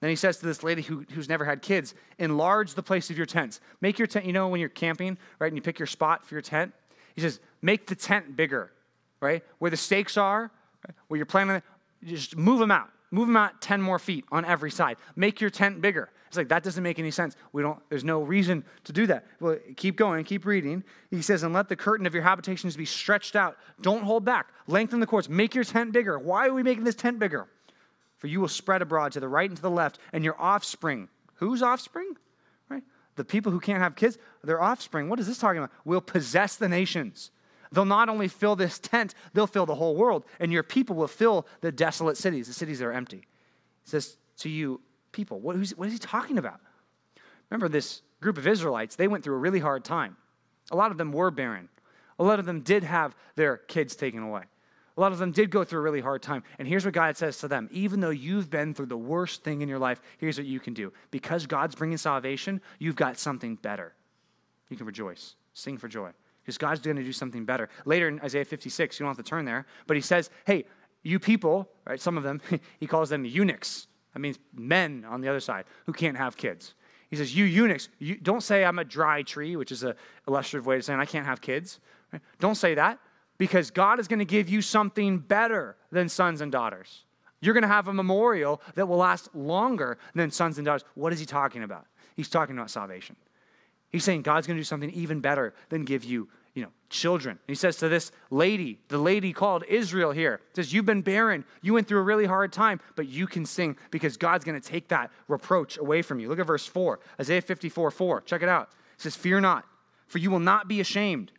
Then 0.00 0.10
he 0.10 0.16
says 0.16 0.38
to 0.38 0.46
this 0.46 0.64
lady 0.64 0.82
who, 0.82 1.06
who's 1.12 1.28
never 1.28 1.44
had 1.44 1.62
kids, 1.62 1.94
enlarge 2.18 2.74
the 2.74 2.82
place 2.82 3.08
of 3.08 3.16
your 3.16 3.26
tents. 3.26 3.60
Make 3.80 3.98
your 3.98 4.08
tent, 4.08 4.26
you 4.26 4.32
know, 4.32 4.48
when 4.48 4.58
you're 4.58 4.68
camping, 4.68 5.16
right, 5.38 5.46
and 5.46 5.56
you 5.56 5.62
pick 5.62 5.78
your 5.78 5.86
spot 5.86 6.26
for 6.26 6.34
your 6.34 6.42
tent? 6.42 6.72
He 7.14 7.20
says, 7.20 7.38
make 7.62 7.86
the 7.86 7.94
tent 7.94 8.36
bigger, 8.36 8.72
right? 9.20 9.44
Where 9.58 9.70
the 9.70 9.76
stakes 9.76 10.16
are, 10.16 10.50
where 11.06 11.16
you're 11.16 11.26
planning, 11.26 11.62
just 12.04 12.36
move 12.36 12.58
them 12.58 12.72
out. 12.72 12.88
Move 13.12 13.28
them 13.28 13.36
out 13.36 13.60
10 13.60 13.80
more 13.80 13.98
feet 13.98 14.24
on 14.32 14.44
every 14.44 14.70
side. 14.70 14.96
Make 15.14 15.40
your 15.40 15.50
tent 15.50 15.80
bigger. 15.80 16.10
It's 16.32 16.38
like, 16.38 16.48
that 16.48 16.62
doesn't 16.62 16.82
make 16.82 16.98
any 16.98 17.10
sense. 17.10 17.36
We 17.52 17.60
don't, 17.60 17.78
there's 17.90 18.04
no 18.04 18.22
reason 18.22 18.64
to 18.84 18.92
do 18.94 19.06
that. 19.08 19.26
Well, 19.38 19.58
keep 19.76 19.96
going, 19.96 20.24
keep 20.24 20.46
reading. 20.46 20.82
He 21.10 21.20
says, 21.20 21.42
and 21.42 21.52
let 21.52 21.68
the 21.68 21.76
curtain 21.76 22.06
of 22.06 22.14
your 22.14 22.22
habitations 22.22 22.74
be 22.74 22.86
stretched 22.86 23.36
out. 23.36 23.58
Don't 23.82 24.02
hold 24.02 24.24
back. 24.24 24.48
Lengthen 24.66 24.98
the 24.98 25.06
cords. 25.06 25.28
Make 25.28 25.54
your 25.54 25.64
tent 25.64 25.92
bigger. 25.92 26.18
Why 26.18 26.46
are 26.46 26.54
we 26.54 26.62
making 26.62 26.84
this 26.84 26.94
tent 26.94 27.18
bigger? 27.18 27.48
For 28.16 28.28
you 28.28 28.40
will 28.40 28.48
spread 28.48 28.80
abroad 28.80 29.12
to 29.12 29.20
the 29.20 29.28
right 29.28 29.50
and 29.50 29.58
to 29.58 29.62
the 29.62 29.68
left, 29.68 29.98
and 30.14 30.24
your 30.24 30.40
offspring. 30.40 31.10
Whose 31.34 31.62
offspring? 31.62 32.14
Right? 32.70 32.82
The 33.16 33.24
people 33.26 33.52
who 33.52 33.60
can't 33.60 33.82
have 33.82 33.94
kids, 33.94 34.16
their 34.42 34.62
offspring. 34.62 35.10
What 35.10 35.20
is 35.20 35.26
this 35.26 35.36
talking 35.36 35.58
about? 35.58 35.72
Will 35.84 36.00
possess 36.00 36.56
the 36.56 36.66
nations. 36.66 37.30
They'll 37.72 37.84
not 37.84 38.08
only 38.08 38.28
fill 38.28 38.56
this 38.56 38.78
tent, 38.78 39.14
they'll 39.34 39.46
fill 39.46 39.66
the 39.66 39.74
whole 39.74 39.96
world, 39.96 40.24
and 40.40 40.50
your 40.50 40.62
people 40.62 40.96
will 40.96 41.08
fill 41.08 41.46
the 41.60 41.70
desolate 41.70 42.16
cities, 42.16 42.46
the 42.46 42.54
cities 42.54 42.78
that 42.78 42.86
are 42.86 42.92
empty. 42.92 43.26
He 43.84 43.90
says 43.90 44.16
to 44.38 44.48
you, 44.48 44.80
people, 45.12 45.40
what, 45.40 45.56
what 45.76 45.86
is 45.86 45.92
he 45.92 45.98
talking 45.98 46.38
about? 46.38 46.60
Remember, 47.50 47.68
this 47.68 48.02
group 48.20 48.38
of 48.38 48.46
Israelites, 48.46 48.96
they 48.96 49.08
went 49.08 49.22
through 49.22 49.34
a 49.34 49.38
really 49.38 49.60
hard 49.60 49.84
time. 49.84 50.16
A 50.70 50.76
lot 50.76 50.90
of 50.90 50.98
them 50.98 51.12
were 51.12 51.30
barren. 51.30 51.68
A 52.18 52.24
lot 52.24 52.38
of 52.38 52.46
them 52.46 52.60
did 52.60 52.84
have 52.84 53.14
their 53.34 53.56
kids 53.56 53.96
taken 53.96 54.22
away. 54.22 54.42
A 54.96 55.00
lot 55.00 55.12
of 55.12 55.18
them 55.18 55.32
did 55.32 55.50
go 55.50 55.64
through 55.64 55.80
a 55.80 55.82
really 55.82 56.00
hard 56.00 56.22
time. 56.22 56.42
And 56.58 56.68
here's 56.68 56.84
what 56.84 56.94
God 56.94 57.16
says 57.16 57.38
to 57.38 57.48
them 57.48 57.68
even 57.72 58.00
though 58.00 58.10
you've 58.10 58.50
been 58.50 58.74
through 58.74 58.86
the 58.86 58.96
worst 58.96 59.42
thing 59.42 59.62
in 59.62 59.68
your 59.68 59.78
life, 59.78 60.00
here's 60.18 60.38
what 60.38 60.46
you 60.46 60.60
can 60.60 60.74
do. 60.74 60.92
Because 61.10 61.46
God's 61.46 61.74
bringing 61.74 61.96
salvation, 61.96 62.60
you've 62.78 62.96
got 62.96 63.18
something 63.18 63.56
better. 63.56 63.94
You 64.68 64.76
can 64.76 64.86
rejoice, 64.86 65.34
sing 65.54 65.78
for 65.78 65.88
joy, 65.88 66.10
because 66.42 66.58
God's 66.58 66.80
going 66.80 66.96
to 66.96 67.02
do 67.02 67.12
something 67.12 67.44
better. 67.44 67.68
Later 67.84 68.08
in 68.08 68.20
Isaiah 68.20 68.44
56, 68.44 68.98
you 68.98 69.04
don't 69.04 69.14
have 69.14 69.24
to 69.24 69.28
turn 69.28 69.44
there, 69.44 69.66
but 69.86 69.96
he 69.96 70.00
says, 70.00 70.30
hey, 70.46 70.64
you 71.02 71.18
people, 71.18 71.68
right, 71.86 72.00
some 72.00 72.16
of 72.16 72.22
them, 72.22 72.40
he 72.80 72.86
calls 72.86 73.08
them 73.08 73.24
eunuchs. 73.24 73.86
That 74.14 74.20
means 74.20 74.38
men 74.54 75.04
on 75.08 75.20
the 75.20 75.28
other 75.28 75.40
side 75.40 75.64
who 75.86 75.92
can't 75.92 76.16
have 76.16 76.36
kids. 76.36 76.74
He 77.10 77.16
says, 77.16 77.34
You 77.34 77.44
eunuchs, 77.44 77.88
you, 77.98 78.16
don't 78.16 78.42
say 78.42 78.64
I'm 78.64 78.78
a 78.78 78.84
dry 78.84 79.22
tree, 79.22 79.56
which 79.56 79.72
is 79.72 79.84
a 79.84 79.94
illustrative 80.26 80.66
way 80.66 80.76
of 80.76 80.84
saying 80.84 80.98
I 80.98 81.04
can't 81.04 81.26
have 81.26 81.40
kids. 81.40 81.80
Right? 82.12 82.22
Don't 82.38 82.54
say 82.54 82.74
that 82.74 82.98
because 83.38 83.70
God 83.70 84.00
is 84.00 84.08
going 84.08 84.18
to 84.18 84.24
give 84.24 84.48
you 84.48 84.62
something 84.62 85.18
better 85.18 85.76
than 85.90 86.08
sons 86.08 86.40
and 86.40 86.52
daughters. 86.52 87.04
You're 87.40 87.54
going 87.54 87.62
to 87.62 87.68
have 87.68 87.88
a 87.88 87.92
memorial 87.92 88.62
that 88.76 88.86
will 88.86 88.98
last 88.98 89.34
longer 89.34 89.98
than 90.14 90.30
sons 90.30 90.58
and 90.58 90.64
daughters. 90.64 90.84
What 90.94 91.12
is 91.12 91.18
he 91.18 91.26
talking 91.26 91.64
about? 91.64 91.86
He's 92.14 92.28
talking 92.28 92.56
about 92.56 92.70
salvation. 92.70 93.16
He's 93.90 94.04
saying 94.04 94.22
God's 94.22 94.46
going 94.46 94.56
to 94.56 94.60
do 94.60 94.64
something 94.64 94.90
even 94.90 95.20
better 95.20 95.52
than 95.68 95.84
give 95.84 96.04
you, 96.04 96.28
you 96.54 96.62
know, 96.62 96.70
children. 96.90 97.32
And 97.32 97.48
he 97.48 97.54
says 97.54 97.76
to 97.78 97.88
this 97.88 98.12
lady, 98.30 98.78
the 98.88 98.98
lady 98.98 99.32
called 99.32 99.64
Israel 99.68 100.12
here, 100.12 100.40
says, 100.54 100.72
You've 100.72 100.86
been 100.86 101.02
barren. 101.02 101.44
You 101.62 101.74
went 101.74 101.88
through 101.88 102.00
a 102.00 102.02
really 102.02 102.26
hard 102.26 102.52
time, 102.52 102.80
but 102.96 103.08
you 103.08 103.26
can 103.26 103.46
sing 103.46 103.76
because 103.90 104.16
God's 104.16 104.44
going 104.44 104.60
to 104.60 104.66
take 104.66 104.88
that 104.88 105.10
reproach 105.28 105.78
away 105.78 106.02
from 106.02 106.20
you. 106.20 106.28
Look 106.28 106.38
at 106.38 106.46
verse 106.46 106.66
4, 106.66 107.00
Isaiah 107.20 107.42
54 107.42 107.90
4. 107.90 108.20
Check 108.22 108.42
it 108.42 108.48
out. 108.48 108.70
It 108.94 109.02
says, 109.02 109.16
Fear 109.16 109.40
not, 109.40 109.64
for 110.06 110.18
you 110.18 110.30
will 110.30 110.38
not 110.38 110.68
be 110.68 110.80
ashamed. 110.80 111.32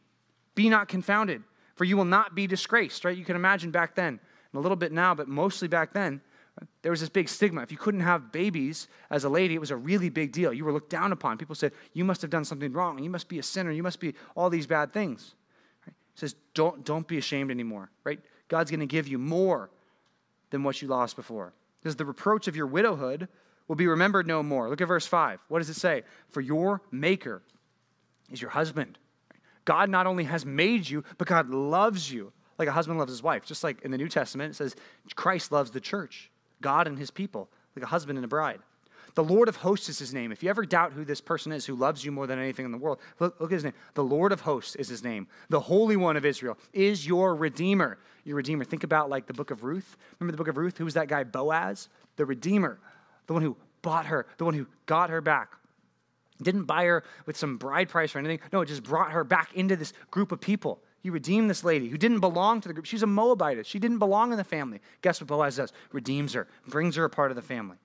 Be 0.55 0.69
not 0.69 0.87
confounded 0.87 1.43
for 1.75 1.85
you 1.85 1.97
will 1.97 2.05
not 2.05 2.35
be 2.35 2.47
disgraced, 2.47 3.05
right? 3.05 3.17
You 3.17 3.25
can 3.25 3.35
imagine 3.35 3.71
back 3.71 3.95
then, 3.95 4.19
and 4.51 4.59
a 4.59 4.59
little 4.59 4.75
bit 4.75 4.91
now, 4.91 5.15
but 5.15 5.27
mostly 5.27 5.67
back 5.67 5.93
then, 5.93 6.21
there 6.81 6.91
was 6.91 6.99
this 6.99 7.09
big 7.09 7.29
stigma. 7.29 7.61
If 7.61 7.71
you 7.71 7.77
couldn't 7.77 8.01
have 8.01 8.31
babies 8.31 8.87
as 9.09 9.23
a 9.23 9.29
lady, 9.29 9.55
it 9.55 9.59
was 9.59 9.71
a 9.71 9.75
really 9.75 10.09
big 10.09 10.31
deal. 10.31 10.53
You 10.53 10.65
were 10.65 10.71
looked 10.71 10.89
down 10.89 11.11
upon. 11.11 11.37
People 11.37 11.55
said, 11.55 11.71
You 11.93 12.03
must 12.03 12.21
have 12.21 12.29
done 12.29 12.45
something 12.45 12.71
wrong. 12.71 12.99
You 12.99 13.09
must 13.09 13.27
be 13.27 13.39
a 13.39 13.43
sinner. 13.43 13.71
You 13.71 13.83
must 13.83 13.99
be 13.99 14.13
all 14.35 14.49
these 14.49 14.67
bad 14.67 14.93
things. 14.93 15.33
He 15.85 15.91
says, 16.19 16.35
don't, 16.53 16.85
don't 16.85 17.07
be 17.07 17.17
ashamed 17.17 17.49
anymore, 17.49 17.89
right? 18.03 18.19
God's 18.47 18.69
going 18.69 18.81
to 18.81 18.85
give 18.85 19.07
you 19.07 19.17
more 19.17 19.71
than 20.51 20.63
what 20.63 20.81
you 20.81 20.87
lost 20.87 21.15
before. 21.15 21.53
Because 21.81 21.95
the 21.95 22.05
reproach 22.05 22.47
of 22.47 22.55
your 22.55 22.67
widowhood 22.67 23.27
will 23.67 23.75
be 23.75 23.87
remembered 23.87 24.27
no 24.27 24.43
more. 24.43 24.69
Look 24.69 24.81
at 24.81 24.87
verse 24.87 25.07
5. 25.07 25.39
What 25.47 25.59
does 25.59 25.69
it 25.69 25.75
say? 25.75 26.03
For 26.29 26.41
your 26.41 26.81
maker 26.91 27.41
is 28.31 28.41
your 28.41 28.51
husband 28.51 28.99
God 29.65 29.89
not 29.89 30.07
only 30.07 30.25
has 30.25 30.45
made 30.45 30.89
you, 30.89 31.05
but 31.17 31.25
God 31.25 31.49
loves 31.49 32.11
you 32.11 32.33
like 32.59 32.67
a 32.67 32.71
husband 32.71 32.99
loves 32.99 33.11
his 33.11 33.23
wife. 33.23 33.45
Just 33.45 33.63
like 33.63 33.81
in 33.81 33.91
the 33.91 33.97
New 33.97 34.09
Testament, 34.09 34.51
it 34.51 34.55
says 34.55 34.75
Christ 35.15 35.51
loves 35.51 35.71
the 35.71 35.79
church, 35.79 36.29
God 36.63 36.87
and 36.87 36.97
his 36.97 37.11
people, 37.11 37.49
like 37.75 37.83
a 37.83 37.87
husband 37.87 38.17
and 38.17 38.25
a 38.25 38.27
bride. 38.27 38.59
The 39.15 39.23
Lord 39.23 39.47
of 39.47 39.57
hosts 39.57 39.89
is 39.89 39.99
his 39.99 40.11
name. 40.11 40.31
If 40.31 40.41
you 40.41 40.49
ever 40.49 40.65
doubt 40.65 40.93
who 40.93 41.05
this 41.05 41.21
person 41.21 41.51
is 41.51 41.67
who 41.67 41.75
loves 41.75 42.03
you 42.03 42.11
more 42.11 42.25
than 42.25 42.39
anything 42.39 42.65
in 42.65 42.71
the 42.71 42.79
world, 42.79 42.99
look, 43.19 43.39
look 43.39 43.51
at 43.51 43.55
his 43.55 43.63
name. 43.63 43.73
The 43.93 44.03
Lord 44.03 44.31
of 44.31 44.41
hosts 44.41 44.75
is 44.75 44.89
his 44.89 45.03
name. 45.03 45.27
The 45.49 45.59
Holy 45.59 45.95
One 45.95 46.17
of 46.17 46.25
Israel 46.25 46.57
is 46.73 47.05
your 47.05 47.35
Redeemer. 47.35 47.99
Your 48.23 48.37
Redeemer. 48.37 48.63
Think 48.63 48.83
about 48.83 49.11
like 49.11 49.27
the 49.27 49.33
book 49.33 49.51
of 49.51 49.63
Ruth. 49.63 49.97
Remember 50.19 50.31
the 50.31 50.37
book 50.37 50.47
of 50.47 50.57
Ruth? 50.57 50.79
Who 50.79 50.85
was 50.85 50.95
that 50.95 51.09
guy, 51.09 51.23
Boaz? 51.23 51.89
The 52.15 52.25
Redeemer. 52.25 52.79
The 53.27 53.33
one 53.33 53.43
who 53.43 53.55
bought 53.83 54.07
her, 54.07 54.25
the 54.37 54.45
one 54.45 54.55
who 54.55 54.65
got 54.87 55.11
her 55.11 55.21
back. 55.21 55.51
Didn't 56.41 56.63
buy 56.63 56.85
her 56.85 57.03
with 57.27 57.37
some 57.37 57.57
bride 57.57 57.89
price 57.89 58.15
or 58.15 58.19
anything. 58.19 58.39
No, 58.51 58.61
it 58.61 58.65
just 58.65 58.83
brought 58.83 59.11
her 59.11 59.23
back 59.23 59.53
into 59.53 59.75
this 59.75 59.93
group 60.09 60.31
of 60.31 60.41
people. 60.41 60.81
He 61.03 61.09
redeemed 61.09 61.49
this 61.49 61.65
lady 61.65 61.89
who 61.89 61.97
didn't 61.97 62.21
belong 62.21 62.61
to 62.61 62.69
the 62.69 62.73
group. 62.73 62.85
She's 62.85 63.03
a 63.03 63.07
Moabitess. 63.07 63.67
She 63.67 63.77
didn't 63.77 63.99
belong 63.99 64.31
in 64.31 64.37
the 64.37 64.43
family. 64.45 64.79
Guess 65.01 65.19
what 65.19 65.27
Boaz 65.27 65.57
does? 65.57 65.73
Redeems 65.91 66.31
her, 66.31 66.47
brings 66.65 66.95
her 66.95 67.03
a 67.03 67.09
part 67.09 67.29
of 67.29 67.35
the 67.35 67.41
family. 67.41 67.75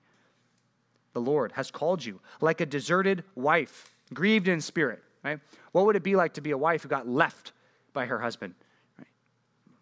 The 1.11 1.19
Lord 1.19 1.51
has 1.51 1.69
called 1.69 2.03
you 2.03 2.21
like 2.39 2.61
a 2.61 2.65
deserted 2.65 3.25
wife, 3.35 3.93
grieved 4.13 4.47
in 4.47 4.61
spirit, 4.61 5.03
right? 5.21 5.39
What 5.73 5.85
would 5.85 5.97
it 5.97 6.03
be 6.03 6.15
like 6.15 6.35
to 6.35 6.41
be 6.41 6.51
a 6.51 6.57
wife 6.57 6.83
who 6.83 6.87
got 6.87 7.09
left 7.09 7.51
by 7.91 8.05
her 8.05 8.19
husband? 8.19 8.55
Right? 8.97 9.07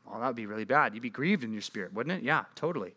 Well, 0.08 0.20
that 0.20 0.28
would 0.28 0.36
be 0.36 0.48
really 0.48 0.66
bad. 0.66 0.96
You'd 0.96 1.04
be 1.04 1.12
grieved 1.12 1.44
in 1.44 1.54
your 1.54 1.62
spirit, 1.62 1.94
wouldn't 1.94 2.20
it? 2.20 2.26
Yeah, 2.26 2.46
totally. 2.56 2.96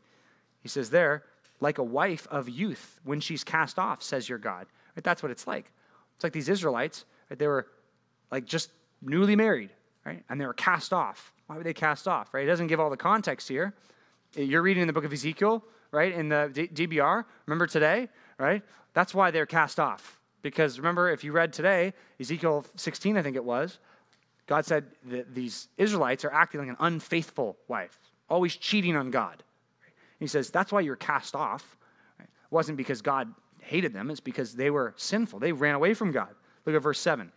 He 0.62 0.70
says 0.70 0.88
there, 0.88 1.24
like 1.61 1.76
a 1.76 1.84
wife 1.84 2.26
of 2.30 2.49
youth 2.49 2.99
when 3.05 3.20
she's 3.20 3.45
cast 3.45 3.78
off, 3.78 4.03
says 4.03 4.26
your 4.26 4.38
God. 4.38 4.66
Right? 4.97 5.05
That's 5.05 5.22
what 5.22 5.32
it's 5.32 5.47
like. 5.47 5.70
It's 6.14 6.24
like 6.24 6.32
these 6.32 6.49
Israelites, 6.49 7.05
right? 7.28 7.38
they 7.38 7.47
were 7.47 7.66
like 8.30 8.47
just 8.47 8.70
newly 9.03 9.36
married, 9.36 9.70
right? 10.05 10.22
And 10.28 10.40
they 10.40 10.46
were 10.46 10.55
cast 10.55 10.92
off. 10.92 11.32
Why 11.46 11.57
were 11.57 11.64
they 11.64 11.74
cast 11.74 12.09
off, 12.09 12.32
right? 12.32 12.44
It 12.44 12.46
doesn't 12.46 12.68
give 12.68 12.80
all 12.80 12.90
the 12.90 12.96
context 12.96 13.48
here. 13.48 13.74
Eh, 14.36 14.42
you're 14.42 14.62
reading 14.62 14.82
in 14.82 14.86
the 14.86 14.92
book 14.92 15.05
of 15.05 15.12
Ezekiel, 15.12 15.64
right? 15.90 16.12
In 16.12 16.28
the 16.28 16.51
D- 16.53 16.68
DBR, 16.68 17.24
remember 17.46 17.66
today, 17.66 18.09
right? 18.38 18.62
That's 18.94 19.14
why 19.14 19.30
they're 19.30 19.46
cast 19.46 19.80
off. 19.80 20.18
Because 20.42 20.78
remember, 20.78 21.11
if 21.11 21.22
you 21.22 21.32
read 21.32 21.53
today, 21.53 21.92
Ezekiel 22.18 22.64
16, 22.76 23.16
I 23.16 23.22
think 23.22 23.36
it 23.36 23.44
was, 23.44 23.78
God 24.46 24.64
said 24.64 24.86
that 25.07 25.34
these 25.34 25.68
Israelites 25.76 26.24
are 26.24 26.32
acting 26.32 26.61
like 26.61 26.70
an 26.70 26.76
unfaithful 26.80 27.57
wife, 27.68 27.98
always 28.28 28.57
cheating 28.57 28.96
on 28.96 29.11
God. 29.11 29.42
He 30.18 30.26
says, 30.26 30.51
that's 30.51 30.72
why 30.72 30.80
you're 30.80 30.96
cast 30.96 31.34
off. 31.34 31.76
It 32.18 32.26
wasn't 32.51 32.76
because 32.76 33.03
God 33.03 33.32
hated 33.61 33.92
them, 33.92 34.11
it's 34.11 34.20
because 34.20 34.55
they 34.55 34.70
were 34.70 34.94
sinful. 34.96 35.38
They 35.38 35.53
ran 35.53 35.74
away 35.74 35.94
from 35.94 36.11
God. 36.12 36.34
Look 36.64 36.74
at 36.74 36.82
verse 36.82 37.01
7. 37.01 37.30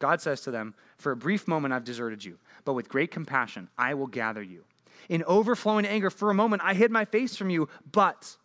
God 0.00 0.20
says 0.20 0.40
to 0.42 0.50
them, 0.50 0.74
For 0.96 1.12
a 1.12 1.16
brief 1.16 1.46
moment 1.46 1.72
I've 1.72 1.84
deserted 1.84 2.24
you, 2.24 2.38
but 2.64 2.72
with 2.72 2.88
great 2.88 3.12
compassion 3.12 3.68
I 3.78 3.94
will 3.94 4.08
gather 4.08 4.42
you. 4.42 4.64
In 5.08 5.22
overflowing 5.24 5.86
anger, 5.86 6.10
for 6.10 6.30
a 6.30 6.34
moment 6.34 6.62
I 6.64 6.74
hid 6.74 6.90
my 6.90 7.04
face 7.04 7.36
from 7.36 7.50
you, 7.50 7.68
but 7.90 8.36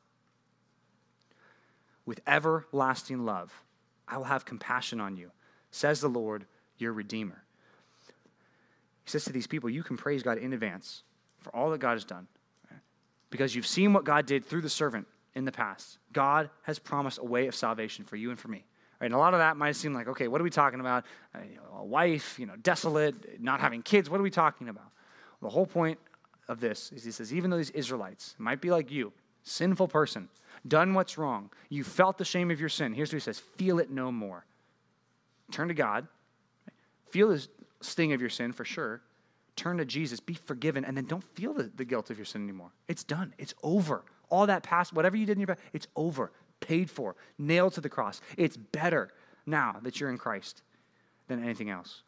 with 2.05 2.21
everlasting 2.27 3.25
love 3.25 3.63
I 4.07 4.17
will 4.17 4.25
have 4.25 4.45
compassion 4.45 5.01
on 5.01 5.17
you, 5.17 5.31
says 5.71 6.01
the 6.01 6.07
Lord, 6.07 6.45
your 6.77 6.93
Redeemer. 6.93 7.43
He 9.03 9.11
says 9.11 9.25
to 9.25 9.33
these 9.33 9.47
people, 9.47 9.69
You 9.69 9.83
can 9.83 9.97
praise 9.97 10.21
God 10.21 10.37
in 10.37 10.53
advance 10.53 11.03
for 11.39 11.55
all 11.55 11.71
that 11.71 11.79
God 11.79 11.93
has 11.93 12.05
done 12.05 12.27
because 13.29 13.55
you've 13.55 13.67
seen 13.67 13.93
what 13.93 14.03
God 14.03 14.25
did 14.25 14.45
through 14.45 14.61
the 14.61 14.69
servant 14.69 15.07
in 15.33 15.45
the 15.45 15.51
past. 15.51 15.99
God 16.13 16.49
has 16.63 16.79
promised 16.79 17.19
a 17.19 17.25
way 17.25 17.47
of 17.47 17.55
salvation 17.55 18.05
for 18.05 18.15
you 18.15 18.29
and 18.29 18.39
for 18.39 18.47
me. 18.47 18.65
Right? 18.99 19.07
And 19.07 19.13
a 19.13 19.17
lot 19.17 19.33
of 19.33 19.39
that 19.39 19.57
might 19.57 19.75
seem 19.75 19.93
like, 19.93 20.07
okay, 20.07 20.27
what 20.27 20.39
are 20.41 20.43
we 20.43 20.49
talking 20.49 20.79
about? 20.79 21.05
Uh, 21.33 21.39
a 21.77 21.83
wife, 21.83 22.39
you 22.39 22.45
know, 22.45 22.55
desolate, 22.57 23.41
not 23.41 23.59
having 23.59 23.81
kids. 23.81 24.09
What 24.09 24.19
are 24.19 24.23
we 24.23 24.31
talking 24.31 24.69
about? 24.69 24.91
The 25.41 25.49
whole 25.49 25.65
point 25.65 25.99
of 26.47 26.59
this 26.59 26.91
is 26.91 27.03
he 27.03 27.11
says, 27.11 27.33
even 27.33 27.49
though 27.49 27.57
these 27.57 27.71
Israelites 27.71 28.35
might 28.37 28.61
be 28.61 28.71
like 28.71 28.91
you, 28.91 29.11
sinful 29.43 29.87
person, 29.87 30.29
done 30.67 30.93
what's 30.93 31.17
wrong, 31.17 31.49
you 31.69 31.83
felt 31.83 32.17
the 32.17 32.25
shame 32.25 32.51
of 32.51 32.59
your 32.59 32.69
sin. 32.69 32.93
Here's 32.93 33.09
what 33.09 33.17
he 33.17 33.19
says 33.19 33.39
feel 33.39 33.79
it 33.79 33.89
no 33.89 34.11
more. 34.11 34.45
Turn 35.51 35.67
to 35.67 35.73
God, 35.73 36.07
feel 37.09 37.29
the 37.29 37.45
sting 37.81 38.13
of 38.13 38.21
your 38.21 38.29
sin 38.29 38.51
for 38.51 38.65
sure. 38.65 39.01
Turn 39.55 39.77
to 39.77 39.85
Jesus, 39.85 40.19
be 40.19 40.33
forgiven, 40.33 40.83
and 40.83 40.97
then 40.97 41.05
don't 41.05 41.23
feel 41.35 41.53
the, 41.53 41.71
the 41.75 41.85
guilt 41.85 42.09
of 42.09 42.17
your 42.17 42.25
sin 42.25 42.43
anymore. 42.43 42.71
It's 42.87 43.03
done, 43.03 43.33
it's 43.37 43.53
over. 43.63 44.03
All 44.29 44.47
that 44.47 44.63
past, 44.63 44.91
whatever 44.91 45.15
you 45.15 45.25
did 45.25 45.33
in 45.33 45.39
your 45.39 45.47
past, 45.47 45.61
it's 45.71 45.87
over, 45.95 46.31
paid 46.65 46.89
for, 46.89 47.15
nailed 47.37 47.73
to 47.73 47.81
the 47.81 47.89
cross. 47.89 48.21
It's 48.37 48.57
better 48.57 49.11
now 49.45 49.75
that 49.83 49.99
you're 49.99 50.09
in 50.09 50.17
Christ 50.17 50.63
than 51.27 51.43
anything 51.43 51.69
else. 51.69 52.01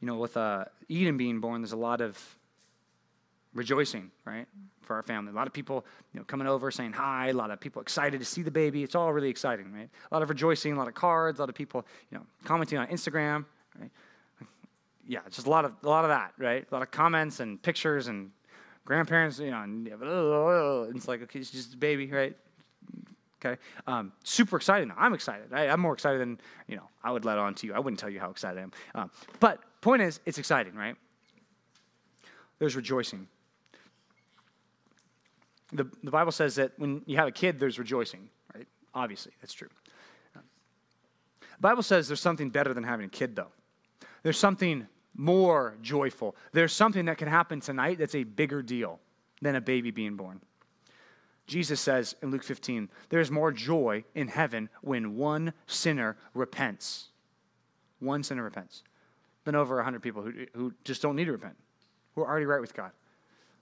You 0.00 0.06
know, 0.06 0.16
with 0.16 0.36
uh, 0.36 0.66
Eden 0.88 1.16
being 1.16 1.40
born, 1.40 1.60
there's 1.60 1.72
a 1.72 1.76
lot 1.76 2.00
of 2.00 2.16
rejoicing, 3.52 4.12
right, 4.24 4.46
for 4.82 4.96
our 4.96 5.02
family. 5.02 5.32
A 5.32 5.34
lot 5.34 5.46
of 5.46 5.52
people, 5.52 5.84
you 6.14 6.20
know, 6.20 6.24
coming 6.24 6.46
over 6.46 6.70
saying 6.70 6.92
hi. 6.92 7.28
A 7.28 7.32
lot 7.32 7.50
of 7.50 7.60
people 7.60 7.82
excited 7.82 8.20
to 8.20 8.24
see 8.24 8.42
the 8.42 8.50
baby. 8.50 8.82
It's 8.82 8.94
all 8.94 9.12
really 9.12 9.28
exciting, 9.28 9.72
right? 9.72 9.88
A 10.10 10.14
lot 10.14 10.22
of 10.22 10.28
rejoicing, 10.28 10.72
a 10.72 10.76
lot 10.76 10.88
of 10.88 10.94
cards, 10.94 11.38
a 11.38 11.42
lot 11.42 11.48
of 11.48 11.54
people, 11.54 11.84
you 12.10 12.18
know, 12.18 12.24
commenting 12.44 12.78
on 12.78 12.86
Instagram, 12.86 13.44
right? 13.78 13.90
Yeah, 15.06 15.20
just 15.28 15.46
a 15.48 15.50
lot 15.50 15.64
of 15.64 15.72
a 15.82 15.88
lot 15.88 16.04
of 16.04 16.10
that, 16.10 16.32
right? 16.38 16.64
A 16.70 16.74
lot 16.74 16.82
of 16.82 16.92
comments 16.92 17.40
and 17.40 17.60
pictures 17.60 18.06
and 18.06 18.30
grandparents, 18.84 19.40
you 19.40 19.50
know, 19.50 19.62
and 19.62 19.88
it's 20.96 21.08
like 21.08 21.22
okay, 21.22 21.40
it's 21.40 21.50
just 21.50 21.74
a 21.74 21.76
baby, 21.76 22.06
right? 22.06 22.36
Okay, 23.42 23.58
um, 23.86 24.12
super 24.22 24.56
excited. 24.56 24.90
I'm 24.96 25.14
excited. 25.14 25.52
I, 25.52 25.66
am 25.66 25.80
more 25.80 25.94
excited 25.94 26.20
than 26.20 26.38
you 26.68 26.76
know. 26.76 26.88
I 27.02 27.10
would 27.10 27.24
let 27.24 27.38
on 27.38 27.54
to 27.56 27.66
you. 27.66 27.72
I 27.72 27.78
wouldn't 27.78 27.98
tell 27.98 28.10
you 28.10 28.20
how 28.20 28.30
excited 28.30 28.58
I 28.58 28.62
am. 28.62 28.72
Um, 28.94 29.10
but 29.38 29.60
point 29.80 30.02
is, 30.02 30.20
it's 30.26 30.36
exciting, 30.38 30.74
right? 30.74 30.94
There's 32.58 32.76
rejoicing. 32.76 33.26
The, 35.72 35.84
the 36.02 36.10
Bible 36.10 36.32
says 36.32 36.56
that 36.56 36.72
when 36.78 37.02
you 37.06 37.16
have 37.16 37.28
a 37.28 37.32
kid, 37.32 37.58
there's 37.58 37.78
rejoicing, 37.78 38.28
right? 38.54 38.66
Obviously, 38.94 39.32
that's 39.40 39.54
true. 39.54 39.68
The 40.34 40.40
Bible 41.60 41.82
says 41.82 42.08
there's 42.08 42.20
something 42.20 42.50
better 42.50 42.74
than 42.74 42.84
having 42.84 43.06
a 43.06 43.10
kid, 43.10 43.36
though. 43.36 43.52
There's 44.22 44.38
something 44.38 44.86
more 45.14 45.76
joyful. 45.82 46.36
There's 46.52 46.72
something 46.72 47.06
that 47.06 47.18
can 47.18 47.28
happen 47.28 47.60
tonight 47.60 47.98
that's 47.98 48.14
a 48.14 48.24
bigger 48.24 48.62
deal 48.62 48.98
than 49.42 49.56
a 49.56 49.60
baby 49.60 49.90
being 49.90 50.16
born. 50.16 50.40
Jesus 51.50 51.80
says 51.80 52.14
in 52.22 52.30
Luke 52.30 52.44
15, 52.44 52.88
there's 53.08 53.28
more 53.28 53.50
joy 53.50 54.04
in 54.14 54.28
heaven 54.28 54.68
when 54.82 55.16
one 55.16 55.52
sinner 55.66 56.16
repents. 56.32 57.08
One 57.98 58.22
sinner 58.22 58.44
repents 58.44 58.84
than 59.42 59.56
over 59.56 59.74
100 59.74 60.00
people 60.00 60.22
who, 60.22 60.32
who 60.54 60.72
just 60.84 61.02
don't 61.02 61.16
need 61.16 61.24
to 61.24 61.32
repent, 61.32 61.56
who 62.14 62.20
are 62.20 62.28
already 62.28 62.46
right 62.46 62.60
with 62.60 62.72
God. 62.72 62.92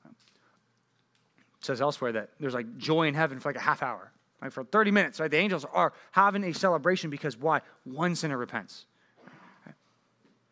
It 0.05 1.64
says 1.64 1.80
elsewhere 1.80 2.12
that 2.12 2.28
there's 2.39 2.53
like 2.53 2.76
joy 2.76 3.07
in 3.09 3.14
heaven 3.14 3.41
for 3.41 3.49
like 3.49 3.57
a 3.57 3.61
half 3.61 3.82
hour, 3.82 4.12
right? 4.43 4.53
For 4.53 4.64
30 4.64 4.91
minutes, 4.91 5.18
right? 5.18 5.30
The 5.30 5.39
angels 5.39 5.64
are 5.72 5.95
having 6.11 6.45
a 6.45 6.53
celebration 6.53 7.09
because 7.09 7.39
why? 7.39 7.62
One 7.84 8.14
sinner 8.14 8.36
repents. 8.36 8.84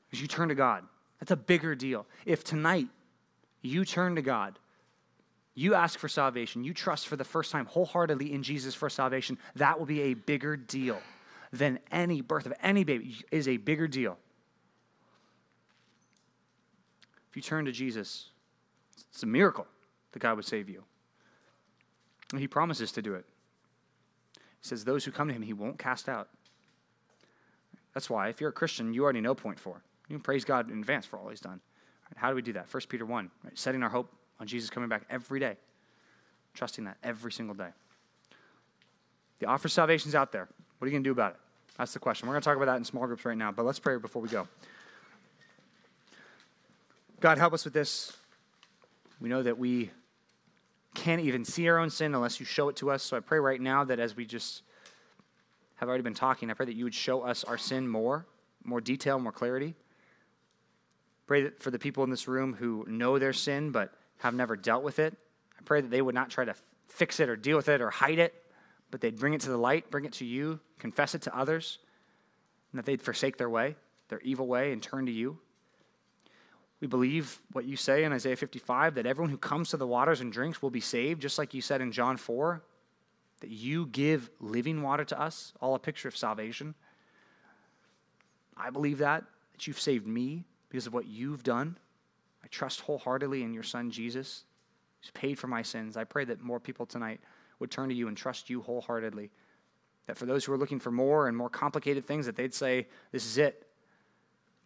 Because 0.09 0.23
you 0.23 0.27
turn 0.27 0.49
to 0.49 0.55
God. 0.55 0.85
That's 1.21 1.33
a 1.33 1.37
bigger 1.37 1.75
deal. 1.75 2.07
If 2.25 2.45
tonight 2.45 2.89
you 3.61 3.85
turn 3.85 4.15
to 4.15 4.23
God, 4.23 4.59
you 5.57 5.75
ask 5.75 5.99
for 5.99 6.07
salvation, 6.07 6.63
you 6.63 6.75
trust 6.75 7.09
for 7.09 7.17
the 7.17 7.25
first 7.25 7.51
time 7.51 7.65
wholeheartedly 7.65 8.33
in 8.33 8.43
Jesus 8.43 8.75
for 8.75 8.91
salvation, 8.91 9.39
that 9.57 9.79
will 9.79 9.87
be 9.87 10.03
a 10.03 10.15
bigger 10.15 10.55
deal 10.55 11.01
than 11.51 11.79
any 11.91 12.21
birth 12.21 12.45
of 12.45 12.53
any 12.63 12.85
baby 12.85 13.17
is 13.33 13.49
a 13.49 13.57
bigger 13.57 13.89
deal. 13.89 14.19
If 17.31 17.37
you 17.37 17.43
turn 17.43 17.65
to 17.65 17.73
Jesus, 17.73 18.29
it's 19.11 19.23
a 19.23 19.27
miracle 19.27 19.67
that 20.13 20.19
God 20.19 20.37
would 20.37 20.45
save 20.45 20.69
you. 20.69 20.85
And 22.33 22.41
he 22.41 22.47
promises 22.47 22.93
to 22.93 23.03
do 23.03 23.15
it. 23.15 23.25
He 24.35 24.69
says, 24.69 24.85
Those 24.85 25.07
who 25.07 25.11
come 25.11 25.29
to 25.29 25.35
him, 25.35 25.43
he 25.43 25.55
won't 25.55 25.79
cast 25.79 26.09
out. 26.09 26.29
That's 27.95 28.11
why, 28.11 28.29
if 28.29 28.43
you're 28.43 28.51
a 28.51 28.53
Christian, 28.53 28.93
you 28.93 29.05
already 29.05 29.23
know 29.23 29.35
point 29.35 29.59
four. 29.59 29.83
You 30.09 30.17
can 30.17 30.23
praise 30.23 30.45
God 30.45 30.71
in 30.71 30.79
advance 30.81 31.07
for 31.07 31.19
all 31.19 31.31
he's 31.31 31.41
done. 31.41 31.61
How 32.15 32.29
do 32.29 32.37
we 32.37 32.43
do 32.43 32.53
that? 32.53 32.73
1 32.73 32.83
Peter 32.89 33.07
1, 33.07 33.31
right, 33.45 33.59
setting 33.59 33.83
our 33.83 33.89
hope 33.89 34.13
on 34.41 34.47
Jesus 34.47 34.71
coming 34.71 34.89
back 34.89 35.03
every 35.11 35.41
day, 35.41 35.57
trusting 36.55 36.85
that 36.85 36.97
every 37.03 37.33
single 37.33 37.55
day. 37.55 37.71
The 39.39 39.47
offer 39.47 39.69
of 39.69 39.73
salvation 39.73 40.09
is 40.09 40.15
out 40.15 40.33
there. 40.33 40.49
What 40.79 40.87
are 40.87 40.89
you 40.89 40.93
going 40.93 41.05
to 41.05 41.09
do 41.09 41.13
about 41.13 41.33
it? 41.33 41.39
That's 41.79 41.93
the 41.93 41.99
question. 41.99 42.27
We're 42.27 42.35
going 42.35 42.43
to 42.43 42.45
talk 42.45 42.57
about 42.57 42.67
that 42.67 42.77
in 42.77 42.85
small 42.85 43.07
groups 43.07 43.25
right 43.25 43.37
now, 43.37 43.53
but 43.53 43.65
let's 43.65 43.79
pray 43.79 43.99
before 43.99 44.23
we 44.23 44.29
go. 44.29 44.49
God, 47.21 47.39
help 47.39 47.53
us 47.53 47.65
with 47.65 47.75
this. 47.75 48.17
We 49.21 49.29
know 49.29 49.43
that 49.43 49.59
we 49.59 49.91
can't 50.95 51.21
even 51.21 51.45
see 51.45 51.69
our 51.69 51.79
own 51.79 51.91
sin 51.91 52.15
unless 52.15 52.41
you 52.41 52.47
show 52.47 52.69
it 52.69 52.77
to 52.77 52.91
us. 52.91 53.03
So 53.03 53.17
I 53.17 53.21
pray 53.21 53.39
right 53.39 53.61
now 53.61 53.85
that 53.85 53.99
as 53.99 54.17
we 54.17 54.25
just 54.25 54.63
have 55.77 55.89
already 55.89 56.03
been 56.03 56.15
talking, 56.15 56.51
I 56.51 56.55
pray 56.55 56.67
that 56.67 56.75
you 56.75 56.85
would 56.85 56.95
show 56.95 57.23
us 57.23 57.45
our 57.45 57.59
sin 57.59 57.87
more, 57.87 58.27
more 58.65 58.81
detail, 58.81 59.19
more 59.19 59.33
clarity. 59.33 59.75
Pray 61.27 61.43
that 61.43 61.63
for 61.63 61.71
the 61.71 61.79
people 61.79 62.05
in 62.05 62.11
this 62.11 62.29
room 62.29 62.55
who 62.55 62.85
know 62.89 63.19
their 63.19 63.33
sin 63.33 63.71
but 63.71 63.93
have 64.19 64.35
never 64.35 64.57
dealt 64.57 64.83
with 64.83 64.99
it. 64.99 65.17
I 65.59 65.63
pray 65.65 65.81
that 65.81 65.91
they 65.91 66.03
would 66.03 66.15
not 66.15 66.31
try 66.31 66.45
to 66.45 66.55
fix 66.89 67.21
it 67.21 67.29
or 67.29 67.37
deal 67.37 67.57
with 67.57 67.69
it 67.69 67.81
or 67.81 67.91
hide 67.91 68.19
it, 68.19 68.35
but 68.91 69.01
they'd 69.01 69.19
bring 69.19 69.35
it 69.35 69.41
to 69.43 69.51
the 69.51 69.57
light, 69.57 69.91
bring 69.91 70.05
it 70.05 70.13
to 70.15 70.25
you, 70.25 70.61
confess 70.79 71.15
it 71.15 71.23
to 71.23 71.37
others, 71.37 71.79
and 72.73 72.79
that 72.79 72.87
they'd 72.87 73.03
forsake 73.03 73.37
their 73.37 73.51
way, 73.51 73.77
their 74.09 74.21
evil 74.21 74.47
way, 74.47 74.73
and 74.73 74.83
turn 74.83 75.07
to 75.07 75.13
you. 75.13 75.39
We 76.81 76.87
believe 76.87 77.41
what 77.53 77.65
you 77.65 77.77
say 77.77 78.05
in 78.05 78.13
Isaiah 78.13 78.37
55 78.37 78.97
that 78.97 79.07
everyone 79.07 79.31
who 79.31 79.39
comes 79.39 79.71
to 79.71 79.77
the 79.77 79.87
waters 79.87 80.21
and 80.21 80.33
drinks 80.33 80.61
will 80.61 80.71
be 80.71 80.81
saved, 80.81 81.23
just 81.23 81.39
like 81.39 81.55
you 81.55 81.63
said 81.63 81.81
in 81.81 81.91
John 81.91 82.17
4, 82.17 82.63
that 83.41 83.51
you 83.51 83.87
give 83.87 84.31
living 84.41 84.83
water 84.83 85.05
to 85.05 85.21
us, 85.21 85.53
all 85.61 85.75
a 85.75 85.79
picture 85.79 86.09
of 86.09 86.17
salvation. 86.17 86.75
I 88.57 88.71
believe 88.71 88.99
that, 88.99 89.25
that 89.53 89.67
you've 89.67 89.81
saved 89.81 90.07
me 90.07 90.45
because 90.69 90.87
of 90.87 90.95
what 90.95 91.07
you've 91.07 91.43
done. 91.43 91.79
I 92.47 92.49
trust 92.49 92.83
wholeheartedly 92.83 93.43
in 93.43 93.53
your 93.53 93.65
son 93.65 93.91
Jesus. 93.91 94.45
He's 95.01 95.11
paid 95.11 95.37
for 95.37 95.49
my 95.49 95.63
sins. 95.63 95.97
I 95.97 96.05
pray 96.05 96.25
that 96.27 96.41
more 96.41 96.61
people 96.61 96.87
tonight 96.87 97.19
would 97.59 97.73
turn 97.73 97.89
to 97.89 97.95
you 97.95 98.07
and 98.07 98.17
trust 98.17 98.49
you 98.49 98.63
wholeheartedly. 98.63 99.33
That 100.07 100.17
for 100.17 100.27
those 100.27 100.45
who 100.45 100.53
are 100.53 100.57
looking 100.57 100.79
for 100.79 100.93
more 100.93 101.27
and 101.27 101.37
more 101.37 101.51
complicated 101.51 102.05
things, 102.05 102.25
that 102.25 102.37
they'd 102.37 102.55
say, 102.55 102.87
This 103.11 103.27
is 103.27 103.37
it. 103.37 103.67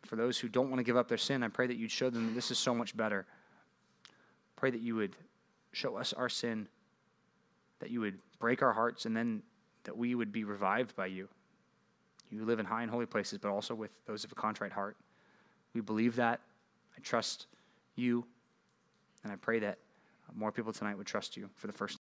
For 0.05 0.17
those 0.17 0.39
who 0.39 0.47
don't 0.47 0.69
want 0.69 0.79
to 0.79 0.85
give 0.85 0.99
up 0.99 1.09
their 1.09 1.17
sin, 1.17 1.43
I 1.43 1.49
pray 1.49 1.67
that 1.69 1.79
you'd 1.79 1.91
show 1.91 2.11
them 2.11 2.27
that 2.27 2.35
this 2.35 2.51
is 2.51 2.59
so 2.59 2.75
much 2.75 2.95
better. 2.95 3.27
Pray 4.57 4.71
that 4.71 4.83
you 4.83 4.97
would 4.97 5.17
show 5.73 5.97
us 5.97 6.13
our 6.13 6.29
sin, 6.29 6.69
that 7.79 7.89
you 7.89 8.01
would 8.01 8.19
break 8.39 8.63
our 8.63 8.75
hearts, 8.75 9.07
and 9.07 9.17
then 9.17 9.43
that 9.85 9.97
we 9.97 10.15
would 10.15 10.33
be 10.33 10.45
revived 10.45 10.95
by 10.97 11.07
you. 11.07 11.29
You 12.31 12.45
live 12.45 12.59
in 12.59 12.67
high 12.67 12.83
and 12.83 12.91
holy 12.91 13.07
places, 13.07 13.39
but 13.39 13.51
also 13.51 13.75
with 13.75 14.05
those 14.05 14.25
of 14.25 14.33
a 14.33 14.35
contrite 14.35 14.73
heart. 14.73 14.99
We 15.73 15.81
believe 15.81 16.17
that. 16.17 16.41
I 16.95 17.01
trust 17.01 17.47
you, 18.01 18.27
and 19.23 19.33
I 19.33 19.37
pray 19.37 19.59
that 19.61 19.79
more 20.35 20.53
people 20.53 20.73
tonight 20.73 20.97
would 20.97 21.07
trust 21.07 21.37
you 21.37 21.51
for 21.57 21.67
the 21.67 21.73
first 21.73 21.99